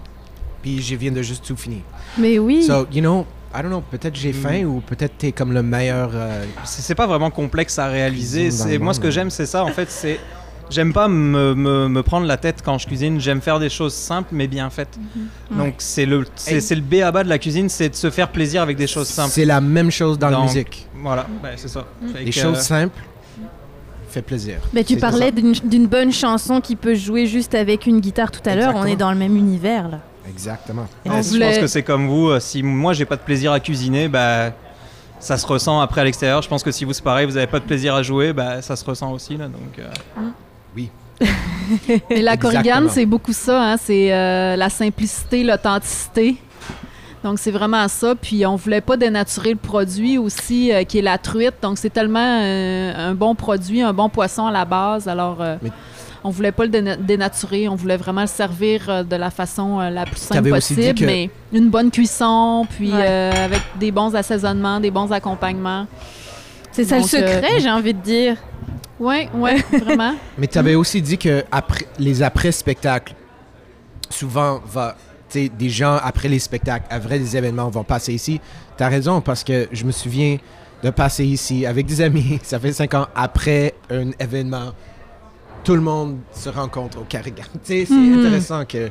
Puis 0.63 0.83
je 0.83 0.95
viens 0.95 1.13
de 1.13 1.23
juste 1.23 1.45
tout 1.47 1.57
finir. 1.57 1.81
Mais 2.19 2.39
oui. 2.39 2.63
So, 2.65 2.87
you 2.93 3.01
know, 3.01 3.27
I 3.55 3.63
don't 3.63 3.71
know, 3.71 3.81
peut-être 3.81 4.15
j'ai 4.17 4.33
faim 4.33 4.65
ou 4.65 4.81
peut-être 4.81 5.17
t'es 5.19 5.33
comme 5.33 5.53
le 5.53 5.63
meilleur. 5.63 6.11
euh, 6.15 6.45
c'est 6.65 6.95
pas 6.95 7.07
vraiment 7.07 7.31
complexe 7.31 7.79
à 7.79 7.87
réaliser. 7.89 8.51
C'est 8.51 8.79
moi 8.79 8.95
ce 8.95 9.01
que 9.01 9.11
j'aime, 9.11 9.31
c'est 9.31 9.47
ça. 9.47 9.65
En 9.65 9.69
fait, 9.73 9.91
c'est 9.91 10.21
j'aime 10.69 10.93
pas 10.93 11.09
me, 11.09 11.55
me- 11.57 11.89
me 11.89 12.03
prendre 12.05 12.27
la 12.27 12.37
tête 12.37 12.61
quand 12.65 12.79
je 12.79 12.87
cuisine. 12.87 13.19
J'aime 13.21 13.41
faire 13.41 13.59
des 13.59 13.71
choses 13.71 13.93
simples 13.95 14.29
mais 14.33 14.47
bien 14.47 14.69
faites. 14.71 14.97
Mhm. 15.51 15.59
Donc 15.59 15.75
c'est 15.79 16.07
le 16.07 16.25
c'est 16.37 16.75
le 16.75 16.81
B 16.83 16.95
à 17.03 17.11
bas 17.11 17.25
de 17.25 17.29
la 17.29 17.39
cuisine, 17.39 17.69
c'est 17.69 17.89
de 17.89 17.97
se 17.97 18.11
faire 18.11 18.29
plaisir 18.31 18.63
avec 18.63 18.77
des 18.77 18.87
choses 18.87 19.09
simples. 19.09 19.31
C'est 19.33 19.45
la 19.47 19.61
même 19.61 19.91
chose 19.91 20.19
dans 20.19 20.29
la 20.31 20.41
musique. 20.43 20.87
Voilà, 21.03 21.27
ben, 21.43 21.53
c'est 21.57 21.69
ça. 21.69 21.87
Fait 22.13 22.23
Les 22.23 22.33
choses 22.33 22.59
simples 22.61 23.01
fait 24.11 24.23
plaisir. 24.23 24.59
Mais 24.73 24.85
tu 24.85 24.97
parlais 24.97 25.33
d'une 25.33 25.53
d'une 25.65 25.87
bonne 25.87 26.13
chanson 26.13 26.61
qui 26.61 26.77
peut 26.77 26.95
jouer 26.95 27.27
juste 27.27 27.55
avec 27.55 27.87
une 27.87 28.01
guitare 28.01 28.31
tout 28.31 28.43
à 28.45 28.55
l'heure. 28.55 28.75
On 28.77 28.85
est 28.85 28.97
dans 28.97 29.11
le 29.13 29.19
même 29.19 29.37
univers 29.37 29.89
là. 29.89 30.01
Exactement. 30.29 30.87
On 31.07 31.23
Je 31.23 31.29
voulait- 31.31 31.47
pense 31.51 31.59
que 31.59 31.67
c'est 31.67 31.83
comme 31.83 32.07
vous. 32.07 32.29
euh, 32.29 32.41
Si 32.41 32.63
moi 32.63 32.93
j'ai 32.93 33.05
pas 33.07 33.17
de 33.17 33.23
plaisir 33.23 33.53
à 33.53 33.61
cuisiner, 33.61 34.09
bah 34.09 34.53
ça 35.19 35.37
se 35.37 35.47
ressent 35.47 35.81
après 35.81 36.01
à 36.03 36.05
l'extérieur. 36.05 36.41
Je 36.43 36.49
pense 36.49 36.63
que 36.63 36.71
si 36.71 36.85
vous 36.85 36.93
c'est 36.93 37.03
pareil, 37.03 37.27
vous 37.27 37.37
avez 37.37 37.47
pas 37.47 37.59
de 37.61 37.65
plaisir 37.65 37.95
à 37.95 38.03
jouer, 38.03 38.33
bah 38.33 38.63
ça 38.63 38.77
se 38.77 38.85
ressent 38.85 39.13
aussi 39.13 39.37
là. 39.37 39.47
Donc 39.47 39.79
euh, 39.79 40.81
Et 42.11 42.23
la. 42.23 42.37
Korrigan, 42.37 42.87
c'est 42.89 43.07
beaucoup 43.07 43.33
ça, 43.33 43.73
hein, 43.73 43.77
c'est 43.77 44.13
euh, 44.13 44.57
la 44.57 44.71
simplicité, 44.71 45.45
l'authenticité. 45.45 46.37
Donc 47.25 47.39
c'est 47.39 47.51
vraiment 47.51 47.87
ça. 47.89 48.15
Puis 48.15 48.47
on 48.47 48.57
voulait 48.57 48.81
pas 48.81 48.97
dénaturer 48.97 49.51
le 49.51 49.57
produit 49.57 50.17
aussi, 50.19 50.73
euh, 50.73 50.85
qui 50.85 50.99
est 50.99 51.03
la 51.03 51.19
truite. 51.19 51.55
Donc 51.63 51.79
c'est 51.79 51.91
tellement 51.91 52.41
euh, 52.43 53.11
un 53.11 53.15
bon 53.15 53.35
produit, 53.35 53.83
un 53.83 53.93
bon 53.93 54.09
poisson 54.09 54.47
à 54.47 54.51
la 54.53 54.65
base. 54.65 55.07
Alors 55.09 55.41
euh, 55.43 55.57
Mais- 55.63 55.71
on 56.25 56.31
voulait 56.31 56.53
pas 56.53 56.65
le 56.65 56.71
déna- 56.71 56.97
dénaturer, 56.97 57.69
on 57.69 57.75
voulait 57.75 57.97
vraiment 57.97 58.23
le 58.23 58.27
servir 58.27 58.83
euh, 58.89 59.03
de 59.03 59.17
la 59.17 59.31
façon 59.31 59.79
la 59.81 60.05
plus 60.05 60.17
simple 60.17 60.51
possible, 60.51 60.95
que- 60.95 61.05
mais 61.05 61.31
une 61.53 61.69
bonne 61.71 61.91
cuisson, 61.91 62.67
puis 62.77 62.93
Ouais. 62.93 62.99
euh, 63.07 63.45
avec 63.47 63.61
des 63.79 63.91
bons 63.91 64.15
assaisonnements, 64.15 64.81
des 64.81 64.91
bons 64.91 65.11
accompagnements. 65.13 65.87
C'est 66.73 66.85
ça 66.85 66.97
le 66.97 67.03
Donc, 67.03 67.15
euh, 67.15 67.19
secret, 67.41 67.61
j'ai 67.61 67.71
envie 67.71 67.95
de 67.95 68.01
dire. 68.01 68.37
Oui, 68.99 69.29
oui, 69.35 69.51
vraiment. 69.83 70.15
Mais 70.39 70.47
tu 70.47 70.59
avais 70.59 70.75
aussi 70.75 71.01
dit 71.01 71.17
que 71.19 71.43
après, 71.51 71.87
les 71.99 72.23
après-spectacles, 72.23 73.15
souvent, 74.11 74.61
va, 74.67 74.95
des 75.37 75.71
gens 75.71 75.99
après 76.03 76.29
les 76.29 76.39
spectacles, 76.39 76.87
après 76.91 77.19
les 77.19 77.37
événements, 77.37 77.69
vont 77.71 77.85
passer 77.85 78.13
ici. 78.15 78.41
Tu 78.77 78.83
as 78.83 78.89
raison, 78.89 79.21
parce 79.21 79.45
que 79.45 79.69
je 79.73 79.85
me 79.85 79.93
souviens 79.93 80.39
de 80.83 80.91
passer 80.91 81.25
ici 81.27 81.67
avec 81.67 81.87
des 81.87 82.01
amis, 82.01 82.39
ça 82.43 82.59
fait 82.59 82.73
cinq 82.73 82.95
ans, 82.95 83.07
après 83.15 83.75
un 83.91 84.11
événement, 84.19 84.73
tout 85.63 85.75
le 85.75 85.81
monde 85.83 86.19
se 86.33 86.49
rencontre 86.49 86.99
au 87.01 87.05
Carrigan. 87.05 87.45
C'est 87.63 87.89
Mhm. 87.89 88.19
intéressant 88.21 88.65
que... 88.65 88.89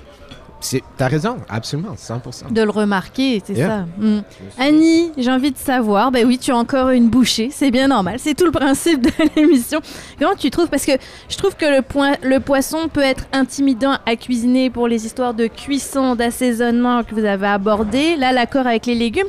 Tu 0.62 0.82
as 1.00 1.08
raison, 1.08 1.38
absolument, 1.50 1.96
100%. 1.96 2.52
De 2.52 2.62
le 2.62 2.70
remarquer, 2.70 3.42
c'est 3.46 3.54
Yeah. 3.54 3.68
ça. 3.70 3.86
Mm. 3.98 4.22
Annie, 4.58 5.12
j'ai 5.18 5.32
envie 5.32 5.52
de 5.52 5.58
savoir, 5.58 6.12
ben 6.12 6.26
oui, 6.28 6.38
tu 6.38 6.52
as 6.52 6.58
encore 6.58 6.90
une 6.90 7.08
bouchée, 7.10 7.50
c'est 7.52 7.72
bien 7.72 7.88
normal, 7.88 8.16
c'est 8.20 8.34
tout 8.36 8.46
le 8.46 8.52
principe 8.52 9.02
de 9.02 9.12
l'émission. 9.36 9.80
Comment 10.20 10.36
tu 10.38 10.50
trouves 10.50 10.68
Parce 10.68 10.86
que 10.86 10.92
je 11.30 11.38
trouve 11.38 11.56
que 11.56 11.66
le, 11.66 11.82
point, 11.82 12.14
le 12.24 12.40
poisson 12.42 12.90
peut 12.92 13.00
être 13.02 13.24
intimidant 13.32 13.96
à 14.06 14.16
cuisiner 14.18 14.70
pour 14.70 14.88
les 14.90 15.06
histoires 15.06 15.34
de 15.34 15.48
cuisson, 15.48 16.16
d'assaisonnement 16.16 17.04
que 17.04 17.16
vous 17.16 17.24
avez 17.26 17.48
abordé. 17.48 18.16
Là, 18.18 18.32
l'accord 18.34 18.68
avec 18.68 18.86
les 18.86 18.96
légumes. 18.96 19.28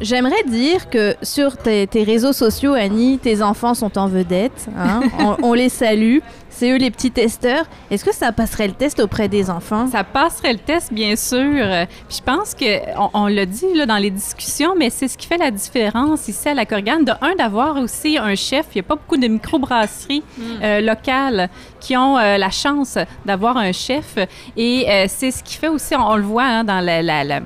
J'aimerais 0.00 0.42
dire 0.48 0.90
que 0.90 1.14
sur 1.22 1.56
tes, 1.56 1.86
tes 1.86 2.02
réseaux 2.02 2.32
sociaux, 2.32 2.72
Annie, 2.74 3.18
tes 3.18 3.42
enfants 3.42 3.74
sont 3.74 3.96
en 3.96 4.08
vedette. 4.08 4.66
hein. 4.76 5.02
on, 5.20 5.36
on 5.40 5.52
les 5.54 5.68
salue. 5.68 6.18
C'est 6.64 6.70
eux 6.70 6.78
les 6.78 6.90
petits 6.90 7.10
testeurs. 7.10 7.66
Est-ce 7.90 8.02
que 8.06 8.14
ça 8.14 8.32
passerait 8.32 8.68
le 8.68 8.72
test 8.72 8.98
auprès 8.98 9.28
des 9.28 9.50
enfants? 9.50 9.86
Ça 9.86 10.02
passerait 10.02 10.54
le 10.54 10.58
test, 10.58 10.94
bien 10.94 11.14
sûr. 11.14 11.38
Euh, 11.42 11.84
Puis 12.08 12.16
je 12.20 12.22
pense 12.22 12.54
que 12.54 12.64
on, 12.98 13.10
on 13.12 13.26
l'a 13.26 13.44
dit 13.44 13.66
là, 13.74 13.84
dans 13.84 13.98
les 13.98 14.08
discussions, 14.10 14.74
mais 14.74 14.88
c'est 14.88 15.08
ce 15.08 15.18
qui 15.18 15.26
fait 15.26 15.36
la 15.36 15.50
différence 15.50 16.26
ici 16.26 16.48
à 16.48 16.54
la 16.54 16.64
Corgane. 16.64 17.04
De 17.04 17.12
un, 17.20 17.34
d'avoir 17.34 17.76
aussi 17.76 18.16
un 18.16 18.34
chef. 18.34 18.64
Il 18.74 18.78
n'y 18.78 18.80
a 18.80 18.84
pas 18.84 18.94
beaucoup 18.94 19.18
de 19.18 19.26
microbrasseries 19.28 20.22
euh, 20.62 20.80
locales 20.80 21.50
qui 21.80 21.98
ont 21.98 22.16
euh, 22.16 22.38
la 22.38 22.48
chance 22.48 22.96
d'avoir 23.26 23.58
un 23.58 23.72
chef. 23.72 24.16
Et 24.56 24.86
euh, 24.88 25.04
c'est 25.06 25.32
ce 25.32 25.42
qui 25.44 25.56
fait 25.56 25.68
aussi, 25.68 25.94
on, 25.94 26.00
on 26.12 26.16
le 26.16 26.22
voit 26.22 26.44
hein, 26.44 26.64
dans 26.64 26.80
la, 26.80 27.02
la- 27.02 27.24
la- 27.24 27.40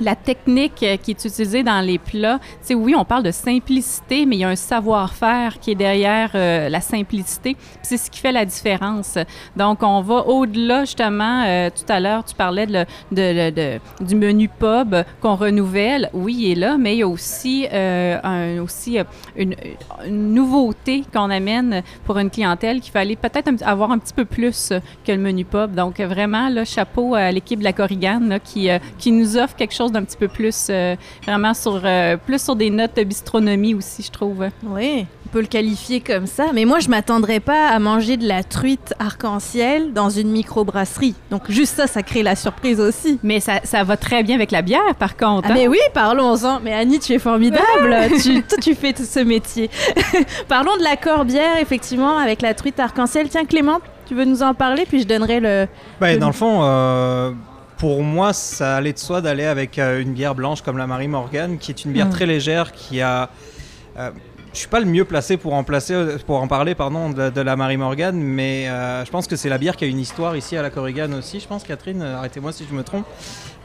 la 0.00 0.14
technique 0.16 0.82
euh, 0.82 0.96
qui 0.96 1.10
est 1.12 1.24
utilisée 1.24 1.62
dans 1.62 1.80
les 1.80 1.98
plats, 1.98 2.38
sais, 2.60 2.74
oui, 2.74 2.94
on 2.96 3.04
parle 3.04 3.22
de 3.22 3.30
simplicité, 3.30 4.26
mais 4.26 4.36
il 4.36 4.40
y 4.40 4.44
a 4.44 4.48
un 4.48 4.56
savoir-faire 4.56 5.58
qui 5.60 5.72
est 5.72 5.74
derrière 5.74 6.30
euh, 6.34 6.68
la 6.68 6.80
simplicité. 6.80 7.56
C'est 7.82 7.96
ce 7.96 8.10
qui 8.10 8.20
fait 8.20 8.32
la 8.32 8.44
différence. 8.44 9.18
Donc, 9.56 9.82
on 9.82 10.00
va 10.02 10.26
au-delà, 10.26 10.84
justement, 10.84 11.42
euh, 11.46 11.70
tout 11.70 11.90
à 11.92 12.00
l'heure, 12.00 12.24
tu 12.24 12.34
parlais 12.34 12.66
de, 12.66 12.84
de- 13.12 13.50
de- 13.50 14.04
du 14.04 14.14
menu 14.14 14.48
pub 14.48 14.94
qu'on 15.20 15.34
renouvelle. 15.36 16.10
Oui, 16.12 16.36
il 16.38 16.52
est 16.52 16.54
là, 16.54 16.76
mais 16.78 16.94
il 16.94 16.98
y 16.98 17.02
a 17.02 17.08
aussi, 17.08 17.66
un- 17.72 18.60
aussi 18.60 18.98
une, 19.36 19.54
nouveauté 20.08 21.04
qu'on 21.12 21.30
amène 21.30 21.82
pour 22.04 22.18
une 22.18 22.30
clientèle 22.30 22.80
qu'il 22.80 22.92
fallait 22.92 23.16
peut-être 23.16 23.50
avoir 23.64 23.90
un 23.90 23.98
petit 23.98 24.14
peu 24.14 24.24
plus 24.24 24.72
que 25.04 25.12
le 25.12 25.18
menu 25.18 25.44
pub. 25.44 25.74
Donc, 25.74 26.00
vraiment, 26.00 26.48
là, 26.48 26.64
chapeau 26.64 27.14
à 27.14 27.30
l'équipe 27.32 27.58
de 27.58 27.64
la 27.64 27.72
Corrigan 27.72 28.20
là, 28.26 28.38
qui, 28.38 28.68
qui 28.98 29.12
nous 29.12 29.36
offre 29.36 29.56
quelque 29.56 29.74
chose 29.74 29.87
d'un 29.92 30.04
petit 30.04 30.16
peu 30.16 30.28
plus, 30.28 30.68
euh, 30.70 30.96
vraiment 31.26 31.54
sur, 31.54 31.80
euh, 31.84 32.16
plus 32.16 32.42
sur 32.42 32.56
des 32.56 32.70
notes 32.70 32.96
de 32.96 33.04
bistronomie 33.04 33.74
aussi, 33.74 34.02
je 34.02 34.10
trouve. 34.10 34.46
Oui, 34.64 35.06
on 35.28 35.28
peut 35.30 35.40
le 35.40 35.46
qualifier 35.46 36.00
comme 36.00 36.26
ça. 36.26 36.46
Mais 36.54 36.64
moi, 36.64 36.78
je 36.80 36.88
m'attendrais 36.88 37.40
pas 37.40 37.68
à 37.68 37.78
manger 37.78 38.16
de 38.16 38.26
la 38.26 38.42
truite 38.42 38.94
arc-en-ciel 38.98 39.92
dans 39.92 40.08
une 40.08 40.30
microbrasserie. 40.30 41.14
Donc, 41.30 41.50
juste 41.50 41.76
ça, 41.76 41.86
ça 41.86 42.02
crée 42.02 42.22
la 42.22 42.34
surprise 42.34 42.80
aussi. 42.80 43.18
Mais 43.22 43.40
ça, 43.40 43.60
ça 43.64 43.84
va 43.84 43.98
très 43.98 44.22
bien 44.22 44.36
avec 44.36 44.50
la 44.50 44.62
bière, 44.62 44.94
par 44.98 45.16
contre. 45.16 45.48
Ah, 45.48 45.52
hein? 45.52 45.54
mais 45.54 45.68
oui, 45.68 45.78
parlons-en. 45.92 46.60
Mais 46.60 46.72
Annie, 46.72 46.98
tu 46.98 47.12
es 47.12 47.18
formidable. 47.18 47.96
tu, 48.62 48.74
fais 48.74 48.94
tout 48.94 49.04
ce 49.04 49.20
métier. 49.20 49.68
Parlons 50.48 50.76
de 50.78 50.82
la 50.82 50.96
corbière, 50.96 51.58
effectivement, 51.60 52.16
avec 52.16 52.40
la 52.40 52.54
truite 52.54 52.80
arc-en-ciel. 52.80 53.28
Tiens, 53.28 53.44
Clément, 53.44 53.80
tu 54.06 54.14
veux 54.14 54.24
nous 54.24 54.42
en 54.42 54.54
parler 54.54 54.86
Puis 54.86 55.02
je 55.02 55.06
donnerai 55.06 55.40
le. 55.40 55.68
Bah, 56.00 56.12
Le- 56.12 56.18
dans 56.18 56.28
le 56.28 56.32
fond, 56.32 56.60
euh, 56.62 57.32
pour 57.78 58.02
moi, 58.02 58.32
ça 58.32 58.76
allait 58.76 58.92
de 58.92 58.98
soi 58.98 59.20
d'aller 59.20 59.44
avec 59.44 59.78
euh, 59.78 60.00
une 60.02 60.12
bière 60.12 60.34
blanche 60.34 60.62
comme 60.62 60.78
la 60.78 60.86
Marie 60.86 61.08
Morgan, 61.08 61.58
qui 61.58 61.70
est 61.70 61.84
une 61.84 61.92
bière 61.92 62.06
Mm. 62.06 62.10
très 62.10 62.26
légère, 62.26 62.72
qui 62.72 63.00
a. 63.00 63.30
euh, 63.98 64.10
je 64.54 64.60
suis 64.60 64.68
pas 64.68 64.80
le 64.80 64.86
mieux 64.86 65.04
placé 65.04 65.36
pour 65.36 65.52
en, 65.52 65.62
placer, 65.62 65.94
pour 66.26 66.42
en 66.42 66.48
parler 66.48 66.74
pardon, 66.74 67.10
de, 67.10 67.28
de 67.30 67.40
la 67.42 67.54
Marie 67.54 67.76
Morgan, 67.76 68.16
mais 68.18 68.66
euh, 68.68 69.04
je 69.04 69.10
pense 69.10 69.26
que 69.26 69.36
c'est 69.36 69.50
la 69.50 69.58
bière 69.58 69.76
qui 69.76 69.84
a 69.84 69.86
une 69.88 69.98
histoire 70.00 70.36
ici 70.36 70.56
à 70.56 70.62
la 70.62 70.70
Corrigan 70.70 71.12
aussi. 71.12 71.38
Je 71.38 71.46
pense, 71.46 71.62
Catherine, 71.64 72.00
euh, 72.02 72.16
arrêtez-moi 72.16 72.50
si 72.52 72.64
je 72.68 72.74
me 72.74 72.82
trompe. 72.82 73.04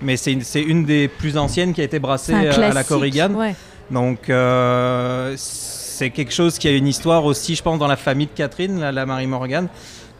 Mais 0.01 0.17
c'est 0.17 0.33
une, 0.33 0.41
c'est 0.41 0.61
une 0.61 0.85
des 0.85 1.07
plus 1.07 1.37
anciennes 1.37 1.73
qui 1.73 1.79
a 1.81 1.85
été 1.85 1.99
brassée 1.99 2.33
à 2.35 2.73
la 2.73 2.83
Corrigan. 2.83 3.31
Ouais. 3.33 3.55
Donc 3.89 4.29
euh, 4.29 5.33
c'est 5.37 6.09
quelque 6.09 6.33
chose 6.33 6.59
qui 6.59 6.67
a 6.67 6.71
une 6.71 6.87
histoire 6.87 7.23
aussi, 7.25 7.55
je 7.55 7.63
pense, 7.63 7.79
dans 7.79 7.87
la 7.87 7.95
famille 7.95 8.27
de 8.27 8.31
Catherine, 8.35 8.79
la, 8.79 8.91
la 8.91 9.05
Marie 9.05 9.27
Morgan. 9.27 9.67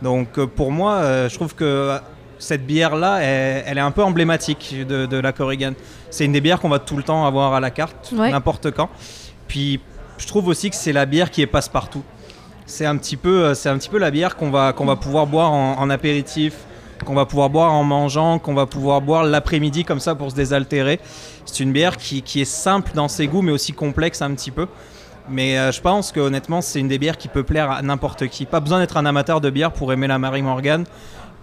Donc 0.01 0.39
pour 0.45 0.71
moi, 0.71 1.27
je 1.27 1.35
trouve 1.35 1.53
que 1.55 1.97
cette 2.43 2.65
bière-là, 2.65 3.19
elle, 3.21 3.63
elle 3.67 3.77
est 3.77 3.81
un 3.81 3.91
peu 3.91 4.03
emblématique 4.03 4.75
de, 4.87 5.05
de 5.05 5.17
la 5.17 5.31
Corrigan. 5.31 5.73
C'est 6.09 6.25
une 6.25 6.31
des 6.33 6.41
bières 6.41 6.59
qu'on 6.59 6.69
va 6.69 6.79
tout 6.79 6.97
le 6.97 7.03
temps 7.03 7.25
avoir 7.25 7.53
à 7.53 7.59
la 7.59 7.71
carte, 7.71 8.11
Ouais. 8.15 8.31
n'importe 8.31 8.71
quand. 8.71 8.89
Puis 9.47 9.79
je 10.17 10.27
trouve 10.27 10.47
aussi 10.47 10.69
que 10.69 10.75
c'est 10.75 10.93
la 10.93 11.05
bière 11.05 11.31
qui 11.31 11.41
est 11.41 11.47
passe-partout. 11.47 12.03
c'est 12.65 12.85
un 12.85 12.95
petit 12.97 13.17
peu, 13.17 13.45
euh, 13.45 13.53
c'est 13.55 13.69
un 13.69 13.77
petit 13.77 13.89
peu 13.89 13.97
la 13.97 14.09
bière 14.11 14.35
qu'on 14.37 14.49
va, 14.51 14.71
qu'on 14.73 14.85
va 14.85 14.95
pouvoir 14.95 15.27
boire 15.27 15.51
en, 15.51 15.79
en 15.79 15.89
apéritif, 15.89 16.53
qu'on 17.05 17.13
va 17.15 17.25
pouvoir 17.25 17.49
boire 17.49 17.73
en 17.73 17.83
mangeant, 17.83 18.39
qu'on 18.39 18.53
va 18.53 18.65
pouvoir 18.65 19.01
boire 19.01 19.23
l'après-midi 19.25 19.83
comme 19.83 19.99
ça 19.99 20.15
pour 20.15 20.31
se 20.31 20.35
désaltérer. 20.35 20.99
C'est 21.45 21.61
une 21.63 21.73
bière 21.73 21.97
qui, 21.97 22.21
qui 22.21 22.39
est 22.41 22.45
simple 22.45 22.91
dans 22.93 23.09
ses 23.09 23.27
goûts, 23.27 23.41
mais 23.41 23.51
aussi 23.51 23.73
complexe 23.73 24.21
un 24.21 24.31
petit 24.33 24.51
peu. 24.51 24.67
Mais 25.29 25.57
euh, 25.57 25.71
je 25.71 25.81
pense 25.81 26.11
que 26.11 26.19
honnêtement, 26.19 26.61
c'est 26.61 26.79
une 26.79 26.87
des 26.89 26.99
bières 26.99 27.17
qui 27.17 27.27
peut 27.29 27.43
plaire 27.43 27.71
à 27.71 27.81
n'importe 27.81 28.27
qui. 28.27 28.45
Pas 28.45 28.59
besoin 28.61 28.79
d'être 28.79 28.97
un 28.97 29.05
amateur 29.05 29.39
de 29.41 29.49
bière 29.49 29.71
pour 29.71 29.91
aimer 29.93 30.07
la 30.07 30.19
Marie 30.19 30.41
Morgan. 30.41 30.85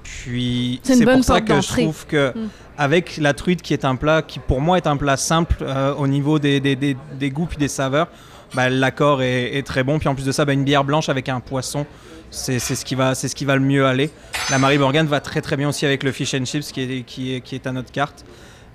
Puis 0.02 0.80
C'est 0.82 1.04
pour 1.04 1.24
ça 1.24 1.40
que 1.40 1.60
je 1.60 1.68
trouve 1.82 2.06
que 2.06 2.32
Mm. 2.34 2.48
avec 2.78 3.16
la 3.18 3.34
truite 3.34 3.62
qui 3.62 3.72
est 3.74 3.84
un 3.84 3.96
plat 3.96 4.22
qui 4.22 4.38
pour 4.38 4.60
moi 4.60 4.76
est 4.76 4.86
un 4.86 4.96
plat 4.96 5.16
simple 5.16 5.56
euh, 5.62 5.94
au 5.94 6.06
niveau 6.06 6.38
des, 6.38 6.60
des, 6.60 6.76
des- 6.76 6.96
des 7.18 7.30
goûts 7.30 7.46
puis 7.46 7.58
des 7.58 7.68
saveurs, 7.68 8.08
bah, 8.54 8.68
l'accord 8.70 9.22
est, 9.22 9.56
est 9.56 9.66
très 9.66 9.82
bon. 9.84 9.98
Puis 9.98 10.08
en 10.08 10.14
plus 10.14 10.24
de 10.24 10.32
ça, 10.32 10.44
bah, 10.44 10.52
une 10.52 10.64
bière 10.64 10.84
blanche 10.84 11.08
avec 11.08 11.28
un 11.28 11.40
poisson, 11.40 11.86
c'est 12.30 12.58
c'est 12.58 12.74
ce 12.74 12.84
qui 12.84 12.94
va 12.94 13.14
c'est 13.14 13.28
ce 13.28 13.34
qui 13.34 13.44
va 13.44 13.54
le 13.56 13.62
mieux 13.62 13.86
aller. 13.86 14.10
La 14.50 14.58
Marie 14.58 14.78
Morgan 14.78 15.06
va 15.06 15.20
très 15.20 15.40
très 15.40 15.56
bien 15.56 15.68
aussi 15.68 15.84
avec 15.86 16.02
le 16.02 16.12
fish 16.12 16.34
and 16.34 16.44
chips 16.44 16.72
qui 16.72 16.80
est 16.82 17.02
qui 17.02 17.34
est, 17.34 17.40
qui 17.40 17.54
est 17.54 17.66
à 17.66 17.72
notre 17.72 17.92
carte. 17.92 18.24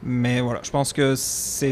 Mais 0.04 0.42
voilà, 0.42 0.60
je 0.64 0.70
pense 0.70 0.94
que 0.94 1.16
c'est 1.16 1.72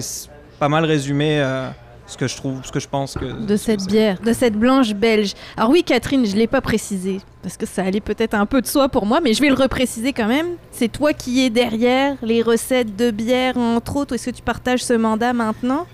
pas 0.60 0.70
mal 0.70 0.86
résumé 0.86 1.40
euh, 1.40 1.70
ce 2.06 2.18
que 2.18 2.28
je 2.28 2.36
trouve, 2.36 2.64
ce 2.64 2.72
que 2.72 2.80
je 2.80 2.88
pense 2.88 3.16
que 3.16 3.26
de 3.26 3.56
cette 3.56 3.86
bière, 3.86 4.20
de 4.22 4.34
cette 4.34 4.56
blanche 4.56 4.94
belge. 4.94 5.34
Alors 5.58 5.70
oui, 5.70 5.84
Catherine, 5.84 6.26
je 6.26 6.36
l'ai 6.36 6.48
pas 6.48 6.62
précisé 6.62 7.22
parce 7.42 7.58
que 7.58 7.66
ça 7.66 7.84
allait 7.84 8.02
peut-être 8.02 8.34
un 8.34 8.46
peu 8.46 8.62
de 8.62 8.68
soi 8.68 8.90
pour 8.90 9.06
moi, 9.06 9.20
mais 9.22 9.34
je 9.34 9.42
vais 9.42 9.50
le 9.50 9.56
repréciser 9.56 10.14
quand 10.14 10.28
même. 10.28 10.48
C'est 10.72 10.92
toi 10.92 11.14
qui 11.14 11.46
es 11.46 11.50
derrière 11.50 12.16
les 12.22 12.42
recettes 12.42 12.96
de 12.96 13.12
bière, 13.12 13.58
entre 13.58 13.98
autres. 13.98 14.16
Est-ce 14.16 14.30
que 14.30 14.36
tu 14.36 14.42
partages 14.42 14.84
ce 14.84 14.94
mandat 14.94 15.34
maintenant? 15.34 15.86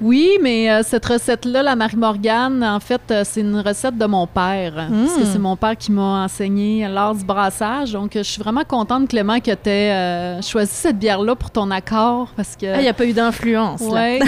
Oui, 0.00 0.30
mais 0.42 0.70
euh, 0.70 0.82
cette 0.84 1.04
recette-là, 1.06 1.62
la 1.62 1.74
Marie-Morgane, 1.74 2.62
en 2.62 2.78
fait, 2.80 3.00
euh, 3.10 3.22
c'est 3.24 3.40
une 3.40 3.58
recette 3.60 3.98
de 3.98 4.06
mon 4.06 4.26
père. 4.26 4.72
Parce 4.74 5.14
que 5.16 5.20
Mm. 5.22 5.32
c'est 5.32 5.38
mon 5.38 5.56
père 5.56 5.76
qui 5.76 5.90
m'a 5.90 6.24
enseigné 6.24 6.86
l'art 6.88 7.14
du 7.14 7.24
brassage. 7.24 7.92
Donc, 7.92 8.14
euh, 8.14 8.22
je 8.22 8.30
suis 8.30 8.42
vraiment 8.42 8.62
contente, 8.66 9.08
Clément, 9.08 9.40
que 9.40 9.50
tu 9.52 9.68
aies 9.70 10.40
choisi 10.42 10.70
cette 10.72 10.98
bière-là 10.98 11.34
pour 11.34 11.50
ton 11.50 11.70
accord. 11.70 12.28
Parce 12.36 12.54
que. 12.56 12.66
Ah, 12.66 12.76
il 12.78 12.82
n'y 12.82 12.88
a 12.88 12.94
pas 12.94 13.06
eu 13.06 13.12
d'influence. 13.12 13.82
Oui, 13.82 14.20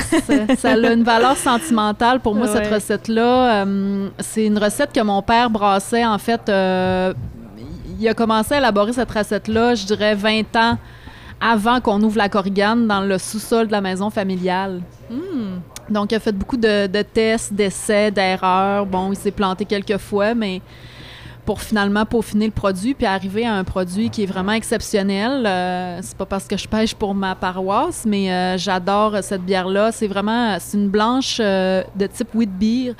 ça 0.58 0.70
a 0.72 0.76
une 0.92 1.04
valeur 1.04 1.36
sentimentale 1.50 2.20
pour 2.20 2.34
moi, 2.34 2.48
cette 2.48 2.66
recette-là. 2.72 3.64
Euh, 3.64 4.08
c'est 4.18 4.46
une 4.46 4.58
recette 4.58 4.92
que 4.92 5.00
mon 5.02 5.22
père 5.22 5.50
brassait, 5.50 6.04
en 6.04 6.18
fait. 6.18 6.40
euh, 6.48 7.12
il 8.00 8.08
a 8.08 8.14
commencé 8.14 8.54
à 8.54 8.58
élaborer 8.58 8.94
cette 8.94 9.10
recette-là, 9.10 9.74
je 9.74 9.84
dirais, 9.84 10.14
20 10.14 10.56
ans 10.56 10.78
avant 11.40 11.80
qu'on 11.80 12.00
ouvre 12.02 12.18
la 12.18 12.28
Corrigane 12.28 12.86
dans 12.86 13.00
le 13.00 13.18
sous-sol 13.18 13.66
de 13.66 13.72
la 13.72 13.80
maison 13.80 14.10
familiale. 14.10 14.82
Hmm. 15.10 15.60
Donc, 15.88 16.12
il 16.12 16.16
a 16.16 16.20
fait 16.20 16.32
beaucoup 16.32 16.56
de, 16.56 16.86
de 16.86 17.02
tests, 17.02 17.52
d'essais, 17.52 18.10
d'erreurs. 18.10 18.86
Bon, 18.86 19.12
il 19.12 19.16
s'est 19.16 19.30
planté 19.30 19.64
quelques 19.64 19.98
fois, 19.98 20.34
mais 20.34 20.60
pour 21.44 21.62
finalement 21.62 22.04
peaufiner 22.06 22.46
le 22.46 22.52
produit 22.52 22.94
puis 22.94 23.06
arriver 23.06 23.44
à 23.44 23.54
un 23.54 23.64
produit 23.64 24.10
qui 24.10 24.22
est 24.22 24.26
vraiment 24.26 24.52
exceptionnel. 24.52 25.44
Euh, 25.46 25.98
c'est 26.02 26.16
pas 26.16 26.26
parce 26.26 26.46
que 26.46 26.56
je 26.56 26.68
pêche 26.68 26.94
pour 26.94 27.14
ma 27.14 27.34
paroisse, 27.34 28.04
mais 28.06 28.32
euh, 28.32 28.56
j'adore 28.56 29.16
cette 29.22 29.42
bière-là. 29.42 29.90
C'est 29.90 30.06
vraiment 30.06 30.56
c'est 30.60 30.76
une 30.76 30.88
blanche 30.88 31.38
euh, 31.40 31.82
de 31.96 32.06
type 32.06 32.34
wheat 32.34 32.50
beer. 32.56 32.94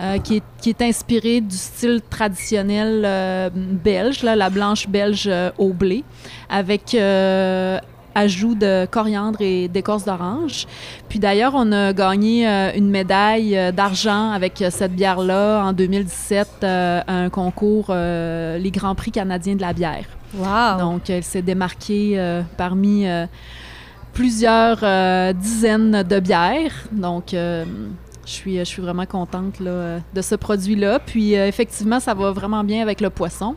Euh, 0.00 0.18
qui, 0.18 0.36
est, 0.36 0.42
qui 0.60 0.70
est 0.70 0.82
inspirée 0.82 1.40
du 1.40 1.56
style 1.56 2.00
traditionnel 2.08 3.02
euh, 3.04 3.50
belge, 3.52 4.22
là, 4.22 4.36
la 4.36 4.50
blanche 4.50 4.88
belge 4.88 5.26
euh, 5.26 5.50
au 5.58 5.72
blé, 5.72 6.04
avec 6.48 6.94
ajout 8.14 8.54
de 8.54 8.86
coriandre 8.90 9.40
et 9.40 9.68
d'écorce 9.68 10.04
d'orange. 10.04 10.66
Puis 11.08 11.18
d'ailleurs, 11.18 11.52
on 11.54 11.72
a 11.72 11.92
gagné 11.92 12.48
euh, 12.48 12.70
une 12.74 12.90
médaille 12.90 13.72
d'argent 13.72 14.30
avec 14.30 14.62
cette 14.70 14.92
bière-là 14.92 15.64
en 15.64 15.72
2017 15.72 16.48
euh, 16.62 17.00
à 17.06 17.12
un 17.12 17.30
concours, 17.30 17.86
euh, 17.90 18.58
les 18.58 18.70
Grands 18.70 18.94
Prix 18.94 19.10
canadiens 19.10 19.56
de 19.56 19.62
la 19.62 19.72
bière. 19.72 20.04
Wow. 20.36 20.78
Donc, 20.78 21.10
elle 21.10 21.22
s'est 21.22 21.42
démarquée 21.42 22.20
parmi 22.56 23.06
plusieurs 24.12 24.78
dizaines 25.34 26.02
de 26.02 26.18
bières. 26.18 26.72
Donc, 26.90 27.36
je 28.26 28.30
suis, 28.32 28.58
je 28.58 28.64
suis 28.64 28.82
vraiment 28.82 29.06
contente 29.06 29.60
là, 29.60 29.70
euh, 29.70 29.98
de 30.14 30.22
ce 30.22 30.34
produit-là. 30.34 30.98
Puis, 30.98 31.36
euh, 31.36 31.46
effectivement, 31.46 32.00
ça 32.00 32.14
va 32.14 32.30
vraiment 32.32 32.64
bien 32.64 32.82
avec 32.82 33.00
le 33.00 33.10
poisson. 33.10 33.56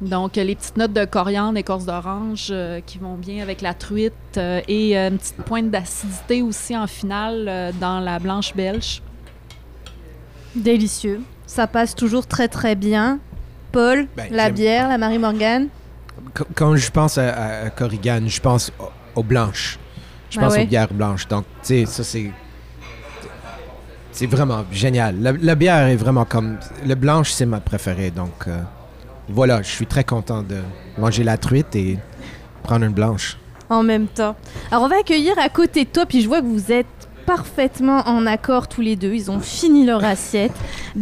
Donc, 0.00 0.36
euh, 0.38 0.42
les 0.44 0.56
petites 0.56 0.76
notes 0.76 0.92
de 0.92 1.04
coriandre, 1.04 1.56
écorce 1.58 1.84
d'orange 1.84 2.48
euh, 2.50 2.80
qui 2.84 2.98
vont 2.98 3.14
bien 3.14 3.42
avec 3.42 3.60
la 3.60 3.72
truite 3.74 4.12
euh, 4.36 4.60
et 4.66 4.98
euh, 4.98 5.10
une 5.10 5.18
petite 5.18 5.36
pointe 5.36 5.70
d'acidité 5.70 6.42
aussi 6.42 6.76
en 6.76 6.86
finale 6.86 7.46
euh, 7.48 7.70
dans 7.80 8.00
la 8.00 8.18
blanche 8.18 8.54
belge. 8.54 9.00
Délicieux. 10.54 11.20
Ça 11.46 11.66
passe 11.66 11.94
toujours 11.94 12.26
très 12.26 12.48
très 12.48 12.74
bien. 12.74 13.18
Paul, 13.70 14.06
Ben, 14.16 14.26
la 14.30 14.50
bière, 14.50 14.88
la 14.88 14.98
Marie 14.98 15.18
Morgan. 15.18 15.68
Qu- 16.34 16.42
Quand 16.54 16.76
je 16.76 16.90
pense 16.90 17.16
à, 17.16 17.70
Corrigan, 17.70 18.20
je 18.26 18.40
pense 18.40 18.70
au- 18.78 19.20
aux 19.20 19.22
blanches. 19.22 19.78
Je 20.30 20.38
Ah 20.38 20.42
pense 20.44 20.54
ouais? 20.54 20.64
aux 20.64 20.66
bières 20.66 20.92
blanches. 20.92 21.26
Donc, 21.28 21.44
tu 21.62 21.68
sais, 21.68 21.86
ça, 21.86 22.04
c'est. 22.04 22.30
C'est 24.12 24.26
vraiment 24.26 24.64
génial. 24.70 25.16
La, 25.20 25.32
la 25.32 25.54
bière 25.54 25.86
est 25.86 25.96
vraiment 25.96 26.24
comme. 26.24 26.58
Le 26.86 26.94
blanche, 26.94 27.30
c'est 27.32 27.46
ma 27.46 27.60
préférée. 27.60 28.10
Donc, 28.10 28.46
euh, 28.46 28.58
voilà, 29.28 29.62
je 29.62 29.70
suis 29.70 29.86
très 29.86 30.04
content 30.04 30.42
de 30.42 30.56
manger 30.98 31.24
la 31.24 31.36
truite 31.38 31.74
et 31.74 31.98
prendre 32.62 32.84
une 32.84 32.92
blanche. 32.92 33.36
en 33.70 33.82
même 33.82 34.06
temps. 34.06 34.36
Alors 34.70 34.84
on 34.84 34.88
va 34.88 34.96
accueillir 35.00 35.34
à 35.38 35.48
côté 35.48 35.84
de 35.84 35.88
toi, 35.88 36.04
puis 36.04 36.20
je 36.20 36.28
vois 36.28 36.40
que 36.42 36.46
vous 36.46 36.70
êtes 36.72 36.86
parfaitement 37.24 38.00
en 38.06 38.26
accord 38.26 38.68
tous 38.68 38.82
les 38.82 38.96
deux. 38.96 39.14
Ils 39.14 39.30
ont 39.30 39.40
fini 39.40 39.86
leur 39.86 40.04
assiette. 40.04 40.52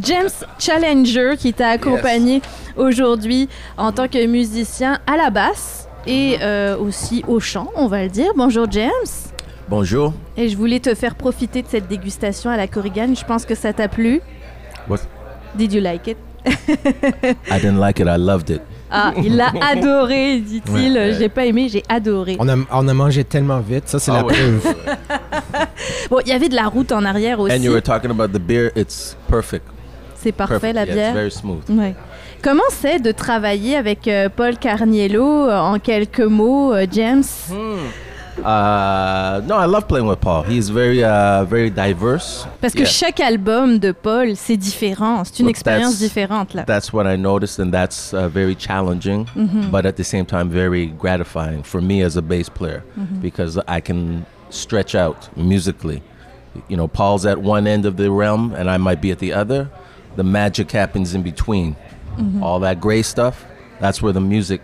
James 0.01 0.31
Challenger 0.61 1.33
qui 1.37 1.53
t'a 1.53 1.71
accompagné 1.71 2.43
aujourd'hui 2.77 3.49
en 3.77 3.91
tant 3.91 4.07
que 4.07 4.25
musicien 4.27 5.01
à 5.09 5.17
la 5.17 5.31
basse 5.31 5.89
et 6.07 6.37
euh, 6.43 6.77
aussi 6.79 7.25
au 7.27 7.41
chant, 7.41 7.69
on 7.75 7.89
va 7.89 8.05
le 8.05 8.09
dire. 8.11 8.31
Bonjour 8.37 8.71
James. 8.71 9.11
Bonjour. 9.71 10.13
Et 10.37 10.49
je 10.49 10.57
voulais 10.57 10.81
te 10.81 10.93
faire 10.97 11.15
profiter 11.15 11.63
de 11.63 11.69
cette 11.69 11.87
dégustation 11.87 12.51
à 12.51 12.57
la 12.57 12.67
Corrigan. 12.67 13.15
Je 13.15 13.25
pense 13.25 13.47
que 13.47 13.55
ça 13.55 13.73
t'a 13.73 13.87
plu. 13.87 14.21
What? 14.89 14.99
Did 15.55 15.73
you 15.73 15.81
like 15.81 16.09
it? 16.09 16.17
I 16.45 17.61
didn't 17.61 17.79
like 17.79 18.01
it. 18.01 18.07
I 18.09 18.17
loved 18.19 18.51
it. 18.51 18.63
Ah, 18.91 19.13
il 19.23 19.37
l'a 19.37 19.53
adoré, 19.71 20.41
dit-il. 20.41 20.95
Ouais. 20.95 21.15
J'ai 21.17 21.29
pas 21.29 21.47
aimé, 21.47 21.69
j'ai 21.69 21.85
adoré. 21.89 22.37
On 22.41 22.49
a, 22.49 22.57
on 22.73 22.89
a 22.89 22.95
mangé 22.95 23.23
tellement 23.23 23.61
vite. 23.61 23.89
Ça, 23.89 24.01
c'est 24.01 24.11
Ah 24.11 24.15
la 24.17 24.25
ouais. 24.25 24.33
preuve. 24.35 24.75
Bon, 26.11 26.19
il 26.27 26.29
y 26.29 26.33
avait 26.33 26.49
de 26.49 26.57
la 26.57 26.67
route 26.67 26.91
en 26.91 27.05
arrière 27.05 27.39
aussi. 27.39 27.55
And 27.55 27.63
you 27.63 27.71
were 27.73 27.83
talking 27.83 28.11
about 28.11 28.37
the 28.37 28.41
beer. 28.43 28.73
It's 28.75 29.17
perfect. 29.29 29.65
C'est 30.17 30.33
parfait 30.33 30.59
perfect. 30.59 30.75
la 30.75 30.85
Yeah, 30.85 30.95
bière. 30.95 31.09
it's 31.11 31.15
very 31.15 31.31
smooth. 31.31 31.63
Ouais. 31.71 31.95
Comment 32.43 32.63
c'est 32.71 32.99
de 32.99 33.13
travailler 33.13 33.77
avec 33.77 34.09
euh, 34.09 34.29
Paul 34.35 34.57
Carniello 34.59 35.49
euh, 35.49 35.57
en 35.57 35.79
quelques 35.79 36.19
mots, 36.21 36.73
euh, 36.75 36.87
James? 36.91 37.23
Uh, 38.45 39.41
no, 39.47 39.57
I 39.57 39.67
love 39.67 39.87
playing 39.89 40.07
with 40.07 40.21
Paul. 40.21 40.43
He's 40.45 40.69
very, 40.71 41.03
uh, 41.05 41.45
very 41.45 41.71
diverse. 41.71 42.47
Parce 42.61 42.73
que 42.75 42.81
Yeah. 42.83 42.89
chaque 42.91 43.21
album 43.21 43.79
de 43.79 43.93
Paul, 43.93 44.37
c'est 44.37 44.57
différent. 44.57 45.25
C'est 45.25 45.41
une 45.41 45.47
Well, 45.47 45.51
expérience 45.51 45.95
that's- 45.95 46.01
différente 46.01 46.55
là. 46.55 46.65
That's 46.67 46.93
what 46.93 47.07
I 47.07 47.17
noticed, 47.17 47.59
and 47.59 47.73
that's 47.73 48.13
uh, 48.15 48.29
very 48.29 48.55
challenging, 48.55 49.27
Mm-hmm. 49.37 49.71
but 49.71 49.85
at 49.87 49.97
the 49.97 50.05
same 50.05 50.25
time, 50.27 50.49
very 50.51 50.87
gratifying 50.87 51.63
for 51.63 51.81
me 51.81 52.03
as 52.03 52.17
a 52.17 52.23
bass 52.23 52.49
player 52.49 52.83
Mm-hmm. 52.99 53.21
because 53.21 53.59
I 53.69 53.81
can 53.81 54.25
stretch 54.51 54.95
out 54.95 55.29
musically. 55.37 56.03
You 56.69 56.77
know, 56.77 56.89
Paul's 56.89 57.25
at 57.27 57.39
one 57.39 57.67
end 57.67 57.87
of 57.87 57.97
the 57.97 58.11
realm, 58.11 58.53
and 58.57 58.69
I 58.69 58.77
might 58.79 59.01
be 59.01 59.11
at 59.13 59.19
the 59.21 59.33
other. 59.33 59.69
The 60.17 60.25
magic 60.25 60.73
happens 60.73 61.15
in 61.15 61.23
between. 61.23 61.77
Mm-hmm. 62.19 62.43
All 62.43 62.59
that 62.61 62.81
gray 62.81 63.03
stuff, 63.03 63.45
that's 63.81 64.03
where 64.03 64.13
the 64.13 64.21
music, 64.21 64.61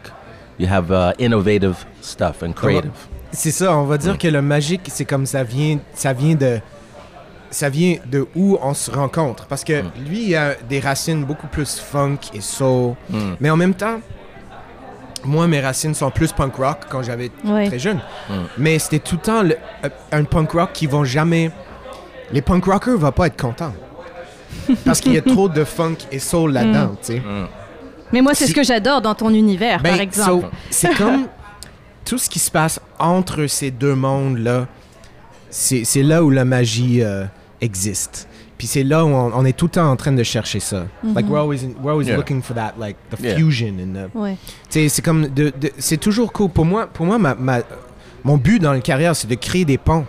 you 0.59 0.67
have 0.67 0.91
uh, 0.91 1.13
innovative 1.19 1.87
stuff 2.01 2.43
and 2.43 2.55
creative. 2.57 3.07
C'est 3.33 3.51
ça, 3.51 3.77
on 3.77 3.85
va 3.85 3.99
dire 3.99 4.17
que 4.19 4.29
le 4.29 4.41
magique, 4.43 4.83
c'est 4.89 5.05
comme 5.05 5.27
ça 5.27 5.43
vient, 5.45 5.79
ça 5.95 6.13
vient 6.13 6.35
de, 6.35 6.59
ça 7.51 7.69
vient 7.69 7.97
de 8.07 8.27
où 8.35 8.57
on 8.63 8.73
se 8.75 8.91
rencontre. 8.91 9.47
Parce 9.47 9.65
que 9.65 9.83
lui, 10.09 10.29
il 10.29 10.37
a 10.37 10.55
des 10.69 10.81
racines 10.81 11.25
beaucoup 11.25 11.47
plus 11.49 11.79
funk 11.79 12.19
et 12.35 12.41
soul, 12.41 12.95
Mm. 13.11 13.17
mais 13.41 13.51
en 13.51 13.57
même 13.57 13.75
temps, 13.75 14.01
moi, 15.25 15.47
mes 15.49 15.61
racines 15.61 15.95
sont 15.95 16.11
plus 16.11 16.33
punk 16.33 16.55
rock 16.57 16.79
quand 16.89 17.03
j'avais 17.03 17.31
Ouais. 17.45 17.67
très 17.67 17.79
jeune. 17.79 18.01
Mm. 18.31 18.33
Mais 18.59 18.79
c'était 18.79 19.01
tout 19.01 19.17
le 19.17 19.21
temps 19.23 19.43
le- 19.43 19.57
euh, 19.85 19.89
un 20.13 20.25
punk 20.25 20.53
rock 20.53 20.71
qui 20.73 20.87
vont 20.87 21.05
jamais. 21.05 21.51
Les 22.33 22.43
punk 22.43 22.65
rockers 22.65 22.97
vont 22.97 23.13
pas 23.13 23.27
être 23.27 23.41
contents. 23.41 23.75
Parce 24.85 25.01
qu'il 25.01 25.13
y 25.13 25.19
a 25.19 25.23
trop 25.23 25.49
de 25.49 25.65
funk 25.65 25.97
et 26.13 26.19
soul 26.19 26.53
là-dedans, 26.53 26.93
tu 27.03 27.15
sais. 27.15 27.23
Mais 28.13 28.21
moi, 28.21 28.35
c'est 28.35 28.47
ce 28.47 28.55
que 28.55 28.63
j'adore 28.63 29.03
dans 29.03 29.15
ton 29.15 29.31
univers, 29.31 29.81
Ben, 29.83 29.91
par 29.91 30.01
exemple. 30.01 30.45
so, 30.47 30.51
c'est 30.71 30.95
comme 30.97 31.27
tout 32.07 32.17
ce 32.19 32.31
qui 32.31 32.39
se 32.39 32.51
passe 32.51 32.81
entre 32.99 33.47
ces 33.47 33.71
deux 33.71 33.95
mondes-là, 33.95 34.67
c'est 35.51 35.85
c'est 35.85 36.03
là 36.03 36.23
où 36.25 36.31
la 36.31 36.45
magie 36.45 37.03
euh, 37.03 37.25
existe. 37.61 38.29
Puis 38.59 38.67
c'est 38.67 38.85
là 38.85 39.05
où 39.05 39.09
on, 39.09 39.33
on 39.35 39.45
est 39.45 39.53
tout 39.55 39.67
le 39.67 39.73
temps 39.73 39.91
en 39.91 39.97
train 39.97 40.13
de 40.13 40.23
chercher 40.23 40.61
ça. 40.61 40.87
Like 41.15 41.29
we're 41.29 41.41
always, 41.43 41.59
we're 41.83 41.91
always 41.93 42.07
Yeah. 42.07 42.17
looking 42.17 42.41
for 42.43 42.55
that, 42.57 42.73
like 42.81 42.97
the 43.11 43.21
Yeah. 43.23 43.37
fusion 43.37 43.75
and 43.79 43.93
the, 43.95 44.17
Ouais. 44.17 44.37
tu 44.71 44.81
sais, 44.81 44.89
c'est 44.89 45.03
comme 45.03 45.29
de, 45.29 45.53
de- 45.61 45.73
c'est 45.79 45.99
toujours 45.99 46.33
cool 46.33 46.49
pour 46.49 46.65
moi. 46.65 46.87
Pour 46.87 47.05
moi, 47.05 47.19
ma, 47.19 47.35
ma- 47.35 47.61
mon 48.25 48.39
but 48.39 48.59
dans 48.63 48.73
la 48.73 48.81
carrière, 48.81 49.15
c'est 49.15 49.29
de 49.29 49.35
créer 49.35 49.65
des 49.67 49.77
ponts 49.79 50.07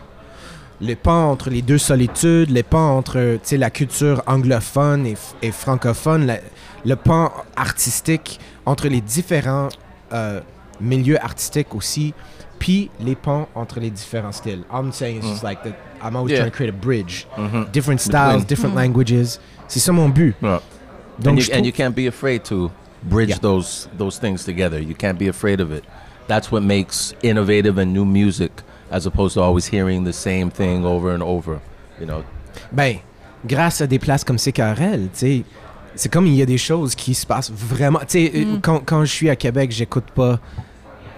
le 0.80 0.94
pont 0.94 1.12
entre 1.32 1.50
les 1.50 1.64
deux 1.64 1.80
solitudes, 1.80 2.52
le 2.52 2.62
pont 2.62 2.78
entre 2.78 3.16
tu 3.34 3.40
sais, 3.44 3.58
la 3.58 3.72
culture 3.72 4.22
anglophone 4.28 5.08
et, 5.08 5.16
et 5.42 5.52
francophone, 5.52 6.28
la- 6.28 6.40
le 6.86 6.96
pont 6.96 7.32
artistique 7.56 8.40
entre 8.66 8.88
les 8.88 9.02
différents 9.02 9.70
euh, 10.14 10.40
milieux 10.80 11.24
artistiques 11.24 11.74
aussi, 11.76 12.14
puis 12.60 12.90
les 13.00 13.16
ponts 13.16 13.48
entre 13.56 13.80
les 13.80 13.90
différents 13.92 14.32
styles. 14.32 14.64
I'm 14.72 14.92
saying 14.92 15.20
is 15.24 15.28
just 15.28 15.44
like 15.44 15.64
that 15.64 15.74
I'm 16.04 16.16
always 16.16 16.32
Yeah. 16.32 16.40
trying 16.42 16.52
to 16.52 16.56
create 16.56 16.70
a 16.74 16.78
bridge. 16.78 17.28
Mhm. 17.38 17.72
Different 17.72 18.00
styles, 18.02 18.44
Between. 18.44 18.48
different 18.48 18.76
languages. 18.76 19.40
C'est 19.68 19.80
ça 19.80 19.92
mon 19.92 20.10
but. 20.10 20.36
Yeah. 20.42 20.62
Donc, 21.20 21.34
and, 21.34 21.38
you, 21.40 21.44
and 21.44 21.48
trouve- 21.48 21.66
you 21.66 21.72
can't 21.74 21.96
be 21.96 22.08
afraid 22.08 22.44
to 22.46 22.72
bridge 23.04 23.30
Yeah. 23.30 23.40
those 23.42 23.88
those 23.98 24.20
things 24.20 24.44
together. 24.44 24.80
You 24.80 24.96
can't 24.96 25.18
be 25.18 25.28
afraid 25.28 25.60
of 25.60 25.72
it. 25.72 25.84
That's 26.28 26.52
what 26.52 26.62
makes 26.62 27.14
innovative 27.24 27.78
and 27.80 27.94
new 27.94 28.06
music, 28.06 28.52
as 28.92 29.06
opposed 29.06 29.36
to 29.36 29.42
always 29.42 29.68
hearing 29.68 30.04
the 30.06 30.14
same 30.14 30.50
thing 30.52 30.84
over 30.86 31.14
and 31.14 31.24
over. 31.24 31.60
You 32.00 32.06
know, 32.06 32.24
Ben, 32.72 32.98
grâce 33.48 33.82
à 33.82 33.88
des 33.88 33.98
places 34.00 34.24
comme 34.24 34.38
CKRL, 34.38 35.10
tu 35.14 35.18
sais, 35.18 35.44
c'est 35.98 36.10
comme 36.10 36.28
il 36.28 36.36
y 36.36 36.42
a 36.42 36.46
des 36.46 36.58
choses 36.58 36.96
qui 36.96 37.14
se 37.14 37.26
passent 37.26 37.52
vraiment. 37.52 38.00
Tu 38.00 38.06
sais, 38.10 38.32
euh, 38.36 38.58
quand, 38.62 38.80
quand 38.86 39.04
je 39.06 39.12
suis 39.12 39.30
à 39.30 39.36
Québec, 39.36 39.72
j'écoute 39.72 40.06
pas 40.16 40.40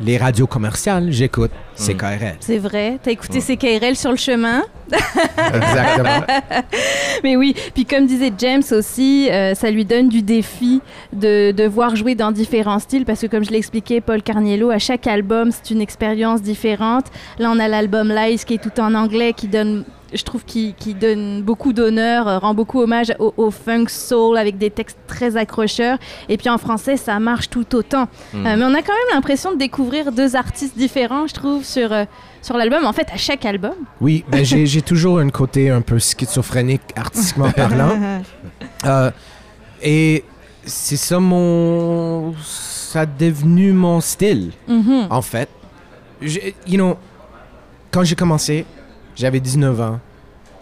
les 0.01 0.17
radios 0.17 0.47
commerciales, 0.47 1.11
j'écoute 1.11 1.51
CKRL. 1.75 2.37
C'est 2.39 2.57
vrai. 2.57 2.99
T'as 3.03 3.11
écouté 3.11 3.39
CKRL 3.39 3.95
sur 3.95 4.11
le 4.11 4.17
chemin? 4.17 4.63
Exactement. 4.91 6.25
Mais 7.23 7.35
oui, 7.35 7.53
puis 7.73 7.85
comme 7.85 8.07
disait 8.07 8.31
James 8.37 8.63
aussi, 8.71 9.29
euh, 9.29 9.53
ça 9.55 9.69
lui 9.69 9.85
donne 9.85 10.09
du 10.09 10.21
défi 10.21 10.81
de, 11.13 11.51
de 11.51 11.63
voir 11.65 11.95
jouer 11.95 12.15
dans 12.15 12.31
différents 12.31 12.79
styles 12.79 13.05
parce 13.05 13.21
que 13.21 13.27
comme 13.27 13.43
je 13.43 13.51
l'expliquais, 13.51 14.01
Paul 14.01 14.21
Carniello, 14.21 14.69
à 14.69 14.79
chaque 14.79 15.05
album, 15.05 15.51
c'est 15.51 15.73
une 15.73 15.81
expérience 15.81 16.41
différente. 16.41 17.05
Là, 17.37 17.51
on 17.53 17.59
a 17.59 17.67
l'album 17.67 18.09
Lies 18.09 18.41
qui 18.45 18.55
est 18.55 18.63
tout 18.63 18.79
en 18.79 18.93
anglais, 18.95 19.33
qui 19.33 19.47
donne, 19.47 19.83
je 20.13 20.23
trouve, 20.23 20.43
qui, 20.45 20.73
qui 20.77 20.93
donne 20.93 21.41
beaucoup 21.43 21.73
d'honneur, 21.73 22.27
euh, 22.27 22.37
rend 22.39 22.53
beaucoup 22.53 22.81
hommage 22.81 23.13
au, 23.19 23.33
au 23.37 23.51
funk 23.51 23.85
soul 23.87 24.37
avec 24.37 24.57
des 24.57 24.69
textes 24.69 24.97
très 25.07 25.37
accrocheurs. 25.37 25.97
Et 26.29 26.37
puis 26.37 26.49
en 26.49 26.57
français, 26.57 26.97
ça 26.97 27.19
marche 27.19 27.49
tout 27.49 27.75
autant. 27.75 28.07
Hmm. 28.33 28.45
Euh, 28.45 28.55
mais 28.57 28.63
on 28.65 28.73
a 28.73 28.81
quand 28.81 28.93
même 28.93 29.13
l'impression 29.15 29.51
de 29.53 29.57
découvrir 29.57 30.11
deux 30.11 30.35
artistes 30.35 30.77
différents, 30.77 31.27
je 31.27 31.33
trouve, 31.33 31.63
sur, 31.63 31.91
euh, 31.93 32.05
sur 32.41 32.57
l'album. 32.57 32.85
En 32.85 32.93
fait, 32.93 33.07
à 33.13 33.17
chaque 33.17 33.45
album. 33.45 33.73
Oui, 34.01 34.23
ben 34.29 34.43
j'ai 34.45 34.81
toujours 34.81 35.19
un 35.19 35.29
côté 35.29 35.69
un 35.69 35.81
peu 35.81 35.99
schizophrénique, 35.99 36.81
artistiquement 36.95 37.51
parlant. 37.51 37.97
Euh, 38.85 39.11
et 39.81 40.23
c'est 40.63 40.95
ça 40.95 41.19
mon. 41.19 42.33
Ça 42.41 43.01
a 43.01 43.05
devenu 43.05 43.73
mon 43.73 43.99
style, 43.99 44.51
Mhm. 44.69 45.07
en 45.09 45.21
fait. 45.21 45.49
J'ai- 46.21 46.55
You 46.65 46.75
know, 46.77 46.95
quand 47.91 48.03
j'ai 48.05 48.15
commencé, 48.15 48.65
j'avais 49.19 49.39
19 49.39 49.79
ans. 49.81 49.99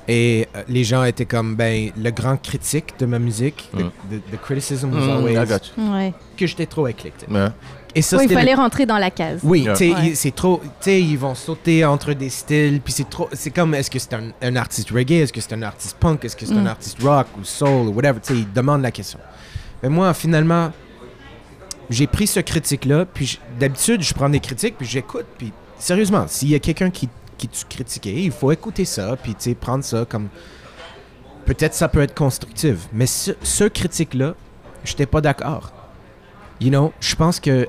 Et 0.10 0.47
euh, 0.55 0.64
les 0.70 0.86
gens 0.86 1.03
étaient 1.03 1.26
comme, 1.26 1.55
ben, 1.55 1.91
le 2.01 2.12
grand 2.12 2.38
critique 2.41 2.93
de 2.97 3.05
ma 3.05 3.20
musique, 3.20 3.70
the, 3.76 3.82
Mm. 3.82 3.89
the- 4.10 4.32
the 4.32 4.41
criticism 4.41 4.93
was 4.93 5.01
Mm, 5.05 5.10
always 5.18 5.34
I 5.34 5.45
got 5.45 5.58
you. 5.78 5.91
Ouais. 5.93 6.14
que 6.38 6.47
j'étais 6.47 6.66
trop 6.66 6.88
éclectique. 6.88 7.28
Yeah. 7.30 7.53
Et 7.93 8.01
ça, 8.01 8.16
Ouais, 8.18 8.24
il 8.26 8.30
le- 8.30 8.36
fallait 8.36 8.53
rentrer 8.53 8.86
dans 8.86 8.97
la 8.99 9.12
case. 9.12 9.41
Oui, 9.43 9.62
Yeah. 9.64 9.74
tu 9.74 9.80
sais, 9.89 9.93
Ouais. 9.93 10.16
c'est 10.16 10.34
trop. 10.34 10.62
Tu 10.64 10.70
sais, 10.80 11.01
ils 11.01 11.18
vont 11.18 11.36
sauter 11.36 11.84
entre 11.84 12.14
des 12.14 12.30
styles, 12.30 12.80
puis 12.82 12.93
c'est 12.93 13.10
trop. 13.10 13.28
C'est 13.34 13.51
comme, 13.51 13.74
est-ce 13.76 13.91
que 13.91 13.99
c'est 13.99 14.14
un, 14.14 14.32
un 14.41 14.55
artiste 14.55 14.91
reggae, 14.91 15.24
est-ce 15.24 15.34
que 15.34 15.41
c'est 15.41 15.53
un 15.53 15.62
artiste 15.64 15.97
punk, 15.99 16.24
est-ce 16.24 16.38
que 16.38 16.45
c'est 16.45 16.53
un 16.53 16.62
Mm. 16.64 16.68
artiste 16.68 17.01
rock 17.03 17.28
ou 17.38 17.43
soul 17.43 17.88
ou 17.89 17.91
whatever. 17.91 18.20
Tu 18.22 18.34
sais, 18.34 18.39
ils 18.39 18.53
demandent 18.53 18.84
la 18.84 18.91
question. 18.91 19.20
Mais 19.84 19.89
moi, 19.89 20.14
finalement, 20.14 20.72
j'ai 21.89 22.08
pris 22.08 22.28
ce 22.28 22.39
critique-là, 22.39 23.05
puis 23.05 23.39
d'habitude, 23.60 24.01
je 24.01 24.14
prends 24.14 24.30
des 24.30 24.39
critiques, 24.39 24.78
puis 24.78 24.88
j'écoute, 24.88 25.26
puis 25.38 25.51
sérieusement, 25.80 26.26
s'il 26.28 26.49
y 26.49 26.55
a 26.55 26.60
quelqu'un 26.60 26.89
qui, 26.89 27.10
qui 27.38 27.48
tu 27.48 27.66
critiquait, 27.66 28.14
il 28.14 28.32
faut 28.32 28.52
écouter 28.52 28.86
ça, 28.86 29.16
puis 29.22 29.36
tu 29.36 29.54
prendre 29.56 29.84
ça 29.84 30.06
comme. 30.06 30.30
Peut-être 31.46 31.74
ça 31.74 31.88
peut 31.88 32.02
être 32.02 32.14
constructif, 32.14 32.90
mais 32.92 33.06
ce, 33.06 33.32
ce 33.42 33.64
critique-là, 33.64 34.36
j'étais 34.84 35.06
pas 35.06 35.22
d'accord. 35.22 35.72
You 36.60 36.70
know, 36.70 36.92
je 37.00 37.16
pense 37.16 37.40
que 37.40 37.68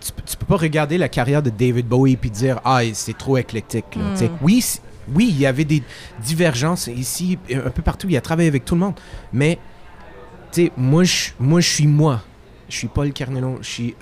tu, 0.00 0.12
tu 0.24 0.36
peux 0.36 0.46
pas 0.46 0.56
regarder 0.56 0.96
la 0.98 1.08
carrière 1.08 1.42
de 1.42 1.50
David 1.50 1.86
Bowie 1.86 2.16
puis 2.16 2.30
dire 2.30 2.60
ah 2.64 2.80
c'est 2.92 3.16
trop 3.16 3.36
éclectique. 3.36 3.96
là. 3.96 4.04
Mm. 4.04 4.28
Oui, 4.40 4.64
oui, 5.12 5.26
il 5.30 5.38
y 5.38 5.46
avait 5.46 5.64
des 5.64 5.82
divergences 6.22 6.86
ici 6.86 7.38
un 7.52 7.70
peu 7.70 7.82
partout. 7.82 8.06
Il 8.08 8.16
a 8.16 8.20
travaillé 8.20 8.48
avec 8.48 8.64
tout 8.64 8.74
le 8.74 8.80
monde, 8.80 8.94
mais 9.32 9.58
tu 10.52 10.66
sais, 10.66 10.72
moi 10.76 11.04
je 11.04 11.30
moi 11.38 11.60
je 11.60 11.68
suis 11.68 11.86
moi. 11.86 12.22
Je 12.68 12.76
suis 12.78 12.88
Paul 12.88 13.12
Carnello. 13.12 13.58
Je 13.60 13.68
suis 13.68 13.94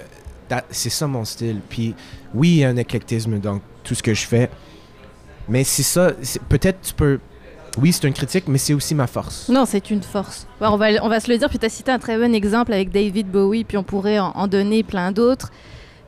euh, 0.52 0.60
c'est 0.70 0.90
ça 0.90 1.06
mon 1.06 1.24
style. 1.24 1.60
Puis 1.68 1.94
oui, 2.34 2.50
il 2.50 2.56
y 2.58 2.64
a 2.64 2.68
un 2.68 2.76
éclectisme 2.76 3.38
dans 3.38 3.60
tout 3.82 3.94
ce 3.94 4.02
que 4.02 4.14
je 4.14 4.26
fais, 4.26 4.50
mais 5.48 5.64
c'est 5.64 5.82
ça. 5.82 6.12
Peut-être 6.48 6.80
tu 6.82 6.94
peux. 6.94 7.18
Oui, 7.78 7.92
c'est 7.92 8.06
une 8.06 8.12
critique, 8.12 8.44
mais 8.48 8.58
c'est 8.58 8.74
aussi 8.74 8.94
ma 8.94 9.06
force. 9.06 9.48
Non, 9.48 9.64
c'est 9.64 9.90
une 9.90 10.02
force. 10.02 10.46
Ouais, 10.60 10.66
on, 10.70 10.76
va, 10.76 10.88
on 11.02 11.08
va 11.08 11.20
se 11.20 11.30
le 11.30 11.38
dire, 11.38 11.48
puis 11.48 11.58
tu 11.58 11.64
as 11.64 11.70
cité 11.70 11.90
un 11.90 11.98
très 11.98 12.18
bon 12.18 12.34
exemple 12.34 12.72
avec 12.72 12.90
David 12.90 13.28
Bowie, 13.30 13.64
puis 13.64 13.78
on 13.78 13.82
pourrait 13.82 14.18
en, 14.18 14.32
en 14.34 14.46
donner 14.46 14.82
plein 14.82 15.10
d'autres. 15.10 15.50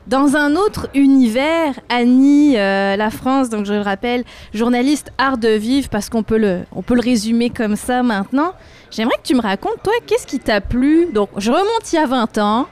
Dans 0.06 0.36
un 0.36 0.54
autre 0.54 0.90
univers, 0.92 1.80
Annie, 1.88 2.58
euh, 2.58 2.94
la 2.96 3.08
France, 3.10 3.48
donc 3.48 3.64
je 3.64 3.72
le 3.72 3.80
rappelle, 3.80 4.24
journaliste 4.52 5.10
art 5.16 5.38
de 5.38 5.48
vivre, 5.48 5.88
parce 5.88 6.10
qu'on 6.10 6.22
peut 6.22 6.36
le, 6.36 6.64
on 6.72 6.82
peut 6.82 6.94
le 6.94 7.00
résumer 7.00 7.48
comme 7.48 7.76
ça 7.76 8.02
maintenant. 8.02 8.52
J'aimerais 8.90 9.16
que 9.16 9.26
tu 9.26 9.34
me 9.34 9.40
racontes, 9.40 9.82
toi, 9.82 9.94
qu'est-ce 10.06 10.26
qui 10.26 10.40
t'a 10.40 10.60
plu? 10.60 11.06
Donc, 11.14 11.30
je 11.38 11.50
remonte 11.50 11.90
il 11.90 11.96
y 11.96 11.98
a 11.98 12.06
20 12.06 12.36
ans. 12.36 12.66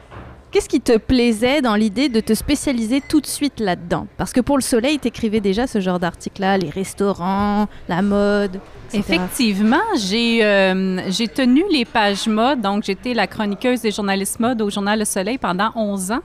Qu'est-ce 0.52 0.68
qui 0.68 0.82
te 0.82 0.98
plaisait 0.98 1.62
dans 1.62 1.76
l'idée 1.76 2.10
de 2.10 2.20
te 2.20 2.34
spécialiser 2.34 3.00
tout 3.00 3.22
de 3.22 3.26
suite 3.26 3.58
là-dedans? 3.58 4.06
Parce 4.18 4.34
que 4.34 4.42
pour 4.42 4.58
le 4.58 4.62
Soleil, 4.62 4.98
t'écrivais 4.98 5.40
déjà 5.40 5.66
ce 5.66 5.80
genre 5.80 5.98
d'article-là, 5.98 6.58
les 6.58 6.68
restaurants, 6.68 7.68
la 7.88 8.02
mode. 8.02 8.60
Effectivement, 8.98 9.76
j'ai 9.96 10.44
euh, 10.44 11.00
j'ai 11.10 11.28
tenu 11.28 11.62
les 11.70 11.84
pages 11.84 12.26
mode, 12.26 12.60
donc 12.60 12.84
j'étais 12.84 13.14
la 13.14 13.26
chroniqueuse 13.26 13.80
des 13.80 13.90
journalistes 13.90 14.38
mode 14.40 14.60
au 14.62 14.70
journal 14.70 14.98
Le 14.98 15.04
Soleil 15.04 15.38
pendant 15.38 15.70
11 15.74 16.12
ans. 16.12 16.20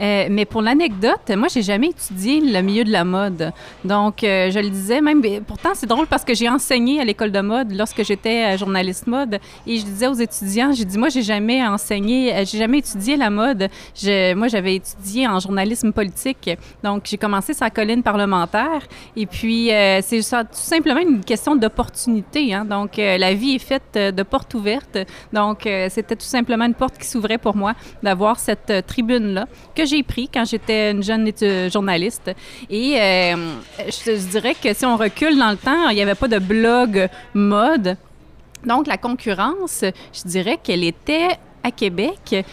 Euh, 0.00 0.26
mais 0.30 0.44
pour 0.44 0.62
l'anecdote, 0.62 1.30
moi, 1.36 1.48
j'ai 1.52 1.62
jamais 1.62 1.88
étudié 1.88 2.40
le 2.40 2.60
milieu 2.62 2.84
de 2.84 2.90
la 2.90 3.04
mode. 3.04 3.52
Donc, 3.84 4.24
euh, 4.24 4.50
je 4.50 4.58
le 4.58 4.68
disais, 4.70 5.00
même, 5.00 5.22
pourtant, 5.46 5.70
c'est 5.74 5.86
drôle 5.86 6.06
parce 6.06 6.24
que 6.24 6.34
j'ai 6.34 6.48
enseigné 6.48 7.00
à 7.00 7.04
l'école 7.04 7.30
de 7.30 7.40
mode 7.40 7.72
lorsque 7.72 8.02
j'étais 8.04 8.54
euh, 8.54 8.58
journaliste 8.58 9.06
mode 9.06 9.38
et 9.66 9.76
je 9.78 9.84
disais 9.84 10.06
aux 10.08 10.14
étudiants, 10.14 10.72
j'ai 10.72 10.84
dit, 10.84 10.98
moi, 10.98 11.08
j'ai 11.08 11.22
jamais 11.22 11.64
enseigné, 11.66 12.34
euh, 12.34 12.44
j'ai 12.44 12.58
jamais 12.58 12.78
étudié 12.78 13.16
la 13.16 13.30
mode. 13.30 13.68
Je- 13.94 14.34
moi, 14.34 14.48
j'avais 14.48 14.76
étudié 14.76 15.26
en 15.28 15.38
journalisme 15.40 15.92
politique. 15.92 16.50
Donc, 16.82 17.02
j'ai 17.06 17.18
commencé 17.18 17.52
sa 17.54 17.70
colline 17.70 18.02
parlementaire. 18.02 18.82
Et 19.16 19.26
puis, 19.26 19.70
euh, 19.72 20.00
c'est 20.02 20.18
tout 20.20 20.46
simplement 20.52 21.00
une 21.00 21.24
question 21.24 21.54
d'opportunité. 21.54 22.11
Hein. 22.36 22.64
Donc, 22.64 22.98
euh, 22.98 23.18
la 23.18 23.34
vie 23.34 23.54
est 23.54 23.58
faite 23.58 23.82
euh, 23.96 24.12
de 24.12 24.22
portes 24.22 24.54
ouvertes. 24.54 24.98
Donc, 25.32 25.66
euh, 25.66 25.88
c'était 25.90 26.16
tout 26.16 26.26
simplement 26.26 26.64
une 26.64 26.74
porte 26.74 26.98
qui 26.98 27.06
s'ouvrait 27.06 27.38
pour 27.38 27.56
moi 27.56 27.74
d'avoir 28.02 28.38
cette 28.38 28.86
tribune-là 28.86 29.46
que 29.74 29.84
j'ai 29.84 30.02
pris 30.02 30.28
quand 30.28 30.44
j'étais 30.44 30.90
une 30.90 31.02
jeune 31.02 31.30
journaliste. 31.70 32.30
Et 32.70 32.94
je, 32.94 34.16
je 34.16 34.28
dirais 34.30 34.54
que 34.54 34.72
si 34.74 34.84
on 34.84 34.96
recule 34.96 35.38
dans 35.38 35.50
le 35.50 35.56
temps, 35.56 35.88
il 35.88 35.94
n'y 35.94 36.02
avait 36.02 36.14
pas 36.14 36.28
de 36.28 36.38
blog 36.38 37.08
mode. 37.34 37.96
Donc, 38.64 38.86
la 38.86 38.96
concurrence, 38.96 39.84
je 40.12 40.28
dirais 40.28 40.58
qu'elle 40.62 40.84
était 40.84 41.28
à 41.62 41.70
Québec 41.70 42.44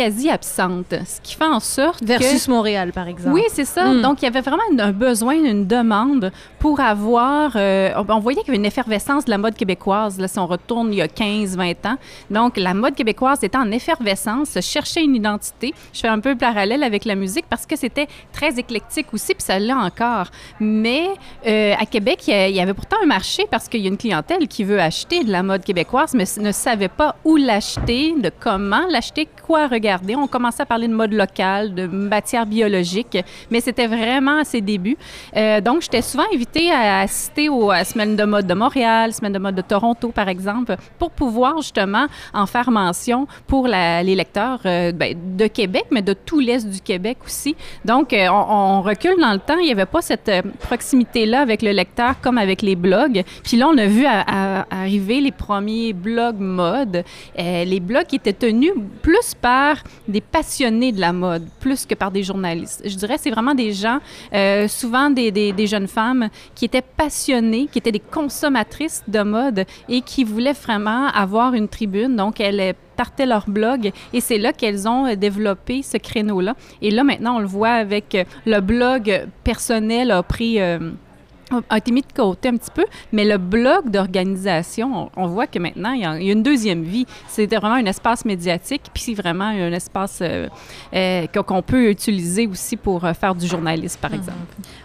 quasi 0.00 0.30
absente, 0.30 0.94
ce 1.04 1.20
qui 1.20 1.34
fait 1.34 1.44
en 1.44 1.60
sorte 1.60 2.00
que... 2.00 2.06
Versus 2.06 2.48
Montréal, 2.48 2.90
par 2.90 3.06
exemple. 3.06 3.34
Oui, 3.34 3.42
c'est 3.52 3.66
ça. 3.66 3.84
Mm. 3.84 4.00
Donc, 4.00 4.22
il 4.22 4.24
y 4.24 4.28
avait 4.28 4.40
vraiment 4.40 4.62
un 4.78 4.92
besoin, 4.92 5.34
une 5.34 5.66
demande 5.66 6.32
pour 6.58 6.80
avoir... 6.80 7.52
euh, 7.56 7.92
on, 8.08 8.18
voyait 8.18 8.38
qu'il 8.40 8.48
y 8.48 8.50
avait 8.52 8.56
une 8.56 8.64
effervescence 8.64 9.26
de 9.26 9.30
la 9.30 9.36
mode 9.36 9.56
québécoise, 9.56 10.18
là, 10.18 10.26
si 10.26 10.38
on 10.38 10.46
retourne 10.46 10.90
il 10.90 10.96
y 10.96 11.02
a 11.02 11.08
15, 11.08 11.54
20 11.54 11.84
ans. 11.84 11.96
Donc, 12.30 12.56
la 12.56 12.72
mode 12.72 12.94
québécoise 12.94 13.44
était 13.44 13.58
en 13.58 13.70
effervescence, 13.70 14.58
cherchait 14.62 15.04
une 15.04 15.16
identité. 15.16 15.74
Je 15.92 16.00
fais 16.00 16.08
un 16.08 16.20
peu 16.20 16.30
le 16.30 16.38
parallèle 16.38 16.82
avec 16.82 17.04
la 17.04 17.14
musique 17.14 17.44
parce 17.50 17.66
que 17.66 17.76
c'était 17.76 18.08
très 18.32 18.58
éclectique 18.58 19.12
aussi, 19.12 19.34
puis 19.34 19.44
ça 19.44 19.58
l'est 19.58 19.74
encore. 19.74 20.28
Mais 20.60 21.08
euh, 21.46 21.74
à 21.78 21.84
Québec, 21.84 22.26
il 22.26 22.56
y 22.56 22.60
avait 22.60 22.72
pourtant 22.72 22.96
un 23.02 23.06
marché 23.06 23.44
parce 23.50 23.68
qu'il 23.68 23.82
y 23.82 23.84
a 23.84 23.88
une 23.88 23.98
clientèle 23.98 24.48
qui 24.48 24.64
veut 24.64 24.80
acheter 24.80 25.24
de 25.24 25.30
la 25.30 25.42
mode 25.42 25.62
québécoise, 25.62 26.14
mais 26.14 26.24
ne 26.38 26.52
savait 26.52 26.88
pas 26.88 27.16
où 27.26 27.36
l'acheter, 27.36 28.14
de 28.16 28.30
comment 28.40 28.86
l'acheter, 28.88 29.28
quoi 29.46 29.66
regarder. 29.66 29.89
On 30.16 30.26
commençait 30.26 30.62
à 30.62 30.66
parler 30.66 30.88
de 30.88 30.94
mode 30.94 31.12
locale, 31.12 31.74
de 31.74 31.86
matière 31.86 32.46
biologique, 32.46 33.18
mais 33.50 33.60
c'était 33.60 33.86
vraiment 33.86 34.40
à 34.40 34.44
ses 34.44 34.60
débuts. 34.60 34.96
Euh, 35.36 35.60
donc, 35.60 35.82
j'étais 35.82 36.02
souvent 36.02 36.24
invitée 36.32 36.70
à 36.70 37.00
assister 37.00 37.48
aux 37.48 37.72
Semaines 37.84 38.16
de 38.16 38.24
mode 38.24 38.46
de 38.46 38.54
Montréal, 38.54 39.12
Semaines 39.12 39.32
de 39.32 39.38
mode 39.38 39.54
de 39.54 39.62
Toronto, 39.62 40.10
par 40.10 40.28
exemple, 40.28 40.76
pour 40.98 41.10
pouvoir 41.10 41.58
justement 41.58 42.06
en 42.32 42.46
faire 42.46 42.70
mention 42.70 43.26
pour 43.46 43.66
les 43.66 44.14
lecteurs 44.14 44.60
euh, 44.66 44.92
ben, 44.92 45.16
de 45.36 45.46
Québec, 45.46 45.86
mais 45.90 46.02
de 46.02 46.12
tout 46.12 46.40
l'Est 46.40 46.68
du 46.68 46.80
Québec 46.80 47.18
aussi. 47.24 47.56
Donc, 47.84 48.12
euh, 48.12 48.28
on, 48.28 48.82
recule 48.82 49.20
dans 49.20 49.32
le 49.32 49.38
temps. 49.38 49.58
Il 49.58 49.66
n'y 49.66 49.72
avait 49.72 49.86
pas 49.86 50.00
cette 50.00 50.30
proximité-là 50.60 51.40
avec 51.40 51.62
le 51.62 51.72
lecteur 51.72 52.14
comme 52.20 52.38
avec 52.38 52.62
les 52.62 52.76
blogs. 52.76 53.22
Puis 53.44 53.56
là, 53.56 53.68
on 53.68 53.76
a 53.76 53.86
vu 53.86 54.06
arriver 54.06 55.20
les 55.20 55.32
premiers 55.32 55.92
blogs 55.92 56.38
mode. 56.38 57.04
Les 57.36 57.80
blogs 57.80 58.06
étaient 58.12 58.32
tenus 58.32 58.72
plus 59.02 59.34
par 59.40 59.69
des 60.08 60.20
passionnés 60.20 60.92
de 60.92 61.00
la 61.00 61.12
mode, 61.12 61.46
plus 61.60 61.86
que 61.86 61.94
par 61.94 62.10
des 62.10 62.22
journalistes. 62.22 62.82
Je 62.84 62.96
dirais 62.96 63.16
c'est 63.18 63.30
vraiment 63.30 63.54
des 63.54 63.72
gens, 63.72 63.98
euh, 64.32 64.68
souvent 64.68 65.10
des, 65.10 65.30
des, 65.30 65.66
jeunes 65.66 65.88
femmes 65.88 66.28
qui 66.54 66.64
étaient 66.64 66.82
passionnées, 66.82 67.68
qui 67.70 67.78
étaient 67.78 67.92
des 67.92 68.00
consommatrices 68.00 69.02
de 69.08 69.22
mode 69.22 69.64
et 69.88 70.00
qui 70.00 70.24
voulaient 70.24 70.52
vraiment 70.52 71.06
avoir 71.08 71.54
une 71.54 71.68
tribune. 71.68 72.16
Donc, 72.16 72.40
elles 72.40 72.74
partaient 72.96 73.26
leur 73.26 73.48
blog 73.48 73.92
et 74.12 74.20
c'est 74.20 74.38
là 74.38 74.52
qu'elles 74.52 74.88
ont 74.88 75.06
euh, 75.06 75.14
développé 75.14 75.82
ce 75.82 75.96
créneau-là. 75.96 76.54
Et 76.82 76.90
là, 76.90 77.04
maintenant, 77.04 77.36
on 77.36 77.40
le 77.40 77.46
voit 77.46 77.70
avec 77.70 78.14
euh, 78.14 78.24
le 78.46 78.60
blog 78.60 79.26
personnel 79.44 80.10
a 80.10 80.22
pris... 80.22 80.58
a 81.68 81.78
été 81.78 81.92
mis 81.92 82.02
de 82.02 82.12
côté 82.14 82.48
un 82.48 82.56
petit 82.56 82.70
peu, 82.72 82.84
mais 83.12 83.24
le 83.24 83.38
blog 83.38 83.90
d'organisation, 83.90 85.10
on, 85.16 85.22
on 85.24 85.26
voit 85.26 85.46
que 85.46 85.58
maintenant, 85.58 85.92
il 85.92 86.02
y, 86.02 86.04
a, 86.04 86.18
une 86.18 86.42
deuxième 86.42 86.82
vie. 86.82 87.06
C'était 87.28 87.56
vraiment 87.56 87.74
un 87.74 87.86
espace 87.86 88.24
médiatique, 88.24 88.82
puis 88.92 89.02
c'est 89.02 89.14
vraiment 89.14 89.46
un 89.46 89.72
espace 89.72 90.20
euh, 90.22 90.48
euh, 90.94 91.26
qu'on 91.26 91.62
peut 91.62 91.90
utiliser 91.90 92.46
aussi 92.46 92.76
pour 92.76 93.04
euh, 93.04 93.12
faire 93.12 93.34
du 93.34 93.46
journalisme, 93.46 93.98
par 94.00 94.14
exemple. 94.14 94.38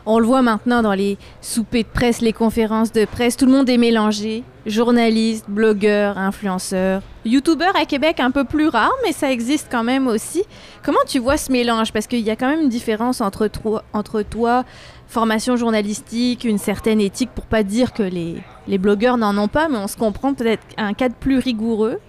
On 0.05 0.19
le 0.19 0.25
voit 0.25 0.41
maintenant 0.41 0.81
dans 0.81 0.93
les 0.93 1.17
soupers 1.41 1.83
de 1.83 1.89
presse, 1.89 2.21
les 2.21 2.33
conférences 2.33 2.91
de 2.91 3.05
presse, 3.05 3.37
tout 3.37 3.45
le 3.45 3.51
monde 3.51 3.69
est 3.69 3.77
mélangé. 3.77 4.43
Journalistes, 4.65 5.45
blogueurs, 5.47 6.17
influenceurs, 6.17 7.03
youtubeurs 7.23 7.75
à 7.75 7.85
Québec 7.85 8.19
un 8.19 8.31
peu 8.31 8.45
plus 8.45 8.67
rare, 8.67 8.93
mais 9.03 9.11
ça 9.11 9.31
existe 9.31 9.67
quand 9.69 9.83
même 9.83 10.07
aussi. 10.07 10.43
Comment 10.83 10.99
tu 11.07 11.19
vois 11.19 11.37
ce 11.37 11.51
mélange? 11.51 11.91
Parce 11.91 12.07
qu'il 12.07 12.21
y 12.21 12.31
a 12.31 12.35
quand 12.35 12.49
même 12.49 12.61
une 12.61 12.69
différence 12.69 13.21
entre 13.21 13.47
toi, 13.47 13.83
entre 13.93 14.23
toi, 14.23 14.63
formation 15.07 15.55
journalistique, 15.55 16.43
une 16.43 16.57
certaine 16.57 16.99
éthique, 16.99 17.29
pour 17.33 17.45
pas 17.45 17.63
dire 17.63 17.93
que 17.93 18.03
les, 18.03 18.41
les 18.67 18.77
blogueurs 18.77 19.17
n'en 19.17 19.37
ont 19.37 19.47
pas, 19.47 19.67
mais 19.67 19.77
on 19.77 19.87
se 19.87 19.97
comprend 19.97 20.33
peut-être 20.33 20.63
un 20.77 20.93
cadre 20.93 21.15
plus 21.15 21.37
rigoureux. 21.39 21.99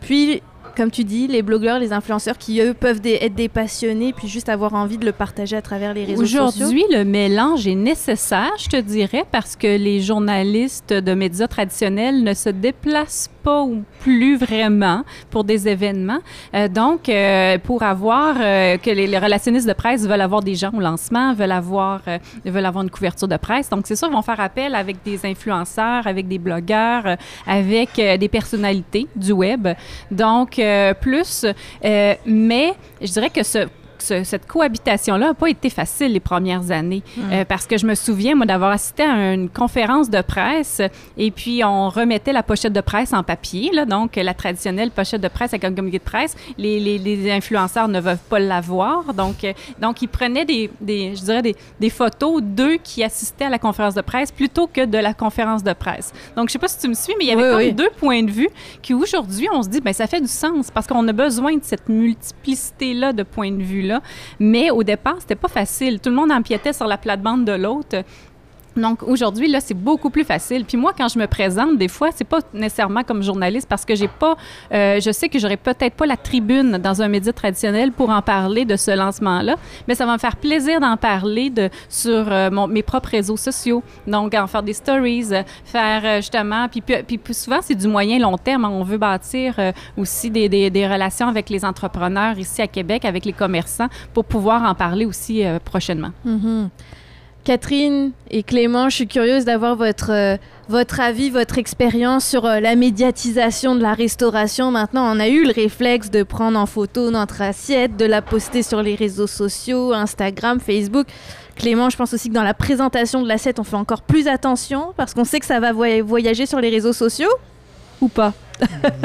Puis, 0.00 0.42
comme 0.74 0.90
tu 0.90 1.04
dis, 1.04 1.26
les 1.26 1.42
blogueurs, 1.42 1.78
les 1.78 1.92
influenceurs 1.92 2.38
qui, 2.38 2.60
eux, 2.60 2.74
peuvent 2.74 3.00
être 3.04 3.34
des 3.34 3.48
passionnés, 3.48 4.12
puis 4.12 4.28
juste 4.28 4.48
avoir 4.48 4.74
envie 4.74 4.98
de 4.98 5.04
le 5.04 5.12
partager 5.12 5.56
à 5.56 5.62
travers 5.62 5.94
les 5.94 6.04
réseaux 6.04 6.24
sociaux. 6.24 6.44
Aujourd'hui, 6.44 6.84
le 6.90 7.04
mélange 7.04 7.66
est 7.66 7.74
nécessaire, 7.74 8.52
je 8.58 8.68
te 8.68 8.80
dirais, 8.80 9.24
parce 9.30 9.56
que 9.56 9.66
les 9.66 10.00
journalistes 10.00 10.92
de 10.92 11.14
médias 11.14 11.48
traditionnels 11.48 12.22
ne 12.22 12.34
se 12.34 12.48
déplacent 12.48 13.30
pas 13.42 13.62
ou 13.62 13.82
plus 14.00 14.36
vraiment 14.36 15.04
pour 15.30 15.44
des 15.44 15.68
événements. 15.68 16.20
Euh, 16.54 16.68
donc, 16.68 17.08
euh, 17.08 17.58
pour 17.58 17.82
avoir 17.82 18.36
euh, 18.40 18.76
que 18.78 18.90
les, 18.90 19.06
les 19.06 19.18
relationnistes 19.18 19.66
de 19.66 19.72
presse 19.72 20.06
veulent 20.06 20.20
avoir 20.20 20.42
des 20.42 20.54
gens 20.54 20.70
au 20.72 20.80
lancement, 20.80 21.34
veulent 21.34 21.52
avoir, 21.52 22.02
veulent 22.44 22.66
avoir 22.66 22.84
une 22.84 22.90
couverture 22.90 23.28
de 23.28 23.36
presse. 23.36 23.68
Donc, 23.68 23.86
c'est 23.86 23.96
sûr, 23.96 24.08
ils 24.08 24.14
vont 24.14 24.22
faire 24.22 24.40
appel 24.40 24.74
avec 24.74 25.02
des 25.04 25.26
influenceurs, 25.26 26.06
avec 26.06 26.28
des 26.28 26.38
blogueurs, 26.38 27.16
avec 27.46 27.96
des 27.96 28.28
personnalités 28.28 29.06
du 29.16 29.32
web. 29.32 29.68
Donc, 30.10 30.60
plus, 31.00 31.44
euh, 31.44 32.14
mais 32.26 32.74
je 33.00 33.12
dirais 33.12 33.30
que 33.30 33.42
ce 33.42 33.68
ce- 34.02 34.24
cette 34.24 34.46
cohabitation-là 34.46 35.28
n'a 35.28 35.34
pas 35.34 35.48
été 35.50 35.70
facile 35.70 36.12
les 36.12 36.20
premières 36.20 36.70
années. 36.70 37.02
Euh, 37.30 37.44
parce 37.44 37.66
que 37.66 37.76
je 37.78 37.86
me 37.86 37.94
souviens, 37.94 38.34
moi, 38.34 38.46
d'avoir 38.46 38.70
assisté 38.72 39.02
à 39.02 39.32
une 39.32 39.48
conférence 39.48 40.10
de 40.10 40.20
presse 40.22 40.80
et 41.16 41.30
puis 41.30 41.62
on 41.64 41.88
remettait 41.88 42.32
la 42.32 42.42
pochette 42.42 42.72
de 42.72 42.80
presse 42.80 43.12
en 43.12 43.22
papier, 43.22 43.70
là, 43.72 43.84
donc 43.84 44.16
la 44.16 44.34
traditionnelle 44.34 44.90
pochette 44.90 45.20
de 45.20 45.28
presse 45.28 45.52
avec 45.52 45.64
un 45.64 45.72
communiqué 45.74 45.98
de 45.98 46.04
presse. 46.04 46.36
Les, 46.58 46.80
les- 46.80 46.98
les 46.98 47.30
influenceurs 47.30 47.88
ne 47.88 48.00
veulent 48.00 48.18
pas 48.28 48.38
l'avoir. 48.38 49.14
Donc, 49.14 49.44
euh, 49.44 49.52
donc, 49.80 50.02
ils 50.02 50.08
prenaient 50.08 50.44
des, 50.44 50.70
des- 50.80 51.14
je 51.14 51.22
dirais 51.22 51.42
des, 51.42 51.56
des 51.80 51.90
photos 51.90 52.42
d'eux 52.42 52.76
qui 52.82 53.02
assistaient 53.04 53.44
à 53.46 53.50
la 53.50 53.58
conférence 53.58 53.94
de 53.94 54.00
presse 54.02 54.32
plutôt 54.32 54.66
que 54.66 54.84
de 54.84 54.98
la 54.98 55.14
conférence 55.14 55.62
de 55.62 55.72
presse. 55.72 56.12
Donc, 56.36 56.48
je 56.48 56.52
sais 56.54 56.58
pas 56.58 56.68
si 56.68 56.78
tu 56.78 56.88
me 56.88 56.94
suis, 56.94 57.12
mais 57.18 57.24
il 57.26 57.28
y 57.28 57.32
avait 57.32 57.42
Oui, 57.42 57.48
comme 57.50 57.58
oui. 57.58 57.72
deux 57.72 57.90
points 57.98 58.22
de 58.22 58.30
vue 58.30 58.48
qui, 58.82 58.94
aujourd'hui, 58.94 59.48
on 59.52 59.62
se 59.62 59.68
dit, 59.68 59.80
ben 59.80 59.92
ça 59.92 60.06
fait 60.06 60.20
du 60.20 60.28
sens 60.28 60.70
parce 60.70 60.86
qu'on 60.86 61.06
a 61.08 61.12
besoin 61.12 61.54
de 61.56 61.62
cette 61.62 61.88
multiplicité-là 61.88 63.12
de 63.12 63.22
points 63.22 63.50
de 63.52 63.62
vue-là. 63.62 63.91
Mais 64.38 64.70
au 64.70 64.82
départ, 64.82 65.16
c'était 65.20 65.34
pas 65.34 65.48
facile. 65.48 66.00
Tout 66.00 66.10
le 66.10 66.16
monde 66.16 66.32
empiétait 66.32 66.72
sur 66.72 66.86
la 66.86 66.98
plate-bande 66.98 67.44
de 67.44 67.52
l'autre. 67.52 68.02
Donc 68.76 69.02
aujourd'hui 69.02 69.48
là, 69.48 69.60
c'est 69.60 69.74
beaucoup 69.74 70.10
plus 70.10 70.24
facile. 70.24 70.64
Puis 70.64 70.76
moi, 70.76 70.92
quand 70.96 71.08
je 71.08 71.18
me 71.18 71.26
présente, 71.26 71.76
des 71.78 71.88
fois, 71.88 72.10
c'est 72.14 72.24
pas 72.26 72.38
nécessairement 72.54 73.02
comme 73.02 73.22
journaliste 73.22 73.68
parce 73.68 73.84
que 73.84 73.94
j'ai 73.94 74.08
pas, 74.08 74.36
euh, 74.72 75.00
je 75.00 75.10
sais 75.12 75.28
que 75.28 75.38
j'aurais 75.38 75.56
peut-être 75.56 75.94
pas 75.94 76.06
la 76.06 76.16
tribune 76.16 76.78
dans 76.78 77.02
un 77.02 77.08
média 77.08 77.32
traditionnel 77.32 77.92
pour 77.92 78.10
en 78.10 78.22
parler 78.22 78.64
de 78.64 78.76
ce 78.76 78.90
lancement-là, 78.96 79.56
mais 79.86 79.94
ça 79.94 80.06
va 80.06 80.14
me 80.14 80.18
faire 80.18 80.36
plaisir 80.36 80.80
d'en 80.80 80.96
parler 80.96 81.52
sur 81.88 82.32
euh, 82.32 82.50
mes 82.68 82.82
propres 82.82 83.10
réseaux 83.10 83.36
sociaux. 83.36 83.82
Donc 84.06 84.34
en 84.34 84.46
faire 84.46 84.62
des 84.62 84.72
stories, 84.72 85.26
euh, 85.32 85.42
faire 85.64 86.16
justement, 86.16 86.68
puis, 86.68 86.80
puis, 86.80 87.18
puis 87.18 87.34
souvent 87.34 87.58
c'est 87.60 87.74
du 87.74 87.88
moyen 87.88 88.18
long 88.18 88.38
terme. 88.38 88.64
On 88.64 88.82
veut 88.84 88.98
bâtir 88.98 89.56
aussi 89.96 90.30
des, 90.30 90.48
des- 90.48 90.86
relations 90.86 91.28
avec 91.28 91.48
les 91.50 91.64
entrepreneurs 91.64 92.38
ici 92.38 92.60
à 92.62 92.66
Québec, 92.66 93.04
avec 93.04 93.24
les 93.24 93.32
commerçants, 93.32 93.88
pour 94.14 94.24
pouvoir 94.24 94.62
en 94.62 94.74
parler 94.74 95.04
aussi 95.04 95.42
prochainement. 95.64 96.10
Mhm. 96.24 96.68
Catherine 97.44 98.12
et 98.30 98.44
Clément, 98.44 98.88
je 98.88 98.96
suis 98.96 99.08
curieuse 99.08 99.44
d'avoir 99.44 99.74
votre, 99.74 100.12
euh, 100.12 100.36
votre 100.68 101.00
avis, 101.00 101.28
votre 101.28 101.58
expérience 101.58 102.24
sur 102.24 102.46
euh, 102.46 102.60
la 102.60 102.76
médiatisation 102.76 103.74
de 103.74 103.82
la 103.82 103.94
restauration. 103.94 104.70
Maintenant, 104.70 105.12
on 105.14 105.18
a 105.18 105.26
eu 105.26 105.44
le 105.44 105.52
réflexe 105.52 106.08
de 106.08 106.22
prendre 106.22 106.56
en 106.58 106.66
photo 106.66 107.10
notre 107.10 107.42
assiette, 107.42 107.96
de 107.96 108.04
la 108.04 108.22
poster 108.22 108.62
sur 108.62 108.80
les 108.80 108.94
réseaux 108.94 109.26
sociaux, 109.26 109.92
Instagram, 109.92 110.60
Facebook. 110.60 111.08
Clément, 111.56 111.90
je 111.90 111.96
pense 111.96 112.14
aussi 112.14 112.28
que 112.28 112.34
dans 112.34 112.44
la 112.44 112.54
présentation 112.54 113.22
de 113.22 113.28
l'assiette, 113.28 113.58
on 113.58 113.64
fait 113.64 113.76
encore 113.76 114.02
plus 114.02 114.28
attention 114.28 114.94
parce 114.96 115.12
qu'on 115.12 115.24
sait 115.24 115.40
que 115.40 115.46
ça 115.46 115.58
va 115.58 115.72
voy- 115.72 116.00
voyager 116.00 116.46
sur 116.46 116.60
les 116.60 116.70
réseaux 116.70 116.92
sociaux 116.92 117.30
ou 118.00 118.06
pas? 118.08 118.32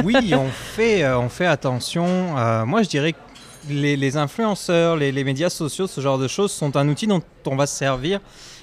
Oui, 0.03 0.15
on 0.33 0.47
fait, 0.49 1.03
euh, 1.03 1.17
on 1.17 1.29
fait 1.29 1.47
attention. 1.47 2.05
Moi, 2.67 2.83
je 2.83 2.89
dirais 2.89 3.13
que 3.13 3.17
les, 3.69 4.17
influenceurs, 4.17 4.95
les, 4.95 5.11
les 5.11 5.23
médias 5.23 5.49
sociaux, 5.49 5.87
ce 5.87 6.01
genre 6.01 6.17
de 6.17 6.27
choses 6.27 6.51
sont 6.51 6.75
un 6.77 6.87
outil 6.87 7.07
dont 7.07 7.21
on 7.45 7.55
va 7.55 7.67
se 7.67 7.75
servir 7.75 8.19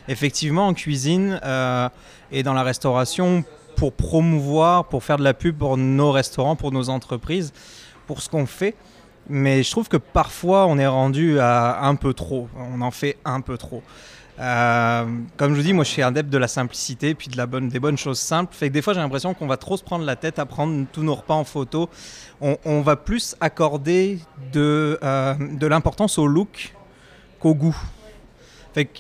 effectivement 0.09 0.69
en 0.69 0.75
cuisine 0.75 1.41
euh, 1.45 1.89
et 2.31 2.43
dans 2.43 2.55
la 2.55 2.63
restauration 2.63 3.45
pour 3.77 3.93
promouvoir, 3.93 4.87
pour 4.87 5.03
faire 5.03 5.17
de 5.17 5.25
la 5.25 5.35
pub 5.35 5.59
pour 5.59 5.77
nos 5.77 6.13
restaurants, 6.13 6.57
pour 6.57 6.73
nos 6.73 6.89
entreprises, 6.89 7.53
pour 8.07 8.23
ce 8.23 8.29
qu'on 8.29 8.47
fait. 8.47 8.75
Mais 9.29 9.63
je 9.63 9.71
trouve 9.71 9.89
que 9.89 9.97
parfois 9.97 10.67
on 10.67 10.79
est 10.79 10.87
rendu 10.87 11.39
à 11.41 11.83
un 11.85 11.95
peu 11.95 12.13
trop. 12.13 12.49
On 12.57 12.81
en 12.83 12.91
fait 12.91 13.17
un 13.25 13.41
peu 13.41 13.57
trop. 13.57 13.83
Euh, 14.41 15.05
comme 15.37 15.53
je 15.53 15.57
vous 15.61 15.63
dis, 15.63 15.73
moi 15.73 15.85
je 15.85 15.91
suis 15.91 16.03
adepte 16.03 16.29
de 16.29 16.39
la 16.39 16.49
simplicité 16.49 17.15
puis 17.15 17.29
de 17.29 17.37
la 17.37 17.47
bonne, 17.47 17.69
des 17.69 17.79
bonnes 17.79 17.97
choses 17.99 18.19
simples. 18.19 18.55
Fait 18.55 18.69
que 18.69 18.73
des 18.75 18.83
fois 18.83 18.93
j'ai 18.93 19.01
l'impression 19.01 19.33
qu'on 19.35 19.47
va 19.47 19.57
trop 19.57 19.77
se 19.77 19.85
prendre 19.85 20.05
la 20.05 20.17
tête 20.17 20.39
à 20.39 20.47
prendre 20.47 20.87
tous 20.93 21.03
nos 21.03 21.15
repas 21.15 21.35
en 21.35 21.45
photo. 21.45 21.89
On, 22.41 22.81
va 22.83 22.97
plus 22.97 23.37
accorder 23.41 24.19
de, 24.53 24.99
euh, 25.03 25.35
de 25.39 25.67
l'importance 25.67 26.19
au 26.19 26.27
look 26.27 26.75
qu'au 27.39 27.55
goût. 27.55 27.77
Fait 28.75 28.87
que 28.87 28.99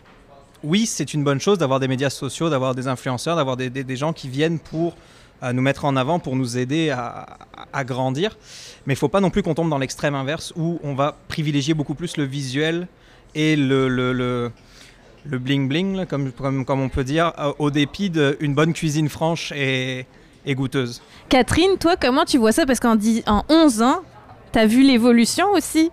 oui, 0.62 0.86
c'est 0.86 1.12
une 1.12 1.24
bonne 1.24 1.40
chose 1.40 1.58
d'avoir 1.58 1.80
des 1.80 1.88
médias 1.88 2.10
sociaux, 2.10 2.48
d'avoir 2.48 2.74
des 2.74 2.86
influenceurs, 2.88 3.36
d'avoir 3.36 3.56
des, 3.56 3.68
des- 3.68 3.96
gens 3.96 4.12
qui 4.14 4.28
viennent 4.28 4.58
pour 4.58 4.96
euh, 5.42 5.52
nous 5.52 5.60
mettre 5.60 5.84
en 5.84 5.94
avant, 5.96 6.20
pour 6.20 6.36
nous 6.36 6.56
aider 6.56 6.88
à, 6.90 7.36
à- 7.72 7.84
grandir. 7.84 8.38
Mais 8.86 8.94
il 8.94 8.96
ne 8.96 9.00
faut 9.00 9.08
pas 9.10 9.20
non 9.20 9.28
plus 9.30 9.42
qu'on 9.42 9.54
tombe 9.54 9.68
dans 9.68 9.78
l'extrême 9.78 10.14
inverse 10.14 10.54
où 10.56 10.80
on 10.84 10.94
va 10.94 11.16
privilégier 11.28 11.74
beaucoup 11.74 11.94
plus 11.94 12.16
le 12.16 12.24
visuel 12.24 12.86
et 13.34 13.56
le, 13.56 13.88
le, 13.88 14.12
le 15.24 15.38
bling 15.38 15.68
bling, 15.68 15.96
là, 15.96 16.06
comme, 16.06 16.32
comme, 16.32 16.64
comme 16.64 16.80
on 16.80 16.88
peut 16.88 17.04
dire, 17.04 17.32
euh, 17.38 17.52
au 17.58 17.70
dépit 17.70 18.10
d'une 18.10 18.54
bonne 18.54 18.72
cuisine 18.72 19.08
franche 19.08 19.52
et, 19.56 20.06
et 20.46 20.54
goûteuse. 20.54 21.00
Catherine, 21.28 21.78
toi, 21.80 21.96
comment 22.00 22.24
tu 22.24 22.38
vois 22.38 22.52
ça? 22.52 22.66
Parce 22.66 22.80
qu'en 22.80 22.94
dix- 22.96 23.22
en 23.26 23.42
11 23.48 23.82
ans, 23.82 24.00
tu 24.52 24.58
as 24.58 24.66
vu 24.66 24.82
l'évolution 24.82 25.50
aussi 25.52 25.90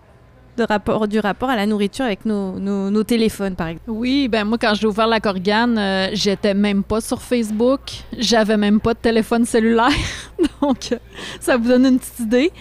de 0.58 0.64
rapport, 0.64 1.08
du 1.08 1.18
rapport 1.20 1.50
à 1.50 1.56
la 1.56 1.66
nourriture 1.66 2.04
avec 2.04 2.26
nos, 2.26 2.60
nos- 2.60 2.90
nos 2.90 3.04
téléphones, 3.06 3.56
par 3.56 3.68
exemple? 3.70 3.90
Oui, 3.90 4.28
ben 4.28 4.44
moi, 4.44 4.58
quand 4.60 4.74
j'ai 4.76 4.86
ouvert 4.86 5.08
la 5.08 5.22
Corgane, 5.22 5.78
euh, 5.78 6.10
j'étais 6.12 6.54
même 6.54 6.84
pas 6.84 7.00
sur 7.00 7.22
Facebook. 7.22 7.80
J'avais 8.18 8.58
même 8.58 8.82
pas 8.82 8.94
de 8.94 9.00
téléphone 9.00 9.46
cellulaire. 9.46 9.88
Donc, 10.62 10.92
euh, 10.92 10.98
ça 11.40 11.56
vous 11.56 11.70
donne 11.70 11.86
une 11.86 12.00
petite 12.00 12.20
idée. 12.20 12.52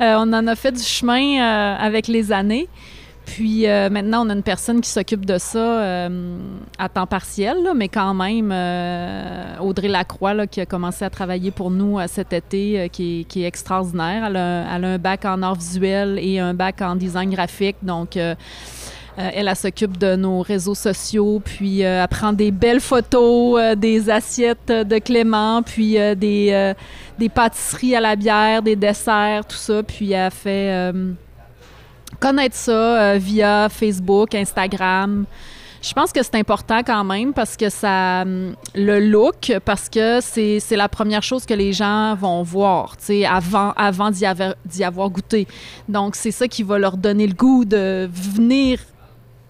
Euh, 0.00 0.14
on 0.18 0.32
en 0.32 0.46
a 0.46 0.54
fait 0.54 0.70
du 0.70 0.82
chemin 0.82 1.40
euh, 1.42 1.76
avec 1.76 2.06
les 2.06 2.30
années. 2.30 2.68
Puis 3.30 3.68
euh, 3.68 3.88
maintenant, 3.90 4.26
on 4.26 4.30
a 4.30 4.32
une 4.32 4.42
personne 4.42 4.80
qui 4.80 4.90
s'occupe 4.90 5.24
de 5.24 5.38
ça 5.38 5.58
euh, 5.58 6.36
à 6.78 6.88
temps 6.88 7.06
partiel, 7.06 7.58
mais 7.76 7.86
quand 7.86 8.12
même, 8.12 8.50
euh, 8.52 9.56
Audrey 9.60 9.86
Lacroix, 9.86 10.48
qui 10.48 10.60
a 10.60 10.66
commencé 10.66 11.04
à 11.04 11.10
travailler 11.10 11.52
pour 11.52 11.70
nous 11.70 11.98
cet 12.08 12.32
été, 12.32 12.88
qui, 12.92 13.24
est, 13.36 13.42
extraordinaire. 13.42 14.24
Elle 14.26 14.36
a, 14.36 14.72
un 14.72 14.98
bac 14.98 15.24
en 15.26 15.42
art 15.42 15.54
visuel 15.54 16.18
et 16.20 16.40
un 16.40 16.54
bac 16.54 16.82
en 16.82 16.96
design 16.96 17.30
graphique. 17.30 17.76
Donc, 17.82 18.18
elle, 19.16 19.56
s'occupe 19.56 19.96
de 19.96 20.16
nos 20.16 20.40
réseaux 20.40 20.74
sociaux, 20.74 21.40
puis 21.44 21.82
elle 21.82 22.08
prend 22.08 22.32
des 22.32 22.50
belles 22.50 22.80
photos 22.80 23.76
des 23.76 24.10
assiettes 24.10 24.72
de 24.72 24.98
Clément, 24.98 25.62
puis 25.62 25.92
des, 26.16 26.74
des 27.16 27.28
pâtisseries 27.28 27.94
à 27.94 28.00
la 28.00 28.16
bière, 28.16 28.62
des 28.62 28.74
desserts, 28.74 29.44
tout 29.46 29.56
ça. 29.56 29.84
Puis 29.84 30.10
elle 30.10 30.32
fait 30.32 30.92
connaître 32.18 32.56
ça 32.56 32.72
euh, 32.72 33.18
via 33.18 33.68
Facebook, 33.68 34.34
Instagram. 34.34 35.26
Je 35.82 35.94
pense 35.94 36.12
que 36.12 36.22
c'est 36.22 36.34
important 36.34 36.80
quand 36.84 37.04
même 37.04 37.32
parce 37.32 37.56
que 37.56 37.70
ça. 37.70 38.22
hum, 38.22 38.54
Le 38.74 39.00
look, 39.00 39.52
parce 39.64 39.88
que 39.88 40.20
c'est 40.20 40.76
la 40.76 40.88
première 40.88 41.22
chose 41.22 41.46
que 41.46 41.54
les 41.54 41.72
gens 41.72 42.14
vont 42.14 42.42
voir, 42.42 42.96
tu 42.98 43.04
sais, 43.04 43.24
avant, 43.24 43.72
avant 43.76 44.10
d'y 44.10 44.26
avoir, 44.26 44.54
avoir 44.82 45.10
goûté. 45.10 45.46
Donc, 45.88 46.16
c'est 46.16 46.32
ça 46.32 46.48
qui 46.48 46.62
va 46.62 46.78
leur 46.78 46.96
donner 46.96 47.26
le 47.26 47.34
goût 47.34 47.64
de 47.64 48.08
venir 48.12 48.78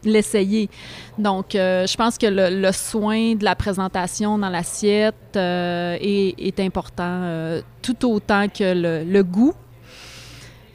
l'essayer. 0.05 0.71
Donc, 1.19 1.55
euh, 1.55 1.87
je 1.87 1.97
pense 1.97 2.17
que 2.17 2.27
le, 2.27 2.73
soin 2.73 3.35
de 3.35 3.45
la 3.45 3.55
présentation 3.55 4.39
dans 4.39 4.49
l'assiette 4.49 5.37
euh, 5.37 5.99
est, 6.01 6.61
important 6.61 7.61
tout 7.83 8.09
autant 8.09 8.47
que 8.49 9.05
le 9.05 9.23
goût. 9.23 9.55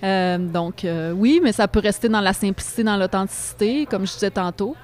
Euh, 0.05 0.37
donc, 0.37 0.85
euh, 0.85 1.11
oui, 1.11 1.39
mais 1.43 1.51
ça 1.51 1.67
peut 1.67 1.79
rester 1.79 2.07
dans 2.09 2.21
la 2.21 2.33
simplicité, 2.33 2.83
dans 2.83 2.95
l'authenticité, 2.95 3.87
comme 3.87 4.05
je 4.05 4.13
disais 4.13 4.29
tantôt. 4.29 4.75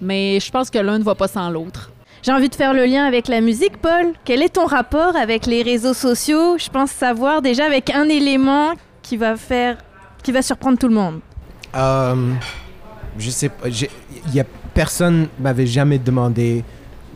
Mais 0.00 0.40
je 0.40 0.50
pense 0.50 0.68
que 0.68 0.78
l'un 0.78 0.98
ne 0.98 1.04
va 1.04 1.14
pas 1.14 1.28
sans 1.28 1.48
l'autre. 1.48 1.92
J'ai 2.22 2.32
envie 2.32 2.48
de 2.48 2.54
faire 2.54 2.74
le 2.74 2.84
lien 2.84 3.04
avec 3.04 3.28
la 3.28 3.40
musique, 3.40 3.76
Paul. 3.78 4.12
Quel 4.24 4.42
est 4.42 4.54
ton 4.54 4.66
rapport 4.66 5.16
avec 5.16 5.46
les 5.46 5.62
réseaux 5.62 5.94
sociaux? 5.94 6.58
Je 6.58 6.68
pense 6.68 6.90
savoir 6.90 7.40
déjà 7.40 7.64
avec 7.64 7.90
un 7.90 8.08
élément 8.08 8.72
qui 9.02 9.16
va 9.16 9.36
faire, 9.36 9.78
qui 10.22 10.32
va 10.32 10.42
surprendre 10.42 10.78
tout 10.78 10.88
le 10.88 10.94
monde. 10.94 11.20
Euh, 11.74 12.32
je 13.18 13.30
sais 13.30 13.48
pas. 13.48 13.68
Il 13.68 14.34
y 14.34 14.40
a 14.40 14.44
personne 14.74 15.28
m'avait 15.38 15.66
jamais 15.66 15.98
demandé 15.98 16.64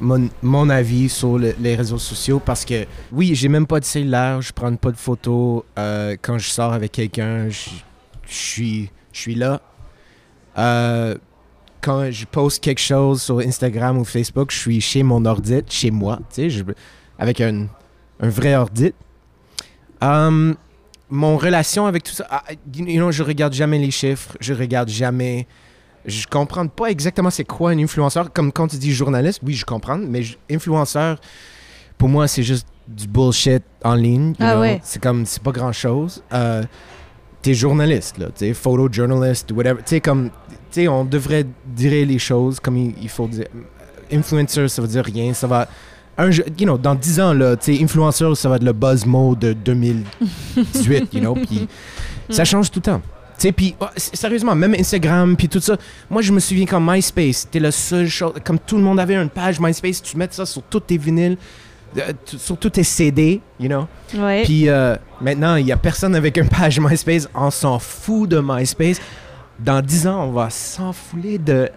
mon, 0.00 0.28
mon 0.42 0.68
avis 0.70 1.08
sur 1.08 1.38
le- 1.38 1.54
les 1.60 1.74
réseaux 1.74 1.98
sociaux 1.98 2.40
parce 2.44 2.64
que 2.64 2.84
oui, 3.12 3.34
j'ai 3.34 3.48
même 3.48 3.66
pas 3.66 3.80
de 3.80 3.84
cellulaire, 3.84 4.42
je 4.42 4.52
prends 4.52 4.74
pas 4.76 4.90
de 4.90 4.96
photos 4.96 5.62
euh, 5.78 6.16
quand 6.20 6.38
je 6.38 6.48
sors 6.48 6.72
avec 6.72 6.92
quelqu'un, 6.92 7.48
je 7.48 7.70
suis 8.28 9.34
là. 9.34 9.60
Euh, 10.58 11.14
quand 11.80 12.10
je 12.10 12.24
poste 12.26 12.62
quelque 12.62 12.80
chose 12.80 13.22
sur 13.22 13.38
Instagram 13.38 13.98
ou 13.98 14.04
Facebook, 14.04 14.50
je 14.50 14.58
suis 14.58 14.80
chez 14.80 15.02
mon 15.02 15.24
ordi, 15.24 15.60
chez 15.68 15.90
moi, 15.90 16.18
je- 16.36 16.62
avec 17.18 17.40
un, 17.40 17.66
vrai 18.20 18.56
ordi. 18.56 18.92
Euh, 20.02 20.54
mon 21.08 21.36
relation 21.36 21.86
avec 21.86 22.02
tout 22.02 22.12
ça, 22.12 22.26
ah, 22.30 22.42
you 22.74 22.96
know, 22.96 23.12
je 23.12 23.22
regarde 23.22 23.52
jamais 23.52 23.78
les 23.78 23.90
chiffres, 23.90 24.36
je 24.40 24.52
regarde 24.52 24.88
jamais. 24.88 25.46
Je 26.06 26.26
comprends 26.26 26.66
pas 26.68 26.86
exactement 26.86 27.30
c'est 27.30 27.44
quoi 27.44 27.70
un 27.72 27.78
influenceur. 27.78 28.32
Comme 28.32 28.52
quand 28.52 28.68
tu 28.68 28.76
dis 28.76 28.92
journaliste, 28.92 29.40
oui, 29.44 29.54
je 29.54 29.64
comprends, 29.64 29.98
mais 29.98 30.22
influenceur, 30.50 31.18
pour 31.98 32.08
moi, 32.08 32.28
c'est 32.28 32.42
juste 32.44 32.66
du 32.86 33.08
bullshit 33.08 33.62
en 33.82 33.94
ligne. 33.94 34.28
you 34.30 34.34
Ah 34.38 34.52
know. 34.52 34.60
ouais. 34.60 34.80
C'est 34.84 35.02
comme, 35.02 35.26
c'est 35.26 35.42
pas 35.42 35.52
grand 35.52 35.72
chose. 35.72 36.22
Euh, 36.32 36.62
T'es 37.42 37.54
journaliste, 37.54 38.18
là, 38.18 38.26
tu 38.26 38.46
sais, 38.46 38.54
photojournalist, 38.54 39.52
whatever. 39.52 39.76
Tu 39.78 39.82
sais, 39.86 40.00
comme, 40.00 40.30
tu 40.50 40.56
sais, 40.70 40.88
on 40.88 41.04
devrait 41.04 41.44
dire 41.64 42.06
les 42.06 42.18
choses 42.18 42.58
comme 42.58 42.76
il, 42.76 42.94
il 43.00 43.08
faut 43.08 43.28
dire. 43.28 43.46
Influencer, 44.12 44.66
ça 44.68 44.82
veut 44.82 44.88
dire 44.88 45.04
rien, 45.04 45.32
ça 45.32 45.46
va. 45.46 45.68
Un, 46.18 46.30
you 46.30 46.42
know, 46.64 46.78
dans 46.78 46.94
10 46.94 47.20
ans, 47.20 47.32
là, 47.34 47.56
tu 47.56 47.76
sais, 47.76 47.82
influencer, 47.84 48.34
ça 48.34 48.48
va 48.48 48.56
être 48.56 48.64
le 48.64 48.72
buzz 48.72 49.04
mot 49.06 49.34
de 49.36 49.52
2018, 49.52 51.14
you 51.14 51.20
know, 51.20 51.34
puis 51.34 51.68
ça 52.30 52.44
change 52.44 52.70
tout 52.70 52.78
le 52.80 52.82
temps. 52.84 53.02
Tu 53.38 53.42
sais, 53.48 53.52
puis 53.52 53.74
oh, 53.80 53.86
sérieusement, 53.96 54.54
même 54.54 54.74
Instagram, 54.74 55.36
puis 55.36 55.48
tout 55.48 55.60
ça. 55.60 55.76
Moi, 56.08 56.22
je 56.22 56.32
me 56.32 56.40
souviens 56.40 56.64
quand 56.64 56.80
MySpace, 56.80 57.36
c'était 57.38 57.60
la 57.60 57.70
seule 57.70 58.08
chose. 58.08 58.32
Comme 58.44 58.58
tout 58.58 58.76
le 58.76 58.82
monde 58.82 58.98
avait 58.98 59.14
une 59.14 59.28
page 59.28 59.60
MySpace, 59.60 60.02
tu 60.02 60.16
mets 60.16 60.28
ça 60.30 60.46
sur 60.46 60.62
tous 60.62 60.80
tes 60.80 60.96
vinyles, 60.96 61.36
euh, 61.98 62.12
sur 62.24 62.56
tous 62.56 62.70
tes 62.70 62.82
CD, 62.82 63.40
you 63.60 63.68
know? 63.68 63.86
Puis 64.44 64.68
euh, 64.68 64.96
maintenant, 65.20 65.56
il 65.56 65.66
y 65.66 65.72
a 65.72 65.76
personne 65.76 66.14
avec 66.14 66.38
une 66.38 66.48
page 66.48 66.80
MySpace. 66.80 67.28
On 67.34 67.50
s'en 67.50 67.78
fout 67.78 68.28
de 68.28 68.42
MySpace. 68.42 69.00
Dans 69.58 69.80
10 69.80 70.06
ans, 70.06 70.24
on 70.28 70.32
va 70.32 70.50
s'en 70.50 70.92
fouler 70.92 71.38
de 71.38 71.70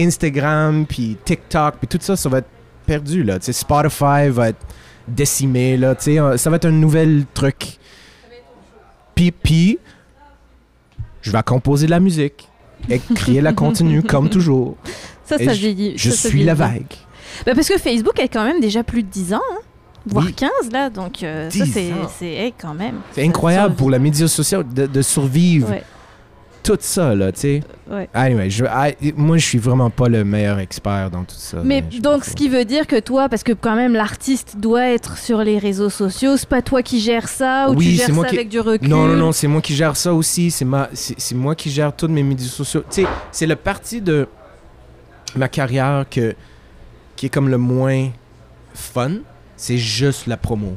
Instagram, 0.00 0.86
puis 0.86 1.16
TikTok, 1.24 1.76
puis 1.76 1.88
tout 1.88 1.98
ça, 2.00 2.16
ça 2.16 2.28
va 2.28 2.38
être 2.38 2.48
perdu, 2.86 3.22
là. 3.22 3.38
Tu 3.38 3.46
sais, 3.46 3.52
Spotify 3.52 4.28
va 4.28 4.50
être 4.50 4.64
décimé, 5.06 5.76
là. 5.76 5.94
Tu 5.94 6.04
sais, 6.04 6.20
euh, 6.20 6.36
ça 6.36 6.50
va 6.50 6.56
être 6.56 6.66
un 6.66 6.72
nouvel 6.72 7.24
truc. 7.34 7.78
Puis, 9.14 9.32
puis, 9.32 9.78
je 11.22 11.30
vais 11.30 11.42
composer 11.42 11.86
de 11.86 11.90
la 11.90 12.00
musique, 12.00 12.48
écrire 12.88 13.42
la 13.42 13.52
contenu, 13.54 14.02
comme 14.02 14.28
toujours. 14.28 14.76
ça, 15.24 15.36
Et 15.38 15.44
ça 15.44 15.52
je- 15.54 15.60
vieillit. 15.60 15.92
Je 15.96 16.10
ça 16.10 16.28
suis 16.28 16.44
la 16.44 16.54
vague. 16.54 16.92
Bah, 17.46 17.52
parce 17.54 17.68
que 17.68 17.78
Facebook 17.78 18.18
a 18.20 18.28
quand 18.28 18.44
même 18.44 18.60
déjà 18.60 18.82
plus 18.82 19.02
de 19.02 19.08
10 19.08 19.34
ans, 19.34 19.40
hein, 19.52 19.58
voire 20.06 20.24
Oui. 20.26 20.32
15 20.32 20.50
là, 20.72 20.88
donc 20.90 21.22
euh, 21.22 21.50
ça 21.50 21.64
10 21.64 21.72
c'est 22.18 22.26
hey, 22.26 22.52
quand 22.58 22.74
même. 22.74 22.96
C'est 23.12 23.24
incroyable 23.26 23.74
pour 23.74 23.90
les 23.90 23.98
médias 23.98 24.26
sociaux 24.28 24.62
de, 24.62 24.86
de 24.86 25.02
survivre 25.02 25.68
Ouais, 25.70 25.82
tout 26.76 26.82
ça, 26.82 27.14
là, 27.14 27.32
tu 27.32 27.40
sais. 27.40 27.60
ouais. 27.90 28.08
Anyway, 28.12 28.50
je, 28.50 28.64
I- 28.64 29.12
moi, 29.16 29.36
je 29.38 29.44
suis 29.46 29.58
vraiment 29.58 29.90
pas 29.90 30.08
le 30.08 30.24
meilleur 30.24 30.58
expert 30.58 31.10
dans 31.10 31.24
tout 31.24 31.34
ça. 31.36 31.58
Mais 31.64 31.80
donc, 31.82 32.24
ce 32.24 32.34
qui 32.34 32.48
veut 32.48 32.64
dire 32.64 32.86
que 32.86 33.00
toi, 33.00 33.28
parce 33.28 33.42
que 33.42 33.52
quand 33.52 33.74
même 33.76 33.94
l'artiste 33.94 34.56
doit 34.58 34.86
être 34.88 35.16
sur 35.16 35.38
les 35.38 35.58
réseaux 35.58 35.90
sociaux, 35.90 36.36
c'est 36.36 36.48
pas 36.48 36.60
toi 36.62 36.82
qui 36.82 37.00
gères 37.00 37.28
ça 37.28 37.68
ou 37.70 37.72
tu 37.72 37.78
Oui, 37.78 37.94
gères 37.96 38.06
c'est 38.06 38.12
moi 38.12 38.24
ça 38.24 38.30
qui- 38.30 38.36
avec 38.36 38.48
du 38.48 38.60
recul? 38.60 38.88
Non, 38.88 39.06
non, 39.06 39.16
non, 39.16 39.32
c'est 39.32 39.46
moi 39.48 39.60
qui 39.62 39.74
gère 39.74 39.96
ça 39.96 40.12
aussi. 40.12 40.50
C'est 40.50 40.64
ma, 40.64 40.88
c'est 40.92 41.18
c'est 41.18 41.34
moi 41.34 41.54
qui 41.54 41.70
gère 41.70 41.94
tous 41.96 42.08
mes 42.08 42.22
médias 42.22 42.46
sociaux. 42.48 42.82
Tu 42.90 43.02
sais, 43.02 43.08
c'est 43.32 43.46
le 43.46 43.56
parti 43.56 44.00
de 44.02 44.28
ma 45.36 45.48
carrière 45.48 46.04
que, 46.10 46.34
qui 47.16 47.26
est 47.26 47.30
comme 47.30 47.48
le 47.48 47.58
moins 47.58 48.08
fun. 48.74 49.12
C'est 49.56 49.78
juste 49.78 50.26
la 50.26 50.36
promo. 50.36 50.76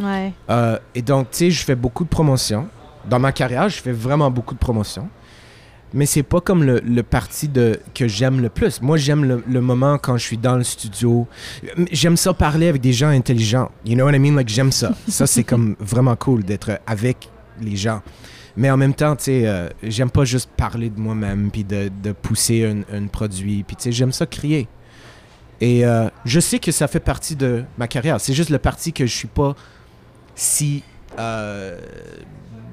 Ouais. 0.00 0.32
Euh, 0.50 0.78
et 0.94 1.02
donc, 1.02 1.30
tu 1.30 1.36
sais, 1.38 1.50
je 1.50 1.62
fais 1.64 1.74
beaucoup 1.74 2.04
de 2.04 2.08
promotions. 2.08 2.66
Dans 3.08 3.18
ma 3.18 3.32
carrière, 3.32 3.68
je 3.68 3.80
fais 3.82 3.92
vraiment 3.92 4.30
beaucoup 4.30 4.54
de 4.54 4.58
promotions. 4.58 5.08
Mais 5.96 6.06
c'est 6.06 6.24
pas 6.24 6.40
comme 6.40 6.64
le, 6.64 6.80
le 6.80 7.02
parti 7.04 7.46
de, 7.48 7.78
que 7.94 8.08
j'aime 8.08 8.40
le 8.40 8.48
plus. 8.48 8.82
Moi, 8.82 8.96
j'aime 8.96 9.24
le, 9.24 9.44
le 9.48 9.60
moment 9.60 9.96
quand 9.96 10.16
je 10.16 10.24
suis 10.24 10.36
dans 10.36 10.56
le 10.56 10.64
studio. 10.64 11.26
J'aime 11.92 12.16
ça 12.16 12.34
parler 12.34 12.68
avec 12.68 12.82
des 12.82 12.92
gens 12.92 13.08
intelligents. 13.10 13.70
You 13.86 13.94
know 13.94 14.04
what 14.04 14.12
I 14.14 14.18
mean? 14.18 14.34
Like, 14.34 14.48
j'aime 14.48 14.72
ça. 14.72 14.92
Ça, 15.08 15.26
c'est 15.28 15.44
comme 15.44 15.76
vraiment 15.78 16.16
cool 16.16 16.42
d'être 16.42 16.80
avec 16.86 17.28
les 17.62 17.76
gens. 17.76 18.02
Mais 18.56 18.70
en 18.70 18.76
même 18.76 18.92
temps, 18.94 19.14
tu 19.16 19.24
sais, 19.24 19.46
euh, 19.46 19.68
j'aime 19.82 20.10
pas 20.10 20.24
juste 20.24 20.50
parler 20.56 20.90
de 20.90 20.98
moi-même 21.00 21.50
puis 21.52 21.64
de, 21.64 21.90
de 22.02 22.10
pousser 22.12 22.64
un, 22.64 22.82
un 22.96 23.06
produit. 23.06 23.62
Puis, 23.62 23.76
tu 23.76 23.82
sais, 23.84 23.92
j'aime 23.92 24.12
ça 24.12 24.26
crier. 24.26 24.66
Et 25.60 25.86
euh, 25.86 26.08
je 26.24 26.40
sais 26.40 26.58
que 26.58 26.72
ça 26.72 26.88
fait 26.88 27.00
partie 27.00 27.36
de 27.36 27.62
ma 27.78 27.86
carrière. 27.86 28.20
C'est 28.20 28.32
juste 28.34 28.50
le 28.50 28.58
parti 28.58 28.92
que 28.92 29.06
je 29.06 29.14
suis 29.14 29.28
pas 29.28 29.54
si. 30.34 30.82
Euh, 31.18 31.78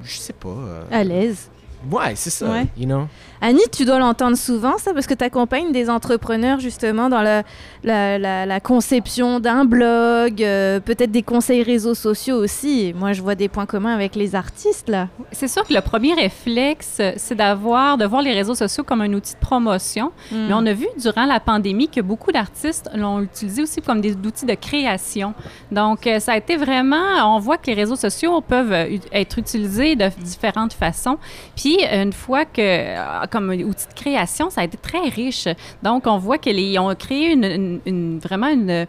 je 0.02 0.16
sais 0.16 0.32
pas. 0.32 0.48
euh, 0.48 0.82
À 0.90 1.04
l'aise. 1.04 1.48
Ouais, 1.90 2.14
c'est 2.14 2.30
ça. 2.30 2.48
Ouais. 2.48 2.66
You 2.76 2.86
know? 2.86 3.08
Annie, 3.44 3.60
tu 3.76 3.84
dois 3.84 3.98
l'entendre 3.98 4.36
souvent, 4.36 4.78
ça, 4.78 4.94
parce 4.94 5.08
que 5.08 5.14
tu 5.14 5.24
accompagnes 5.24 5.72
des 5.72 5.90
entrepreneurs 5.90 6.60
justement 6.60 7.08
dans 7.08 7.20
la, 7.22 7.42
la, 7.82 8.16
la- 8.16 8.46
la 8.46 8.60
conception 8.60 9.40
d'un 9.40 9.64
blog, 9.64 10.40
euh, 10.40 10.78
peut-être 10.78 11.10
des 11.10 11.24
conseils 11.24 11.64
réseaux 11.64 11.94
sociaux 11.94 12.36
aussi. 12.36 12.86
Et 12.86 12.92
moi, 12.92 13.12
je 13.12 13.20
vois 13.20 13.34
des 13.34 13.48
points 13.48 13.66
communs 13.66 13.92
avec 13.92 14.14
les 14.14 14.36
artistes, 14.36 14.88
là. 14.88 15.08
C'est 15.32 15.48
sûr 15.48 15.66
que 15.66 15.74
le 15.74 15.80
premier 15.80 16.14
réflexe, 16.14 17.00
c'est 17.16 17.34
d'avoir, 17.34 17.98
de 17.98 18.04
voir 18.06 18.22
les 18.22 18.32
réseaux 18.32 18.54
sociaux 18.54 18.84
comme 18.84 19.00
un 19.00 19.12
outil 19.12 19.34
de 19.34 19.40
promotion. 19.40 20.12
Hmm. 20.30 20.46
Mais 20.46 20.54
on 20.54 20.64
a 20.64 20.72
vu 20.72 20.86
durant 20.96 21.24
la 21.24 21.40
pandémie 21.40 21.88
que 21.88 22.00
beaucoup 22.00 22.30
d'artistes 22.30 22.88
l'ont 22.94 23.22
utilisé 23.22 23.62
aussi 23.62 23.82
comme 23.82 24.00
des 24.00 24.12
outils 24.12 24.46
de 24.46 24.54
création. 24.54 25.34
Donc, 25.72 26.06
euh, 26.06 26.20
ça 26.20 26.34
a 26.34 26.36
été 26.36 26.56
vraiment, 26.56 27.34
on 27.34 27.40
voit 27.40 27.56
que 27.56 27.66
les 27.66 27.74
réseaux 27.74 27.96
sociaux 27.96 28.40
peuvent 28.40 28.72
euh, 28.72 28.96
être 29.12 29.36
utilisés 29.40 29.96
de 29.96 30.08
différentes 30.22 30.74
façons. 30.74 31.18
Puis, 31.56 31.78
une 31.92 32.12
fois 32.12 32.44
que, 32.44 33.26
comme 33.32 33.48
outil 33.48 33.88
de 33.88 33.94
création, 33.94 34.50
ça 34.50 34.60
a 34.60 34.64
été 34.64 34.76
très 34.76 35.08
riche. 35.08 35.48
Donc, 35.82 36.06
on 36.06 36.18
voit 36.18 36.36
qu'ils 36.36 36.78
ont 36.78 36.94
créé 36.94 37.32
une, 37.32 38.18
vraiment 38.18 38.48
une, 38.48 38.86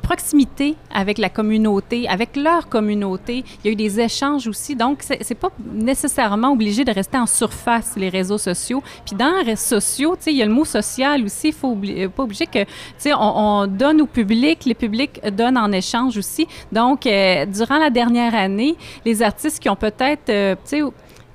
proximité 0.00 0.76
avec 0.94 1.18
la 1.18 1.28
communauté, 1.28 2.08
avec 2.08 2.36
leur 2.36 2.68
communauté. 2.68 3.44
Il 3.58 3.66
y 3.66 3.68
a 3.70 3.72
eu 3.72 3.76
des 3.76 3.98
échanges 3.98 4.46
aussi. 4.46 4.76
Donc, 4.76 5.02
c'est 5.02 5.34
pas 5.34 5.50
nécessairement 5.74 6.52
obligé 6.52 6.84
de 6.84 6.92
rester 6.92 7.18
en 7.18 7.26
surface, 7.26 7.94
les 7.96 8.08
réseaux 8.08 8.38
sociaux. 8.38 8.84
Puis 9.04 9.16
dans 9.16 9.32
les 9.38 9.42
réseaux 9.42 9.80
sociaux, 9.80 10.16
il 10.28 10.36
y 10.36 10.42
a 10.42 10.46
le 10.46 10.52
mot 10.52 10.64
social 10.64 11.24
aussi. 11.24 11.48
Il 11.48 11.54
faut 11.54 11.76
pas 12.14 12.22
obliger 12.22 12.46
que, 12.46 12.64
on, 13.06 13.62
on 13.62 13.66
donne 13.66 14.00
au 14.02 14.06
public, 14.06 14.64
les 14.64 14.74
publics 14.74 15.20
donnent 15.32 15.58
en 15.58 15.72
échange 15.72 16.16
aussi. 16.16 16.46
Donc, 16.70 17.06
euh, 17.06 17.46
durant 17.46 17.78
la 17.78 17.90
dernière 17.90 18.34
année, 18.36 18.76
les 19.04 19.22
artistes 19.22 19.58
qui 19.60 19.68
ont 19.68 19.76
peut-être, 19.76 20.28
euh, 20.28 20.54
tu 20.64 20.78
sais, 20.78 20.82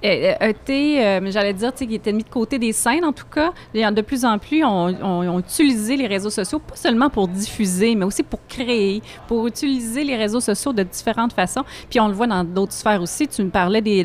été, 0.05 1.05
euh, 1.05 1.31
j'allais 1.31 1.53
dire, 1.53 1.73
qui 1.73 1.95
étaient 1.95 2.13
mis 2.13 2.23
de 2.23 2.29
côté 2.29 2.59
des 2.59 2.71
scènes, 2.71 3.05
en 3.05 3.13
tout 3.13 3.25
cas, 3.25 3.51
de 3.73 4.01
plus 4.01 4.25
en 4.25 4.37
plus 4.37 4.63
ont- 4.63 4.93
ont 5.03 5.39
utilisé 5.39 5.97
les 5.97 6.07
réseaux 6.07 6.29
sociaux, 6.29 6.59
pas 6.59 6.75
seulement 6.75 7.09
pour 7.09 7.27
diffuser, 7.27 7.95
mais 7.95 8.05
aussi 8.05 8.23
pour 8.23 8.39
créer, 8.47 9.01
pour 9.27 9.47
utiliser 9.47 10.03
les 10.03 10.15
réseaux 10.15 10.39
sociaux 10.39 10.73
de 10.73 10.83
différentes 10.83 11.33
façons. 11.33 11.63
Puis 11.89 11.99
on 11.99 12.07
le 12.07 12.13
voit 12.13 12.27
dans 12.27 12.43
d'autres 12.43 12.73
sphères 12.73 13.01
aussi. 13.01 13.27
Tu 13.27 13.43
me 13.43 13.49
parlais 13.49 13.81
des, 13.81 14.03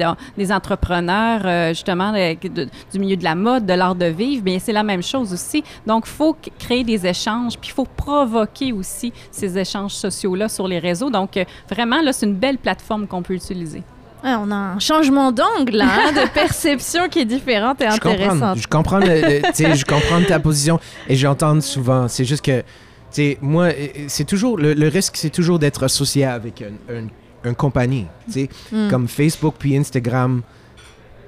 entrepreneurs, 0.50 1.42
euh, 1.44 1.68
justement, 1.70 2.12
du 2.12 2.98
milieu 2.98 3.16
de 3.16 3.24
la 3.24 3.34
mode, 3.34 3.66
de 3.66 3.74
l'art 3.74 3.94
de 3.94 4.06
vivre. 4.06 4.42
Bien, 4.42 4.58
c'est 4.58 4.72
la 4.72 4.82
même 4.82 5.02
chose 5.02 5.32
aussi. 5.32 5.62
Donc, 5.86 6.04
il 6.06 6.10
faut 6.10 6.36
créer 6.58 6.84
des 6.84 7.06
échanges, 7.06 7.58
puis 7.58 7.70
il 7.70 7.74
faut 7.74 7.86
provoquer 7.96 8.72
aussi 8.72 9.12
ces 9.30 9.58
échanges 9.58 9.92
sociaux-là 9.92 10.48
sur 10.48 10.66
les 10.66 10.78
réseaux. 10.78 11.10
Donc, 11.10 11.36
euh, 11.36 11.44
vraiment, 11.68 12.00
là, 12.00 12.12
c'est 12.12 12.26
une 12.26 12.34
belle 12.34 12.58
plateforme 12.58 13.06
qu'on 13.06 13.22
peut 13.22 13.34
utiliser. 13.34 13.82
On 14.22 14.50
a 14.50 14.54
un 14.54 14.78
changement 14.78 15.32
d'angle, 15.32 15.76
là, 15.76 15.86
hein, 16.08 16.12
de 16.12 16.28
perception 16.34 17.08
qui 17.08 17.20
est 17.20 17.24
différente 17.24 17.80
et 17.80 17.86
Je 17.90 17.98
comprends, 18.00 18.10
intéressante. 18.10 18.58
je 18.58 18.66
comprends, 18.68 18.98
le- 18.98 19.06
le- 19.06 19.74
je 19.74 19.84
comprends 19.84 20.22
ta 20.26 20.38
position 20.38 20.78
et 21.08 21.16
j'entends 21.16 21.60
souvent. 21.60 22.06
C'est 22.08 22.24
juste 22.24 22.44
que, 22.44 22.60
tu 22.60 22.64
sais, 23.12 23.38
moi, 23.40 23.68
c'est 24.08 24.24
toujours 24.26 24.56
le, 24.58 24.74
le 24.74 24.88
risque, 24.88 25.16
c'est 25.16 25.30
toujours 25.30 25.58
d'être 25.58 25.82
associé 25.84 26.24
avec 26.24 26.60
une, 26.60 26.94
une- 26.96 27.08
une 27.44 27.54
compagnie, 27.54 28.06
tu 28.26 28.32
sais, 28.32 28.48
Mm. 28.72 28.88
comme 28.90 29.08
Facebook 29.08 29.54
puis 29.58 29.76
Instagram. 29.76 30.42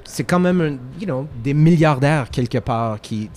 C'est 0.05 0.24
quand 0.24 0.40
même, 0.40 0.61
un, 0.61 1.01
you 1.01 1.07
know, 1.07 1.26
des 1.43 1.55
milliardaires 1.55 2.28
quelque 2.30 2.59
part 2.59 3.01
qui 3.01 3.30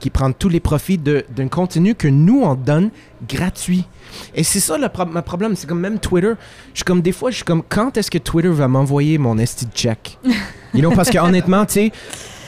qui- 0.00 0.10
prennent 0.10 0.34
tous 0.34 0.48
les 0.48 0.58
profits 0.60 0.98
d'un 0.98 1.48
contenu 1.48 1.94
que 1.94 2.08
nous 2.08 2.40
on 2.42 2.54
donne 2.54 2.90
gratuit. 3.28 3.84
Et 4.34 4.42
c'est 4.42 4.58
ça 4.60 4.76
le 4.76 4.88
pro- 4.88 5.06
ma 5.06 5.22
problème, 5.22 5.54
c'est 5.54 5.68
comme 5.68 5.80
même 5.80 5.98
Twitter. 6.00 6.32
Je 6.72 6.78
suis 6.78 6.84
comme 6.84 7.00
des 7.02 7.12
fois, 7.12 7.30
je 7.30 7.36
suis 7.36 7.44
comme 7.44 7.62
quand 7.68 7.96
est-ce 7.96 8.10
que 8.10 8.18
Twitter 8.18 8.48
va 8.48 8.66
m'envoyer 8.66 9.18
mon 9.18 9.38
esti 9.38 9.66
de 9.66 9.72
check? 9.72 10.18
You 10.74 10.80
know, 10.80 10.90
parce 10.92 11.10
que 11.10 11.18
honnêtement, 11.18 11.66
tu 11.66 11.72
sais, 11.74 11.90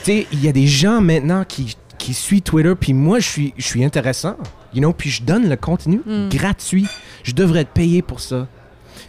tu 0.05 0.12
sais, 0.12 0.26
il 0.32 0.44
y 0.44 0.48
a 0.48 0.53
des 0.53 0.66
gens 0.68 1.00
maintenant 1.00 1.44
qui, 1.46 1.76
qui 1.98 2.14
suivent 2.14 2.42
Twitter, 2.42 2.74
puis 2.78 2.92
moi, 2.94 3.18
je 3.18 3.28
suis, 3.28 3.55
je 3.57 3.66
suis 3.66 3.84
intéressant, 3.84 4.36
you 4.72 4.80
know, 4.80 4.92
puis 4.92 5.11
je 5.11 5.22
donne 5.24 5.48
le 5.48 5.57
contenu 5.57 6.00
Mm. 6.07 6.28
gratuit. 6.28 6.86
Je 7.24 7.32
devrais 7.32 7.61
être 7.62 7.70
payé 7.72 8.00
pour 8.00 8.20
ça. 8.20 8.46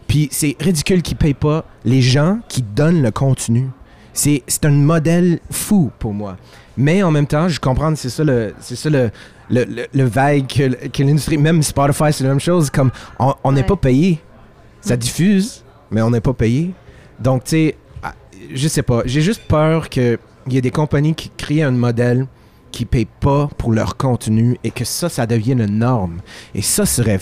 Puis 0.07 0.29
c'est 0.31 0.55
ridicule 0.59 1.01
qu'ils 1.03 1.17
payent 1.17 1.33
pas 1.35 1.63
les 1.85 2.01
gens 2.01 2.39
qui 2.49 2.61
donnent 2.63 3.01
le 3.03 3.11
contenu. 3.11 3.69
C'est 4.13 4.43
c'est 4.47 4.65
un 4.65 4.71
modèle 4.71 5.39
fou 5.51 5.91
pour 5.99 6.13
moi. 6.13 6.37
Mais 6.77 7.03
en 7.03 7.11
même 7.11 7.27
temps, 7.27 7.47
je 7.47 7.59
comprends, 7.59 7.95
c'est 7.95 8.09
ça 8.09 8.23
le, 8.23 8.53
c'est 8.59 8.75
ça 8.75 8.89
le, 8.89 9.11
le, 9.49 9.63
le, 9.65 9.85
le 9.93 10.03
vague 10.05 10.47
que, 10.47 10.87
que 10.87 11.03
l'industrie, 11.03 11.37
même 11.37 11.61
Spotify, 11.61 12.11
c'est 12.11 12.23
la 12.23 12.29
même 12.31 12.39
chose, 12.39 12.69
comme 12.69 12.91
on 13.19 13.51
n'est 13.51 13.61
Ouais. 13.61 13.67
pas 13.67 13.75
payé. 13.75 14.19
Ça 14.81 14.97
diffuse, 14.97 15.63
mais 15.91 16.01
on 16.01 16.09
n'est 16.09 16.19
pas 16.21 16.33
payé. 16.33 16.71
Donc, 17.19 17.43
tu 17.45 17.49
sais, 17.51 17.77
ah, 18.01 18.13
je 18.53 18.67
sais 18.67 18.81
pas. 18.83 19.01
J'ai 19.05 19.21
juste 19.21 19.43
peur 19.47 19.87
qu'il 19.89 20.17
y 20.49 20.57
ait 20.57 20.61
des 20.61 20.71
compagnies 20.71 21.13
qui 21.15 21.29
créent 21.37 21.61
un 21.63 21.71
modèle 21.71 22.27
qui 22.71 22.85
payent 22.85 23.07
pas 23.19 23.49
pour 23.57 23.71
leur 23.71 23.95
contenu 23.97 24.57
et 24.63 24.71
que 24.71 24.83
ça, 24.83 25.07
ça 25.09 25.27
devienne 25.27 25.61
une 25.61 25.77
norme. 25.77 26.17
Et 26.55 26.61
ça 26.63 26.85
serait 26.87 27.19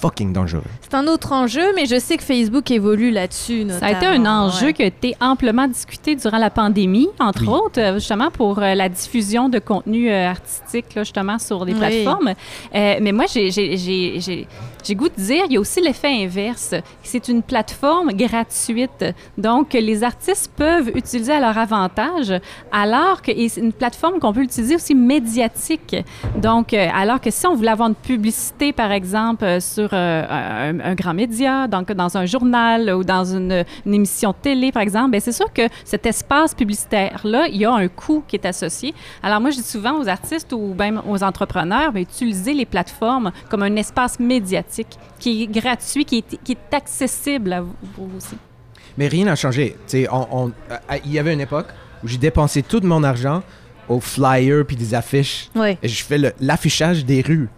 fucking 0.00 0.32
dangereux. 0.34 0.62
C'est 0.92 0.98
un 0.98 1.06
autre 1.06 1.32
enjeu, 1.32 1.72
mais 1.74 1.86
je 1.86 1.98
sais 1.98 2.18
que 2.18 2.22
Facebook 2.22 2.70
évolue 2.70 3.10
là-dessus. 3.12 3.66
Ça 3.80 3.86
a 3.86 3.92
été 3.92 4.04
un 4.04 4.26
enjeu 4.26 4.66
ouais. 4.66 4.72
qui 4.74 4.82
a 4.82 4.86
été 4.86 5.16
amplement 5.22 5.66
discuté 5.66 6.16
durant 6.16 6.36
la 6.36 6.50
pandémie, 6.50 7.08
entre 7.18 7.44
Oui. 7.44 7.48
autres, 7.48 7.80
euh, 7.80 7.94
justement 7.94 8.30
pour 8.30 8.58
euh, 8.58 8.74
la 8.74 8.90
diffusion 8.90 9.48
de 9.48 9.58
contenu 9.58 10.10
euh, 10.10 10.28
artistique, 10.28 10.94
là, 10.94 11.02
justement, 11.02 11.38
sur 11.38 11.64
les 11.64 11.72
Oui. 11.72 11.78
plateformes. 11.78 12.34
Euh, 12.74 12.96
mais 13.00 13.10
moi, 13.12 13.24
j'ai- 13.26 13.48
goût 14.90 15.08
de 15.08 15.14
dire, 15.22 15.44
il 15.46 15.54
y 15.54 15.56
a 15.56 15.60
aussi 15.60 15.80
l'effet 15.80 16.12
inverse. 16.24 16.74
C'est 17.02 17.28
une 17.28 17.42
plateforme 17.42 18.12
gratuite, 18.12 19.06
donc 19.38 19.70
que 19.70 19.78
les 19.78 20.04
artistes 20.04 20.52
peuvent 20.54 20.90
utiliser 20.94 21.32
à 21.32 21.40
leur 21.40 21.56
avantage, 21.56 22.34
alors 22.70 23.22
que 23.22 23.32
c'est 23.48 23.60
une 23.62 23.72
plateforme 23.72 24.18
qu'on 24.18 24.34
peut 24.34 24.42
utiliser 24.42 24.74
aussi 24.74 24.94
médiatique. 24.94 25.96
Donc, 26.36 26.74
alors 26.74 27.18
que 27.18 27.30
si 27.30 27.46
on 27.46 27.54
voulait 27.54 27.70
avoir 27.70 27.88
une 27.88 27.94
publicité, 27.94 28.74
par 28.74 28.92
exemple, 28.92 29.58
sur 29.62 29.88
euh, 29.94 30.24
un, 30.28 30.81
un 30.82 30.94
grand 30.94 31.14
média, 31.14 31.68
donc 31.68 31.92
dans 31.92 32.16
un 32.16 32.26
journal 32.26 32.90
ou 32.94 33.04
dans 33.04 33.24
une, 33.24 33.64
une 33.86 33.94
émission 33.94 34.30
de 34.30 34.36
télé, 34.42 34.72
par 34.72 34.82
exemple, 34.82 35.10
ben 35.12 35.20
c'est 35.20 35.32
sûr 35.32 35.52
que 35.52 35.62
cet 35.84 36.06
espace 36.06 36.54
publicitaire-là, 36.54 37.48
il 37.48 37.56
y 37.56 37.64
a 37.64 37.72
un 37.72 37.88
coût 37.88 38.22
qui 38.26 38.36
est 38.36 38.46
associé. 38.46 38.94
Alors 39.22 39.40
moi, 39.40 39.50
je 39.50 39.56
dis 39.56 39.62
souvent 39.62 39.98
aux 40.00 40.08
artistes 40.08 40.52
ou 40.52 40.74
même 40.74 41.00
aux 41.08 41.22
entrepreneurs, 41.22 41.94
utilisez 41.96 42.54
les 42.54 42.66
plateformes 42.66 43.32
comme 43.48 43.62
un 43.62 43.76
espace 43.76 44.18
médiatique 44.20 44.98
qui 45.18 45.42
est 45.44 45.46
gratuit, 45.46 46.04
qui 46.04 46.18
est, 46.18 46.38
qui 46.42 46.52
est 46.52 46.74
accessible 46.74 47.52
à 47.52 47.60
vous, 47.62 47.74
vous 47.96 48.10
aussi. 48.16 48.36
Mais 48.98 49.08
rien 49.08 49.24
n'a 49.26 49.36
changé. 49.36 49.76
On- 50.10 50.26
on- 50.30 50.48
euh, 50.70 50.76
il 51.04 51.12
y 51.12 51.18
avait 51.18 51.32
une 51.32 51.40
époque 51.40 51.68
où 52.04 52.08
j'ai 52.08 52.18
dépensé 52.18 52.62
tout 52.62 52.80
mon 52.82 53.02
argent 53.04 53.42
aux 53.88 54.00
flyers 54.00 54.64
puis 54.66 54.76
des 54.76 54.94
affiches. 54.94 55.48
Et 55.82 55.88
je 55.88 56.04
fais 56.04 56.18
l'affichage 56.40 57.04
des 57.04 57.22
rues. 57.22 57.48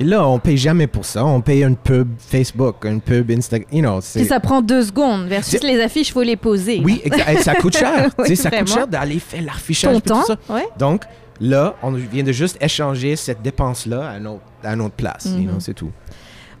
Et 0.00 0.04
là, 0.04 0.26
on 0.28 0.38
paye 0.38 0.56
jamais 0.56 0.86
pour 0.86 1.04
ça. 1.04 1.24
On 1.24 1.40
paye 1.40 1.64
une 1.64 1.76
pub 1.76 2.08
Facebook, 2.18 2.84
une 2.84 3.00
pub 3.00 3.30
Instagram. 3.30 3.68
You 3.72 3.80
know, 3.82 4.00
Puis 4.14 4.24
ça 4.26 4.38
prend 4.38 4.62
deux 4.62 4.84
secondes 4.84 5.26
versus 5.26 5.62
les 5.62 5.80
affiches, 5.80 6.08
il 6.10 6.12
faut 6.12 6.22
les 6.22 6.36
poser. 6.36 6.80
Oui, 6.84 7.02
exa- 7.04 7.32
et 7.34 7.42
ça 7.42 7.54
coûte 7.56 7.76
cher. 7.76 8.08
Oui, 8.18 8.36
ça 8.36 8.50
coûte 8.50 8.68
cher 8.68 8.86
d'aller 8.86 9.18
faire 9.18 9.42
l'affichage 9.42 10.00
Ton 10.04 10.20
tout 10.20 10.26
ça. 10.26 10.36
Ouais. 10.48 10.68
Donc, 10.78 11.02
là, 11.40 11.74
on 11.82 11.90
vient 11.90 12.22
de 12.22 12.30
juste 12.32 12.56
échanger 12.60 13.16
cette 13.16 13.42
dépense-là 13.42 14.14
à, 14.62 14.76
autre 14.76 14.90
place. 14.90 15.24
you 15.26 15.38
Mhm. 15.42 15.48
know, 15.48 15.60
c'est 15.60 15.74
tout. 15.74 15.90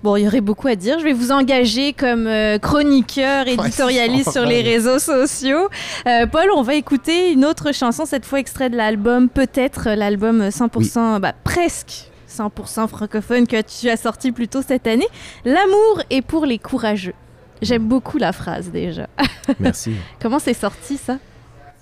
Bon, 0.02 0.14
il 0.16 0.24
y 0.24 0.26
aurait 0.28 0.40
beaucoup 0.40 0.68
à 0.68 0.76
dire. 0.76 0.98
Je 1.00 1.04
vais 1.04 1.12
vous 1.12 1.32
engager 1.32 1.92
comme 1.92 2.26
euh, 2.28 2.58
chroniqueur, 2.58 3.46
éditorialiste 3.48 4.30
sur 4.32 4.46
les 4.46 4.62
réseaux 4.62 4.98
sociaux. 5.00 5.68
Euh, 6.06 6.26
Paul, 6.26 6.48
on 6.56 6.62
va 6.62 6.74
écouter 6.74 7.32
une 7.32 7.44
autre 7.44 7.72
chanson, 7.74 8.04
cette 8.04 8.24
fois 8.24 8.38
extrait 8.40 8.70
de 8.70 8.76
l'album, 8.76 9.28
peut-être 9.28 9.88
euh, 9.88 9.94
l'album 9.96 10.48
100%, 10.50 11.18
bah, 11.20 11.34
presque 11.44 12.10
100% 12.38 12.88
francophone 12.88 13.46
que 13.46 13.60
tu 13.62 13.88
as 13.88 13.96
sorti 13.96 14.32
plus 14.32 14.48
tôt 14.48 14.62
cette 14.66 14.86
année. 14.86 15.06
L'amour 15.44 16.02
est 16.10 16.22
pour 16.22 16.46
les 16.46 16.58
courageux. 16.58 17.14
J'aime 17.62 17.88
beaucoup 17.88 18.18
la 18.18 18.32
phrase 18.32 18.70
déjà. 18.70 19.08
Merci. 19.60 19.94
Comment 20.20 20.38
c'est 20.38 20.54
sorti 20.54 20.96
ça? 20.96 21.18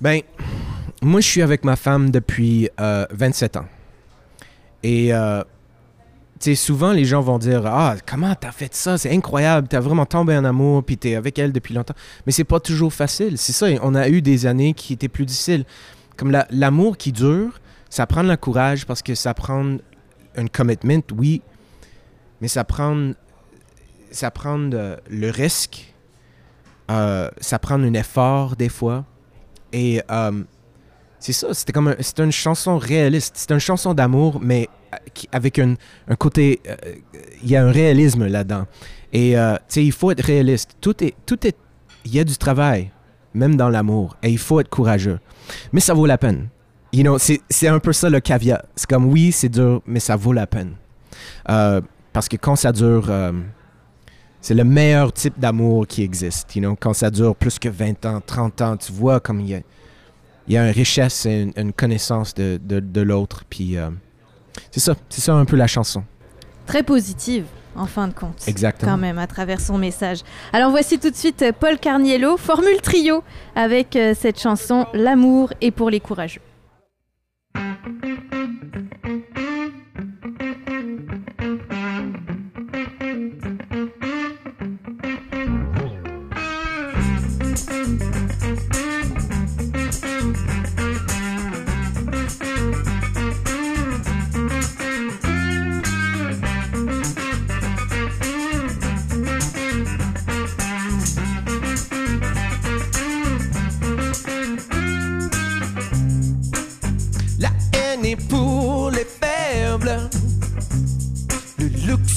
Ben, 0.00 0.20
moi, 1.02 1.20
je 1.20 1.26
suis 1.28 1.42
avec 1.42 1.64
ma 1.64 1.76
femme 1.76 2.10
depuis 2.10 2.68
euh, 2.80 3.04
27 3.10 3.56
ans. 3.58 3.66
Et, 4.82 5.12
euh, 5.12 5.42
tu 6.40 6.50
sais, 6.50 6.54
souvent, 6.54 6.92
les 6.92 7.04
gens 7.04 7.20
vont 7.20 7.38
dire 7.38 7.62
Ah, 7.66 7.96
comment 8.06 8.34
t'as 8.34 8.52
fait 8.52 8.74
ça? 8.74 8.98
C'est 8.98 9.10
incroyable, 9.14 9.68
t'as 9.68 9.80
vraiment 9.80 10.06
tombé 10.06 10.36
en 10.36 10.44
amour, 10.44 10.82
puis 10.84 10.96
t'es 10.96 11.14
avec 11.14 11.38
elle 11.38 11.52
depuis 11.52 11.74
longtemps. 11.74 11.94
Mais 12.26 12.32
c'est 12.32 12.44
pas 12.44 12.60
toujours 12.60 12.92
facile. 12.92 13.36
C'est 13.38 13.52
ça, 13.52 13.66
on 13.82 13.94
a 13.94 14.08
eu 14.08 14.22
des 14.22 14.46
années 14.46 14.74
qui 14.74 14.92
étaient 14.94 15.08
plus 15.08 15.26
difficiles. 15.26 15.64
Comme 16.16 16.30
la- 16.30 16.46
l'amour 16.50 16.96
qui 16.96 17.12
dure, 17.12 17.60
ça 17.90 18.06
prend 18.06 18.22
le 18.22 18.36
courage 18.36 18.86
parce 18.86 19.02
que 19.02 19.14
ça 19.14 19.34
prend 19.34 19.76
un 20.36 20.46
commitment, 20.46 21.02
oui, 21.16 21.42
mais 22.40 22.48
ça 22.48 22.64
prend, 22.64 23.12
ça 24.10 24.30
prend 24.30 24.58
le 24.58 25.30
risque, 25.30 25.94
euh, 26.90 27.28
ça 27.40 27.58
prend 27.58 27.74
un 27.76 27.94
effort 27.94 28.56
des 28.56 28.68
fois. 28.68 29.04
Et 29.72 30.00
euh, 30.10 30.42
c'est 31.18 31.32
ça, 31.32 31.52
c'était 31.54 31.72
comme 31.72 31.88
un- 31.88 31.96
une 32.24 32.32
chanson 32.32 32.78
réaliste. 32.78 33.34
C'est 33.36 33.50
une 33.52 33.58
chanson 33.58 33.94
d'amour, 33.94 34.38
mais 34.40 34.68
euh, 34.94 34.96
avec 35.32 35.58
un, 35.58 35.74
un 36.08 36.14
côté. 36.16 36.60
Il 37.42 37.50
y 37.50 37.56
a 37.56 37.64
un 37.64 37.70
réalisme 37.72 38.26
là-dedans. 38.26 38.66
Et 39.12 39.32
tu 39.34 39.64
sais, 39.68 39.84
il 39.84 39.92
faut 39.92 40.10
être 40.10 40.22
réaliste. 40.24 40.76
Tout 40.80 41.02
est. 41.02 41.14
Tout 41.26 41.46
est. 41.46 41.56
Il 42.04 42.14
y 42.14 42.20
a 42.20 42.24
du 42.24 42.36
travail, 42.36 42.90
même 43.34 43.56
dans 43.56 43.68
l'amour. 43.68 44.16
Et 44.22 44.30
il 44.30 44.38
faut 44.38 44.60
être 44.60 44.68
courageux. 44.68 45.18
Mais 45.72 45.80
ça 45.80 45.94
vaut 45.94 46.06
la 46.06 46.18
peine. 46.18 46.48
You 46.92 47.02
know, 47.02 47.18
c'est 47.18 47.68
un 47.68 47.78
peu 47.78 47.92
ça 47.92 48.08
le 48.08 48.20
caveat. 48.20 48.62
C'est 48.74 48.88
comme 48.88 49.06
oui, 49.06 49.32
c'est 49.32 49.48
dur, 49.48 49.82
mais 49.86 50.00
ça 50.00 50.16
vaut 50.16 50.32
la 50.32 50.46
peine. 50.46 50.74
Euh, 51.50 51.80
parce 52.12 52.28
que 52.28 52.36
quand 52.36 52.56
ça 52.56 52.72
dure. 52.72 53.06
euh, 53.10 53.32
c'est 54.40 54.54
le 54.54 54.64
meilleur 54.64 55.12
type 55.12 55.38
d'amour 55.40 55.86
qui 55.88 56.02
existe. 56.02 56.54
You 56.54 56.62
know? 56.62 56.76
Quand 56.78 56.92
ça 56.94 57.10
dure 57.10 57.34
plus 57.34 57.58
que 57.58 57.68
20 57.68 58.06
ans, 58.06 58.20
30 58.24 58.60
ans, 58.62 58.76
tu 58.76 58.92
vois 58.92 59.18
comme 59.18 59.40
il 59.40 59.48
y 59.48 59.54
a, 59.56 59.60
il 60.46 60.54
y 60.54 60.56
a 60.56 60.64
une 60.64 60.72
richesse 60.72 61.26
et 61.26 61.42
une, 61.42 61.52
une 61.56 61.72
connaissance 61.72 62.32
de, 62.34 62.60
de, 62.62 62.78
de 62.78 63.00
l'autre. 63.00 63.42
Puis 63.50 63.76
euh, 63.76 63.90
c'est 64.70 64.80
ça, 64.80 64.94
c'est 65.08 65.20
ça 65.20 65.34
un 65.34 65.44
peu 65.44 65.56
la 65.56 65.66
chanson. 65.66 66.04
Très 66.66 66.84
positive, 66.84 67.44
en 67.74 67.86
fin 67.86 68.06
de 68.08 68.14
compte. 68.14 68.46
Exactement. 68.46 68.92
quand 68.92 68.98
même 68.98 69.18
à 69.18 69.26
travers 69.26 69.60
son 69.60 69.76
message. 69.78 70.20
Alors 70.52 70.70
voici 70.70 70.98
tout 71.00 71.10
de 71.10 71.16
suite 71.16 71.44
Paul 71.58 71.76
Carniello, 71.78 72.36
Formule 72.36 72.80
Trio, 72.80 73.24
avec 73.56 73.98
cette 74.14 74.40
chanson 74.40 74.86
L'amour 74.94 75.52
est 75.60 75.72
pour 75.72 75.90
les 75.90 76.00
courageux. 76.00 76.40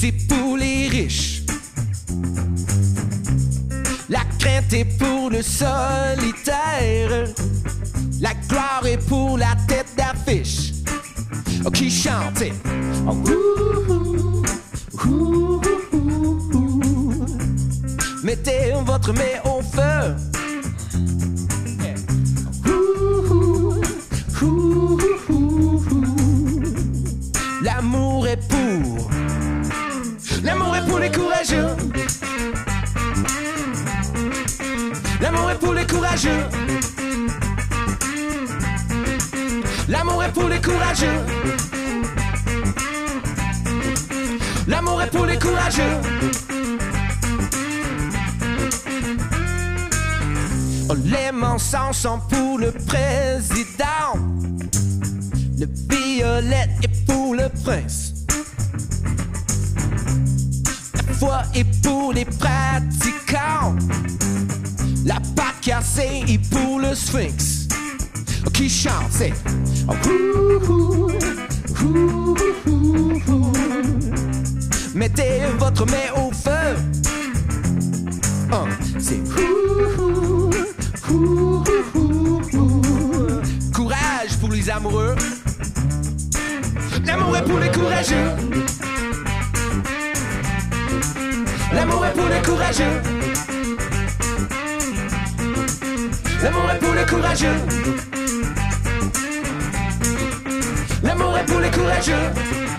Le 0.02 0.06
luxe 0.06 0.22
est 0.22 0.28
pour 0.28 0.56
les 0.56 0.88
riches. 0.88 1.42
La 4.08 4.20
crainte 4.38 4.72
est 4.72 4.84
pour 4.84 5.30
le 5.30 5.42
solitaire. 5.42 7.24
La 8.20 8.34
gloire 8.48 8.86
est 8.86 8.98
pour 9.08 9.38
la 9.38 9.54
tête 9.66 9.94
d'affiche. 9.96 10.72
Qui 11.72 11.90
chante. 11.90 12.42
Oh. 13.06 13.16
Mettez 18.22 18.72
votre 18.84 19.12
main 19.12 19.40
au 19.44 19.62
feu. 19.62 20.29
Courageux. 31.10 31.76
L'amour 35.20 35.50
est 35.50 35.58
pour 35.58 35.74
les 35.74 35.86
courageux. 35.86 36.44
L'amour 39.88 40.24
est 40.24 40.32
pour 40.32 40.48
les 40.48 40.60
courageux. 40.60 41.20
L'amour 44.66 45.02
est 45.02 45.10
pour 45.10 45.26
les 45.26 45.38
courageux. 45.38 46.00
Oh, 50.88 50.94
les 51.04 51.32
mensonges 51.32 51.96
sont 51.96 52.20
pour 52.28 52.58
le 52.58 52.72
président. 52.72 54.14
Le 55.58 55.66
violet 55.88 56.68
est 56.82 57.06
pour 57.06 57.34
le 57.34 57.48
prince. 57.64 57.99
Foi 61.20 61.42
est 61.54 61.64
pour 61.82 62.14
les 62.14 62.24
pratiquants. 62.24 63.76
La 65.04 65.16
pâte 65.36 65.60
cassée 65.60 66.24
est 66.26 66.50
pour 66.50 66.80
le 66.80 66.94
sphinx. 66.94 67.68
Qui 68.54 68.70
chante, 68.70 69.10
c'est. 69.10 69.34
oh. 69.86 69.92
Mettez 74.94 75.40
votre 75.58 75.84
main 75.86 76.10
au 76.16 76.32
feu. 76.32 76.76
C'est. 78.98 79.20
Courage 83.74 84.36
pour 84.40 84.50
les 84.50 84.70
amoureux. 84.70 85.14
L'amour 87.04 87.36
est 87.36 87.44
pour 87.44 87.58
les 87.58 87.70
courageux. 87.70 88.79
L'amour 91.90 92.06
est 92.06 92.12
pour 92.12 92.28
les 92.28 92.42
courageux. 92.42 92.84
L'amour 96.40 96.70
est 96.70 96.78
pour 96.78 96.94
les 96.94 97.06
courageux. 97.06 97.56
L'amour 101.02 101.38
est 101.38 101.46
pour 101.46 101.58
les 101.58 101.70
courageux. 101.70 102.69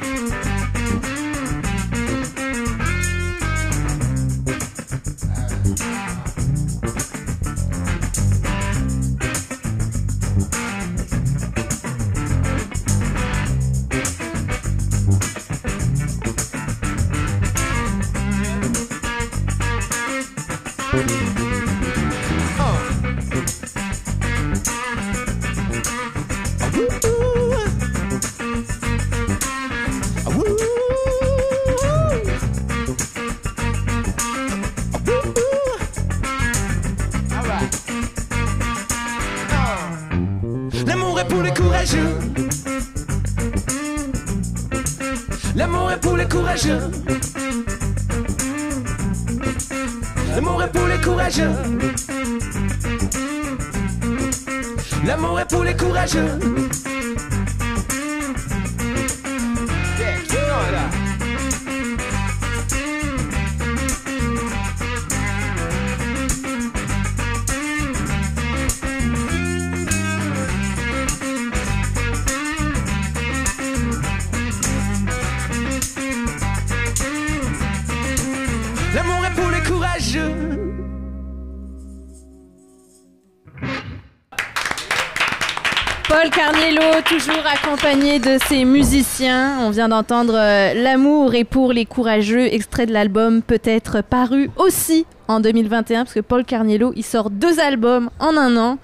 De 88.01 88.39
ses 88.47 88.65
musiciens. 88.65 89.59
On 89.61 89.69
vient 89.69 89.87
d'entendre 89.87 90.33
euh, 90.35 90.73
L'amour 90.73 91.35
est 91.35 91.43
pour 91.43 91.71
les 91.71 91.85
courageux, 91.85 92.51
extrait 92.51 92.87
de 92.87 92.91
l'album 92.93 93.43
peut-être 93.43 94.01
paru 94.01 94.49
aussi 94.55 95.05
en 95.27 95.39
2021, 95.39 96.05
parce 96.05 96.15
que 96.15 96.19
Paul 96.19 96.43
Carniello, 96.43 96.93
il 96.95 97.03
sort 97.03 97.29
deux 97.29 97.59
albums 97.59 98.09
en 98.19 98.35
un 98.37 98.57
an 98.57 98.79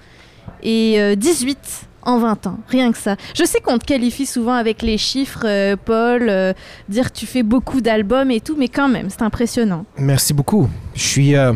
et 0.62 1.00
euh, 1.00 1.16
18 1.16 1.58
en 2.02 2.18
20 2.18 2.46
ans, 2.46 2.58
rien 2.68 2.92
que 2.92 2.98
ça. 2.98 3.16
Je 3.34 3.42
sais 3.44 3.58
qu'on 3.58 3.78
te 3.78 3.84
qualifie 3.84 4.24
souvent 4.24 4.54
avec 4.54 4.82
les 4.82 4.98
chiffres, 4.98 5.42
euh, 5.44 5.74
Paul, 5.84 6.28
euh, 6.28 6.52
dire 6.88 7.10
tu 7.10 7.26
fais 7.26 7.42
beaucoup 7.42 7.80
d'albums 7.80 8.30
et 8.30 8.40
tout, 8.40 8.54
mais 8.56 8.68
quand 8.68 8.88
même, 8.88 9.08
c'est 9.10 9.22
impressionnant. 9.22 9.84
Merci 9.98 10.32
beaucoup. 10.32 10.68
Je 10.94 11.02
suis 11.02 11.34
euh, 11.34 11.54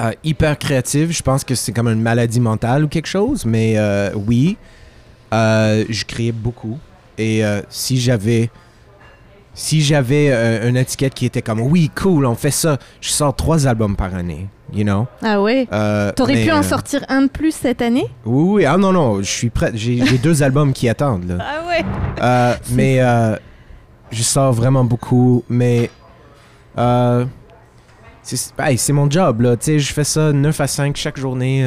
euh, 0.00 0.10
hyper 0.24 0.58
créatif. 0.58 1.12
Je 1.12 1.22
pense 1.22 1.44
que 1.44 1.54
c'est 1.54 1.72
comme 1.72 1.88
une 1.88 2.02
maladie 2.02 2.40
mentale 2.40 2.84
ou 2.84 2.88
quelque 2.88 3.06
chose, 3.06 3.44
mais 3.46 3.74
euh, 3.76 4.10
oui, 4.26 4.56
euh, 5.36 5.84
je 5.88 6.04
crée 6.04 6.32
beaucoup. 6.32 6.78
Et 7.18 7.44
euh, 7.44 7.60
si 7.68 7.98
j'avais 7.98 8.50
si 9.54 9.80
j'avais 9.80 10.28
euh, 10.30 10.68
une 10.68 10.76
étiquette 10.76 11.14
qui 11.14 11.24
était 11.24 11.40
comme 11.40 11.60
oui, 11.60 11.90
cool, 11.94 12.26
on 12.26 12.34
fait 12.34 12.50
ça, 12.50 12.76
je 13.00 13.08
sors 13.08 13.34
trois 13.34 13.66
albums 13.66 13.96
par 13.96 14.14
année, 14.14 14.48
you 14.72 14.84
know? 14.84 15.06
Ah 15.22 15.40
ouais? 15.40 15.66
Euh, 15.72 16.12
T'aurais 16.12 16.44
pu 16.44 16.52
en 16.52 16.62
sortir 16.62 17.02
un 17.08 17.22
de 17.22 17.28
plus 17.28 17.52
cette 17.52 17.80
année? 17.80 18.06
Oui, 18.26 18.44
oui, 18.56 18.64
ah 18.66 18.76
non, 18.76 18.92
non, 18.92 19.22
je 19.22 19.30
suis 19.30 19.48
prêt. 19.48 19.70
J'ai 19.74 20.18
deux 20.18 20.42
albums 20.42 20.74
qui 20.74 20.88
attendent, 20.88 21.26
là. 21.28 21.38
Ah 21.40 21.66
ouais 21.66 22.56
mais 22.72 23.00
je 24.10 24.22
sors 24.22 24.52
vraiment 24.52 24.84
beaucoup, 24.84 25.42
mais 25.48 25.90
c'est 28.22 28.52
hey, 28.58 28.78
mon 28.92 29.10
job 29.10 29.40
là, 29.40 29.56
tu 29.56 29.64
sais, 29.64 29.78
je 29.78 29.92
fais 29.92 30.04
ça 30.04 30.32
9 30.32 30.60
à 30.60 30.66
5 30.66 30.96
chaque 30.96 31.18
journée, 31.18 31.62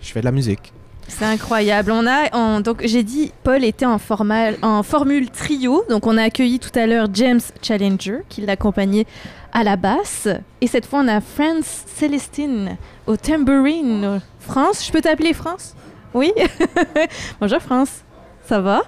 je 0.00 0.12
fais 0.12 0.20
de 0.20 0.24
la 0.24 0.32
musique. 0.32 0.73
C'est 1.08 1.24
incroyable. 1.24 1.92
On 1.92 2.06
a, 2.06 2.28
on- 2.32 2.60
donc 2.60 2.82
j'ai 2.84 3.02
dit, 3.02 3.32
Paul 3.42 3.62
était 3.64 3.86
en 3.86 3.98
formule 3.98 5.30
trio. 5.30 5.84
Donc 5.88 6.06
on 6.06 6.16
a 6.16 6.22
accueilli 6.24 6.58
tout 6.58 6.76
à 6.78 6.86
l'heure 6.86 7.06
James 7.12 7.40
Challenger 7.62 8.20
qui 8.28 8.40
l'accompagnait 8.40 9.06
à 9.52 9.62
la 9.62 9.76
basse. 9.76 10.28
Et 10.60 10.66
cette 10.66 10.86
fois 10.86 11.00
on 11.04 11.08
a 11.08 11.20
France 11.20 11.84
Célestine 11.86 12.76
au 13.06 13.16
tambourine. 13.16 14.20
France, 14.40 14.84
je 14.86 14.92
peux 14.92 15.00
t'appeler 15.00 15.32
France 15.32 15.74
Oui 16.14 16.32
Bonjour 17.40 17.60
France, 17.60 18.02
ça 18.46 18.60
va? 18.60 18.82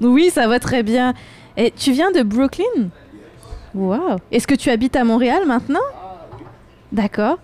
Oui, 0.00 0.30
ça 0.30 0.46
va 0.48 0.58
très 0.58 0.82
bien. 0.82 1.14
Et 1.56 1.70
tu 1.72 1.92
viens 1.92 2.10
de 2.10 2.22
Brooklyn? 2.22 2.88
Wow. 3.74 4.16
Est-ce 4.32 4.46
que 4.46 4.54
tu 4.54 4.70
habites 4.70 4.96
à 4.96 5.04
Montréal 5.04 5.42
maintenant? 5.46 5.80
D'accord. 6.92 7.38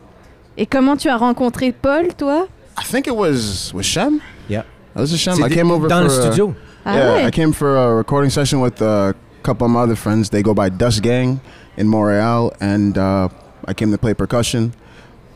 Et 0.56 0.66
comment 0.66 0.96
tu 0.96 1.08
as 1.08 1.16
rencontré 1.16 1.72
Paul, 1.72 2.14
toi? 2.14 2.46
I 2.76 2.82
think 2.84 3.06
it 3.06 3.16
was 3.16 3.72
was 3.74 3.86
Shem. 3.86 4.22
Yeah. 4.48 4.62
That 4.94 5.00
was 5.00 5.12
a 5.12 5.18
Shem. 5.18 5.36
C'est 5.36 5.44
I 5.44 5.48
d- 5.48 5.54
came 5.54 5.70
over 5.70 5.88
dans 5.88 6.06
for, 6.06 6.20
uh, 6.20 6.24
studio. 6.32 6.54
Ah 6.84 6.94
yeah, 6.96 7.14
ouais 7.14 7.24
I 7.26 7.30
came 7.30 7.52
for 7.52 7.76
a 7.76 7.94
recording 7.94 8.30
session 8.30 8.60
with 8.60 8.80
a 8.80 9.14
couple 9.42 9.64
of 9.66 9.70
my 9.72 9.80
other 9.80 9.96
friends. 9.96 10.30
They 10.30 10.42
go 10.42 10.54
by 10.54 10.68
Dust 10.68 11.02
Gang 11.02 11.40
in 11.76 11.88
Montreal, 11.88 12.52
and 12.60 12.96
uh, 12.96 13.28
I 13.64 13.74
came 13.74 13.90
to 13.92 13.98
play 13.98 14.14
percussion. 14.14 14.72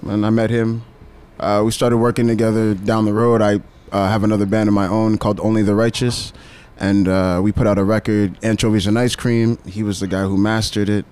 And 0.06 0.24
I 0.24 0.30
met 0.30 0.50
him. 0.50 0.82
Uh, 1.38 1.62
we 1.64 1.70
started 1.72 1.98
working 1.98 2.26
together 2.26 2.74
down 2.74 3.04
the 3.04 3.12
road. 3.12 3.42
I 3.42 3.60
uh, 3.92 4.08
have 4.08 4.24
another 4.24 4.46
band 4.46 4.68
of 4.68 4.74
my 4.74 4.86
own 4.86 5.18
called 5.18 5.40
Only 5.40 5.62
the 5.62 5.74
Righteous, 5.74 6.32
and 6.78 7.08
uh, 7.08 7.40
we 7.42 7.52
put 7.52 7.66
out 7.66 7.78
a 7.78 7.84
record, 7.84 8.38
Anchovies 8.42 8.86
and 8.86 8.98
Ice 8.98 9.16
Cream. 9.16 9.58
He 9.66 9.82
was 9.82 10.00
the 10.00 10.06
guy 10.06 10.22
who 10.22 10.36
mastered 10.38 10.88
it. 10.88 11.04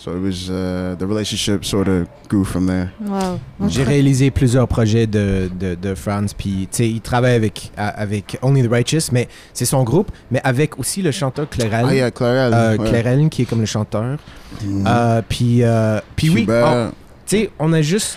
So 0.00 0.12
it 0.16 0.22
was 0.22 0.48
uh, 0.48 0.94
the 0.96 1.02
relationship 1.06 1.64
sort 1.64 1.88
of 1.88 2.06
grew 2.28 2.44
from 2.44 2.66
there. 2.68 2.90
Wow. 3.04 3.40
J'ai 3.68 3.82
réalisé 3.82 4.30
plusieurs 4.30 4.68
projets 4.68 5.08
de, 5.08 5.50
de, 5.58 5.74
de 5.74 5.94
Franz, 5.96 6.34
puis 6.38 6.68
tu 6.70 6.76
sais, 6.76 6.88
il 6.88 7.00
travaille 7.00 7.34
avec, 7.34 7.72
avec 7.76 8.38
Only 8.42 8.62
the 8.62 8.70
Righteous, 8.70 9.10
mais 9.10 9.26
c'est 9.52 9.64
son 9.64 9.82
groupe, 9.82 10.12
mais 10.30 10.40
avec 10.44 10.78
aussi 10.78 11.02
le 11.02 11.10
chanteur 11.10 11.48
Clairel. 11.50 11.84
Ah 11.88 11.94
yeah, 11.94 12.10
Clarel. 12.12 12.54
Euh, 12.54 12.76
ouais. 12.76 12.88
Clairel, 12.88 13.28
qui 13.28 13.42
est 13.42 13.44
comme 13.44 13.58
le 13.60 13.66
chanteur. 13.66 14.18
Mhm. 14.62 14.84
Euh, 14.86 15.22
puis, 15.28 15.64
euh, 15.64 16.00
puis 16.14 16.30
oui, 16.30 16.46
on- 16.48 16.90
tu 17.26 17.36
sais, 17.36 17.50
on 17.58 17.72
a 17.72 17.82
juste. 17.82 18.16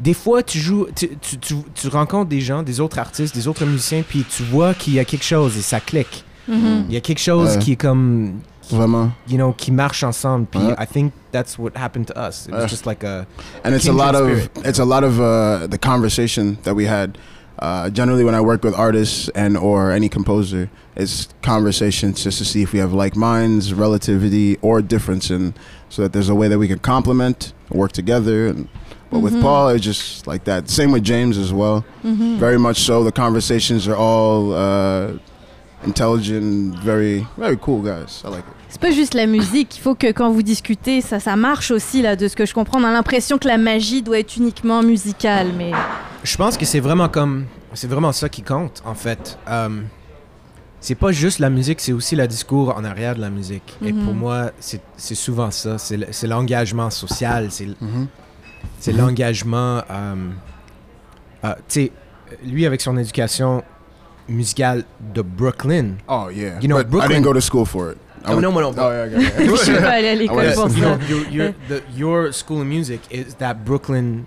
Des 0.00 0.14
fois, 0.14 0.42
tu 0.42 0.58
joues, 0.58 0.86
tu, 0.94 1.10
tu, 1.20 1.38
tu, 1.38 1.54
tu 1.74 1.88
rencontres 1.88 2.28
des 2.28 2.40
gens, 2.40 2.62
des 2.62 2.80
autres 2.80 2.98
artistes, 2.98 3.34
des 3.34 3.48
autres 3.48 3.64
musiciens, 3.66 4.02
puis 4.06 4.24
tu 4.28 4.42
vois 4.44 4.72
qu'il 4.74 4.94
y 4.94 4.98
a 4.98 5.04
quelque 5.04 5.24
chose 5.24 5.56
et 5.58 5.62
ça 5.62 5.78
clique. 5.80 6.24
Mhm. 6.48 6.84
Il 6.88 6.94
y 6.94 6.96
a 6.96 7.00
quelque 7.00 7.20
chose 7.20 7.56
Ouais. 7.56 7.58
qui 7.58 7.72
est 7.72 7.76
comme, 7.76 8.40
Vraiment. 8.70 9.12
you 9.26 9.36
know, 9.38 9.52
qui 9.52 9.70
marche 9.70 10.02
ensemble. 10.04 10.46
Puis 10.50 10.60
Ouais. 10.60 10.74
I 10.78 10.86
think 10.86 11.12
that's 11.32 11.58
what 11.58 11.76
happened 11.76 12.06
to 12.08 12.14
us. 12.18 12.46
It 12.46 12.52
was 12.52 12.62
Ouais. 12.64 12.68
just 12.68 12.86
like 12.86 13.04
a, 13.04 13.26
and 13.64 13.74
it's 13.74 13.84
a 13.86 13.90
kindred 13.90 14.06
lot 14.06 14.14
of 14.14 14.26
spirit. 14.26 14.50
it's 14.66 14.78
a 14.78 14.84
lot 14.84 15.04
of 15.04 15.20
uh, 15.20 15.66
the 15.68 15.78
conversation 15.78 16.58
that 16.64 16.74
we 16.74 16.86
had. 16.86 17.18
Uh, 17.58 17.88
generally, 17.88 18.22
when 18.22 18.34
I 18.34 18.40
work 18.42 18.62
with 18.62 18.74
artists 18.74 19.30
and 19.34 19.56
or 19.56 19.90
any 19.90 20.10
composer, 20.10 20.68
it's 20.94 21.28
conversations 21.42 22.22
just 22.22 22.36
to 22.38 22.44
see 22.44 22.60
if 22.62 22.72
we 22.74 22.80
have 22.80 22.92
like 22.92 23.16
minds, 23.16 23.72
relativity, 23.72 24.58
or 24.60 24.82
difference, 24.82 25.30
and 25.30 25.54
so 25.88 26.02
that 26.02 26.12
there's 26.12 26.28
a 26.28 26.34
way 26.34 26.48
that 26.48 26.58
we 26.58 26.68
can 26.68 26.78
complement, 26.80 27.54
work 27.70 27.92
together. 27.92 28.46
And, 28.46 28.68
but 29.10 29.20
with 29.20 29.32
Mhm. 29.32 29.40
Paul, 29.40 29.68
it's 29.70 29.82
just 29.84 30.26
like 30.26 30.44
that. 30.44 30.68
Same 30.68 30.92
with 30.92 31.02
James 31.02 31.38
as 31.38 31.50
well. 31.50 31.82
Mhm. 32.04 32.36
Very 32.38 32.58
much 32.58 32.76
so. 32.82 33.02
The 33.04 33.12
conversations 33.12 33.88
are 33.88 33.96
all 33.96 34.52
uh, 34.52 35.12
intelligent, 35.86 36.72
very 36.84 37.26
very 37.38 37.56
cool 37.58 37.82
guys. 37.82 38.22
I 38.24 38.28
like 38.30 38.38
it. 38.40 38.44
C'est 38.68 38.80
pas 38.80 38.90
juste 38.90 39.14
la 39.14 39.26
musique, 39.26 39.76
il 39.76 39.80
faut 39.80 39.94
que 39.94 40.08
quand 40.12 40.30
vous 40.30 40.42
discutez, 40.42 41.00
ça, 41.00 41.18
ça 41.20 41.34
marche 41.36 41.70
aussi, 41.70 42.02
là, 42.02 42.14
de 42.16 42.28
ce 42.28 42.36
que 42.36 42.44
je 42.44 42.52
comprends. 42.52 42.78
On 42.80 42.84
a 42.84 42.92
l'impression 42.92 43.38
que 43.38 43.46
la 43.48 43.56
magie 43.58 44.02
doit 44.02 44.18
être 44.18 44.36
uniquement 44.36 44.82
musicale, 44.82 45.48
mais... 45.56 45.70
Je 46.24 46.36
pense 46.36 46.58
que 46.58 46.64
c'est 46.66 46.80
vraiment 46.80 47.08
comme. 47.08 47.46
C'est 47.72 47.86
vraiment 47.86 48.12
ça 48.12 48.28
qui 48.28 48.42
compte, 48.42 48.82
en 48.84 48.94
fait. 48.94 49.38
Euh, 49.48 49.68
c'est 50.80 50.94
pas 50.96 51.12
juste 51.12 51.38
la 51.38 51.48
musique, 51.48 51.80
c'est 51.80 51.92
aussi 51.92 52.16
le 52.16 52.26
discours 52.26 52.74
en 52.76 52.84
arrière 52.84 53.14
de 53.14 53.20
la 53.20 53.30
musique. 53.30 53.76
Et 53.82 53.92
Mhm. 53.92 54.04
pour 54.04 54.14
moi, 54.14 54.50
c'est 54.60 54.80
c'est 54.96 55.14
souvent 55.14 55.50
ça. 55.50 55.78
C'est 55.78 55.96
le- 55.96 56.06
c'est 56.10 56.26
l'engagement 56.26 56.90
social, 56.90 57.48
c'est 57.50 57.68
Mhm. 57.80 58.08
c'est 58.80 58.92
Mhm. 58.92 58.98
l'engagement. 58.98 59.82
euh, 59.90 60.14
euh, 61.44 61.54
tu 61.68 61.80
sais, 61.86 61.92
lui, 62.44 62.66
avec 62.66 62.80
son 62.80 62.96
éducation 62.98 63.62
musicale 64.28 64.84
de 65.14 65.22
Brooklyn. 65.22 65.96
Oh 66.08 66.28
yeah. 66.30 66.58
You 66.60 66.68
know, 66.68 66.82
but 66.84 67.04
I 67.04 67.08
didn't 67.08 67.22
go 67.22 67.32
to 67.32 67.40
school 67.40 67.64
for 67.66 67.90
it. 67.92 67.98
I 68.24 68.32
Oh, 68.32 68.40
no, 68.40 68.50
no, 68.50 68.60
no. 68.60 68.74
Oh 68.76 68.90
yeah, 68.90 69.06
yeah, 69.06 69.20
yeah. 69.20 69.54
Je 69.64 69.72
pas 69.80 69.90
allée 69.92 70.08
à 70.08 70.14
l'école 70.16 70.36
Ouais, 70.38 70.54
pour 70.54 70.68
you 70.68 70.82
ça. 70.82 70.96
know, 70.96 70.98
your, 71.08 71.28
your, 71.30 71.52
the, 71.68 71.82
your 71.96 72.32
school 72.32 72.60
of 72.60 72.66
music 72.66 73.00
is 73.10 73.34
that 73.38 73.64
Brooklyn 73.64 74.26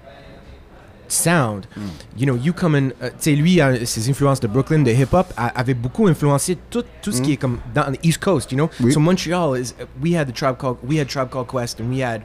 sound. 1.09 1.67
Mm. 1.76 1.89
You 2.15 2.26
know, 2.27 2.35
you 2.35 2.53
come 2.53 2.76
in. 2.76 2.93
uh, 3.01 3.09
tu 3.09 3.31
sais, 3.31 3.35
lui, 3.35 3.59
euh, 3.61 3.84
ses 3.85 4.09
influences 4.09 4.39
de 4.39 4.47
Brooklyn, 4.47 4.84
de 4.84 4.91
hip 4.91 5.11
hop, 5.13 5.34
a- 5.35 5.47
avaient 5.59 5.73
beaucoup 5.73 6.07
influencé 6.07 6.57
tout, 6.69 6.84
tout 7.01 7.11
ce 7.11 7.19
Mm. 7.19 7.23
qui 7.26 7.31
est 7.34 7.38
comme 7.38 7.59
dans 7.73 7.91
the 7.91 7.99
East 8.03 8.19
Coast. 8.23 8.51
You 8.51 8.57
know, 8.57 8.69
Oui. 8.81 8.93
so 8.93 8.99
Montreal 8.99 9.55
is. 9.57 9.73
uh, 9.81 9.85
We 10.01 10.15
had 10.15 10.27
the 10.27 10.34
tribe 10.34 10.57
called. 10.57 10.77
We 10.84 10.99
had 10.99 11.07
tribe 11.07 11.30
called 11.30 11.47
Quest, 11.47 11.80
and 11.81 11.89
we 11.91 12.01
had 12.01 12.21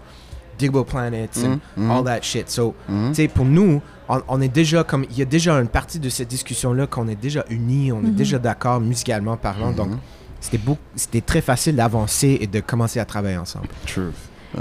Digable 0.58 0.84
Planets 0.84 1.42
and 1.42 1.60
Mhm, 1.76 1.90
all 1.90 2.04
that 2.04 2.22
shit. 2.24 2.48
So, 2.50 2.74
Mhm. 2.88 3.08
tu 3.08 3.14
sais, 3.22 3.28
pour 3.28 3.46
nous, 3.46 3.80
on, 4.08 4.20
on 4.28 4.40
est 4.40 4.48
déjà 4.48 4.84
comme. 4.84 5.04
Il 5.10 5.18
y 5.18 5.22
a 5.22 5.26
déjà 5.26 5.54
une 5.54 5.68
partie 5.68 5.98
de 5.98 6.08
cette 6.08 6.28
discussion-là 6.28 6.86
qu'on 6.86 7.08
est 7.08 7.20
déjà 7.20 7.44
unis, 7.50 7.92
on 7.92 8.00
est 8.00 8.08
Mhm. 8.08 8.14
déjà 8.14 8.38
d'accord 8.38 8.80
musicalement 8.80 9.36
parlant. 9.36 9.72
Donc, 9.72 9.88
Mhm. 9.90 9.98
c'était 10.40 10.58
beaucoup, 10.58 10.80
c'était 10.96 11.20
très 11.20 11.40
facile 11.40 11.76
d'avancer 11.76 12.38
et 12.40 12.46
de 12.46 12.60
commencer 12.60 13.00
à 13.00 13.04
travailler 13.04 13.36
ensemble. 13.38 13.68
Truth. 13.86 14.14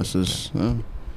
Just. 0.03 0.51
yeah. 0.55 0.73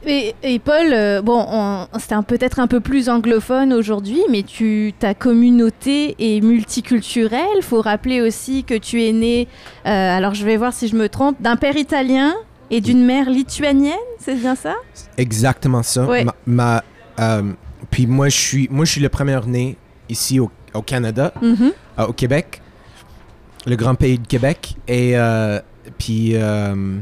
Et, 0.09 0.35
et 0.45 0.59
Paul, 0.61 0.93
euh, 0.93 1.21
bon, 1.23 1.45
un- 1.51 1.89
peut-être 2.23 2.61
un 2.61 2.67
peu 2.69 2.79
plus 2.81 3.09
anglophone 3.09 3.73
aujourd'hui, 3.73 4.21
mais 4.31 4.43
tu, 4.45 4.93
ta 4.99 5.15
communauté 5.15 6.15
est 6.19 6.41
multiculturelle. 6.43 7.63
faut 7.63 7.81
rappeler 7.81 8.21
aussi 8.21 8.63
que 8.65 8.75
tu 8.75 9.03
es 9.05 9.13
né, 9.13 9.49
euh, 9.87 10.17
alors 10.17 10.35
je 10.35 10.45
vais 10.45 10.57
voir 10.57 10.73
si 10.73 10.87
je 10.89 10.95
me 10.97 11.09
trompe, 11.09 11.41
d'un 11.41 11.57
père 11.57 11.77
italien 11.77 12.35
et 12.71 12.81
d'une 12.81 13.05
mère 13.05 13.31
lituanienne, 13.31 13.95
c'est 14.21 14.35
bien 14.37 14.55
ça? 14.55 14.75
Exactement 15.17 15.83
ça. 15.83 16.05
Ouais. 16.05 16.25
Ma, 16.25 16.35
ma- 16.47 16.85
euh, 17.19 17.43
puis 17.97 18.07
moi, 18.07 18.29
je 18.29 18.37
suis, 18.37 18.69
moi, 18.71 18.85
je 18.85 18.91
suis 18.93 19.01
le 19.01 19.09
premier 19.09 19.41
né 19.47 19.75
ici 20.11 20.39
au, 20.39 20.51
au 20.75 20.83
Canada, 20.83 21.33
Mhm. 21.41 21.73
euh, 21.99 22.07
au 22.09 22.13
Québec, 22.13 22.61
le 23.65 23.75
grand 23.75 23.95
pays 23.95 24.19
de 24.19 24.27
Québec. 24.27 24.75
Et 24.87 25.17
euh, 25.17 25.59
puis, 25.97 26.33
euh, 26.35 26.99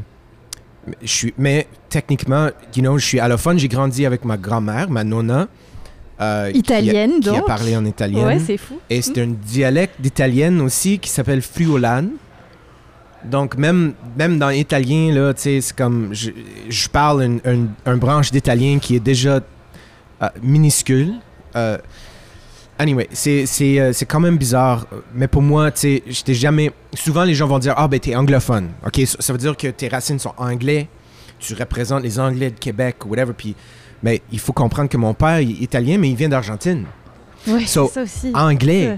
je 1.01 1.07
suis, 1.11 1.33
mais 1.37 1.67
techniquement, 1.89 2.47
you 2.73 2.81
know, 2.81 2.97
je 2.97 3.05
suis 3.05 3.19
allophone. 3.19 3.59
J'ai 3.59 3.67
grandi 3.67 4.05
avec 4.05 4.23
ma 4.23 4.37
grand-mère, 4.37 4.89
ma 4.89 5.03
nonna. 5.03 5.49
euh, 6.21 6.49
qui 6.49 6.55
a- 6.55 6.59
Italienne, 6.59 7.19
qui 7.19 7.27
a, 7.27 7.33
donc. 7.33 7.45
parlé 7.45 7.75
en 7.75 7.83
italien. 7.83 8.25
Ouais, 8.27 8.39
c'est 8.39 8.55
fou. 8.55 8.79
Et 8.89 9.01
c'est 9.01 9.21
un 9.21 9.27
dialecte 9.27 9.99
d'italienne 9.99 10.61
aussi 10.61 10.97
qui 10.97 11.09
s'appelle 11.09 11.41
friulane. 11.41 12.11
Donc, 13.25 13.57
même, 13.57 13.95
même 14.17 14.39
dans 14.39 14.47
l'italien, 14.47 15.11
là, 15.13 15.33
tu 15.33 15.41
sais, 15.41 15.59
c'est 15.59 15.75
comme. 15.75 16.13
Je, 16.13 16.31
je 16.69 16.87
parle 16.87 17.21
une, 17.23 17.41
une- 17.43 17.69
un 17.85 17.97
branche 17.97 18.31
d'italien 18.31 18.79
qui 18.79 18.95
est 18.95 19.01
déjà 19.01 19.41
euh, 20.21 20.29
minuscule. 20.41 21.13
Euh, 21.55 21.77
anyway, 22.79 23.07
c'est 23.11 23.45
c'est, 23.45 23.79
euh, 23.79 23.93
c'est 23.93 24.05
quand 24.05 24.19
même 24.19 24.37
bizarre. 24.37 24.87
Mais 25.13 25.27
pour 25.27 25.41
moi, 25.41 25.71
tu 25.71 25.79
sais, 25.79 26.03
j'étais 26.07 26.33
jamais. 26.33 26.71
Souvent, 26.93 27.23
les 27.23 27.33
gens 27.33 27.47
vont 27.47 27.59
dire 27.59 27.73
Ah, 27.77 27.87
ben, 27.87 27.99
t'es 27.99 28.15
anglophone. 28.15 28.69
OK, 28.85 29.01
ça, 29.05 29.33
veut 29.33 29.39
dire 29.39 29.55
que 29.55 29.67
tes 29.67 29.87
racines 29.87 30.19
sont 30.19 30.33
anglais. 30.37 30.87
Tu 31.39 31.53
représentes 31.53 32.03
les 32.03 32.19
Anglais 32.19 32.49
de 32.49 32.59
Québec 32.59 33.05
ou 33.05 33.09
whatever. 33.09 33.33
Puis, 33.33 33.55
mais 34.01 34.21
il 34.31 34.39
faut 34.39 34.53
comprendre 34.53 34.89
que 34.89 34.97
mon 34.97 35.13
père 35.13 35.41
il 35.41 35.51
est 35.51 35.63
italien, 35.63 35.97
mais 35.97 36.09
il 36.09 36.15
vient 36.15 36.29
d'Argentine. 36.29 36.85
Ouais, 37.45 37.65
So, 37.65 37.87
c'est 37.87 37.93
ça 37.93 38.01
aussi. 38.03 38.31
Anglais 38.33 38.97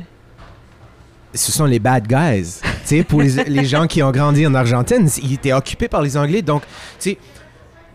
ce 1.33 1.51
sont 1.51 1.65
les 1.65 1.79
bad 1.79 2.07
guys. 2.07 2.59
tu 2.61 2.69
sais, 2.83 3.03
pour 3.03 3.21
les, 3.21 3.43
les 3.45 3.65
gens 3.65 3.87
qui 3.87 4.01
ont 4.03 4.11
grandi 4.11 4.45
en 4.45 4.53
Argentine, 4.55 5.09
ils 5.21 5.33
étaient 5.33 5.53
occupés 5.53 5.87
par 5.87 6.01
les 6.01 6.17
Anglais. 6.17 6.41
Donc, 6.41 6.63
tu 6.99 7.11
sais, 7.11 7.17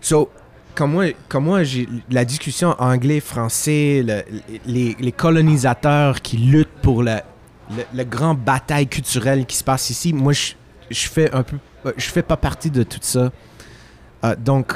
so, 0.01 0.31
comme 0.74 0.93
moi, 1.44 1.62
la 2.11 2.24
discussion 2.24 2.74
anglais-français, 2.78 4.05
le- 4.07 4.24
les, 4.66 5.12
colonisateurs 5.12 6.20
qui 6.20 6.36
luttent 6.36 6.81
pour 6.82 7.03
la, 7.03 7.24
le, 7.94 8.35
bataille 8.35 8.86
culturelle 8.86 9.47
qui 9.47 9.57
se 9.57 9.65
passe 9.65 9.90
ici, 9.90 10.12
moi, 10.12 10.32
je, 10.32 10.55
fais 11.09 11.32
un 11.32 11.43
peu, 11.43 11.57
je 11.97 12.09
fais 12.11 12.23
pas 12.23 12.36
partie 12.36 12.70
de 12.70 12.82
tout 12.82 12.99
ça. 13.01 13.31
Euh, 14.24 14.36
donc, 14.39 14.73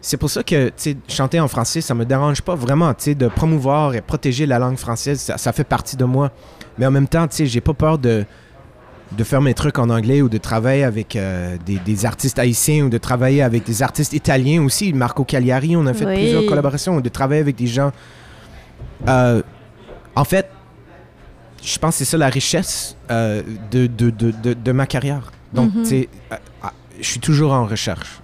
c'est 0.00 0.16
pour 0.16 0.30
ça 0.30 0.42
que, 0.44 0.70
chanter 1.08 1.40
en 1.40 1.48
français, 1.48 1.80
ça 1.80 1.94
me 1.94 2.04
dérange 2.04 2.42
pas 2.42 2.54
vraiment, 2.54 2.92
de 2.92 3.28
promouvoir 3.28 3.94
et 3.94 4.00
protéger 4.00 4.46
la 4.46 4.58
langue 4.58 4.76
française, 4.76 5.32
ça, 5.36 5.52
fait 5.52 5.64
partie 5.64 5.96
de 5.96 6.04
moi. 6.04 6.30
Mais 6.78 6.86
en 6.86 6.90
même 6.90 7.08
temps, 7.08 7.26
j'ai 7.30 7.60
pas 7.60 7.74
peur 7.74 7.98
de, 7.98 8.24
de 9.12 9.24
faire 9.24 9.40
mes 9.40 9.54
trucs 9.54 9.78
en 9.78 9.88
anglais 9.90 10.20
ou 10.22 10.28
de 10.28 10.38
travailler 10.38 10.82
avec 10.84 11.14
euh, 11.16 11.56
des, 11.64 11.78
des 11.78 12.04
artistes 12.06 12.38
haïtiens 12.38 12.86
ou 12.86 12.88
de 12.88 12.98
travailler 12.98 13.42
avec 13.42 13.64
des 13.64 13.82
artistes 13.82 14.12
italiens 14.12 14.62
aussi. 14.64 14.92
Marco 14.92 15.24
Cagliari, 15.24 15.76
on 15.76 15.86
a 15.86 15.94
fait 15.94 16.04
Oui. 16.06 16.14
plusieurs 16.14 16.46
collaborations 16.46 16.96
ou 16.96 17.00
de 17.00 17.08
travailler 17.08 17.40
avec 17.40 17.56
des 17.56 17.66
gens. 17.68 17.92
Euh, 19.08 19.42
en 20.16 20.24
fait, 20.24 20.48
je 21.62 21.78
pense 21.78 21.94
que 21.94 21.98
c'est 21.98 22.04
ça 22.10 22.16
la 22.18 22.28
richesse 22.28 22.96
euh, 23.10 23.42
de, 23.70 23.86
de, 23.86 24.10
de, 24.10 24.54
de, 24.54 24.72
ma 24.72 24.86
carrière. 24.86 25.30
Donc, 25.52 25.72
tu 25.72 25.84
sais, 25.84 26.08
euh, 26.32 26.36
euh, 26.64 26.68
je 27.00 27.06
suis 27.06 27.20
toujours 27.20 27.52
en 27.52 27.64
recherche. 27.66 28.20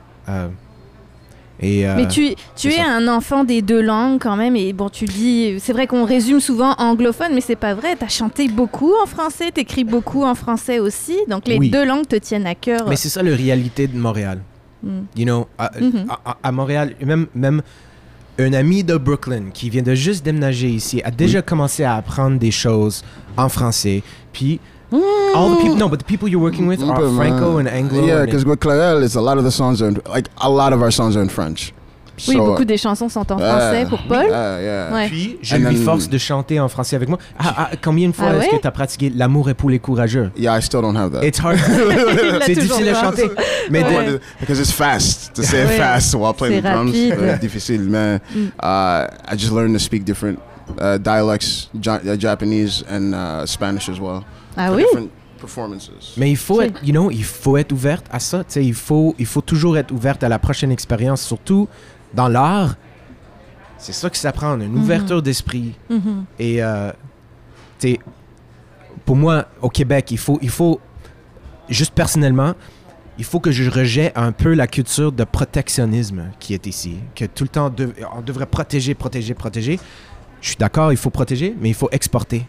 Euh, 1.63 1.67
et, 1.67 1.87
euh, 1.87 1.95
Mais 1.97 2.09
tu, 2.09 2.35
tu 2.57 2.69
es 2.69 2.79
ça. 2.79 2.87
un 2.87 3.07
enfant 3.09 3.45
des 3.45 3.63
deux 3.63 3.81
langues 3.81 4.21
quand 4.21 4.37
même, 4.37 4.57
et 4.57 4.73
bon, 4.73 4.89
tu 4.89 5.05
dis, 5.05 5.55
c'est 5.61 5.73
vrai 5.73 5.87
qu'on 5.87 6.05
résume 6.05 6.41
souvent 6.41 6.75
anglophone, 6.79 7.33
mais 7.35 7.41
c'est 7.41 7.57
pas 7.57 7.75
vrai. 7.75 7.97
Tu 7.97 8.05
as 8.05 8.09
chanté 8.09 8.49
beaucoup 8.49 8.93
en 9.03 9.07
français, 9.07 9.51
t'écris 9.53 9.85
beaucoup 9.85 10.25
en 10.25 10.35
français 10.35 10.79
aussi, 10.79 11.17
donc 11.29 11.47
les 11.47 11.59
Oui. 11.59 11.71
deux 11.71 11.85
langues 11.85 12.07
te 12.07 12.17
tiennent 12.17 12.47
à 12.47 12.55
cœur. 12.55 12.89
Mais 12.89 12.97
c'est 12.97 13.09
ça 13.09 13.23
la 13.23 13.35
réalité 13.37 13.87
de 13.87 13.97
Montréal. 13.97 14.41
Mm. 14.83 14.89
You 15.17 15.25
know, 15.25 15.47
à, 15.59 15.71
Mhm. 15.81 16.07
à- 16.09 16.31
à- 16.33 16.37
à 16.43 16.53
Montréal, 16.53 16.95
même, 17.05 17.27
même 17.35 17.63
un 18.39 18.53
ami 18.55 18.83
de 18.83 18.97
Brooklyn 18.97 19.51
qui 19.55 19.71
vient 19.71 19.83
de 19.83 19.95
juste 19.95 20.25
déménager 20.25 20.69
ici 20.69 21.01
a 21.05 21.11
déjà 21.11 21.43
commencé 21.43 21.85
à 21.85 21.95
apprendre 21.97 22.39
des 22.39 22.51
choses 22.51 23.05
en 23.37 23.49
français. 23.49 24.03
Puis, 24.33 24.59
all 24.93 25.51
the 25.51 25.57
people, 25.63 25.77
no, 25.77 25.89
but 25.89 25.99
the 25.99 26.05
people 26.05 26.29
you're 26.29 26.43
working 26.43 26.67
with 26.67 26.83
are 26.83 26.95
But, 26.95 27.11
man, 27.11 27.17
Franco 27.17 27.59
and 27.59 27.69
Anglo. 27.69 28.05
Yeah, 28.07 28.25
because 28.25 28.45
with 28.45 28.61
Clarel, 28.61 29.03
it's 29.03 29.17
a 29.17 29.21
lot 29.21 29.39
of 29.39 29.45
the 29.45 29.51
songs 29.51 29.81
are 29.83 29.89
in, 29.89 30.01
like 30.09 30.29
a 30.39 30.49
lot 30.51 30.73
of 30.73 30.83
our 30.83 30.91
songs 30.91 31.17
are 31.17 31.23
in 31.23 31.29
French. 31.29 31.73
Oui, 32.29 32.35
So, 32.37 32.45
beaucoup 32.45 32.65
des 32.67 32.77
chansons 32.77 33.09
sont 33.09 33.33
en 33.33 33.39
yeah, 33.39 33.59
français 33.59 33.87
pour 33.89 33.99
Paul. 34.07 34.27
Yeah, 34.29 34.61
yeah. 34.61 34.93
Ouais. 34.95 35.09
Puis, 35.09 35.39
je 35.43 35.55
And 35.57 35.59
lui 35.61 35.75
then- 35.77 35.85
force 35.85 36.09
de 36.11 36.19
chanter 36.19 36.61
en 36.61 36.69
français 36.69 36.95
avec 36.95 37.09
moi. 37.09 37.19
Ah, 37.39 37.55
ah, 37.57 37.71
combien 37.83 38.07
de 38.11 38.15
fois 38.15 38.27
Ah 38.29 38.37
est-ce 38.37 38.51
ouais? 38.51 38.57
que 38.59 38.61
tu 38.63 38.67
as 38.67 38.71
pratiqué 38.71 39.11
L'amour 39.17 39.49
est 39.49 39.55
pour 39.55 39.71
les 39.71 39.79
courageux? 39.79 40.31
Yeah, 40.37 40.57
I 40.57 40.63
still 40.63 40.83
don't 40.83 40.95
have 40.95 41.11
that. 41.13 41.25
It's 41.25 41.39
hard. 41.41 41.59
C'est 42.47 42.55
difficile 42.55 42.89
à 42.91 42.93
pas. 42.93 43.01
chanter. 43.03 43.31
Mais 43.71 43.83
de- 43.83 44.13
to- 44.19 44.21
because 44.41 44.61
it's 44.61 44.71
fast 44.71 45.33
to 45.35 45.43
say 45.43 45.63
it 45.65 45.69
Ouais. 45.71 45.79
fast 45.79 46.15
while 46.15 46.35
playing 46.35 46.61
the 46.61 46.65
C'est 46.67 46.73
drums. 46.73 46.93
rapide. 46.93 47.35
Uh, 47.35 47.39
difficile, 47.41 47.81
man. 47.89 48.21
Mm. 48.37 48.53
Uh, 48.63 49.07
I 49.33 49.37
just 49.37 49.51
learned 49.51 49.73
to 49.73 49.81
speak 49.81 50.05
different 50.05 50.39
uh, 50.81 50.99
dialects, 50.99 51.71
ja- 51.83 51.99
uh, 52.07 52.17
Japanese 52.17 52.85
and 52.89 53.15
uh, 53.15 53.47
Spanish 53.47 53.89
as 53.89 53.99
well. 53.99 54.23
Ah 54.57 54.73
oui? 54.73 54.83
Different 54.83 55.09
performances. 55.43 55.91
Mais 56.17 56.31
il 56.31 56.37
faut 56.37 56.61
être, 56.61 56.83
you 56.85 56.93
know, 56.93 57.11
il 57.11 57.25
faut 57.25 57.57
être 57.57 57.73
ouverte 57.73 58.07
à 58.11 58.19
ça. 58.19 58.45
tu 58.45 58.53
sais, 58.53 58.65
Il 58.65 58.75
faut, 58.75 59.15
il 59.19 59.27
faut 59.27 59.41
toujours 59.41 59.77
être 59.77 59.91
ouverte 59.91 60.23
à 60.23 60.29
la 60.29 60.39
prochaine 60.39 60.71
expérience, 60.71 61.23
surtout 61.23 61.69
dans 62.15 62.29
l'art. 62.29 62.77
C'est 63.79 63.93
ça 63.93 64.09
que 64.09 64.17
ça 64.17 64.33
prend, 64.33 64.59
une 64.61 64.77
ouverture 64.77 65.23
d'esprit. 65.23 65.75
Mhm. 65.91 66.25
Et 66.39 66.63
euh, 66.63 66.93
tu 67.81 67.93
sais, 67.93 67.99
pour 69.05 69.17
moi, 69.17 69.47
au 69.61 69.69
Québec, 69.69 70.11
il 70.13 70.19
faut, 70.19 70.39
il 70.41 70.51
faut, 70.51 70.81
juste 71.69 71.93
personnellement, 71.93 72.55
il 73.19 73.25
faut 73.25 73.41
que 73.41 73.51
je 73.51 73.69
rejette 73.69 74.13
un 74.17 74.33
peu 74.33 74.55
la 74.55 74.67
culture 74.67 75.11
de 75.13 75.25
protectionnisme 75.25 76.31
qui 76.39 76.55
est 76.55 76.67
ici. 76.67 76.99
Que 77.15 77.25
tout 77.25 77.45
le 77.45 77.49
temps, 77.49 77.75
on 78.15 78.21
devrait 78.21 78.47
protéger, 78.47 78.95
protéger, 78.95 79.35
protéger. 79.35 79.81
Je 80.41 80.49
suis 80.49 80.57
d'accord, 80.57 80.93
il 80.93 80.97
faut 80.97 81.11
protéger, 81.11 81.55
mais 81.61 81.69
il 81.69 81.75
faut 81.75 81.89
exporter. 81.91 82.47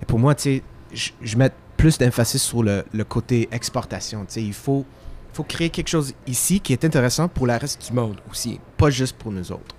Et 0.00 0.04
pour 0.06 0.18
moi, 0.18 0.34
tu 0.34 0.42
sais, 0.42 0.62
je, 0.92 1.10
je 1.20 1.36
mets 1.36 1.50
plus 1.76 1.98
d'emphasis 1.98 2.42
sur 2.42 2.62
le, 2.62 2.84
le 2.92 3.04
côté 3.04 3.48
exportation. 3.52 4.20
Tu 4.20 4.34
sais, 4.34 4.42
il 4.42 4.52
faut, 4.52 4.84
faut 5.32 5.44
créer 5.44 5.70
quelque 5.70 5.88
chose 5.88 6.14
ici 6.26 6.60
qui 6.60 6.72
est 6.72 6.84
intéressant 6.84 7.28
pour 7.28 7.46
le 7.46 7.54
reste 7.54 7.86
du 7.86 7.92
monde 7.92 8.16
aussi, 8.30 8.58
pas 8.76 8.90
juste 8.90 9.16
pour 9.16 9.32
nous 9.32 9.52
autres. 9.52 9.74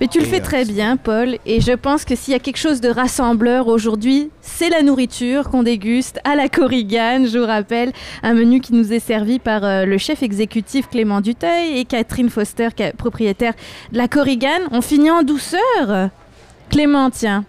Mais 0.00 0.06
tu 0.06 0.20
le 0.20 0.26
fais 0.26 0.40
euh, 0.40 0.44
très 0.44 0.64
bien, 0.64 0.96
Paul, 0.96 1.38
et 1.44 1.60
je 1.60 1.72
pense 1.72 2.04
que 2.04 2.14
s'il 2.14 2.32
y 2.32 2.36
a 2.36 2.38
quelque 2.38 2.58
chose 2.58 2.80
de 2.80 2.88
rassembleur 2.88 3.66
aujourd'hui, 3.66 4.30
c'est 4.40 4.68
la 4.68 4.82
nourriture 4.82 5.50
qu'on 5.50 5.64
déguste 5.64 6.20
à 6.22 6.36
la 6.36 6.48
Corrigane. 6.48 7.26
Je 7.26 7.36
vous 7.36 7.46
rappelle, 7.46 7.92
un 8.22 8.32
menu 8.34 8.60
qui 8.60 8.74
nous 8.74 8.92
est 8.92 9.00
servi 9.00 9.40
par 9.40 9.64
euh, 9.64 9.84
le 9.84 9.98
chef 9.98 10.22
exécutif 10.22 10.88
Clément 10.88 11.20
Duteuil 11.20 11.78
et 11.78 11.84
Catherine 11.84 12.30
Foster, 12.30 12.68
propriétaire 12.96 13.54
de 13.90 13.98
la 13.98 14.06
Corrigane. 14.06 14.62
On 14.70 14.82
finit 14.82 15.10
en 15.10 15.24
douceur. 15.24 16.10
Clément, 16.70 17.10
tiens, 17.10 17.44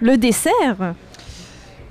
le 0.00 0.16
dessert. 0.16 0.94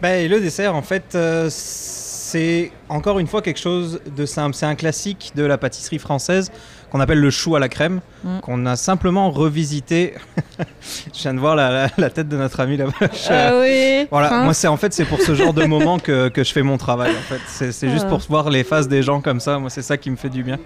Ben, 0.02 0.23
et 0.23 0.28
le 0.28 0.40
dessert, 0.40 0.76
en 0.76 0.82
fait, 0.82 1.14
euh, 1.15 1.48
c'est 1.52 2.72
encore 2.90 3.19
une 3.19 3.28
fois 3.28 3.41
quelque 3.41 3.60
chose 3.60 3.99
de 4.15 4.26
simple. 4.26 4.56
C'est 4.56 4.65
un 4.65 4.76
classique 4.76 5.32
de 5.36 5.44
la 5.44 5.57
pâtisserie 5.57 5.99
française 5.99 6.52
qu'on 6.91 6.99
appelle 6.99 7.19
le 7.19 7.30
chou 7.30 7.56
à 7.56 7.60
la 7.60 7.69
crème, 7.69 8.02
Mm. 8.23 8.40
qu'on 8.41 8.65
a 8.65 8.76
simplement 8.76 9.32
revisité. 9.32 10.14
Je 11.14 11.22
viens 11.22 11.34
de 11.34 11.40
voir 11.40 11.56
la, 11.56 11.69
la- 11.72 11.90
la 11.98 12.10
tête 12.10 12.28
de 12.30 12.36
notre 12.38 12.60
ami 12.60 12.78
là-bas. 12.78 12.91
Ah 13.30 13.60
oui. 13.61 14.07
Voilà, 14.11 14.34
Hein 14.34 14.44
moi 14.44 14.53
c'est 14.53 14.68
en 14.68 14.76
fait 14.78 14.91
c'est 14.94 15.06
pour 15.06 15.19
ce 15.22 15.34
genre 15.36 15.53
de 15.53 15.64
moment 15.65 15.99
que, 15.99 16.28
que 16.30 16.44
je 16.44 16.52
fais 16.52 16.61
mon 16.64 16.78
travail. 16.78 17.11
En 17.11 17.22
fait, 17.36 17.72
c'est 17.72 17.90
juste 17.90 18.06
Ah. 18.07 18.10
pour 18.10 18.19
voir 18.19 18.49
les 18.49 18.64
faces 18.64 18.88
des 18.88 19.03
gens 19.03 19.22
comme 19.22 19.40
ça. 19.40 19.57
Moi 19.60 19.69
c'est 19.69 19.82
ça 19.82 19.98
qui 19.98 20.10
me 20.10 20.15
fait 20.18 20.30
du 20.30 20.44
bien. 20.44 20.57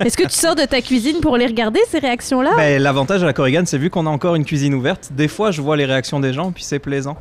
Est-ce 0.00 0.16
que 0.16 0.24
tu 0.24 0.34
sors 0.34 0.54
de 0.54 0.62
ta 0.64 0.80
cuisine 0.80 1.20
pour 1.20 1.36
les 1.36 1.46
regarder, 1.46 1.80
ces 1.88 1.98
réactions-là? 1.98 2.50
Ben, 2.56 2.80
L'avantage 2.82 3.22
à 3.22 3.26
la 3.26 3.32
Corrigan, 3.32 3.62
c'est 3.66 3.78
vu 3.78 3.90
qu'on 3.90 4.06
a 4.06 4.10
encore 4.10 4.34
une 4.34 4.44
cuisine 4.44 4.74
ouverte. 4.74 5.10
Des 5.12 5.28
fois, 5.28 5.50
je 5.50 5.60
vois 5.60 5.76
les 5.76 5.84
réactions 5.84 6.20
des 6.20 6.32
gens, 6.32 6.52
puis 6.52 6.64
c'est 6.64 6.78
plaisant. 6.78 7.16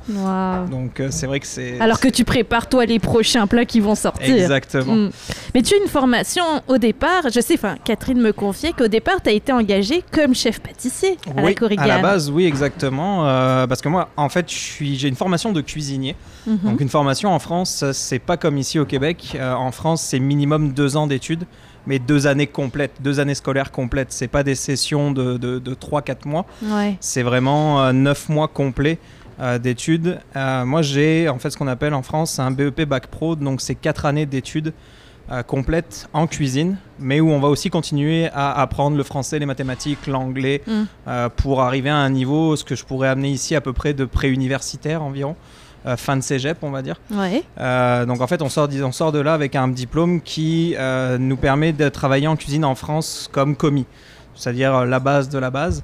Donc 0.69 0.99
euh, 0.99 1.07
c'est 1.11 1.27
vrai 1.27 1.39
que 1.39 1.47
c'est 1.47 1.79
Alors 1.79 1.99
que 1.99 2.07
tu 2.07 2.23
prépares, 2.25 2.67
toi, 2.69 2.85
les 2.85 2.99
prochains 2.99 3.47
plats 3.47 3.65
qui 3.65 3.79
vont 3.79 3.95
sortir. 3.95 4.35
exactement. 4.35 4.93
Mm. 4.95 5.11
Mais 5.55 5.61
tu 5.61 5.73
as 5.75 5.77
une 5.77 5.87
formation 5.89 6.43
au 6.67 6.77
départ, 6.77 7.23
je 7.33 7.39
sais, 7.39 7.55
enfin, 7.55 7.75
Catherine 7.83 8.19
me 8.21 8.33
confiait 8.33 8.73
qu'au 8.73 8.87
départ, 8.87 9.21
tu 9.23 9.29
as 9.29 9.33
été 9.33 9.51
engagée 9.51 10.03
comme 10.11 10.33
chef 10.35 10.59
pâtissier 10.59 11.17
à 11.29 11.41
la 11.41 11.43
Oui, 11.47 11.55
Corrigane. 11.55 11.83
à 11.85 11.87
la 11.87 11.99
base, 12.01 12.29
oui, 12.29 12.45
exactement. 12.45 13.27
euh, 13.27 13.67
parce 13.67 13.81
que 13.81 13.89
moi, 13.89 14.09
en 14.17 14.29
fait, 14.29 14.45
j'ai 14.49 15.07
une 15.07 15.15
formation 15.15 15.51
de 15.51 15.61
cuisinier. 15.61 16.15
Mhm. 16.45 16.59
Donc 16.63 16.81
une 16.81 16.89
formation 16.89 17.33
en 17.33 17.39
France, 17.39 17.83
c'est 17.93 18.19
pas 18.19 18.37
comme 18.37 18.57
ici 18.57 18.79
au 18.79 18.85
Québec. 18.85 19.33
Euh, 19.35 19.53
en 19.53 19.71
France, 19.71 20.01
c'est 20.01 20.19
minimum 20.19 20.71
deux 20.73 20.95
ans 20.97 21.07
d'études, 21.07 21.43
mais 21.87 21.97
deux 21.97 22.27
années 22.27 22.45
complètes, 22.47 22.97
deux 23.01 23.19
années 23.19 23.33
scolaires 23.33 23.71
complètes. 23.71 24.11
C'est 24.11 24.27
pas 24.27 24.43
des 24.43 24.53
sessions 24.55 25.11
de, 25.11 25.37
de, 25.37 25.57
de 25.57 25.73
3-4 25.73 26.27
mois. 26.27 26.45
Ouais. 26.61 26.97
C'est 26.99 27.23
vraiment 27.23 27.81
euh, 27.83 27.91
neuf 27.93 28.29
mois 28.29 28.47
complets 28.47 28.99
euh, 29.39 29.57
d'études. 29.57 30.19
Euh, 30.35 30.65
moi, 30.65 30.81
j'ai 30.83 31.29
en 31.29 31.39
fait 31.39 31.49
ce 31.49 31.57
qu'on 31.57 31.67
appelle 31.67 31.93
en 31.95 32.03
France 32.03 32.37
un 32.39 32.51
BEP 32.51 32.81
Bac 32.83 33.07
Pro, 33.07 33.35
donc 33.35 33.61
c'est 33.61 33.75
quatre 33.75 34.05
années 34.05 34.25
d'études 34.25 34.73
euh, 35.31 35.43
complètes 35.43 36.07
en 36.13 36.25
cuisine, 36.25 36.77
mais 36.99 37.19
où 37.19 37.29
on 37.29 37.39
va 37.39 37.49
aussi 37.49 37.69
continuer 37.69 38.29
à 38.33 38.61
apprendre 38.61 38.95
le 38.95 39.03
français, 39.03 39.39
les 39.39 39.45
mathématiques, 39.45 40.07
l'anglais, 40.07 40.61
Mm. 40.65 40.83
euh, 41.07 41.29
pour 41.29 41.61
arriver 41.61 41.89
à 41.89 41.97
un 41.97 42.09
niveau, 42.09 42.55
ce 42.55 42.63
que 42.63 42.75
je 42.75 42.85
pourrais 42.85 43.09
amener 43.09 43.29
ici 43.29 43.53
à 43.55 43.59
peu 43.61 43.73
près 43.73 43.93
de 43.93 44.05
pré-universitaire 44.05 45.03
environ, 45.03 45.31
euh, 45.31 45.56
fin 45.97 46.17
de 46.17 46.21
cégep, 46.21 46.57
on 46.63 46.71
va 46.71 46.81
dire. 46.81 46.99
Ouais. 47.11 47.43
Euh, 47.59 48.05
donc 48.05 48.21
en 48.21 48.27
fait, 48.27 48.41
on 48.41 48.49
sort, 48.49 48.67
on 48.83 48.91
sort 48.91 49.11
de 49.11 49.19
là 49.19 49.33
avec 49.33 49.55
un 49.55 49.67
diplôme 49.67 50.21
qui 50.21 50.75
euh, 50.77 51.17
nous 51.17 51.37
permet 51.37 51.73
de 51.73 51.87
travailler 51.89 52.27
en 52.27 52.35
cuisine 52.35 52.65
en 52.65 52.75
France 52.75 53.29
comme 53.31 53.55
commis, 53.55 53.85
c'est-à-dire 54.35 54.75
euh, 54.75 54.85
la 54.85 54.99
base 54.99 55.29
de 55.29 55.39
la 55.39 55.49
base. 55.49 55.83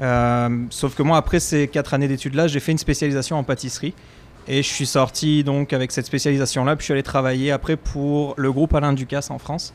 Euh, 0.00 0.48
sauf 0.70 0.94
que 0.94 1.02
moi, 1.02 1.16
après 1.16 1.40
ces 1.40 1.68
quatre 1.68 1.94
années 1.94 2.08
d'études-là, 2.08 2.46
j'ai 2.46 2.60
fait 2.60 2.72
une 2.72 2.78
spécialisation 2.78 3.36
en 3.36 3.42
pâtisserie. 3.42 3.94
Et 4.46 4.62
je 4.62 4.68
suis 4.68 4.86
sorti 4.86 5.42
donc 5.42 5.72
avec 5.72 5.90
cette 5.90 6.04
spécialisation-là, 6.04 6.76
puis 6.76 6.82
je 6.82 6.86
suis 6.86 6.92
allé 6.92 7.02
travailler 7.02 7.50
après 7.50 7.76
pour 7.76 8.34
le 8.36 8.52
groupe 8.52 8.74
Alain 8.74 8.92
Ducasse 8.92 9.30
en 9.30 9.38
France. 9.38 9.72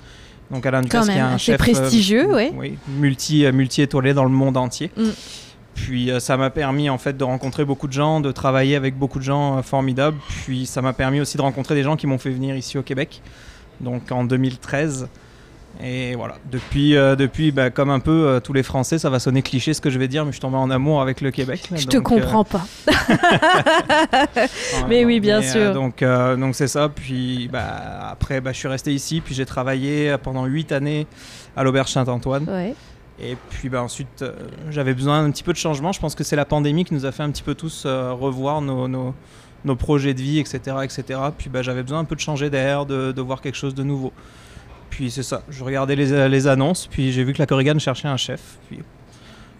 Donc 0.51 0.65
Alain 0.65 0.81
Ducasse 0.81 1.07
qui 1.07 1.11
est 1.11 1.19
un 1.19 1.37
chef 1.37 1.55
euh, 1.55 1.57
prestigieux, 1.57 2.25
ouais. 2.27 2.51
oui, 2.55 2.77
multi 2.87 3.45
euh, 3.45 3.51
multi 3.51 3.81
étoilé 3.81 4.13
dans 4.13 4.23
le 4.23 4.29
monde 4.29 4.57
entier. 4.57 4.91
Mm. 4.95 5.09
Puis 5.75 6.11
euh, 6.11 6.19
ça 6.19 6.35
m'a 6.37 6.49
permis 6.49 6.89
en 6.89 6.97
fait 6.97 7.15
de 7.15 7.23
rencontrer 7.23 7.65
beaucoup 7.65 7.87
de 7.87 7.93
gens, 7.93 8.19
de 8.19 8.31
travailler 8.31 8.75
avec 8.75 8.97
beaucoup 8.97 9.19
de 9.19 9.23
gens 9.23 9.57
euh, 9.57 9.61
formidables. 9.61 10.17
Puis 10.43 10.65
ça 10.65 10.81
m'a 10.81 10.93
permis 10.93 11.21
aussi 11.21 11.37
de 11.37 11.41
rencontrer 11.41 11.75
des 11.75 11.83
gens 11.83 11.95
qui 11.95 12.07
m'ont 12.07 12.17
fait 12.17 12.31
venir 12.31 12.55
ici 12.55 12.77
au 12.77 12.83
Québec. 12.83 13.21
Donc 13.79 14.11
en 14.11 14.23
2013. 14.23 15.07
Et 15.81 16.15
voilà, 16.15 16.35
depuis, 16.51 16.97
euh, 16.97 17.15
depuis 17.15 17.51
bah, 17.51 17.69
comme 17.69 17.89
un 17.89 17.99
peu 18.01 18.27
euh, 18.27 18.39
tous 18.41 18.51
les 18.51 18.63
Français, 18.63 18.99
ça 18.99 19.09
va 19.09 19.17
sonner 19.19 19.41
cliché 19.41 19.73
ce 19.73 19.79
que 19.79 19.89
je 19.89 19.97
vais 19.97 20.09
dire, 20.09 20.25
mais 20.25 20.31
je 20.31 20.35
suis 20.35 20.41
tombé 20.41 20.57
en 20.57 20.69
amour 20.69 21.01
avec 21.01 21.21
le 21.21 21.31
Québec. 21.31 21.69
là. 21.71 21.77
Je 21.77 21.85
te 21.87 21.95
Donc, 21.97 22.11
euh, 22.11 22.15
comprends 22.19 22.43
pas. 22.43 22.65
Mais 24.89 25.05
oui, 25.05 25.21
bien 25.21 25.41
sûr. 25.41 25.73
donc 25.73 26.03
donc 26.03 26.55
c'est 26.55 26.67
ça. 26.67 26.89
Puis 26.89 27.47
bah, 27.51 28.09
après, 28.11 28.41
bah, 28.41 28.51
je 28.51 28.57
suis 28.57 28.67
resté 28.67 28.93
ici. 28.93 29.21
Puis 29.21 29.33
j'ai 29.33 29.45
travaillé 29.45 30.15
pendant 30.21 30.45
8 30.45 30.73
années 30.73 31.07
à 31.55 31.63
l'Auberge 31.63 31.91
Saint-Antoine. 31.91 32.45
Ouais. 32.49 32.73
Et 33.21 33.35
puis 33.49 33.69
bah, 33.69 33.83
ensuite, 33.83 34.21
euh, 34.21 34.33
j'avais 34.69 34.93
besoin 34.93 35.23
d'un 35.23 35.31
petit 35.31 35.43
peu 35.43 35.51
de 35.51 35.57
changement. 35.57 35.91
Je 35.91 35.99
pense 35.99 36.15
que 36.15 36.23
c'est 36.23 36.35
la 36.35 36.45
pandémie 36.45 36.85
qui 36.85 36.93
nous 36.93 37.05
a 37.05 37.11
fait 37.11 37.23
un 37.23 37.31
petit 37.31 37.43
peu 37.43 37.55
tous 37.55 37.83
euh, 37.85 38.13
revoir 38.13 38.61
nos, 38.61 38.87
nos, 38.87 39.75
projets 39.75 40.13
de 40.13 40.21
vie, 40.21 40.39
etc. 40.39 40.77
etc. 40.83 41.19
Puis 41.37 41.49
bah, 41.49 41.61
j'avais 41.61 41.83
besoin 41.83 41.99
un 41.99 42.05
peu 42.05 42.15
de 42.15 42.21
changer 42.21 42.49
d'air, 42.49 42.85
de, 42.85 43.21
voir 43.21 43.41
quelque 43.41 43.57
chose 43.57 43.75
de 43.75 43.83
nouveau. 43.83 44.13
Puis 44.89 45.11
c'est 45.11 45.23
ça, 45.23 45.43
je 45.49 45.63
regardais 45.63 45.95
les, 45.95 46.29
les 46.29 46.47
annonces, 46.47 46.87
puis 46.87 47.11
j'ai 47.11 47.23
vu 47.23 47.33
que 47.33 47.39
la 47.39 47.45
Corrigan 47.45 47.77
cherchait 47.77 48.07
un 48.07 48.17
chef. 48.17 48.57
Puis 48.67 48.79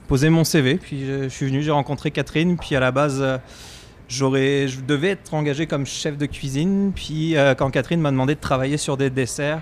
posé 0.09 0.29
mon 0.29 0.43
CV, 0.43 0.77
puis 0.77 1.05
je, 1.05 1.29
suis 1.29 1.45
venu, 1.45 1.61
j'ai 1.61 1.69
rencontré 1.69 2.09
Catherine, 2.09 2.57
puis 2.57 2.75
à 2.75 2.79
la 2.79 2.91
base, 2.91 3.19
euh, 3.21 3.37
j'aurais, 4.07 4.67
je 4.67 4.81
devais 4.81 5.09
être 5.09 5.35
engagé 5.35 5.67
comme 5.67 5.85
chef 5.85 6.17
de 6.17 6.25
cuisine. 6.25 6.91
Puis 6.95 7.37
euh, 7.37 7.53
quand 7.53 7.69
Catherine 7.69 8.01
m'a 8.01 8.09
demandé 8.09 8.33
de 8.33 8.39
travailler 8.39 8.77
sur 8.77 8.97
des 8.97 9.11
desserts, 9.11 9.61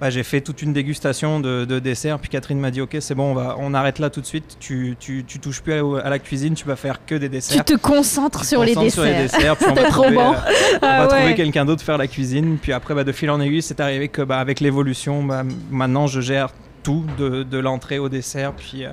bah, 0.00 0.10
j'ai 0.10 0.22
fait 0.22 0.40
toute 0.40 0.62
une 0.62 0.72
dégustation 0.72 1.40
de, 1.40 1.64
de 1.64 1.78
desserts. 1.78 2.18
Puis 2.18 2.28
Catherine 2.30 2.58
m'a 2.60 2.70
dit 2.70 2.80
Ok, 2.80 2.96
c'est 3.00 3.14
bon, 3.14 3.32
on, 3.32 3.34
va, 3.34 3.56
on 3.58 3.74
arrête 3.74 3.98
là 3.98 4.10
tout 4.10 4.20
de 4.20 4.26
suite. 4.26 4.56
Tu, 4.60 4.96
tu, 5.00 5.24
tu 5.26 5.38
touches 5.38 5.60
plus 5.60 5.72
à 5.72 5.76
la, 5.82 6.00
à 6.04 6.10
la 6.10 6.18
cuisine, 6.18 6.54
tu 6.54 6.64
vas 6.66 6.76
faire 6.76 7.04
que 7.04 7.14
des 7.14 7.26
Tu 7.26 7.30
desserts. 7.32 7.64
te 7.64 7.74
concentres 7.74 8.40
Tu 8.40 8.44
te 8.44 8.48
sur, 8.48 8.64
les 8.64 8.74
concentres 8.74 8.92
sur 8.94 9.04
les 9.04 9.14
desserts. 9.14 9.56
puis 9.56 9.66
on 9.70 9.74
va 9.74 9.82
trop 9.84 10.02
trouver, 10.02 10.14
bon. 10.16 10.32
euh, 10.32 10.36
on 10.36 10.78
Ah 10.82 10.98
va 11.06 11.08
ouais. 11.08 11.18
trouver 11.18 11.34
quelqu'un 11.34 11.64
d'autre 11.64 11.82
faire 11.82 11.98
la 11.98 12.06
cuisine. 12.06 12.58
Puis 12.60 12.72
après, 12.72 12.94
bah, 12.94 13.04
de 13.04 13.12
fil 13.12 13.30
en 13.30 13.40
aiguille, 13.40 13.62
c'est 13.62 13.80
arrivé 13.80 14.08
que 14.08 14.22
bah, 14.22 14.38
avec 14.38 14.60
l'évolution, 14.60 15.22
bah, 15.24 15.42
maintenant 15.70 16.06
je 16.06 16.20
gère 16.20 16.50
tout, 16.82 17.04
de, 17.18 17.42
de 17.42 17.58
l'entrée 17.58 17.98
au 17.98 18.08
dessert. 18.08 18.52
Puis, 18.54 18.84
euh, 18.84 18.90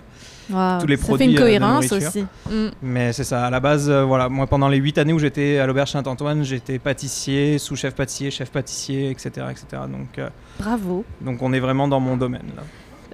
Tous 0.48 0.88
les 0.88 0.98
ça 0.98 1.04
produits, 1.04 1.26
fait 1.26 1.32
une 1.32 1.38
euh, 1.38 1.40
de 1.40 1.44
cohérence 1.44 1.92
aussi. 1.92 2.26
Mm. 2.50 2.68
mais 2.82 3.14
c'est 3.14 3.24
ça, 3.24 3.46
à 3.46 3.50
la 3.50 3.60
base, 3.60 3.90
euh, 3.90 4.04
voilà, 4.04 4.30
moi 4.30 4.48
pendant 4.48 4.68
les 4.68 4.78
8 4.78 4.98
années 5.00 5.14
où 5.14 5.20
j'étais 5.20 5.58
à 5.60 5.66
l'Auberge 5.66 5.92
Saint-Antoine, 5.92 6.44
j'étais 6.44 6.80
pâtissier, 6.80 7.58
sous-chef 7.58 7.96
pâtissier, 7.96 8.32
chef 8.32 8.52
pâtissier, 8.52 9.10
etc. 9.10 9.48
etc. 9.52 9.84
Donc, 9.92 10.18
euh, 10.20 10.30
Bravo. 10.60 11.04
donc 11.22 11.42
on 11.42 11.52
est 11.54 11.60
vraiment 11.60 11.88
dans 11.88 12.00
mon 12.00 12.18
domaine. 12.18 12.52
Là. 12.56 12.64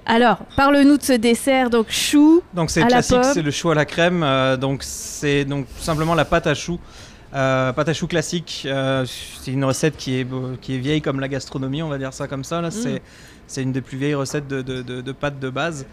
Alors, 0.04 0.38
parle-nous 0.56 0.98
de 0.98 1.02
ce 1.02 1.12
dessert, 1.12 1.70
donc 1.70 1.86
chou. 1.90 2.42
Donc 2.54 2.70
c'est 2.70 2.84
classique, 2.86 3.24
c'est 3.24 3.42
le 3.42 3.50
chou 3.50 3.70
à 3.70 3.74
la 3.74 3.84
crème. 3.84 4.22
euh, 4.24 4.56
donc 4.56 4.82
c'est 4.82 5.44
donc 5.44 5.66
tout 5.66 5.82
simplement 5.82 6.14
la 6.14 6.24
pâte 6.24 6.46
à 6.46 6.54
choux. 6.54 6.78
Euh, 7.34 7.72
pâte 7.72 7.88
à 7.88 7.94
choux 7.94 8.08
classique, 8.08 8.64
euh, 8.66 9.06
c'est 9.40 9.52
une 9.52 9.64
recette 9.64 9.96
qui 9.96 10.18
est, 10.20 10.26
qui 10.60 10.74
est 10.74 10.78
vieille 10.78 11.00
comme 11.00 11.18
la 11.18 11.28
gastronomie, 11.28 11.82
on 11.82 11.88
va 11.88 11.96
dire 11.98 12.12
ça 12.12 12.28
comme 12.28 12.44
ça. 12.44 12.60
Là. 12.60 12.70
C'est, 12.70 13.00
c'est 13.46 13.62
une 13.62 13.72
des 13.72 13.80
plus 13.80 13.96
vieilles 13.96 14.14
recettes 14.14 14.48
de, 14.48 14.60
de, 14.60 14.82
de, 14.82 15.00
de 15.00 15.12
pâte 15.12 15.38
de 15.38 15.48
base. 15.48 15.86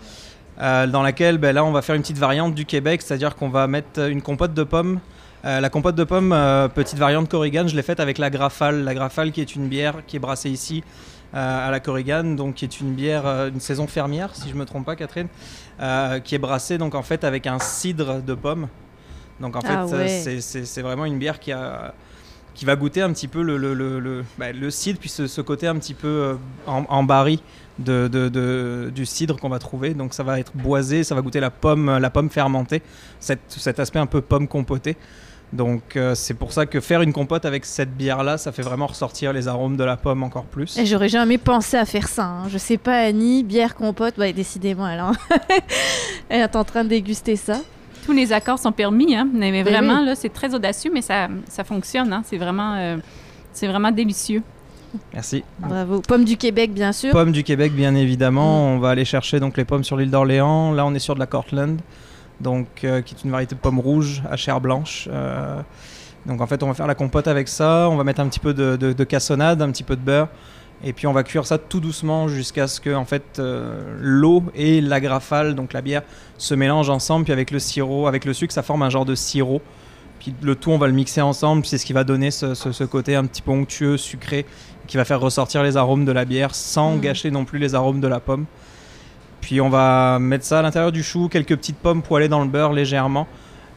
Euh, 0.61 0.87
dans 0.87 1.01
laquelle 1.03 1.37
ben, 1.37 1.53
là 1.53 1.63
on 1.63 1.71
va 1.71 1.81
faire 1.81 1.95
une 1.95 2.01
petite 2.01 2.17
variante 2.17 2.53
du 2.55 2.65
Québec, 2.65 3.01
c'est-à-dire 3.01 3.35
qu'on 3.35 3.49
va 3.49 3.67
mettre 3.67 3.99
une 4.09 4.21
compote 4.21 4.53
de 4.53 4.63
pommes. 4.63 4.99
Euh, 5.45 5.61
la 5.61 5.69
compote 5.69 5.95
de 5.95 6.03
pommes, 6.03 6.33
euh, 6.33 6.67
petite 6.67 6.97
variante 6.97 7.29
Corrigan, 7.29 7.65
je 7.67 7.75
l'ai 7.75 7.81
faite 7.81 7.99
avec 8.01 8.17
la 8.17 8.29
Grafale. 8.29 8.83
La 8.83 8.93
Grafale 8.93 9.31
qui 9.31 9.39
est 9.41 9.55
une 9.55 9.67
bière 9.69 9.95
qui 10.05 10.17
est 10.17 10.19
brassée 10.19 10.49
ici 10.49 10.83
à 11.31 11.69
la 11.69 11.79
Corrigan, 11.79 12.23
donc 12.23 12.55
qui 12.55 12.65
est 12.65 12.79
une 12.81 12.93
bière, 12.95 13.25
une 13.25 13.59
saison 13.59 13.85
fermière 13.85 14.31
si 14.33 14.49
je 14.49 14.55
me 14.55 14.65
trompe 14.65 14.85
pas 14.85 14.95
Catherine, 14.95 15.27
qui 16.23 16.35
est 16.35 16.39
brassée 16.39 16.77
donc 16.79 16.95
en 16.95 17.03
fait 17.03 17.23
avec 17.23 17.45
un 17.45 17.59
cidre 17.59 18.21
de 18.21 18.33
pommes. 18.33 18.67
Donc 19.39 19.55
en 19.55 19.61
fait 19.61 19.67
Ah 19.69 19.85
ouais. 19.85 20.39
c'est- 20.41 20.81
vraiment 20.81 21.05
une 21.05 21.19
bière 21.19 21.39
qui 21.39 21.51
a 21.51 21.93
qui 22.55 22.65
va 22.65 22.75
goûter 22.75 23.01
un 23.01 23.13
petit 23.13 23.29
peu 23.29 23.41
le, 23.41 23.55
le, 23.55 23.73
le, 23.73 23.99
le, 24.01 24.25
bah, 24.37 24.51
le 24.51 24.69
cidre, 24.69 24.99
puis 24.99 25.07
ce, 25.07 25.27
ce 25.27 25.39
côté 25.39 25.65
un 25.67 25.75
petit 25.75 25.93
peu 25.93 26.07
euh, 26.07 26.33
en, 26.67 26.83
en 26.89 27.03
baril 27.03 27.39
de, 27.79 28.07
de- 28.07 28.29
de- 28.29 28.91
du 28.93 29.05
cidre 29.05 29.37
qu'on 29.39 29.49
va 29.49 29.59
trouver. 29.59 29.93
Donc 29.93 30.13
ça 30.13 30.23
va 30.23 30.39
être 30.39 30.51
boisé, 30.55 31.03
ça 31.03 31.15
va 31.15 31.21
goûter 31.21 31.39
la 31.39 31.49
pomme, 31.49 31.97
la 31.97 32.09
pomme 32.09 32.29
fermentée, 32.29 32.81
cet, 33.19 33.39
cet 33.47 33.79
aspect 33.79 33.99
un 33.99 34.05
peu 34.05 34.21
pomme 34.21 34.47
compotée. 34.47 34.95
Donc 35.51 35.95
euh, 35.95 36.13
c'est 36.13 36.35
pour 36.35 36.53
ça 36.53 36.67
que 36.67 36.79
faire 36.79 37.01
une 37.01 37.11
compote 37.11 37.43
avec 37.43 37.65
cette 37.65 37.97
bière-là, 37.97 38.37
ça 38.37 38.51
fait 38.51 38.61
vraiment 38.61 38.85
ressortir 38.85 39.33
les 39.33 39.47
arômes 39.47 39.77
de 39.77 39.83
la 39.83 39.97
pomme 39.97 40.21
encore 40.21 40.43
plus. 40.45 40.77
Et 40.77 40.85
J'aurais 40.85 41.09
jamais 41.09 41.39
pensé 41.39 41.75
à 41.75 41.85
faire 41.85 42.07
ça. 42.07 42.25
hein. 42.25 42.43
Je 42.49 42.59
sais 42.59 42.77
pas, 42.77 42.99
Annie, 42.99 43.43
bière, 43.43 43.73
compote. 43.73 44.15
Ouais, 44.19 44.31
décidément, 44.31 44.85
alors. 44.85 45.13
Elle 46.29 46.41
est 46.41 46.55
en 46.55 46.63
train 46.63 46.83
de 46.83 46.89
déguster 46.89 47.35
ça. 47.35 47.61
Tous 48.05 48.11
les 48.11 48.31
accords 48.31 48.59
sont 48.59 48.71
permis, 48.71 49.15
hein? 49.15 49.27
mais, 49.33 49.51
mais 49.51 49.63
vraiment, 49.63 50.01
là, 50.01 50.15
c'est 50.15 50.29
très 50.29 50.53
audacieux, 50.53 50.91
mais 50.93 51.01
ça, 51.01 51.27
ça 51.47 51.63
fonctionne. 51.63 52.11
Hein? 52.13 52.21
C'est 52.25 52.37
vraiment, 52.37 52.75
euh, 52.75 52.97
c'est 53.51 53.67
vraiment 53.67 53.91
délicieux. 53.91 54.43
Merci. 55.13 55.43
Bravo. 55.59 56.01
Pomme 56.07 56.25
du 56.25 56.37
Québec, 56.37 56.73
bien 56.73 56.91
sûr. 56.91 57.11
Pommes 57.11 57.31
du 57.31 57.43
Québec, 57.43 57.73
bien 57.73 57.95
évidemment. 57.95 58.67
On 58.73 58.79
va 58.79 58.89
aller 58.89 59.05
chercher 59.05 59.39
donc 59.39 59.57
les 59.57 59.65
pommes 59.65 59.83
sur 59.83 59.97
l'île 59.97 60.11
d'Orléans. 60.11 60.71
Là, 60.71 60.85
on 60.85 60.93
est 60.93 60.99
sur 60.99 61.13
de 61.15 61.19
la 61.19 61.25
Cortland, 61.27 61.79
donc 62.41 62.67
euh, 62.83 63.01
qui 63.01 63.15
est 63.15 63.23
une 63.23 63.31
variété 63.31 63.55
de 63.55 63.59
pommes 63.59 63.79
rouges 63.79 64.21
à 64.29 64.35
chair 64.37 64.59
blanche. 64.61 65.07
Euh, 65.11 65.61
Donc 66.25 66.41
en 66.41 66.47
fait, 66.47 66.61
on 66.63 66.67
va 66.67 66.73
faire 66.73 66.87
la 66.87 66.95
compote 66.95 67.27
avec 67.27 67.47
ça, 67.47 67.87
on 67.89 67.95
va 67.95 68.03
mettre 68.03 68.19
un 68.21 68.27
petit 68.27 68.39
peu 68.39 68.53
de, 68.53 68.75
de- 68.75 68.93
de 68.93 69.03
cassonade, 69.03 69.61
un 69.61 69.71
petit 69.71 69.83
peu 69.83 69.95
de 69.95 70.01
beurre, 70.01 70.27
et 70.83 70.91
puis 70.93 71.07
on 71.07 71.13
va 71.13 71.23
cuire 71.23 71.45
ça 71.45 71.57
tout 71.57 71.79
doucement 71.79 72.27
jusqu'à 72.27 72.67
ce 72.67 72.79
que 72.81 72.93
en 72.93 73.05
fait 73.05 73.39
euh, 73.39 73.81
l'eau 74.01 74.43
et 74.55 74.81
l'agrafale, 74.81 75.55
donc 75.55 75.71
la 75.73 75.81
bière, 75.81 76.01
se 76.37 76.53
mélangent 76.55 76.89
ensemble. 76.89 77.23
Puis 77.25 77.33
avec 77.33 77.51
le 77.51 77.59
sirop, 77.59 78.07
avec 78.07 78.25
le 78.25 78.33
sucre, 78.33 78.53
ça 78.53 78.63
forme 78.63 78.81
un 78.83 78.89
genre 78.89 79.05
de 79.05 79.15
sirop. 79.15 79.61
Puis 80.19 80.33
le 80.41 80.55
tout, 80.55 80.71
on 80.71 80.77
va 80.77 80.87
le 80.87 80.93
mixer 80.93 81.21
ensemble. 81.21 81.65
C'est 81.65 81.77
ce 81.77 81.85
qui 81.85 81.93
va 81.93 82.03
donner 82.03 82.29
ce, 82.31 82.53
ce- 82.53 82.73
ce 82.73 82.83
côté 82.83 83.15
un 83.15 83.25
petit 83.25 83.41
peu 83.41 83.51
onctueux, 83.51 83.95
sucré, 83.97 84.45
qui 84.89 84.97
va 84.97 85.05
faire 85.05 85.21
ressortir 85.21 85.63
les 85.63 85.77
arômes 85.77 86.03
de 86.03 86.11
la 86.11 86.25
bière 86.25 86.53
sans 86.53 86.95
Mm. 86.95 86.99
gâcher 86.99 87.31
non 87.31 87.45
plus 87.45 87.59
les 87.59 87.75
arômes 87.75 88.01
de 88.01 88.07
la 88.09 88.19
pomme. 88.19 88.45
Puis 89.39 89.61
on 89.61 89.69
va 89.69 90.17
mettre 90.19 90.43
ça 90.43 90.59
à 90.59 90.61
l'intérieur 90.61 90.91
du 90.91 91.01
chou, 91.03 91.29
quelques 91.31 91.55
petites 91.55 91.77
pommes 91.77 92.01
poêlées 92.01 92.27
dans 92.27 92.41
le 92.41 92.47
beurre 92.49 92.73
légèrement. 92.73 93.25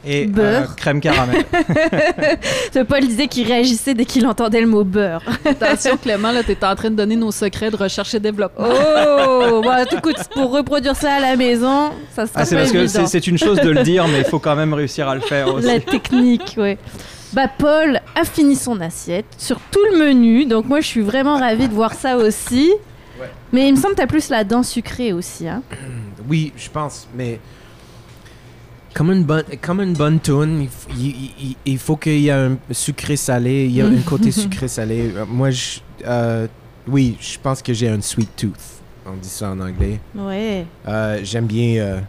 Et 0.05 0.25
euh, 0.25 0.29
Beurre. 0.29 0.75
crème 0.75 1.01
caramel. 1.01 1.45
Ce 2.75 2.81
Paul 2.83 3.01
disait 3.07 3.29
qu'il 3.29 3.47
réagissait 3.47 3.95
dès 3.95 4.05
qu'il 4.05 4.27
entendait 4.27 4.61
le 4.61 4.67
mot 4.67 4.83
beurre. 4.83 5.23
Attention, 5.45 5.97
Clément, 5.97 6.33
là, 6.33 6.43
t'es 6.43 6.57
en 6.65 6.75
train 6.75 6.91
de 6.91 6.97
donner 6.97 7.15
nos 7.15 7.31
secrets 7.31 7.71
de 7.71 7.77
recherche 7.77 8.13
et 8.15 8.19
développement. 8.19 8.67
Oh, 8.69 9.61
bon, 9.63 9.71
écoute, 9.97 10.17
pour 10.35 10.51
reproduire 10.51 10.97
ça 10.97 11.13
à 11.15 11.21
la 11.21 11.37
maison, 11.37 11.91
ça 12.17 12.27
sera 12.27 12.41
Ah, 12.41 12.45
c'est 12.45 12.57
parce 12.57 12.75
évident. 12.75 12.89
c'est 12.93 13.07
c'est 13.07 13.27
une 13.29 13.39
chose 13.39 13.61
de 13.61 13.71
le 13.71 13.85
dire, 13.85 14.09
mais 14.09 14.19
il 14.19 14.25
faut 14.25 14.41
quand 14.41 14.57
même 14.57 14.75
réussir 14.75 15.09
à 15.09 15.15
le 15.15 15.21
faire 15.21 15.55
aussi. 15.55 15.69
La 15.69 15.79
technique, 15.79 16.55
ouais. 16.57 16.79
Bah 17.35 17.49
Paul 17.49 18.01
a 18.15 18.25
fini 18.25 18.57
son 18.57 18.81
assiette 18.81 19.27
sur 19.39 19.59
tout 19.71 19.81
le 19.93 19.99
menu, 19.99 20.45
donc 20.45 20.67
moi 20.67 20.81
je 20.81 20.87
suis 20.87 21.01
vraiment 21.01 21.39
ravie 21.39 21.69
de 21.69 21.73
voir 21.75 21.95
ça 21.95 22.17
aussi. 22.17 22.73
Ouais. 23.21 23.31
Mais 23.53 23.69
il 23.69 23.73
me 23.75 23.77
semble 23.81 23.95
que 23.95 24.01
t'as 24.01 24.07
plus 24.07 24.29
la 24.29 24.45
dent 24.45 24.63
sucrée 24.63 25.13
aussi, 25.13 25.49
hein. 25.49 25.63
Oui, 26.29 26.53
je 26.57 26.69
pense, 26.69 27.09
mais 27.17 27.41
comme 28.95 29.11
une 29.11 29.25
bonne, 29.25 29.45
comme 29.61 29.81
une 29.81 29.95
bonne 29.95 30.21
tune, 30.21 30.69
il, 31.65 31.79
faut 31.79 31.97
qu'il 31.97 32.19
y 32.21 32.29
ait 32.29 32.33
un 32.33 32.59
sucré 32.71 33.17
salé, 33.17 33.65
il 33.65 33.73
y 33.73 33.81
a 33.81 33.87
un 33.87 33.97
côté 34.03 34.31
sucré 34.31 34.69
salé. 34.69 35.13
Euh, 35.17 35.25
Moi, 35.27 35.51
je, 35.51 35.81
euh, 36.07 36.47
oui, 36.87 37.17
je 37.21 37.39
pense 37.39 37.63
que 37.63 37.73
j'ai 37.73 37.89
un 37.89 38.01
sweet 38.01 38.29
tooth. 38.37 38.53
On 39.07 39.15
dit 39.17 39.29
ça 39.29 39.51
en 39.51 39.61
anglais. 39.61 39.99
Ouais. 40.15 40.65
Euh, 40.87 41.21
J'aime 41.25 41.47
bien. 41.47 41.81
euh, 41.83 42.01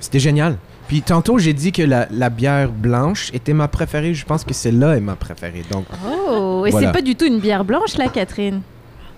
C'était 0.00 0.18
génial. 0.20 0.58
Puis 0.88 1.00
tantôt, 1.02 1.38
j'ai 1.38 1.52
dit 1.54 1.72
que 1.72 1.82
la, 1.82 2.06
la 2.10 2.28
bière 2.30 2.70
blanche 2.70 3.30
était 3.32 3.54
ma 3.54 3.68
préférée. 3.68 4.12
Je 4.14 4.24
pense 4.26 4.44
que 4.44 4.52
celle-là 4.52 4.96
est 4.96 5.00
ma 5.00 5.16
préférée. 5.16 5.62
Donc, 5.70 5.86
Oh, 6.28 6.64
et 6.66 6.70
Voilà. 6.70 6.88
c'est 6.88 6.92
pas 6.92 7.00
du 7.02 7.14
tout 7.16 7.24
une 7.24 7.40
bière 7.40 7.64
blanche 7.64 7.96
là, 7.96 8.08
Catherine? 8.08 8.60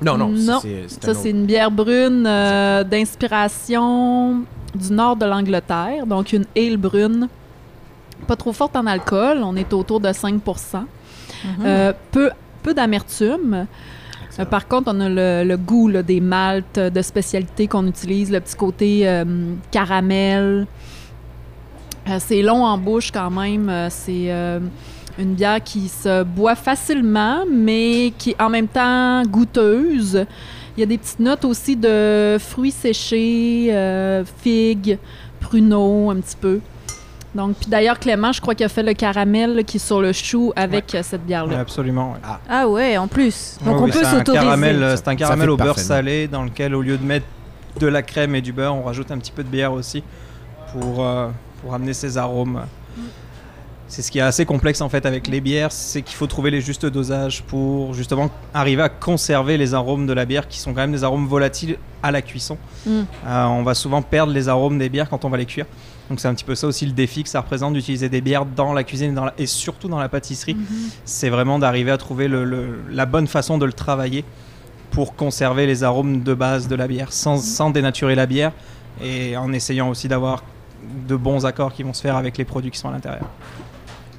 non, 0.03 0.17
non, 0.19 0.29
Non, 0.29 0.61
c'est- 0.61 0.85
c'est 0.89 1.05
Ça, 1.05 1.11
un 1.13 1.15
c'est 1.15 1.31
une 1.31 1.47
bière 1.47 1.71
brune 1.71 2.25
euh, 2.27 2.85
d'inspiration 2.85 4.43
du 4.75 4.93
nord 4.93 5.17
de 5.17 5.25
l'Angleterre, 5.25 6.07
donc 6.07 6.33
une 6.33 6.45
ale 6.57 6.77
brune. 6.77 7.29
Pas 8.27 8.37
trop 8.37 8.53
forte 8.53 8.77
en 8.77 8.87
alcool, 8.87 9.39
on 9.43 9.57
est 9.57 9.73
autour 9.73 10.01
de 10.01 10.13
5 10.13 10.41
Euh, 11.65 11.93
peu 12.13 12.31
peu 12.63 12.75
d'amertume. 12.75 13.67
Euh, 14.39 14.45
par 14.45 14.67
contre, 14.69 14.91
on 14.95 15.01
a 15.01 15.09
le, 15.09 15.45
le 15.49 15.57
goût 15.57 15.89
là, 15.89 16.03
des 16.03 16.21
maltes 16.21 16.79
de 16.79 17.03
spécialité 17.03 17.67
qu'on 17.69 17.87
utilise, 17.87 18.31
le 18.31 18.41
petit 18.41 18.57
côté 18.57 19.09
euh, 19.09 19.25
caramel. 19.71 20.67
Euh, 22.09 22.19
c'est 22.21 22.43
long 22.43 22.65
en 22.65 22.79
bouche 22.79 23.11
quand 23.11 23.31
même. 23.31 23.69
Euh, 23.69 23.89
c'est 23.91 24.31
euh, 24.31 24.61
une 25.19 25.35
bière 25.35 25.63
qui 25.63 25.89
se 25.89 26.23
boit 26.23 26.55
facilement, 26.55 27.45
mais 27.51 28.13
qui 28.17 28.31
est 28.31 28.41
en 28.43 28.49
même 28.51 28.69
temps 28.69 29.23
goûteuse. 29.25 30.25
Il 30.77 30.81
y 30.81 30.83
a 30.83 30.87
des 30.87 30.99
petites 30.99 31.21
notes 31.21 31.45
aussi 31.45 31.75
de 31.75 32.37
fruits 32.39 32.71
séchés, 32.71 33.69
euh, 33.71 34.25
figues, 34.43 34.99
pruneaux, 35.41 36.11
un 36.11 36.17
petit 36.17 36.37
peu. 36.37 36.61
Donc, 37.35 37.57
puis 37.57 37.69
d'ailleurs, 37.69 37.99
Clément, 37.99 38.33
je 38.33 38.41
crois 38.41 38.55
qu'il 38.55 38.65
a 38.65 38.69
fait 38.69 38.83
le 38.83 38.95
caramel 38.95 39.57
là, 39.57 39.63
qui 39.63 39.77
est 39.79 39.81
sur 39.81 40.01
le 40.01 40.13
chou 40.13 40.53
avec 40.57 40.85
cette 41.03 41.13
Ouais, 41.13 41.19
bière-là. 41.27 41.59
absolument. 41.61 42.13
ouais. 42.13 42.19
Ah 42.49 42.69
ouais, 42.69 42.97
en 42.97 43.09
plus. 43.09 43.59
Donc 43.65 43.75
Ouais, 43.77 43.81
on 43.81 43.85
oui, 43.85 43.91
peut 43.91 43.99
c'est 44.01 44.07
un 44.07 44.19
s'autoriser. 44.19 44.97
C'est 44.97 45.09
un 45.09 45.17
caramel 45.17 45.51
au 45.51 45.57
beurre 45.57 45.79
salé 45.79 46.29
dans 46.29 46.45
lequel, 46.45 46.75
au 46.75 46.81
lieu 46.83 46.97
de 46.97 47.05
mettre 47.05 47.27
de 47.81 47.87
la 47.87 48.03
crème 48.03 48.35
et 48.35 48.41
du 48.41 48.53
beurre, 48.53 48.75
on 48.75 48.83
rajoute 48.85 49.11
un 49.11 49.19
petit 49.19 49.33
peu 49.33 49.43
de 49.45 49.49
bière 49.49 49.73
aussi 49.73 50.03
pour, 50.73 51.05
euh, 51.05 51.29
pour 51.67 51.75
amener 51.75 51.95
ces 51.95 52.17
arômes. 52.17 52.61
C'est 53.89 54.03
ce 54.03 54.11
qui 54.13 54.19
est 54.19 54.23
assez 54.23 54.47
complexe 54.47 54.81
en 54.81 54.89
fait 54.89 55.05
avec 55.05 55.27
les 55.27 55.41
bières, 55.41 55.71
c'est 55.73 56.03
qu'il 56.03 56.15
faut 56.17 56.27
trouver 56.29 56.51
les 56.53 56.61
justes 56.61 56.87
dosages 56.87 57.43
pour 57.43 57.93
justement 57.93 58.31
arriver 58.55 58.83
à 58.83 58.89
conserver 58.89 59.57
les 59.59 59.75
arômes 59.75 60.07
de 60.07 60.13
la 60.13 60.25
bière 60.25 60.47
qui 60.47 60.61
sont 60.61 60.71
quand 60.75 60.81
même 60.81 60.93
des 60.93 61.03
arômes 61.03 61.27
volatiles 61.27 61.77
à 62.05 62.11
la 62.13 62.23
cuisson. 62.23 62.57
Mm. 62.87 62.91
Euh, 63.27 63.45
on 63.47 63.63
va 63.65 63.75
souvent 63.75 64.01
perdre 64.03 64.33
les 64.33 64.49
arômes 64.49 64.79
des 64.79 64.89
bières 64.89 65.09
quand 65.09 65.25
on 65.25 65.29
va 65.29 65.37
les 65.39 65.47
cuire. 65.47 65.67
Donc 66.09 66.21
c'est 66.21 66.29
un 66.29 66.35
petit 66.35 66.45
peu 66.45 66.55
ça 66.55 66.69
aussi 66.69 66.87
le 66.87 66.93
défi 66.93 67.25
que 67.25 67.29
ça 67.29 67.41
représente 67.41 67.75
d'utiliser 67.75 68.09
des 68.09 68.21
bières 68.21 68.45
dans 68.47 68.73
la 68.73 68.85
cuisine 68.85 69.11
et, 69.11 69.15
dans 69.15 69.25
la- 69.25 69.35
et 69.39 69.47
surtout 69.47 69.89
dans 69.89 69.99
la 69.99 70.09
pâtisserie. 70.09 70.57
C'est 71.05 71.31
vraiment 71.31 71.59
d'arriver 71.59 71.91
à 71.91 71.97
trouver 71.99 72.29
le- 72.29 72.45
le- 72.45 72.79
la 72.93 73.07
bonne 73.07 73.27
façon 73.27 73.59
de 73.59 73.67
le 73.67 73.73
travailler 73.73 74.25
pour 74.93 75.15
conserver 75.17 75.67
les 75.67 75.83
arômes 75.83 76.23
de 76.23 76.35
base 76.35 76.69
de 76.69 76.77
la 76.77 76.87
bière 76.87 77.13
sans, 77.13 77.39
sans 77.39 77.71
dénaturer 77.71 78.15
la 78.15 78.27
bière 78.27 78.53
et 79.03 79.37
en 79.37 79.53
essayant 79.53 79.89
aussi 79.91 80.09
d'avoir 80.09 80.43
de 81.09 81.17
bons 81.17 81.47
accords 81.47 81.73
qui 81.73 81.83
vont 81.83 81.93
se 81.93 82.03
faire 82.03 82.17
avec 82.17 82.39
les 82.39 82.45
produits 82.45 82.71
qui 82.71 82.79
sont 82.79 82.89
à 82.89 82.93
l'intérieur. 82.93 83.27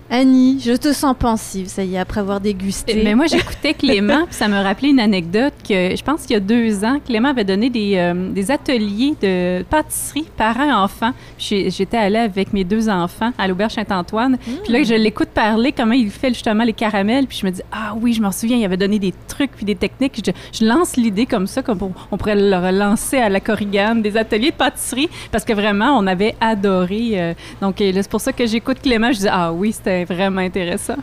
Annie, 0.10 0.62
je 0.64 0.72
te 0.72 0.94
sens 0.94 1.14
pensive, 1.20 1.68
ça 1.68 1.84
y 1.84 1.96
est, 1.96 1.98
après 1.98 2.22
avoir 2.22 2.40
dégusté. 2.40 3.02
Mais 3.04 3.14
moi, 3.14 3.26
j'écoutais 3.26 3.74
Clément, 3.74 4.26
puis 4.26 4.36
ça 4.36 4.48
me 4.48 4.56
rappelait 4.56 4.90
une 4.90 5.02
anecdote 5.02 5.54
que 5.68 5.96
je 5.96 6.02
pense 6.04 6.22
qu'il 6.22 6.34
y 6.34 6.38
a 6.38 6.40
deux 6.40 6.86
ans, 6.86 7.00
Clément 7.06 7.30
avait 7.30 7.44
donné 7.44 7.70
des, 7.70 7.96
euh, 7.98 8.32
des 8.32 8.50
ateliers 8.50 9.16
de 9.22 9.64
pâtisserie 9.64 10.26
parents-enfants. 10.38 11.12
J'étais 11.38 11.98
allée 11.98 12.20
avec 12.20 12.54
mes 12.54 12.64
deux 12.64 12.88
enfants 12.88 13.32
à 13.38 13.50
l'Auberge 13.50 13.74
Saint-Antoine. 13.74 14.38
Puis 14.64 14.72
là, 14.72 14.84
je 14.84 14.94
l'écoute 14.94 15.28
parler 15.30 15.74
comment 15.74 15.94
il 15.94 16.10
fait 16.10 16.30
justement 16.30 16.64
les 16.64 16.74
caramels. 16.74 17.28
Puis 17.28 17.40
je 17.42 17.46
me 17.46 17.52
dis, 17.52 17.62
ah 17.74 17.94
oui, 18.00 18.14
je 18.14 18.22
m'en 18.22 18.32
souviens, 18.32 18.56
il 18.56 18.64
avait 18.64 18.78
donné 18.78 19.00
des 19.00 19.14
trucs 19.28 19.52
puis 19.52 19.66
des 19.66 19.76
techniques. 19.76 20.22
Je, 20.26 20.32
je 20.58 20.66
lance 20.66 20.96
l'idée 20.96 21.26
comme 21.26 21.48
ça, 21.48 21.62
comme 21.62 21.80
on, 21.82 21.92
on 22.12 22.18
pourrait 22.18 22.36
le 22.36 22.56
relancer 22.56 23.18
à 23.18 23.28
la 23.28 23.42
Corrigane, 23.42 24.02
des 24.02 24.16
ateliers 24.16 24.52
de 24.52 24.56
pâtisserie, 24.56 25.10
parce 25.34 25.44
que 25.44 25.52
vraiment, 25.54 25.98
on 25.98 26.08
avait 26.08 26.36
adoré. 26.40 27.10
euh, 27.16 27.34
donc, 27.62 27.82
euh, 27.82 27.92
c'est 27.94 28.10
pour 28.10 28.22
ça 28.22 28.32
que 28.32 28.46
j'écoute 28.46 28.78
Clément. 28.82 29.12
Je 29.12 29.20
dis, 29.20 29.28
ah 29.30 29.52
oui, 29.52 29.74
c'était 29.74 29.97
vraiment 30.06 30.42
intéressant. 30.42 30.98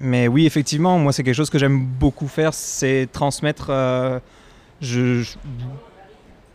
Mais 0.00 0.28
oui, 0.28 0.46
effectivement, 0.46 0.98
moi 0.98 1.12
c'est 1.12 1.22
quelque 1.22 1.34
chose 1.34 1.50
que 1.50 1.58
j'aime 1.58 1.84
beaucoup 1.84 2.28
faire, 2.28 2.52
c'est 2.54 3.08
transmettre. 3.12 3.68
euh, 3.70 4.18
je, 4.80 5.22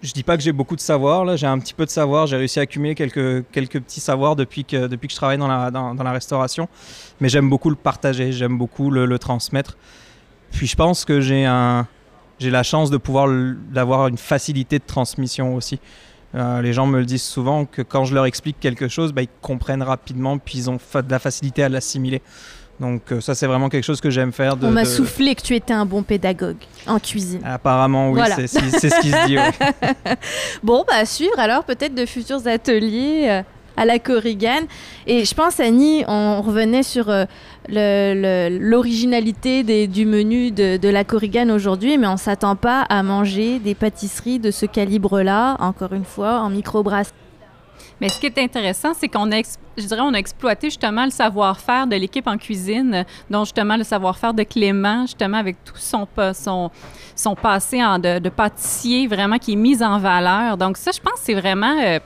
je, 0.02 0.14
dis 0.14 0.24
pas 0.24 0.38
que 0.38 0.44
j'ai 0.44 0.52
beaucoup 0.52 0.76
de 0.76 0.82
savoir, 0.82 1.26
là, 1.26 1.36
j'ai 1.36 1.48
un 1.48 1.57
petit 1.57 1.74
peu 1.74 1.86
de 1.86 1.90
savoir, 1.90 2.28
j'ai 2.28 2.38
réussi 2.38 2.60
à 2.60 2.64
accumuler 2.64 2.95
quelques, 2.95 3.49
quelques 3.52 3.80
petits 3.80 4.02
savoirs 4.02 4.36
depuis 4.36 4.66
que, 4.66 4.88
depuis 4.88 5.07
que 5.07 5.14
je 5.14 5.18
travaille 5.18 5.38
dans 5.38 5.48
la, 5.48 5.72
dans, 5.72 5.94
la 5.94 6.11
restauration, 6.11 6.68
mais 7.20 7.30
j'aime 7.30 7.49
beaucoup 7.49 7.70
le 7.70 7.76
partager, 7.76 8.32
j'aime 8.32 8.57
beaucoup 8.57 8.91
le, 8.91 9.06
le 9.06 9.20
transmettre. 9.20 9.78
Puis 10.52 10.68
je 10.68 10.76
pense 10.76 11.06
que 11.06 11.22
j'ai 11.22 11.45
un, 11.45 11.88
j'ai 12.40 12.49
la 12.49 12.64
chance 12.64 12.90
de 12.90 12.98
pouvoir 12.98 13.28
d'avoir 13.72 14.07
une 14.07 14.18
facilité 14.18 14.80
de 14.80 14.84
transmission 14.86 15.56
aussi. 15.56 15.80
Euh, 16.35 16.61
les 16.61 16.73
gens 16.73 16.85
me 16.85 16.99
le 16.99 17.06
disent 17.06 17.23
souvent 17.23 17.65
que 17.65 17.81
quand 17.81 18.06
je 18.06 18.14
leur 18.14 18.26
explique 18.26 18.60
quelque 18.60 18.88
chose, 18.88 19.14
bah, 19.14 19.23
ils 19.23 19.30
comprennent 19.41 19.81
rapidement, 19.81 20.38
puis 20.38 20.60
ils 20.60 20.69
ont 20.69 20.76
de 20.77 21.11
la 21.11 21.19
facilité 21.19 21.64
à 21.64 21.69
l'assimiler. 21.69 22.22
Donc 22.80 23.11
euh, 23.11 23.19
ça 23.19 23.35
c'est 23.35 23.45
vraiment 23.47 23.68
quelque 23.68 23.84
chose 23.84 23.99
que 23.99 24.10
j'aime 24.10 24.31
faire. 24.31 24.56
De, 24.56 24.68
On 24.68 24.72
m'a 24.72 24.84
de- 24.84 24.88
soufflé 24.88 25.35
que 25.35 25.41
tu 25.41 25.53
étais 25.56 25.73
un 25.73 25.85
bon 25.85 26.01
pédagogue 26.01 26.56
en 26.88 26.97
cuisine. 26.99 27.41
Apparemment 27.43 28.10
oui, 28.11 28.19
Voilà. 28.19 28.35
c'est 28.35 28.47
ce 28.47 29.01
qui 29.01 29.10
se 29.11 29.27
dit. 29.27 29.38
ouais. 29.38 29.51
Bon, 30.64 30.85
bah 30.88 30.93
à 30.97 31.06
suivre 31.06 31.38
alors 31.39 31.64
peut-être 31.65 31.93
de 31.93 32.06
futurs 32.06 32.45
ateliers 32.47 33.26
euh, 33.27 33.41
à 33.80 33.85
la 33.85 33.97
Corrigan. 33.97 34.68
Et 35.07 35.23
je 35.23 35.34
pense, 35.34 35.60
Annie, 35.60 36.03
on 36.07 36.41
revenait 36.41 36.84
sur 36.84 37.10
euh, 37.10 37.26
l'originalité 38.60 39.88
du 39.88 40.06
menu 40.06 40.51
de, 40.51 40.89
la 40.89 41.03
Corrigan 41.03 41.49
aujourd'hui, 41.49 41.97
mais 41.97 42.07
on 42.07 42.18
s'attend 42.18 42.56
pas 42.56 42.81
à 42.81 43.01
manger 43.03 43.60
des 43.60 43.76
pâtisseries 43.76 44.39
de 44.39 44.51
ce 44.51 44.65
calibre-là, 44.65 45.56
encore 45.60 45.93
une 45.93 46.03
fois, 46.03 46.41
en 46.41 46.49
microbrasserie. 46.49 47.15
Mais 48.01 48.10
ce 48.10 48.19
qui 48.19 48.27
est 48.27 48.38
intéressant, 48.38 48.93
c'est 48.93 49.07
qu'on 49.07 49.31
a, 49.31 49.35
a 49.35 50.18
exploité 50.18 50.68
justement 50.68 51.06
le 51.06 51.11
savoir-faire 51.11 51.85
de 51.85 51.95
l'équipe 51.95 52.27
en 52.27 52.38
cuisine, 52.38 53.06
dont 53.30 53.43
justement 53.43 53.76
le 53.76 53.84
savoir-faire 53.84 54.34
de 54.34 54.43
Clément, 54.43 55.01
justement 55.01 55.38
avec 55.38 55.64
tout 55.64 55.76
son, 55.76 56.07
son, 56.34 56.72
son 57.15 57.35
passé 57.35 57.84
en 57.84 57.99
de, 57.99 58.30
pâtissier, 58.30 59.07
vraiment 59.07 59.38
qui 59.38 59.53
est 59.53 59.57
mis 59.57 59.81
en 59.84 59.99
valeur. 59.99 60.57
Donc 60.57 60.77
ça, 60.77 60.91
je 60.91 60.99
pense, 60.99 61.19
c'est 61.22 61.35
vraiment... 61.35 61.77
euh, 61.80 61.99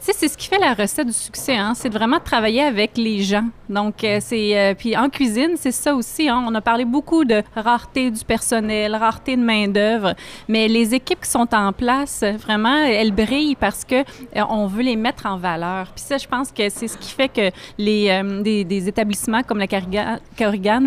c'est 0.00 0.28
ce 0.28 0.36
qui 0.36 0.48
fait 0.48 0.58
la 0.58 0.72
recette 0.72 1.06
du 1.06 1.12
succès, 1.12 1.56
hein? 1.56 1.74
c'est 1.74 1.90
de 1.90 1.94
vraiment 1.94 2.18
travailler 2.20 2.62
avec 2.62 2.96
les 2.96 3.22
gens. 3.22 3.44
Donc, 3.68 4.02
euh, 4.02 4.18
c'est 4.20 4.58
euh, 4.58 4.74
puis 4.74 4.96
en 4.96 5.08
cuisine, 5.08 5.52
c'est 5.56 5.72
ça 5.72 5.94
aussi. 5.94 6.28
hein. 6.28 6.42
On 6.46 6.54
a 6.54 6.60
parlé 6.60 6.84
beaucoup 6.84 7.24
de 7.24 7.42
rareté 7.54 8.10
du 8.10 8.24
personnel, 8.24 8.96
rareté 8.96 9.36
de 9.36 9.42
main 9.42 9.68
d'œuvre, 9.68 10.14
mais 10.48 10.68
les 10.68 10.94
équipes 10.94 11.20
qui 11.20 11.30
sont 11.30 11.54
en 11.54 11.72
place, 11.72 12.24
vraiment, 12.38 12.76
elles 12.76 13.12
brillent 13.12 13.56
parce 13.56 13.84
que 13.84 13.96
euh, 13.96 14.42
on 14.48 14.66
veut 14.66 14.82
les 14.82 14.96
mettre 14.96 15.26
en 15.26 15.36
valeur. 15.36 15.92
Puis 15.94 16.04
ça, 16.04 16.18
je 16.18 16.26
pense 16.26 16.50
que 16.50 16.68
c'est 16.68 16.88
ce 16.88 16.96
qui 16.96 17.12
fait 17.12 17.28
que 17.28 17.50
les 17.78 18.00
des, 18.42 18.88
établissements 18.88 19.42
comme 19.42 19.58
la 19.58 19.66
Corrigan 19.68 20.82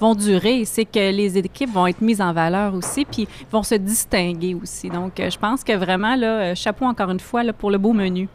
vont 0.00 0.14
durer, 0.14 0.64
c'est 0.64 0.86
que 0.86 1.12
les 1.12 1.38
équipes 1.38 1.70
vont 1.70 1.86
être 1.86 2.00
mises 2.00 2.20
en 2.20 2.32
valeur 2.32 2.74
aussi, 2.74 3.04
puis 3.04 3.28
vont 3.52 3.62
se 3.62 3.74
distinguer 3.74 4.56
aussi. 4.60 4.88
Donc, 4.88 5.12
je 5.18 5.38
pense 5.38 5.62
que 5.62 5.72
vraiment 5.72 6.16
là, 6.16 6.54
chapeau 6.54 6.86
encore 6.86 7.10
une 7.10 7.20
fois 7.20 7.42
pour 7.52 7.70
le 7.70 7.78
beau 7.78 7.92
menu. 7.92 8.28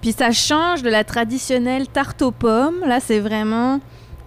Puis 0.00 0.12
ça 0.12 0.30
change 0.30 0.82
de 0.82 0.90
la 0.90 1.04
traditionnelle 1.04 1.88
tarte 1.88 2.22
aux 2.22 2.30
pommes. 2.30 2.80
Là, 2.86 3.00
c'est 3.00 3.20
vraiment 3.20 3.80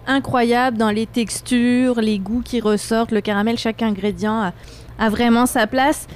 incroyable 0.06 0.76
dans 0.76 0.90
les 0.90 1.06
textures, 1.06 2.00
les 2.00 2.18
goûts 2.18 2.42
qui 2.44 2.60
ressortent, 2.60 3.12
le 3.12 3.20
caramel, 3.20 3.58
chaque 3.58 3.82
ingrédient 3.82 4.52
a, 4.98 5.08
vraiment 5.08 5.46
sa 5.46 5.66
place. 5.66 6.06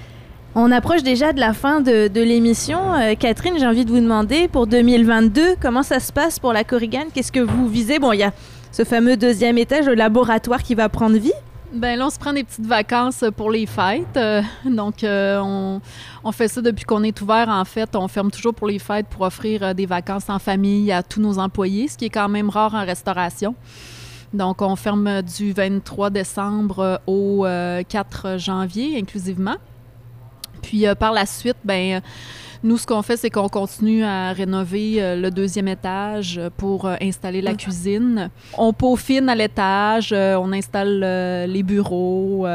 On 0.55 0.70
approche 0.70 1.02
déjà 1.02 1.32
de 1.32 1.40
la 1.40 1.52
fin 1.52 1.80
de, 1.80 2.09
de 2.09 2.20
l'émission. 2.20 2.94
Euh, 2.94 3.14
Catherine, 3.14 3.55
j'ai 3.59 3.66
envie 3.66 3.84
de 3.84 3.90
vous 3.90 4.01
demander 4.01 4.46
pour 4.46 4.66
2022, 4.66 5.56
comment 5.60 5.82
ça 5.82 5.98
se 6.01 6.12
passe 6.12 6.38
pour 6.38 6.52
la 6.52 6.62
Corrigan 6.62 7.06
Qu'est-ce 7.12 7.32
que 7.32 7.40
vous 7.40 7.66
visez? 7.66 7.98
Bon, 7.98 8.12
il 8.12 8.18
y 8.18 8.22
a 8.22 8.32
ce 8.70 8.84
fameux 8.84 9.16
deuxième 9.16 9.59
étage, 9.59 9.86
le 9.86 9.94
laboratoire 9.94 10.62
qui 10.62 10.74
va 10.74 10.88
prendre 10.88 11.16
vie. 11.16 11.32
Ben 11.74 11.98
là, 11.98 12.06
on 12.06 12.10
se 12.10 12.20
prend 12.20 12.32
des 12.32 12.44
petites 12.44 12.66
vacances 12.66 13.24
pour 13.36 13.51
les 13.51 13.66
fêtes. 13.66 14.16
Euh, 14.16 14.42
donc, 14.64 15.02
euh, 15.02 15.40
on, 15.42 15.80
on 16.22 16.32
fait 16.32 16.46
ça 16.46 16.62
depuis 16.62 16.84
qu'on 16.84 17.02
est 17.02 17.20
ouvert. 17.20 17.48
En 17.48 17.64
fait, 17.64 17.96
on 17.96 18.06
ferme 18.06 18.30
toujours 18.30 18.55
pour 18.55 18.68
les 18.68 18.78
fêtes 18.78 19.06
pour 19.09 19.22
offrir 19.22 19.62
euh, 19.64 19.74
des 19.74 19.86
vacances 19.86 20.30
en 20.30 20.38
famille 20.38 20.92
à 20.92 21.02
tous 21.02 21.20
nos 21.20 21.38
employés, 21.40 21.88
ce 21.88 21.98
qui 21.98 22.05
est 22.05 22.10
quand 22.10 22.28
même 22.28 22.48
rare 22.48 22.74
en 22.74 22.84
restauration. 22.84 23.56
Donc, 24.32 24.62
on 24.62 24.76
ferme 24.76 25.22
du 25.22 25.52
23 25.52 26.10
décembre 26.10 26.78
euh, 26.78 26.96
au 27.09 27.44
euh, 27.44 27.82
4 27.88 28.38
janvier 28.38 28.96
inclusivement. 28.96 29.56
Puis, 30.62 30.86
euh, 30.86 30.94
par 30.94 31.12
la 31.12 31.26
suite, 31.26 31.56
ben, 31.64 31.94
euh, 31.94 32.01
nous, 32.64 32.78
ce 32.78 32.86
qu'on 32.86 33.02
fait, 33.02 33.18
c'est 33.18 33.30
qu'on 33.30 33.48
continue 33.48 34.02
à 34.04 34.32
rénover 34.32 35.02
euh, 35.02 35.16
le 35.16 35.30
deuxième 35.30 35.68
étage 35.68 36.38
euh, 36.38 36.48
pour 36.56 36.86
euh, 36.86 36.96
installer 37.00 37.42
la 37.42 37.54
cuisine. 37.54 38.30
On 38.56 38.72
peaufine 38.72 39.28
à 39.28 39.34
l'étage, 39.34 40.12
on 40.12 40.50
installe 40.52 41.00
les 41.46 41.62
bureaux, 41.62 42.46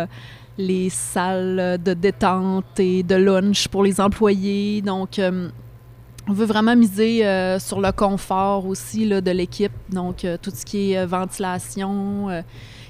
les 0.57 0.89
salles 0.89 1.77
de 1.83 1.93
détente 1.93 2.79
et 2.79 3.01
de 3.01 3.15
lunch 3.15 3.69
pour 3.69 3.83
les 3.83 4.01
employés. 4.01 4.81
Donc, 4.81 5.17
euh, 5.17 5.49
on 6.27 6.33
veut 6.33 6.45
vraiment 6.45 6.75
miser 6.75 7.25
euh, 7.25 7.59
sur 7.59 7.79
le 7.79 7.91
confort 7.91 8.65
aussi 8.65 9.05
là, 9.05 9.21
de 9.21 9.31
l'équipe. 9.31 9.71
Donc, 9.89 10.25
euh, 10.25 10.37
tout 10.41 10.51
ce 10.53 10.65
qui 10.65 10.91
est 10.91 11.05
ventilation, 11.05 12.43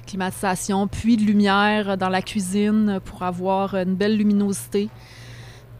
climatisation, 0.06 0.88
puis 0.88 1.16
de 1.16 1.22
lumière 1.22 1.96
dans 1.96 2.08
la 2.08 2.22
cuisine 2.22 2.98
pour 3.04 3.22
avoir 3.22 3.74
une 3.74 3.94
belle 3.94 4.16
luminosité. 4.16 4.88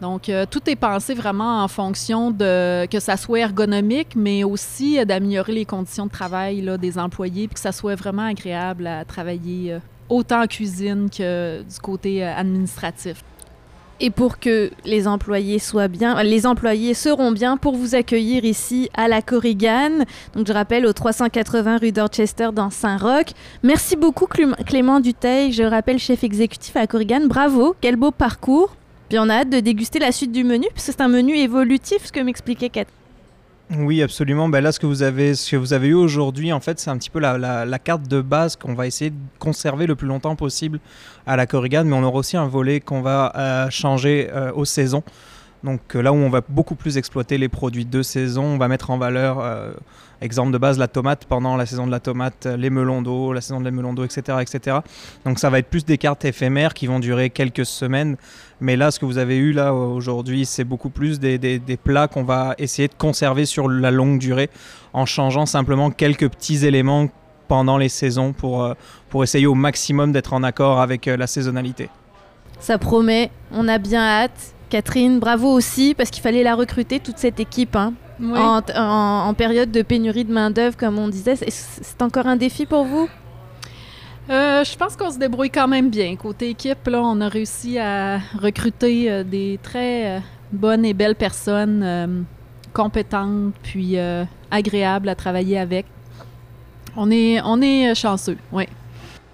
Donc, 0.00 0.28
euh, 0.28 0.46
tout 0.50 0.68
est 0.68 0.76
pensé 0.76 1.14
vraiment 1.14 1.62
en 1.62 1.68
fonction 1.68 2.30
de 2.30 2.86
que 2.86 3.00
ça 3.00 3.16
soit 3.16 3.40
ergonomique, 3.40 4.16
mais 4.16 4.44
aussi 4.44 4.98
euh, 4.98 5.04
d'améliorer 5.04 5.52
les 5.52 5.64
conditions 5.64 6.06
de 6.06 6.10
travail 6.10 6.66
des 6.78 6.98
employés, 6.98 7.48
puis 7.48 7.54
que 7.54 7.60
ça 7.60 7.72
soit 7.72 7.96
vraiment 7.96 8.24
agréable 8.24 8.86
à 8.86 9.04
travailler 9.04 9.74
euh, 9.74 9.78
autant 10.08 10.42
en 10.42 10.46
cuisine 10.46 11.10
que 11.10 11.62
du 11.62 11.78
côté 11.82 12.24
administratif. 12.24 13.22
Et 14.02 14.08
pour 14.08 14.38
que 14.38 14.70
les 14.86 15.06
employés 15.06 15.58
soient 15.58 15.88
bien, 15.88 16.22
les 16.22 16.46
employés 16.46 16.94
seront 16.94 17.32
bien 17.32 17.58
pour 17.58 17.76
vous 17.76 17.94
accueillir 17.94 18.46
ici 18.46 18.88
à 18.94 19.08
la 19.08 19.20
Corrigan. 19.20 20.06
Donc 20.34 20.46
je 20.46 20.52
rappelle 20.54 20.86
au 20.86 20.94
380 20.94 21.76
rue 21.76 21.92
Dorchester 21.92 22.48
dans 22.54 22.70
Saint-Roch. 22.70 23.26
Merci 23.62 23.96
beaucoup 23.96 24.26
Clément 24.26 25.00
Duteil, 25.00 25.52
je 25.52 25.64
rappelle 25.64 25.98
chef 25.98 26.24
exécutif 26.24 26.74
à 26.76 26.80
la 26.80 26.86
Corrigan. 26.86 27.26
Bravo, 27.26 27.76
quel 27.82 27.96
beau 27.96 28.10
parcours. 28.10 28.74
Puis 29.10 29.18
on 29.18 29.28
a 29.28 29.38
hâte 29.38 29.50
de 29.50 29.58
déguster 29.58 29.98
la 29.98 30.12
suite 30.12 30.30
du 30.30 30.44
menu, 30.44 30.68
puisque 30.72 30.92
c'est 30.92 31.00
un 31.00 31.08
menu 31.08 31.36
évolutif, 31.36 32.06
ce 32.06 32.12
que 32.12 32.20
m'expliquait 32.20 32.68
Kat. 32.68 32.84
Oui, 33.76 34.02
absolument. 34.02 34.48
Ben 34.48 34.60
là, 34.60 34.70
ce 34.70 34.78
que 34.78 34.86
vous 34.86 35.02
avez, 35.02 35.34
ce 35.34 35.50
que 35.50 35.56
vous 35.56 35.72
avez 35.72 35.88
eu 35.88 35.94
aujourd'hui, 35.94 36.52
en 36.52 36.60
fait, 36.60 36.78
c'est 36.78 36.90
un 36.90 36.96
petit 36.96 37.10
peu 37.10 37.18
la, 37.18 37.78
carte 37.80 38.06
de 38.06 38.20
base 38.20 38.54
qu'on 38.54 38.74
va 38.74 38.86
essayer 38.86 39.10
de 39.10 39.16
conserver 39.40 39.88
le 39.88 39.96
plus 39.96 40.06
longtemps 40.06 40.36
possible 40.36 40.78
à 41.26 41.34
la 41.34 41.48
Corrigan, 41.48 41.82
mais 41.84 41.96
on 41.96 42.04
aura 42.04 42.18
aussi 42.18 42.36
un 42.36 42.46
volet 42.46 42.78
qu'on 42.78 43.00
va 43.00 43.32
euh, 43.34 43.70
changer 43.70 44.30
euh, 44.32 44.52
aux 44.52 44.64
saisons. 44.64 45.02
Donc 45.62 45.94
euh, 45.94 46.02
là 46.02 46.12
où 46.12 46.16
on 46.16 46.30
va 46.30 46.40
beaucoup 46.48 46.74
plus 46.74 46.96
exploiter 46.96 47.36
les 47.36 47.48
produits 47.48 47.84
de 47.84 48.02
saison, 48.02 48.44
on 48.44 48.58
va 48.58 48.68
mettre 48.68 48.90
en 48.90 48.96
valeur, 48.96 49.40
euh, 49.40 49.72
exemple 50.22 50.52
de 50.52 50.58
base, 50.58 50.78
la 50.78 50.88
tomate 50.88 51.26
pendant 51.26 51.56
la 51.56 51.66
saison 51.66 51.86
de 51.86 51.90
la 51.90 52.00
tomate, 52.00 52.46
euh, 52.46 52.56
les 52.56 52.70
melons 52.70 53.02
d'eau, 53.02 53.34
la 53.34 53.42
saison 53.42 53.60
des 53.60 53.70
melons 53.70 53.92
d'eau, 53.92 54.04
etc., 54.04 54.38
etc. 54.40 54.78
Donc 55.26 55.38
ça 55.38 55.50
va 55.50 55.58
être 55.58 55.68
plus 55.68 55.84
des 55.84 55.98
cartes 55.98 56.24
éphémères 56.24 56.72
qui 56.72 56.86
vont 56.86 56.98
durer 56.98 57.28
quelques 57.28 57.66
semaines. 57.66 58.16
Mais 58.60 58.76
là, 58.76 58.90
ce 58.90 58.98
que 58.98 59.04
vous 59.04 59.18
avez 59.18 59.36
eu 59.36 59.52
là 59.52 59.74
aujourd'hui, 59.74 60.46
c'est 60.46 60.64
beaucoup 60.64 60.90
plus 60.90 61.20
des, 61.20 61.60
plats 61.82 62.08
qu'on 62.08 62.24
va 62.24 62.54
essayer 62.58 62.88
de 62.88 62.94
conserver 62.94 63.44
sur 63.44 63.68
la 63.68 63.90
longue 63.90 64.18
durée 64.18 64.48
en 64.92 65.04
changeant 65.04 65.46
simplement 65.46 65.90
quelques 65.90 66.28
petits 66.28 66.64
éléments 66.66 67.08
pendant 67.48 67.78
les 67.78 67.88
saisons 67.88 68.32
pour, 68.32 68.74
pour 69.08 69.24
essayer 69.24 69.46
au 69.46 69.54
maximum 69.54 70.12
d'être 70.12 70.32
en 70.32 70.42
accord 70.42 70.80
avec 70.80 71.06
la 71.06 71.26
saisonnalité. 71.26 71.88
Ça 72.60 72.78
promet, 72.78 73.30
on 73.52 73.66
a 73.68 73.78
bien 73.78 74.02
hâte. 74.02 74.54
Catherine, 74.70 75.18
bravo 75.18 75.48
aussi, 75.52 75.94
parce 75.94 76.10
qu'il 76.10 76.22
fallait 76.22 76.42
la 76.42 76.54
recruter, 76.54 77.00
toute 77.00 77.18
cette 77.18 77.40
équipe. 77.40 77.76
hein. 77.76 77.92
Oui. 78.20 78.38
En, 78.38 78.60
en- 78.76 79.28
en 79.28 79.34
période 79.34 79.70
de 79.70 79.82
pénurie 79.82 80.24
de 80.24 80.32
main-d'œuvre, 80.32 80.76
comme 80.76 80.98
on 80.98 81.08
disait, 81.08 81.36
c'est- 81.36 82.02
encore 82.02 82.26
un 82.26 82.36
défi 82.36 82.66
pour 82.66 82.84
vous? 82.84 83.08
Euh, 84.28 84.62
je 84.62 84.76
pense 84.76 84.94
qu'on 84.96 85.10
se 85.10 85.18
débrouille 85.18 85.50
quand 85.50 85.66
même 85.66 85.90
bien. 85.90 86.14
Côté 86.16 86.50
équipe, 86.50 86.86
là, 86.86 87.02
on 87.02 87.20
a 87.20 87.28
réussi 87.28 87.78
à 87.78 88.18
recruter 88.40 89.10
euh, 89.10 89.24
des 89.24 89.58
très 89.62 90.18
euh, 90.18 90.20
bonnes 90.52 90.84
et 90.84 90.94
belles 90.94 91.16
personnes 91.16 92.24
compétentes 92.72 93.54
puis 93.62 93.96
agréables 94.50 95.08
à 95.08 95.14
travailler 95.16 95.58
avec. 95.58 95.86
On 96.96 97.10
est, 97.10 97.40
on 97.44 97.60
est 97.60 97.94
chanceux, 97.94 98.36
oui. 98.52 98.64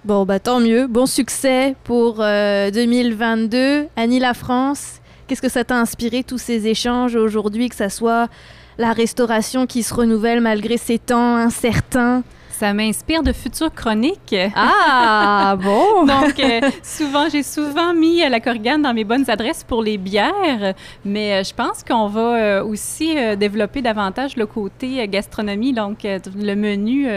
Bon, 0.05 0.25
bah 0.25 0.39
tant 0.39 0.59
mieux. 0.59 0.87
Bon 0.87 1.05
succès 1.05 1.75
pour 1.83 2.17
euh, 2.21 2.71
2022. 2.71 3.87
Annie 3.95 4.19
La 4.19 4.33
France, 4.33 5.01
qu'est-ce 5.27 5.41
que 5.41 5.49
ça 5.49 5.63
t'a 5.63 5.75
inspiré, 5.75 6.23
tous 6.23 6.37
ces 6.37 6.67
échanges 6.67 7.15
aujourd'hui, 7.15 7.69
que 7.69 7.75
ça 7.75 7.89
soit 7.89 8.29
la 8.77 8.93
restauration 8.93 9.67
qui 9.67 9.83
se 9.83 9.93
renouvelle 9.93 10.41
malgré 10.41 10.77
ces 10.77 10.97
temps 10.99 11.35
incertains? 11.35 12.23
Ça 12.59 12.73
m'inspire 12.73 13.21
de 13.21 13.33
futures 13.33 13.71
chroniques. 13.71 14.35
Ah, 14.55 15.55
bon? 15.63 16.05
Donc, 16.07 16.39
euh, 16.39 16.61
souvent, 16.81 17.29
j'ai 17.31 17.43
souvent 17.43 17.93
mis 17.93 18.23
euh, 18.23 18.29
la 18.29 18.39
Corrigan 18.39 18.79
dans 18.79 18.95
mes 18.95 19.03
bonnes 19.03 19.29
adresses 19.29 19.63
pour 19.63 19.83
les 19.83 19.99
bières, 19.99 20.73
mais 21.05 21.33
euh, 21.33 21.43
je 21.43 21.53
pense 21.53 21.83
qu'on 21.83 22.07
va 22.07 22.65
aussi 22.65 23.15
développer 23.37 23.83
davantage 23.83 24.35
le 24.37 24.47
côté 24.47 25.07
gastronomie, 25.07 25.71
donc 25.71 25.99
le 26.03 26.55
menu 26.55 27.07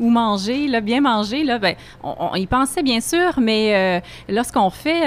où 0.00 0.10
manger, 0.10 0.66
là, 0.66 0.80
bien 0.80 1.00
manger. 1.00 1.44
Là, 1.44 1.58
ben, 1.58 1.74
on, 2.02 2.14
on 2.32 2.34
y 2.34 2.46
pensait 2.46 2.82
bien 2.82 3.00
sûr, 3.00 3.38
mais 3.38 4.02
lorsqu'on 4.28 4.70
fait, 4.70 5.02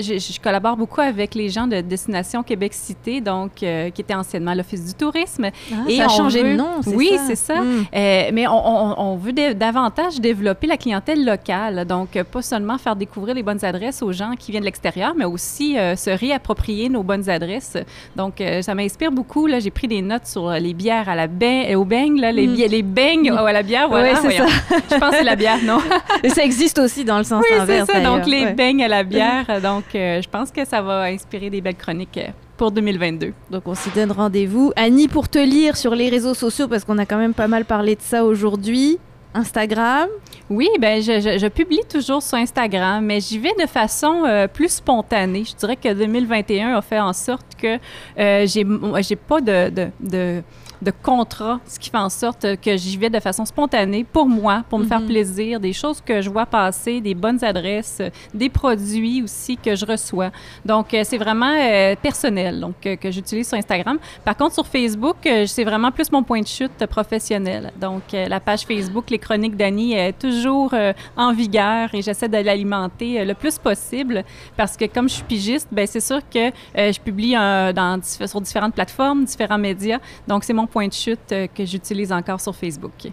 je, 0.00 0.18
je 0.18 0.40
collabore 0.40 0.76
beaucoup 0.76 1.00
avec 1.00 1.36
les 1.36 1.48
gens 1.48 1.68
de 1.68 1.80
Destination 1.80 2.42
Québec 2.42 2.74
Cité, 2.74 3.20
donc 3.20 3.52
qui 3.54 3.66
était 3.66 4.14
anciennement 4.14 4.54
l'Office 4.54 4.84
du 4.84 4.94
tourisme. 4.94 5.46
Et 5.88 5.98
ça 5.98 6.06
a 6.06 6.08
changé 6.08 6.42
veut- 6.42 6.50
de 6.52 6.56
nom, 6.56 6.82
c'est 6.82 6.94
Oui, 6.94 7.10
ça? 7.16 7.22
c'est 7.28 7.36
ça. 7.36 7.60
Mm. 7.60 7.84
Euh, 7.94 8.30
mais 8.32 8.46
on, 8.48 8.52
on- 8.54 8.95
on 8.96 9.16
veut 9.16 9.32
davantage 9.32 10.20
développer 10.20 10.66
la 10.66 10.76
clientèle 10.76 11.24
locale. 11.24 11.84
Donc, 11.84 12.16
euh, 12.16 12.24
pas 12.24 12.42
seulement 12.42 12.78
faire 12.78 12.96
découvrir 12.96 13.34
les 13.34 13.42
bonnes 13.42 13.64
adresses 13.64 14.02
aux 14.02 14.12
gens 14.12 14.32
qui 14.38 14.50
viennent 14.50 14.62
de 14.62 14.66
l'extérieur, 14.66 15.14
mais 15.16 15.24
aussi 15.24 15.78
euh, 15.78 15.96
se 15.96 16.10
réapproprier 16.10 16.88
nos 16.88 17.02
bonnes 17.02 17.28
adresses. 17.28 17.76
Donc, 18.16 18.40
euh, 18.40 18.62
ça 18.62 18.74
m'inspire 18.74 19.12
beaucoup. 19.12 19.46
Là, 19.46 19.60
j'ai 19.60 19.70
pris 19.70 19.88
des 19.88 20.02
notes 20.02 20.26
sur 20.26 20.50
les 20.50 20.74
bières 20.74 21.08
à 21.08 21.14
la 21.14 21.26
bain, 21.26 21.64
au 21.76 21.84
beigne, 21.84 22.20
là, 22.20 22.32
les, 22.32 22.46
Mm. 22.46 22.54
bi- 22.54 22.68
les 22.68 22.82
beignes 22.82 23.30
à 23.30 23.52
la 23.52 23.62
bière. 23.62 23.88
Voilà, 23.88 24.10
Ouais, 24.10 24.14
c'est 24.16 24.22
voyons. 24.22 24.46
Je 24.90 24.96
pense 24.98 25.10
que 25.10 25.16
c'est 25.16 25.24
la 25.24 25.36
bière, 25.36 25.58
non? 25.64 25.78
Et 26.22 26.28
ça 26.30 26.44
existe 26.44 26.78
aussi 26.78 27.04
dans 27.04 27.18
le 27.18 27.24
sens 27.24 27.44
oui, 27.50 27.56
c'est 27.66 27.84
ça. 27.84 28.00
Donc, 28.00 28.26
les 28.26 28.44
Ouais. 28.44 28.52
beignes 28.54 28.82
à 28.84 28.88
la 28.88 29.02
bière. 29.04 29.44
Donc, 29.62 29.84
euh, 29.94 30.20
je 30.22 30.28
pense 30.28 30.50
que 30.50 30.64
ça 30.64 30.80
va 30.82 31.02
inspirer 31.02 31.50
des 31.50 31.60
belles 31.60 31.76
chroniques 31.76 32.20
pour 32.56 32.70
2022. 32.72 33.32
Donc 33.50 33.62
on 33.66 33.74
s'y 33.74 33.90
donne 33.90 34.12
rendez-vous. 34.12 34.72
Annie, 34.76 35.08
pour 35.08 35.28
te 35.28 35.38
lire 35.38 35.76
sur 35.76 35.94
les 35.94 36.08
réseaux 36.08 36.34
sociaux, 36.34 36.68
parce 36.68 36.84
qu'on 36.84 36.98
a 36.98 37.06
quand 37.06 37.18
même 37.18 37.34
pas 37.34 37.48
mal 37.48 37.64
parlé 37.64 37.94
de 37.96 38.02
ça 38.02 38.24
aujourd'hui. 38.24 38.98
Instagram? 39.34 40.08
Oui, 40.48 40.66
ben 40.80 41.02
je, 41.02 41.20
je- 41.20 41.38
je 41.38 41.46
publie 41.48 41.82
toujours 41.92 42.22
sur 42.22 42.38
Instagram, 42.38 43.04
mais 43.04 43.20
j'y 43.20 43.38
vais 43.38 43.52
de 43.60 43.66
façon 43.66 44.22
euh, 44.24 44.46
plus 44.48 44.70
spontanée. 44.76 45.44
Je 45.44 45.54
dirais 45.54 45.76
que 45.76 45.92
2021 45.92 46.74
a 46.74 46.80
fait 46.80 46.98
en 47.00 47.12
sorte 47.12 47.46
que 47.60 47.76
euh, 48.18 48.46
j'ai 48.46 49.16
pas 49.16 49.40
de, 49.42 49.68
de, 49.68 49.88
de, 50.00 50.42
de 50.82 50.90
contrat, 51.02 51.60
ce 51.66 51.78
qui 51.78 51.90
fait 51.90 51.96
en 51.98 52.08
sorte 52.10 52.46
que 52.60 52.76
j'y 52.76 52.96
vais 52.96 53.10
de 53.10 53.20
façon 53.20 53.44
spontanée 53.44 54.04
pour 54.04 54.26
moi, 54.26 54.62
pour 54.68 54.78
me 54.78 54.84
faire 54.84 55.00
Mhm. 55.00 55.06
plaisir, 55.06 55.60
des 55.60 55.72
choses 55.72 56.00
que 56.04 56.20
je 56.20 56.28
vois 56.30 56.46
passer, 56.46 57.00
des 57.00 57.14
bonnes 57.14 57.42
adresses, 57.44 58.02
des 58.34 58.48
produits 58.48 59.22
aussi 59.22 59.56
que 59.56 59.74
je 59.74 59.84
reçois. 59.86 60.30
Donc, 60.64 60.92
euh, 60.94 61.02
c'est 61.04 61.18
vraiment 61.18 61.52
euh, 61.58 61.94
personnel 62.00 62.60
donc, 62.60 62.74
euh, 62.86 62.96
que 62.96 63.10
j'utilise 63.10 63.48
sur 63.48 63.56
Instagram. 63.58 63.98
Par 64.24 64.36
contre, 64.36 64.54
sur 64.54 64.66
Facebook, 64.66 65.16
c'est 65.46 65.64
vraiment 65.64 65.90
plus 65.90 66.10
mon 66.12 66.22
point 66.22 66.40
de 66.40 66.46
chute 66.46 66.84
professionnel. 66.86 67.72
Donc, 67.80 68.02
la 68.12 68.40
page 68.40 68.62
Facebook, 68.62 69.10
les 69.10 69.18
chroniques 69.18 69.56
d'Annie, 69.56 69.94
est 69.94 70.12
toujours 70.18 70.70
euh, 70.74 70.92
en 71.16 71.32
vigueur 71.32 71.94
et 71.94 72.02
j'essaie 72.02 72.28
de 72.28 72.36
l'alimenter 72.38 73.24
le 73.24 73.34
plus 73.34 73.58
possible 73.58 74.24
parce 74.56 74.76
que 74.76 74.84
comme 74.86 75.08
je 75.08 75.14
suis 75.14 75.24
pigiste, 75.24 75.68
ben 75.72 75.86
c'est 75.86 76.00
sûr 76.00 76.20
que 76.28 76.48
euh, 76.48 76.92
je 76.92 77.00
publie 77.00 77.32
dans, 77.34 78.00
sur 78.02 78.40
différentes 78.40 78.74
plateformes, 78.74 79.24
différents 79.24 79.58
médias. 79.58 79.98
Donc, 80.28 80.44
c'est 80.44 80.52
mon 80.52 80.66
point 80.76 80.88
de 80.88 80.92
euh, 81.32 81.46
que 81.46 81.64
j'utilise 81.64 82.12
encore 82.12 82.38
sur 82.38 82.54
Facebook. 82.54 83.08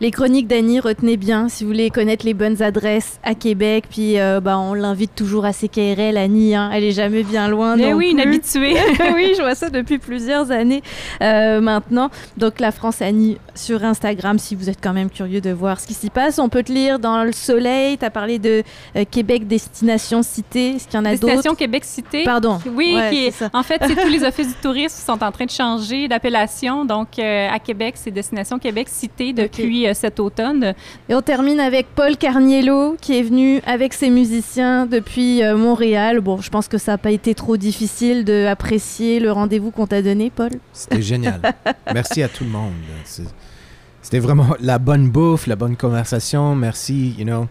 Les 0.00 0.12
chroniques 0.12 0.46
d'Annie, 0.46 0.78
retenez 0.78 1.16
bien 1.16 1.48
si 1.48 1.64
vous 1.64 1.70
voulez 1.70 1.90
connaître 1.90 2.24
les 2.24 2.32
bonnes 2.32 2.62
adresses 2.62 3.18
à 3.24 3.34
Québec. 3.34 3.86
Puis 3.90 4.16
euh, 4.20 4.38
bah, 4.40 4.56
on 4.56 4.72
l'invite 4.74 5.12
toujours 5.16 5.44
à 5.44 5.52
CKRL, 5.52 6.16
Annie. 6.16 6.54
hein. 6.54 6.70
Elle 6.72 6.84
est 6.84 6.92
jamais 6.92 7.24
bien 7.24 7.48
loin. 7.48 7.76
Eh 7.76 7.90
non 7.90 7.96
oui, 7.96 8.10
une 8.12 8.18
plus. 8.22 8.28
habituée. 8.28 8.76
oui, 9.14 9.32
je 9.36 9.42
vois 9.42 9.56
ça 9.56 9.70
depuis 9.70 9.98
plusieurs 9.98 10.52
années 10.52 10.82
euh, 11.20 11.60
maintenant. 11.60 12.10
Donc 12.36 12.60
la 12.60 12.70
France 12.70 13.02
Annie 13.02 13.38
sur 13.56 13.82
Instagram, 13.84 14.38
si 14.38 14.54
vous 14.54 14.70
êtes 14.70 14.78
quand 14.80 14.92
même 14.92 15.10
curieux 15.10 15.40
de 15.40 15.50
voir 15.50 15.80
ce 15.80 15.88
qui 15.88 15.94
s'y 15.94 16.10
passe. 16.10 16.38
On 16.38 16.48
peut 16.48 16.62
te 16.62 16.70
lire 16.70 17.00
dans 17.00 17.24
Le 17.24 17.32
Soleil. 17.32 17.98
Tu 17.98 18.04
as 18.04 18.10
parlé 18.10 18.38
de 18.38 18.62
euh, 18.94 19.04
Québec 19.10 19.48
Destination 19.48 20.22
Cité. 20.22 20.76
Est-ce 20.76 20.84
qu'il 20.86 20.94
y 20.94 21.02
en 21.02 21.06
a 21.06 21.10
Destination 21.10 21.42
d'autres? 21.42 21.56
Québec 21.56 21.84
Cité. 21.84 22.22
Pardon. 22.22 22.60
Oui, 22.72 22.94
Ouais, 22.94 23.10
qui 23.10 23.24
est- 23.26 23.30
c'est 23.32 23.46
ça. 23.46 23.50
en 23.52 23.64
fait, 23.64 23.82
c'est 23.84 23.96
tous 23.96 24.08
les 24.08 24.22
offices 24.28 24.46
du 24.46 24.54
tourisme 24.62 24.96
qui 24.96 25.04
sont 25.04 25.24
en 25.24 25.32
train 25.32 25.46
de 25.46 25.50
changer 25.50 26.06
d'appellation. 26.06 26.84
Donc, 26.84 27.18
à 27.18 27.58
Québec, 27.58 27.94
c'est 27.96 28.12
Destination 28.12 28.60
Québec 28.60 28.86
Cité 28.88 29.32
depuis 29.32 29.87
cet 29.94 30.20
automne. 30.20 30.74
Et 31.08 31.14
on 31.14 31.22
termine 31.22 31.60
avec 31.60 31.86
Paul 31.94 32.16
Carniello 32.16 32.96
qui 33.00 33.18
est 33.18 33.22
venu 33.22 33.60
avec 33.66 33.92
ses 33.92 34.10
musiciens 34.10 34.86
depuis 34.86 35.42
euh, 35.42 35.56
Montréal. 35.56 36.20
Bon, 36.20 36.40
je 36.40 36.50
pense 36.50 36.68
que 36.68 36.78
ça 36.78 36.92
n'a 36.92 36.98
pas 36.98 37.10
été 37.10 37.34
trop 37.34 37.56
difficile 37.56 38.24
d'apprécier 38.24 39.20
le 39.20 39.32
rendez-vous 39.32 39.70
qu'on 39.70 39.86
t'a 39.86 40.02
donné, 40.02 40.30
Paul. 40.30 40.50
C'était 40.72 41.02
génial. 41.02 41.40
Merci 41.94 42.22
à 42.22 42.28
tout 42.28 42.44
le 42.44 42.50
monde. 42.50 42.72
C'était 44.02 44.20
vraiment 44.20 44.56
la 44.60 44.78
bonne 44.78 45.10
bouffe, 45.10 45.46
la 45.46 45.56
bonne 45.56 45.76
conversation. 45.76 46.54
Merci, 46.54 47.14
you 47.18 47.24
know. 47.24 47.46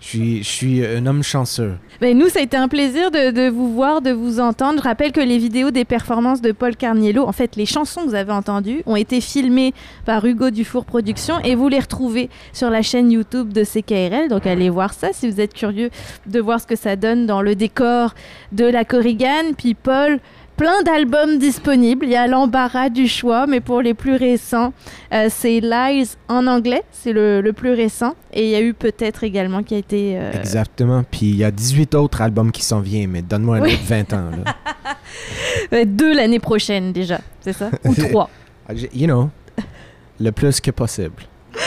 Je 0.00 0.42
suis, 0.42 0.84
un 0.84 1.04
homme 1.04 1.22
chanceux. 1.22 1.74
Ben, 2.00 2.16
nous, 2.16 2.28
ça 2.28 2.40
a 2.40 2.42
été 2.42 2.56
un 2.56 2.68
plaisir 2.68 3.10
de, 3.10 3.50
vous 3.50 3.72
voir, 3.74 4.00
de 4.00 4.10
vous 4.10 4.40
entendre. 4.40 4.78
Je 4.78 4.84
rappelle 4.84 5.12
que 5.12 5.20
les 5.20 5.36
vidéos 5.36 5.70
des 5.70 5.84
performances 5.84 6.40
de 6.40 6.52
Paul 6.52 6.74
Carniello, 6.74 7.26
en 7.26 7.32
fait, 7.32 7.54
les 7.56 7.66
chansons 7.66 8.02
que 8.02 8.08
vous 8.08 8.14
avez 8.14 8.32
entendues, 8.32 8.82
ont 8.86 8.96
été 8.96 9.20
filmées 9.20 9.74
par 10.06 10.24
Hugo 10.24 10.48
Dufour 10.50 10.86
Productions 10.86 11.38
et 11.40 11.54
vous 11.54 11.68
les 11.68 11.80
retrouvez 11.80 12.30
sur 12.54 12.70
la 12.70 12.80
chaîne 12.80 13.12
YouTube 13.12 13.52
de 13.52 13.62
CKRL. 13.62 14.28
Donc, 14.28 14.46
allez 14.46 14.70
voir 14.70 14.94
ça 14.94 15.08
si 15.12 15.30
vous 15.30 15.38
êtes 15.38 15.52
curieux 15.52 15.90
de 16.26 16.40
voir 16.40 16.60
ce 16.60 16.66
que 16.66 16.76
ça 16.76 16.96
donne 16.96 17.26
dans 17.26 17.42
le 17.42 17.54
décor 17.54 18.14
de 18.52 18.64
la 18.64 18.86
Corrigan. 18.86 19.52
Puis, 19.56 19.74
Paul, 19.74 20.18
plein 20.60 20.82
d'albums 20.82 21.38
disponibles. 21.38 22.04
Il 22.04 22.10
y 22.12 22.16
a 22.16 22.26
l'embarras 22.26 22.90
du 22.90 23.08
choix, 23.08 23.46
mais 23.46 23.60
pour 23.60 23.80
les 23.80 23.94
plus 23.94 24.14
récents, 24.14 24.74
euh, 25.14 25.28
c'est 25.30 25.60
Lies 25.60 26.10
en 26.28 26.46
anglais, 26.46 26.82
c'est 26.92 27.14
le, 27.14 27.40
le 27.40 27.52
plus 27.54 27.72
récent. 27.72 28.14
Et 28.34 28.44
il 28.44 28.50
y 28.50 28.54
a 28.54 28.60
eu 28.60 28.74
peut-être 28.74 29.24
également 29.24 29.62
qui 29.62 29.74
a 29.74 29.78
été. 29.78 30.18
euh, 30.18 30.32
Exactement. 30.32 31.02
Puis 31.10 31.30
il 31.30 31.36
y 31.36 31.44
a 31.44 31.50
18 31.50 31.94
autres 31.94 32.20
albums 32.20 32.52
qui 32.52 32.62
s'en 32.62 32.80
viennent, 32.80 33.10
mais 33.10 33.22
donne-moi 33.22 33.56
un 33.56 33.60
Oui. 33.62 33.72
autre 33.72 33.82
20 33.86 34.12
ans. 34.12 34.30
Là. 35.72 35.84
deux 35.86 36.14
l'année 36.14 36.40
prochaine 36.40 36.92
déjà, 36.92 37.20
c'est 37.40 37.54
ça? 37.54 37.70
Ou 37.86 37.94
trois. 38.10 38.28
Ah, 38.68 38.74
You 38.92 39.06
know, 39.06 39.30
le 40.20 40.30
plus 40.30 40.60
que 40.60 40.70
possible. 40.70 41.22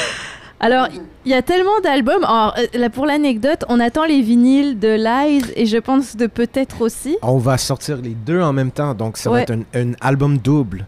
Alors, 0.59 0.87
il 1.25 1.31
y 1.31 1.35
a 1.35 1.41
tellement 1.41 1.79
d'albums. 1.83 2.23
Alors, 2.23 2.55
euh, 2.57 2.77
là, 2.79 2.89
pour 2.89 3.05
l'anecdote, 3.05 3.65
on 3.67 3.79
attend 3.81 4.05
les 4.05 4.21
vinyles 4.21 4.79
de 4.79 4.89
Lies 4.95 5.43
et 5.55 5.65
je 5.65 5.77
pense 5.77 6.15
de 6.15 6.27
peut-être 6.27 6.81
aussi. 6.81 7.17
On 7.21 7.37
va 7.37 7.57
sortir 7.57 7.97
les 7.97 8.11
deux 8.15 8.41
en 8.41 8.53
même 8.53 8.71
temps, 8.71 8.93
donc 8.93 9.17
ça 9.17 9.29
va 9.29 9.41
être 9.41 9.51
un, 9.51 9.63
un 9.73 9.91
album 9.99 10.37
double. 10.37 10.85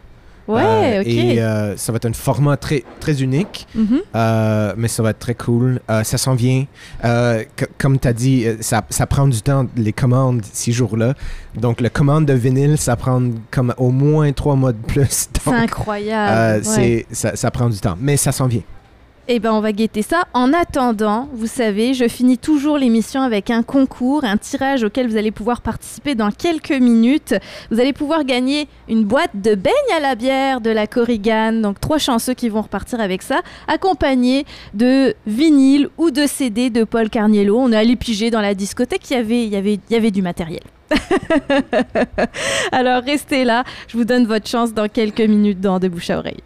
Ouais, 0.48 0.62
Euh, 0.62 1.00
ok. 1.00 1.06
Et 1.08 1.42
euh, 1.42 1.76
ça 1.76 1.90
va 1.90 1.96
être 1.96 2.06
un 2.06 2.12
format 2.12 2.56
très, 2.56 2.84
très 3.00 3.20
unique. 3.20 3.66
Mhm. 3.74 4.00
Euh, 4.14 4.74
mais 4.76 4.86
ça 4.86 5.02
va 5.02 5.10
être 5.10 5.18
très 5.18 5.34
cool. 5.34 5.80
Ça 6.04 6.16
s'en 6.18 6.34
vient. 6.36 6.64
Comme 7.78 7.98
tu 7.98 8.08
as 8.08 8.12
dit, 8.12 8.46
ça, 8.60 8.82
ça 8.90 9.06
prend 9.06 9.26
du 9.26 9.42
temps, 9.42 9.66
les 9.76 9.92
commandes, 9.92 10.42
ces 10.52 10.72
jours-là. 10.72 11.14
Donc, 11.56 11.80
la 11.80 11.90
commande 11.90 12.26
de 12.26 12.32
vinyle, 12.32 12.78
ça 12.78 12.94
prend 12.96 13.20
comme 13.50 13.74
au 13.76 13.90
moins 13.90 14.30
trois 14.32 14.54
mois 14.54 14.72
de 14.72 14.78
plus. 14.86 15.06
C'est 15.44 15.48
incroyable. 15.50 16.58
ouais. 16.58 16.62
c'est- 16.64 17.06
ça, 17.10 17.36
ça 17.36 17.50
prend 17.50 17.68
du 17.68 17.78
temps. 17.78 17.96
Mais 18.00 18.16
ça 18.16 18.30
s'en 18.32 18.46
vient. 18.46 18.62
Eh 19.28 19.40
ben, 19.40 19.52
on 19.52 19.60
va 19.60 19.72
guetter 19.72 20.02
ça. 20.02 20.28
En 20.34 20.52
attendant, 20.52 21.28
vous 21.32 21.48
savez, 21.48 21.94
je 21.94 22.06
finis 22.06 22.38
toujours 22.38 22.78
l'émission 22.78 23.22
avec 23.22 23.50
un 23.50 23.64
concours, 23.64 24.22
un 24.22 24.36
tirage 24.36 24.84
auquel 24.84 25.08
vous 25.08 25.16
allez 25.16 25.32
pouvoir 25.32 25.62
participer 25.62 26.14
dans 26.14 26.30
quelques 26.30 26.70
minutes. 26.70 27.34
Vous 27.72 27.80
allez 27.80 27.92
pouvoir 27.92 28.24
gagner 28.24 28.68
une 28.88 29.02
boîte 29.02 29.32
de 29.34 29.56
beignes 29.56 29.72
à 29.96 29.98
la 29.98 30.14
bière 30.14 30.60
de 30.60 30.70
la 30.70 30.86
Corrigan. 30.86 31.54
Donc, 31.54 31.80
trois 31.80 31.98
chanceux 31.98 32.34
qui 32.34 32.48
vont 32.48 32.62
repartir 32.62 33.00
avec 33.00 33.22
ça, 33.22 33.40
accompagnés 33.66 34.46
de 34.74 35.12
vinyle 35.26 35.88
ou 35.98 36.12
de 36.12 36.24
CD 36.26 36.70
de 36.70 36.84
Paul 36.84 37.10
Carniello. 37.10 37.58
On 37.58 37.72
est 37.72 37.76
allé 37.76 37.96
piger 37.96 38.30
dans 38.30 38.40
la 38.40 38.54
discothèque, 38.54 39.10
il 39.10 39.14
y 39.14 39.16
avait, 39.16 39.46
y 39.48 39.56
avait, 39.56 39.80
y 39.90 39.96
avait 39.96 40.12
du 40.12 40.22
matériel. 40.22 40.62
Alors, 42.70 43.02
restez 43.02 43.44
là. 43.44 43.64
Je 43.88 43.96
vous 43.96 44.04
donne 44.04 44.26
votre 44.26 44.46
chance 44.48 44.72
dans 44.72 44.88
quelques 44.88 45.20
minutes 45.20 45.60
dans 45.60 45.80
De 45.80 45.88
Bouche 45.88 46.10
à 46.10 46.18
Oreille. 46.18 46.42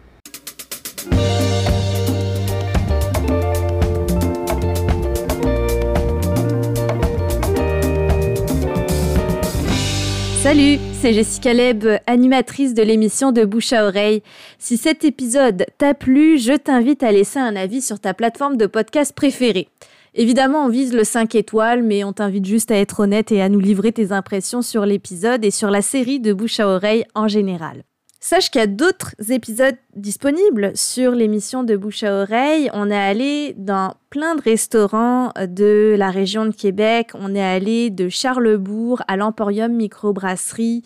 Salut, 10.41 10.79
c'est 10.99 11.13
Jessica 11.13 11.53
Leb, 11.53 11.85
animatrice 12.07 12.73
de 12.73 12.81
l'émission 12.81 13.31
de 13.31 13.45
Bouche 13.45 13.73
à 13.73 13.85
Oreille. 13.85 14.23
Si 14.57 14.75
cet 14.75 15.05
épisode 15.05 15.67
t'a 15.77 15.93
plu, 15.93 16.39
je 16.39 16.53
t'invite 16.53 17.03
à 17.03 17.11
laisser 17.11 17.37
un 17.37 17.55
avis 17.55 17.79
sur 17.79 17.99
ta 17.99 18.15
plateforme 18.15 18.57
de 18.57 18.65
podcast 18.65 19.13
préférée. 19.13 19.67
Évidemment, 20.15 20.65
on 20.65 20.69
vise 20.69 20.93
le 20.93 21.03
5 21.03 21.35
étoiles, 21.35 21.83
mais 21.83 22.03
on 22.03 22.11
t'invite 22.11 22.45
juste 22.45 22.71
à 22.71 22.75
être 22.75 23.01
honnête 23.01 23.31
et 23.31 23.43
à 23.43 23.49
nous 23.49 23.59
livrer 23.59 23.91
tes 23.91 24.11
impressions 24.11 24.63
sur 24.63 24.87
l'épisode 24.87 25.45
et 25.45 25.51
sur 25.51 25.69
la 25.69 25.83
série 25.83 26.19
de 26.19 26.33
Bouche 26.33 26.59
à 26.59 26.67
Oreille 26.67 27.05
en 27.13 27.27
général. 27.27 27.83
Sache 28.23 28.51
qu'il 28.51 28.61
y 28.61 28.63
a 28.63 28.67
d'autres 28.67 29.15
épisodes 29.31 29.77
disponibles 29.95 30.73
sur 30.75 31.13
l'émission 31.13 31.63
de 31.63 31.75
Bouche 31.75 32.03
à 32.03 32.21
Oreille. 32.21 32.69
On 32.71 32.91
est 32.91 32.95
allé 32.95 33.55
dans 33.57 33.95
plein 34.11 34.35
de 34.35 34.41
restaurants 34.41 35.31
de 35.39 35.95
la 35.97 36.11
région 36.11 36.45
de 36.45 36.53
Québec. 36.53 37.09
On 37.15 37.33
est 37.33 37.41
allé 37.41 37.89
de 37.89 38.09
Charlebourg 38.09 39.01
à 39.07 39.17
l'Emporium 39.17 39.73
Microbrasserie 39.73 40.83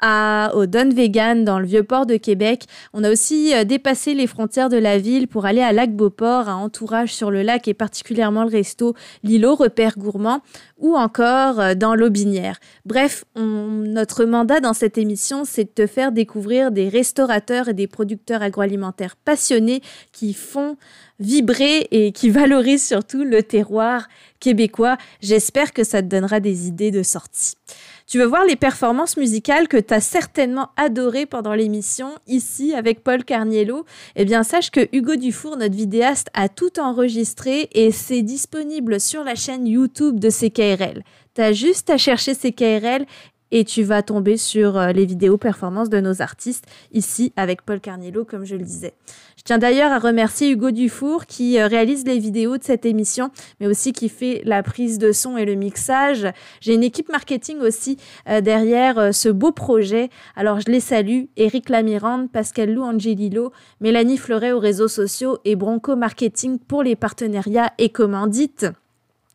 à, 0.00 0.52
au 0.54 0.66
Don 0.66 0.90
Vegan 0.90 1.44
dans 1.44 1.58
le 1.58 1.66
Vieux-Port 1.66 2.06
de 2.06 2.16
Québec. 2.16 2.64
On 2.92 3.04
a 3.04 3.10
aussi 3.10 3.54
euh, 3.54 3.64
dépassé 3.64 4.14
les 4.14 4.26
frontières 4.26 4.68
de 4.68 4.76
la 4.76 4.98
ville 4.98 5.28
pour 5.28 5.46
aller 5.46 5.60
à 5.60 5.72
Lac-Beauport, 5.72 6.48
à 6.48 6.56
Entourage 6.56 7.14
sur 7.14 7.30
le 7.30 7.42
lac 7.42 7.68
et 7.68 7.74
particulièrement 7.74 8.44
le 8.44 8.50
resto 8.50 8.94
L'îlot 9.22 9.54
Repère 9.54 9.98
Gourmand 9.98 10.40
ou 10.78 10.96
encore 10.96 11.60
euh, 11.60 11.74
dans 11.74 11.94
l'Aubinière. 11.94 12.58
Bref, 12.84 13.24
notre 13.36 14.24
mandat 14.24 14.60
dans 14.60 14.74
cette 14.74 14.98
émission, 14.98 15.44
c'est 15.44 15.64
de 15.64 15.70
te 15.70 15.86
faire 15.86 16.12
découvrir 16.12 16.70
des 16.70 16.88
restaurateurs 16.88 17.68
et 17.68 17.74
des 17.74 17.86
producteurs 17.86 18.42
agroalimentaires 18.42 19.16
passionnés 19.16 19.82
qui 20.12 20.34
font 20.34 20.76
vibrer 21.20 21.88
et 21.90 22.12
qui 22.12 22.30
valorisent 22.30 22.86
surtout 22.86 23.24
le 23.24 23.42
terroir 23.42 24.08
québécois. 24.40 24.96
J'espère 25.20 25.72
que 25.72 25.84
ça 25.84 26.02
te 26.02 26.06
donnera 26.06 26.40
des 26.40 26.68
idées 26.68 26.90
de 26.90 27.02
sortie. 27.02 27.54
Tu 28.10 28.18
veux 28.18 28.24
voir 28.24 28.46
les 28.46 28.56
performances 28.56 29.18
musicales 29.18 29.68
que 29.68 29.76
tu 29.76 29.92
as 29.92 30.00
certainement 30.00 30.70
adorées 30.78 31.26
pendant 31.26 31.52
l'émission, 31.52 32.14
ici 32.26 32.72
avec 32.74 33.04
Paul 33.04 33.22
Carniello? 33.22 33.84
Eh 34.16 34.24
bien, 34.24 34.44
sache 34.44 34.70
que 34.70 34.88
Hugo 34.96 35.16
Dufour, 35.16 35.58
notre 35.58 35.74
vidéaste, 35.74 36.28
a 36.32 36.48
tout 36.48 36.80
enregistré 36.80 37.68
et 37.72 37.92
c'est 37.92 38.22
disponible 38.22 38.98
sur 38.98 39.24
la 39.24 39.34
chaîne 39.34 39.66
YouTube 39.66 40.18
de 40.20 40.30
CKRL. 40.30 41.04
Tu 41.34 41.42
as 41.42 41.52
juste 41.52 41.90
à 41.90 41.98
chercher 41.98 42.34
CKRL 42.34 43.04
et 43.50 43.64
tu 43.64 43.82
vas 43.82 44.02
tomber 44.02 44.36
sur 44.36 44.76
euh, 44.76 44.92
les 44.92 45.06
vidéos 45.06 45.38
performances 45.38 45.88
de 45.88 46.00
nos 46.00 46.22
artistes 46.22 46.66
ici 46.92 47.32
avec 47.36 47.62
Paul 47.62 47.80
Carniello, 47.80 48.24
comme 48.24 48.44
je 48.44 48.56
le 48.56 48.62
disais. 48.62 48.94
Je 49.36 49.42
tiens 49.42 49.58
d'ailleurs 49.58 49.92
à 49.92 49.98
remercier 49.98 50.50
Hugo 50.50 50.70
Dufour 50.70 51.26
qui 51.26 51.58
euh, 51.58 51.66
réalise 51.66 52.04
les 52.04 52.18
vidéos 52.18 52.58
de 52.58 52.64
cette 52.64 52.84
émission, 52.84 53.30
mais 53.60 53.66
aussi 53.66 53.92
qui 53.92 54.08
fait 54.08 54.42
la 54.44 54.62
prise 54.62 54.98
de 54.98 55.12
son 55.12 55.36
et 55.36 55.44
le 55.44 55.54
mixage. 55.54 56.26
J'ai 56.60 56.74
une 56.74 56.82
équipe 56.84 57.08
marketing 57.08 57.60
aussi 57.60 57.96
euh, 58.28 58.40
derrière 58.40 59.14
ce 59.14 59.28
beau 59.28 59.52
projet. 59.52 60.10
Alors 60.36 60.60
je 60.60 60.70
les 60.70 60.80
salue, 60.80 61.24
Eric 61.36 61.68
Lamirande, 61.68 62.30
Pascal 62.30 62.72
Lou 62.72 62.82
Angelillo, 62.82 63.52
Mélanie 63.80 64.18
Fleuret 64.18 64.52
aux 64.52 64.58
réseaux 64.58 64.88
sociaux 64.88 65.38
et 65.44 65.56
Bronco 65.56 65.96
Marketing 65.96 66.58
pour 66.58 66.82
les 66.82 66.96
partenariats 66.96 67.72
et 67.78 67.88
commandites. 67.88 68.66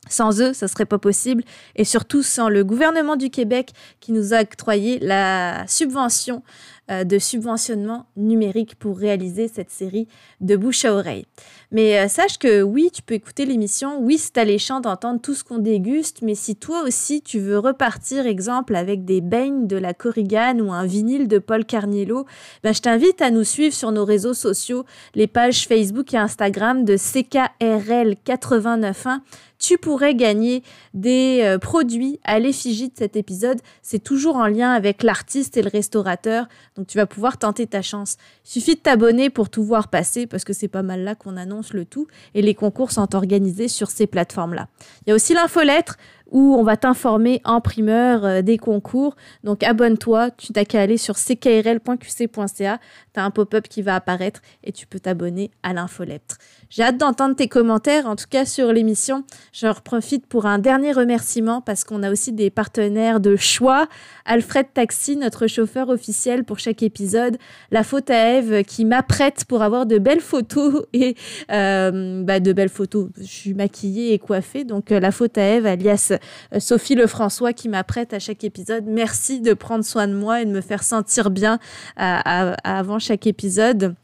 Sans 0.09 0.41
eux, 0.41 0.53
ça 0.53 0.67
serait 0.67 0.85
pas 0.85 0.97
possible. 0.97 1.43
Et 1.75 1.85
surtout 1.85 2.23
sans 2.23 2.49
le 2.49 2.63
gouvernement 2.63 3.15
du 3.15 3.29
Québec 3.29 3.71
qui 3.99 4.11
nous 4.11 4.33
a 4.33 4.41
octroyé 4.41 4.99
la 4.99 5.65
subvention 5.67 6.43
de 6.89 7.19
subventionnement 7.19 8.05
numérique 8.17 8.75
pour 8.75 8.97
réaliser 8.97 9.47
cette 9.47 9.71
série 9.71 10.07
de 10.41 10.55
bouche 10.55 10.85
à 10.85 10.93
oreille. 10.93 11.25
Mais 11.73 11.97
euh, 11.97 12.07
sache 12.07 12.37
que 12.37 12.61
oui, 12.61 12.91
tu 12.93 13.01
peux 13.01 13.15
écouter 13.15 13.45
l'émission, 13.45 13.99
oui, 13.99 14.19
c'est 14.19 14.37
alléchant 14.37 14.79
d'entendre 14.79 15.19
tout 15.19 15.33
ce 15.33 15.43
qu'on 15.43 15.57
déguste, 15.57 16.21
mais 16.21 16.35
si 16.35 16.55
toi 16.55 16.83
aussi 16.83 17.23
tu 17.23 17.39
veux 17.39 17.57
repartir, 17.57 18.27
exemple, 18.27 18.75
avec 18.75 19.05
des 19.05 19.21
beignes 19.21 19.65
de 19.65 19.77
la 19.77 19.95
Corrigan 19.95 20.59
ou 20.59 20.71
un 20.71 20.85
vinyle 20.85 21.27
de 21.27 21.39
Paul 21.39 21.65
Carniello, 21.65 22.25
ben, 22.63 22.73
je 22.73 22.81
t'invite 22.81 23.23
à 23.23 23.31
nous 23.31 23.43
suivre 23.43 23.73
sur 23.73 23.91
nos 23.91 24.05
réseaux 24.05 24.35
sociaux, 24.35 24.85
les 25.15 25.27
pages 25.27 25.67
Facebook 25.67 26.13
et 26.13 26.17
Instagram 26.17 26.85
de 26.85 26.95
CKRL 26.95 28.17
891 28.27 29.21
tu 29.63 29.77
pourrais 29.77 30.13
gagner 30.13 30.61
des 30.93 31.39
euh, 31.41 31.57
produits 31.57 32.19
à 32.25 32.37
l'effigie 32.37 32.89
de 32.89 32.97
cet 32.97 33.15
épisode. 33.15 33.61
C'est 33.81 34.03
toujours 34.03 34.35
en 34.35 34.47
lien 34.47 34.73
avec 34.73 35.03
l'artiste 35.03 35.55
et 35.55 35.61
le 35.61 35.69
restaurateur. 35.69 36.47
Donc 36.83 36.89
tu 36.89 36.97
vas 36.97 37.05
pouvoir 37.05 37.37
tenter 37.37 37.65
ta 37.65 37.81
chance. 37.81 38.17
Suffit 38.43 38.75
de 38.75 38.81
t'abonner 38.81 39.29
pour 39.29 39.49
tout 39.49 39.63
voir 39.63 39.87
passer 39.87 40.27
parce 40.27 40.43
que 40.43 40.51
c'est 40.51 40.67
pas 40.67 40.83
mal 40.83 41.05
là 41.05 41.15
qu'on 41.15 41.37
annonce 41.37 41.71
le 41.71 41.85
tout 41.85 42.07
et 42.33 42.41
les 42.41 42.55
concours 42.55 42.91
sont 42.91 43.15
organisés 43.15 43.69
sur 43.69 43.89
ces 43.89 44.05
plateformes-là. 44.05 44.67
Il 45.05 45.11
y 45.11 45.13
a 45.13 45.15
aussi 45.15 45.33
l'infolettre 45.33 45.95
où 46.31 46.55
on 46.55 46.63
va 46.63 46.77
t'informer 46.77 47.41
en 47.45 47.61
primeur 47.61 48.25
euh, 48.25 48.41
des 48.41 48.57
concours. 48.57 49.15
Donc 49.43 49.63
abonne-toi, 49.63 50.31
tu 50.31 50.51
n'as 50.55 50.65
qu'à 50.65 50.81
aller 50.81 50.97
sur 50.97 51.15
ckrl.qc.ca, 51.15 52.79
tu 53.13 53.19
as 53.19 53.23
un 53.23 53.31
pop-up 53.31 53.67
qui 53.67 53.81
va 53.81 53.95
apparaître 53.95 54.41
et 54.63 54.71
tu 54.71 54.87
peux 54.87 54.99
t'abonner 54.99 55.51
à 55.61 55.73
l'infolettre. 55.73 56.37
J'ai 56.69 56.81
hâte 56.81 56.97
d'entendre 56.97 57.35
tes 57.35 57.47
commentaires, 57.47 58.07
en 58.07 58.15
tout 58.15 58.25
cas 58.27 58.45
sur 58.45 58.73
l'émission. 58.73 59.23
Je 59.51 59.67
profite 59.81 60.25
pour 60.25 60.47
un 60.47 60.57
dernier 60.57 60.91
remerciement 60.91 61.61
parce 61.61 61.83
qu'on 61.83 62.01
a 62.01 62.11
aussi 62.11 62.33
des 62.33 62.49
partenaires 62.49 63.19
de 63.19 63.35
choix. 63.35 63.87
Alfred 64.25 64.65
Taxi, 64.73 65.15
notre 65.15 65.45
chauffeur 65.45 65.89
officiel 65.89 66.43
pour 66.43 66.57
chaque 66.57 66.81
épisode. 66.81 67.37
La 67.69 67.83
faute 67.83 68.09
à 68.09 68.37
Eve 68.37 68.63
qui 68.63 68.85
m'apprête 68.85 69.45
pour 69.45 69.61
avoir 69.61 69.85
de 69.85 69.99
belles 69.99 70.21
photos 70.21 70.83
et 70.93 71.15
euh, 71.51 72.23
bah, 72.23 72.39
de 72.39 72.53
belles 72.53 72.69
photos. 72.69 73.09
Je 73.17 73.23
suis 73.23 73.53
maquillée 73.53 74.13
et 74.13 74.19
coiffée, 74.19 74.63
donc 74.63 74.91
euh, 74.91 74.99
la 74.99 75.11
faute 75.11 75.37
à 75.37 75.43
Eve, 75.43 75.67
alias 75.67 76.12
euh, 76.53 76.59
Sophie 76.59 76.95
Lefrançois 76.95 77.53
qui 77.53 77.69
m'apprête 77.69 78.13
à 78.13 78.19
chaque 78.19 78.43
épisode. 78.43 78.85
Merci 78.87 79.41
de 79.41 79.53
prendre 79.53 79.83
soin 79.85 80.07
de 80.07 80.13
moi 80.13 80.41
et 80.41 80.45
de 80.45 80.51
me 80.51 80.61
faire 80.61 80.83
sentir 80.83 81.29
bien 81.29 81.59
à- 81.97 82.53
avant 82.63 82.99
chaque 82.99 83.27
épisode. 83.27 83.95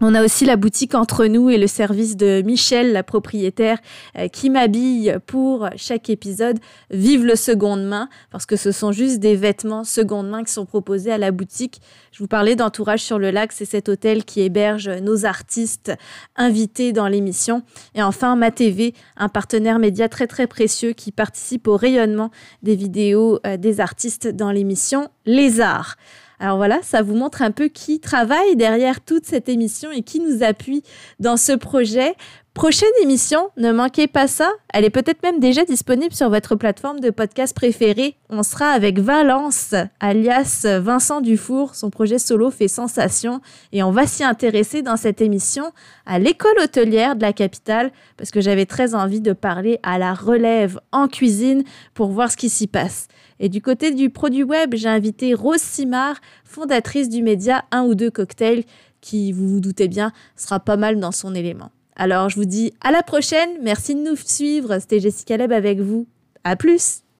On 0.00 0.12
a 0.16 0.24
aussi 0.24 0.44
la 0.44 0.56
boutique 0.56 0.96
entre 0.96 1.26
nous 1.26 1.50
et 1.50 1.56
le 1.56 1.68
service 1.68 2.16
de 2.16 2.42
Michel, 2.44 2.92
la 2.92 3.04
propriétaire, 3.04 3.78
euh, 4.18 4.26
qui 4.26 4.50
m'habille 4.50 5.16
pour 5.24 5.68
chaque 5.76 6.10
épisode. 6.10 6.58
Vive 6.90 7.24
le 7.24 7.36
seconde 7.36 7.84
main, 7.84 8.08
parce 8.32 8.44
que 8.44 8.56
ce 8.56 8.72
sont 8.72 8.90
juste 8.90 9.20
des 9.20 9.36
vêtements 9.36 9.84
seconde 9.84 10.28
main 10.28 10.42
qui 10.42 10.52
sont 10.52 10.66
proposés 10.66 11.12
à 11.12 11.18
la 11.18 11.30
boutique. 11.30 11.80
Je 12.10 12.18
vous 12.18 12.26
parlais 12.26 12.56
d'Entourage 12.56 13.04
sur 13.04 13.20
le 13.20 13.30
lac, 13.30 13.52
c'est 13.52 13.64
cet 13.64 13.88
hôtel 13.88 14.24
qui 14.24 14.40
héberge 14.40 14.88
nos 14.88 15.26
artistes 15.26 15.92
invités 16.34 16.92
dans 16.92 17.06
l'émission. 17.06 17.62
Et 17.94 18.02
enfin, 18.02 18.34
Ma 18.34 18.50
TV, 18.50 18.94
un 19.16 19.28
partenaire 19.28 19.78
média 19.78 20.08
très 20.08 20.26
très 20.26 20.48
précieux 20.48 20.92
qui 20.92 21.12
participe 21.12 21.68
au 21.68 21.76
rayonnement 21.76 22.32
des 22.64 22.74
vidéos 22.74 23.38
euh, 23.46 23.56
des 23.56 23.78
artistes 23.78 24.26
dans 24.26 24.50
l'émission 24.50 25.08
Les 25.24 25.60
Arts. 25.60 25.94
Alors 26.40 26.56
voilà, 26.56 26.80
ça 26.82 27.02
vous 27.02 27.14
montre 27.14 27.42
un 27.42 27.50
peu 27.50 27.68
qui 27.68 28.00
travaille 28.00 28.56
derrière 28.56 29.00
toute 29.00 29.24
cette 29.24 29.48
émission 29.48 29.90
et 29.90 30.02
qui 30.02 30.20
nous 30.20 30.42
appuie 30.42 30.82
dans 31.20 31.36
ce 31.36 31.52
projet. 31.52 32.14
Prochaine 32.54 32.88
émission, 33.02 33.50
ne 33.56 33.72
manquez 33.72 34.06
pas 34.06 34.28
ça. 34.28 34.48
Elle 34.72 34.84
est 34.84 34.90
peut-être 34.90 35.24
même 35.24 35.40
déjà 35.40 35.64
disponible 35.64 36.14
sur 36.14 36.30
votre 36.30 36.54
plateforme 36.54 37.00
de 37.00 37.10
podcast 37.10 37.52
préférée. 37.52 38.16
On 38.30 38.44
sera 38.44 38.68
avec 38.68 39.00
Valence, 39.00 39.74
alias 39.98 40.64
Vincent 40.80 41.20
Dufour. 41.20 41.74
Son 41.74 41.90
projet 41.90 42.20
solo 42.20 42.52
fait 42.52 42.68
sensation 42.68 43.40
et 43.72 43.82
on 43.82 43.90
va 43.90 44.06
s'y 44.06 44.22
intéresser 44.22 44.82
dans 44.82 44.96
cette 44.96 45.20
émission 45.20 45.72
à 46.06 46.20
l'école 46.20 46.56
hôtelière 46.62 47.16
de 47.16 47.22
la 47.22 47.32
capitale 47.32 47.90
parce 48.16 48.30
que 48.30 48.40
j'avais 48.40 48.66
très 48.66 48.94
envie 48.94 49.20
de 49.20 49.32
parler 49.32 49.80
à 49.82 49.98
la 49.98 50.14
relève 50.14 50.78
en 50.92 51.08
cuisine 51.08 51.64
pour 51.92 52.12
voir 52.12 52.30
ce 52.30 52.36
qui 52.36 52.50
s'y 52.50 52.68
passe. 52.68 53.08
Et 53.44 53.50
du 53.50 53.60
côté 53.60 53.90
du 53.90 54.08
produit 54.08 54.42
web, 54.42 54.74
j'ai 54.74 54.88
invité 54.88 55.34
Rose 55.34 55.60
Simard, 55.60 56.16
fondatrice 56.44 57.10
du 57.10 57.22
média 57.22 57.66
Un 57.72 57.84
ou 57.84 57.94
deux 57.94 58.10
cocktails, 58.10 58.64
qui, 59.02 59.32
vous 59.32 59.46
vous 59.46 59.60
doutez 59.60 59.86
bien, 59.86 60.12
sera 60.34 60.60
pas 60.60 60.78
mal 60.78 60.98
dans 60.98 61.12
son 61.12 61.34
élément. 61.34 61.70
Alors, 61.94 62.30
je 62.30 62.36
vous 62.36 62.46
dis 62.46 62.72
à 62.80 62.90
la 62.90 63.02
prochaine. 63.02 63.50
Merci 63.60 63.96
de 63.96 64.00
nous 64.00 64.16
suivre. 64.16 64.78
C'était 64.78 64.98
Jessica 64.98 65.36
Leb 65.36 65.52
avec 65.52 65.78
vous. 65.78 66.06
À 66.42 66.56
plus! 66.56 67.03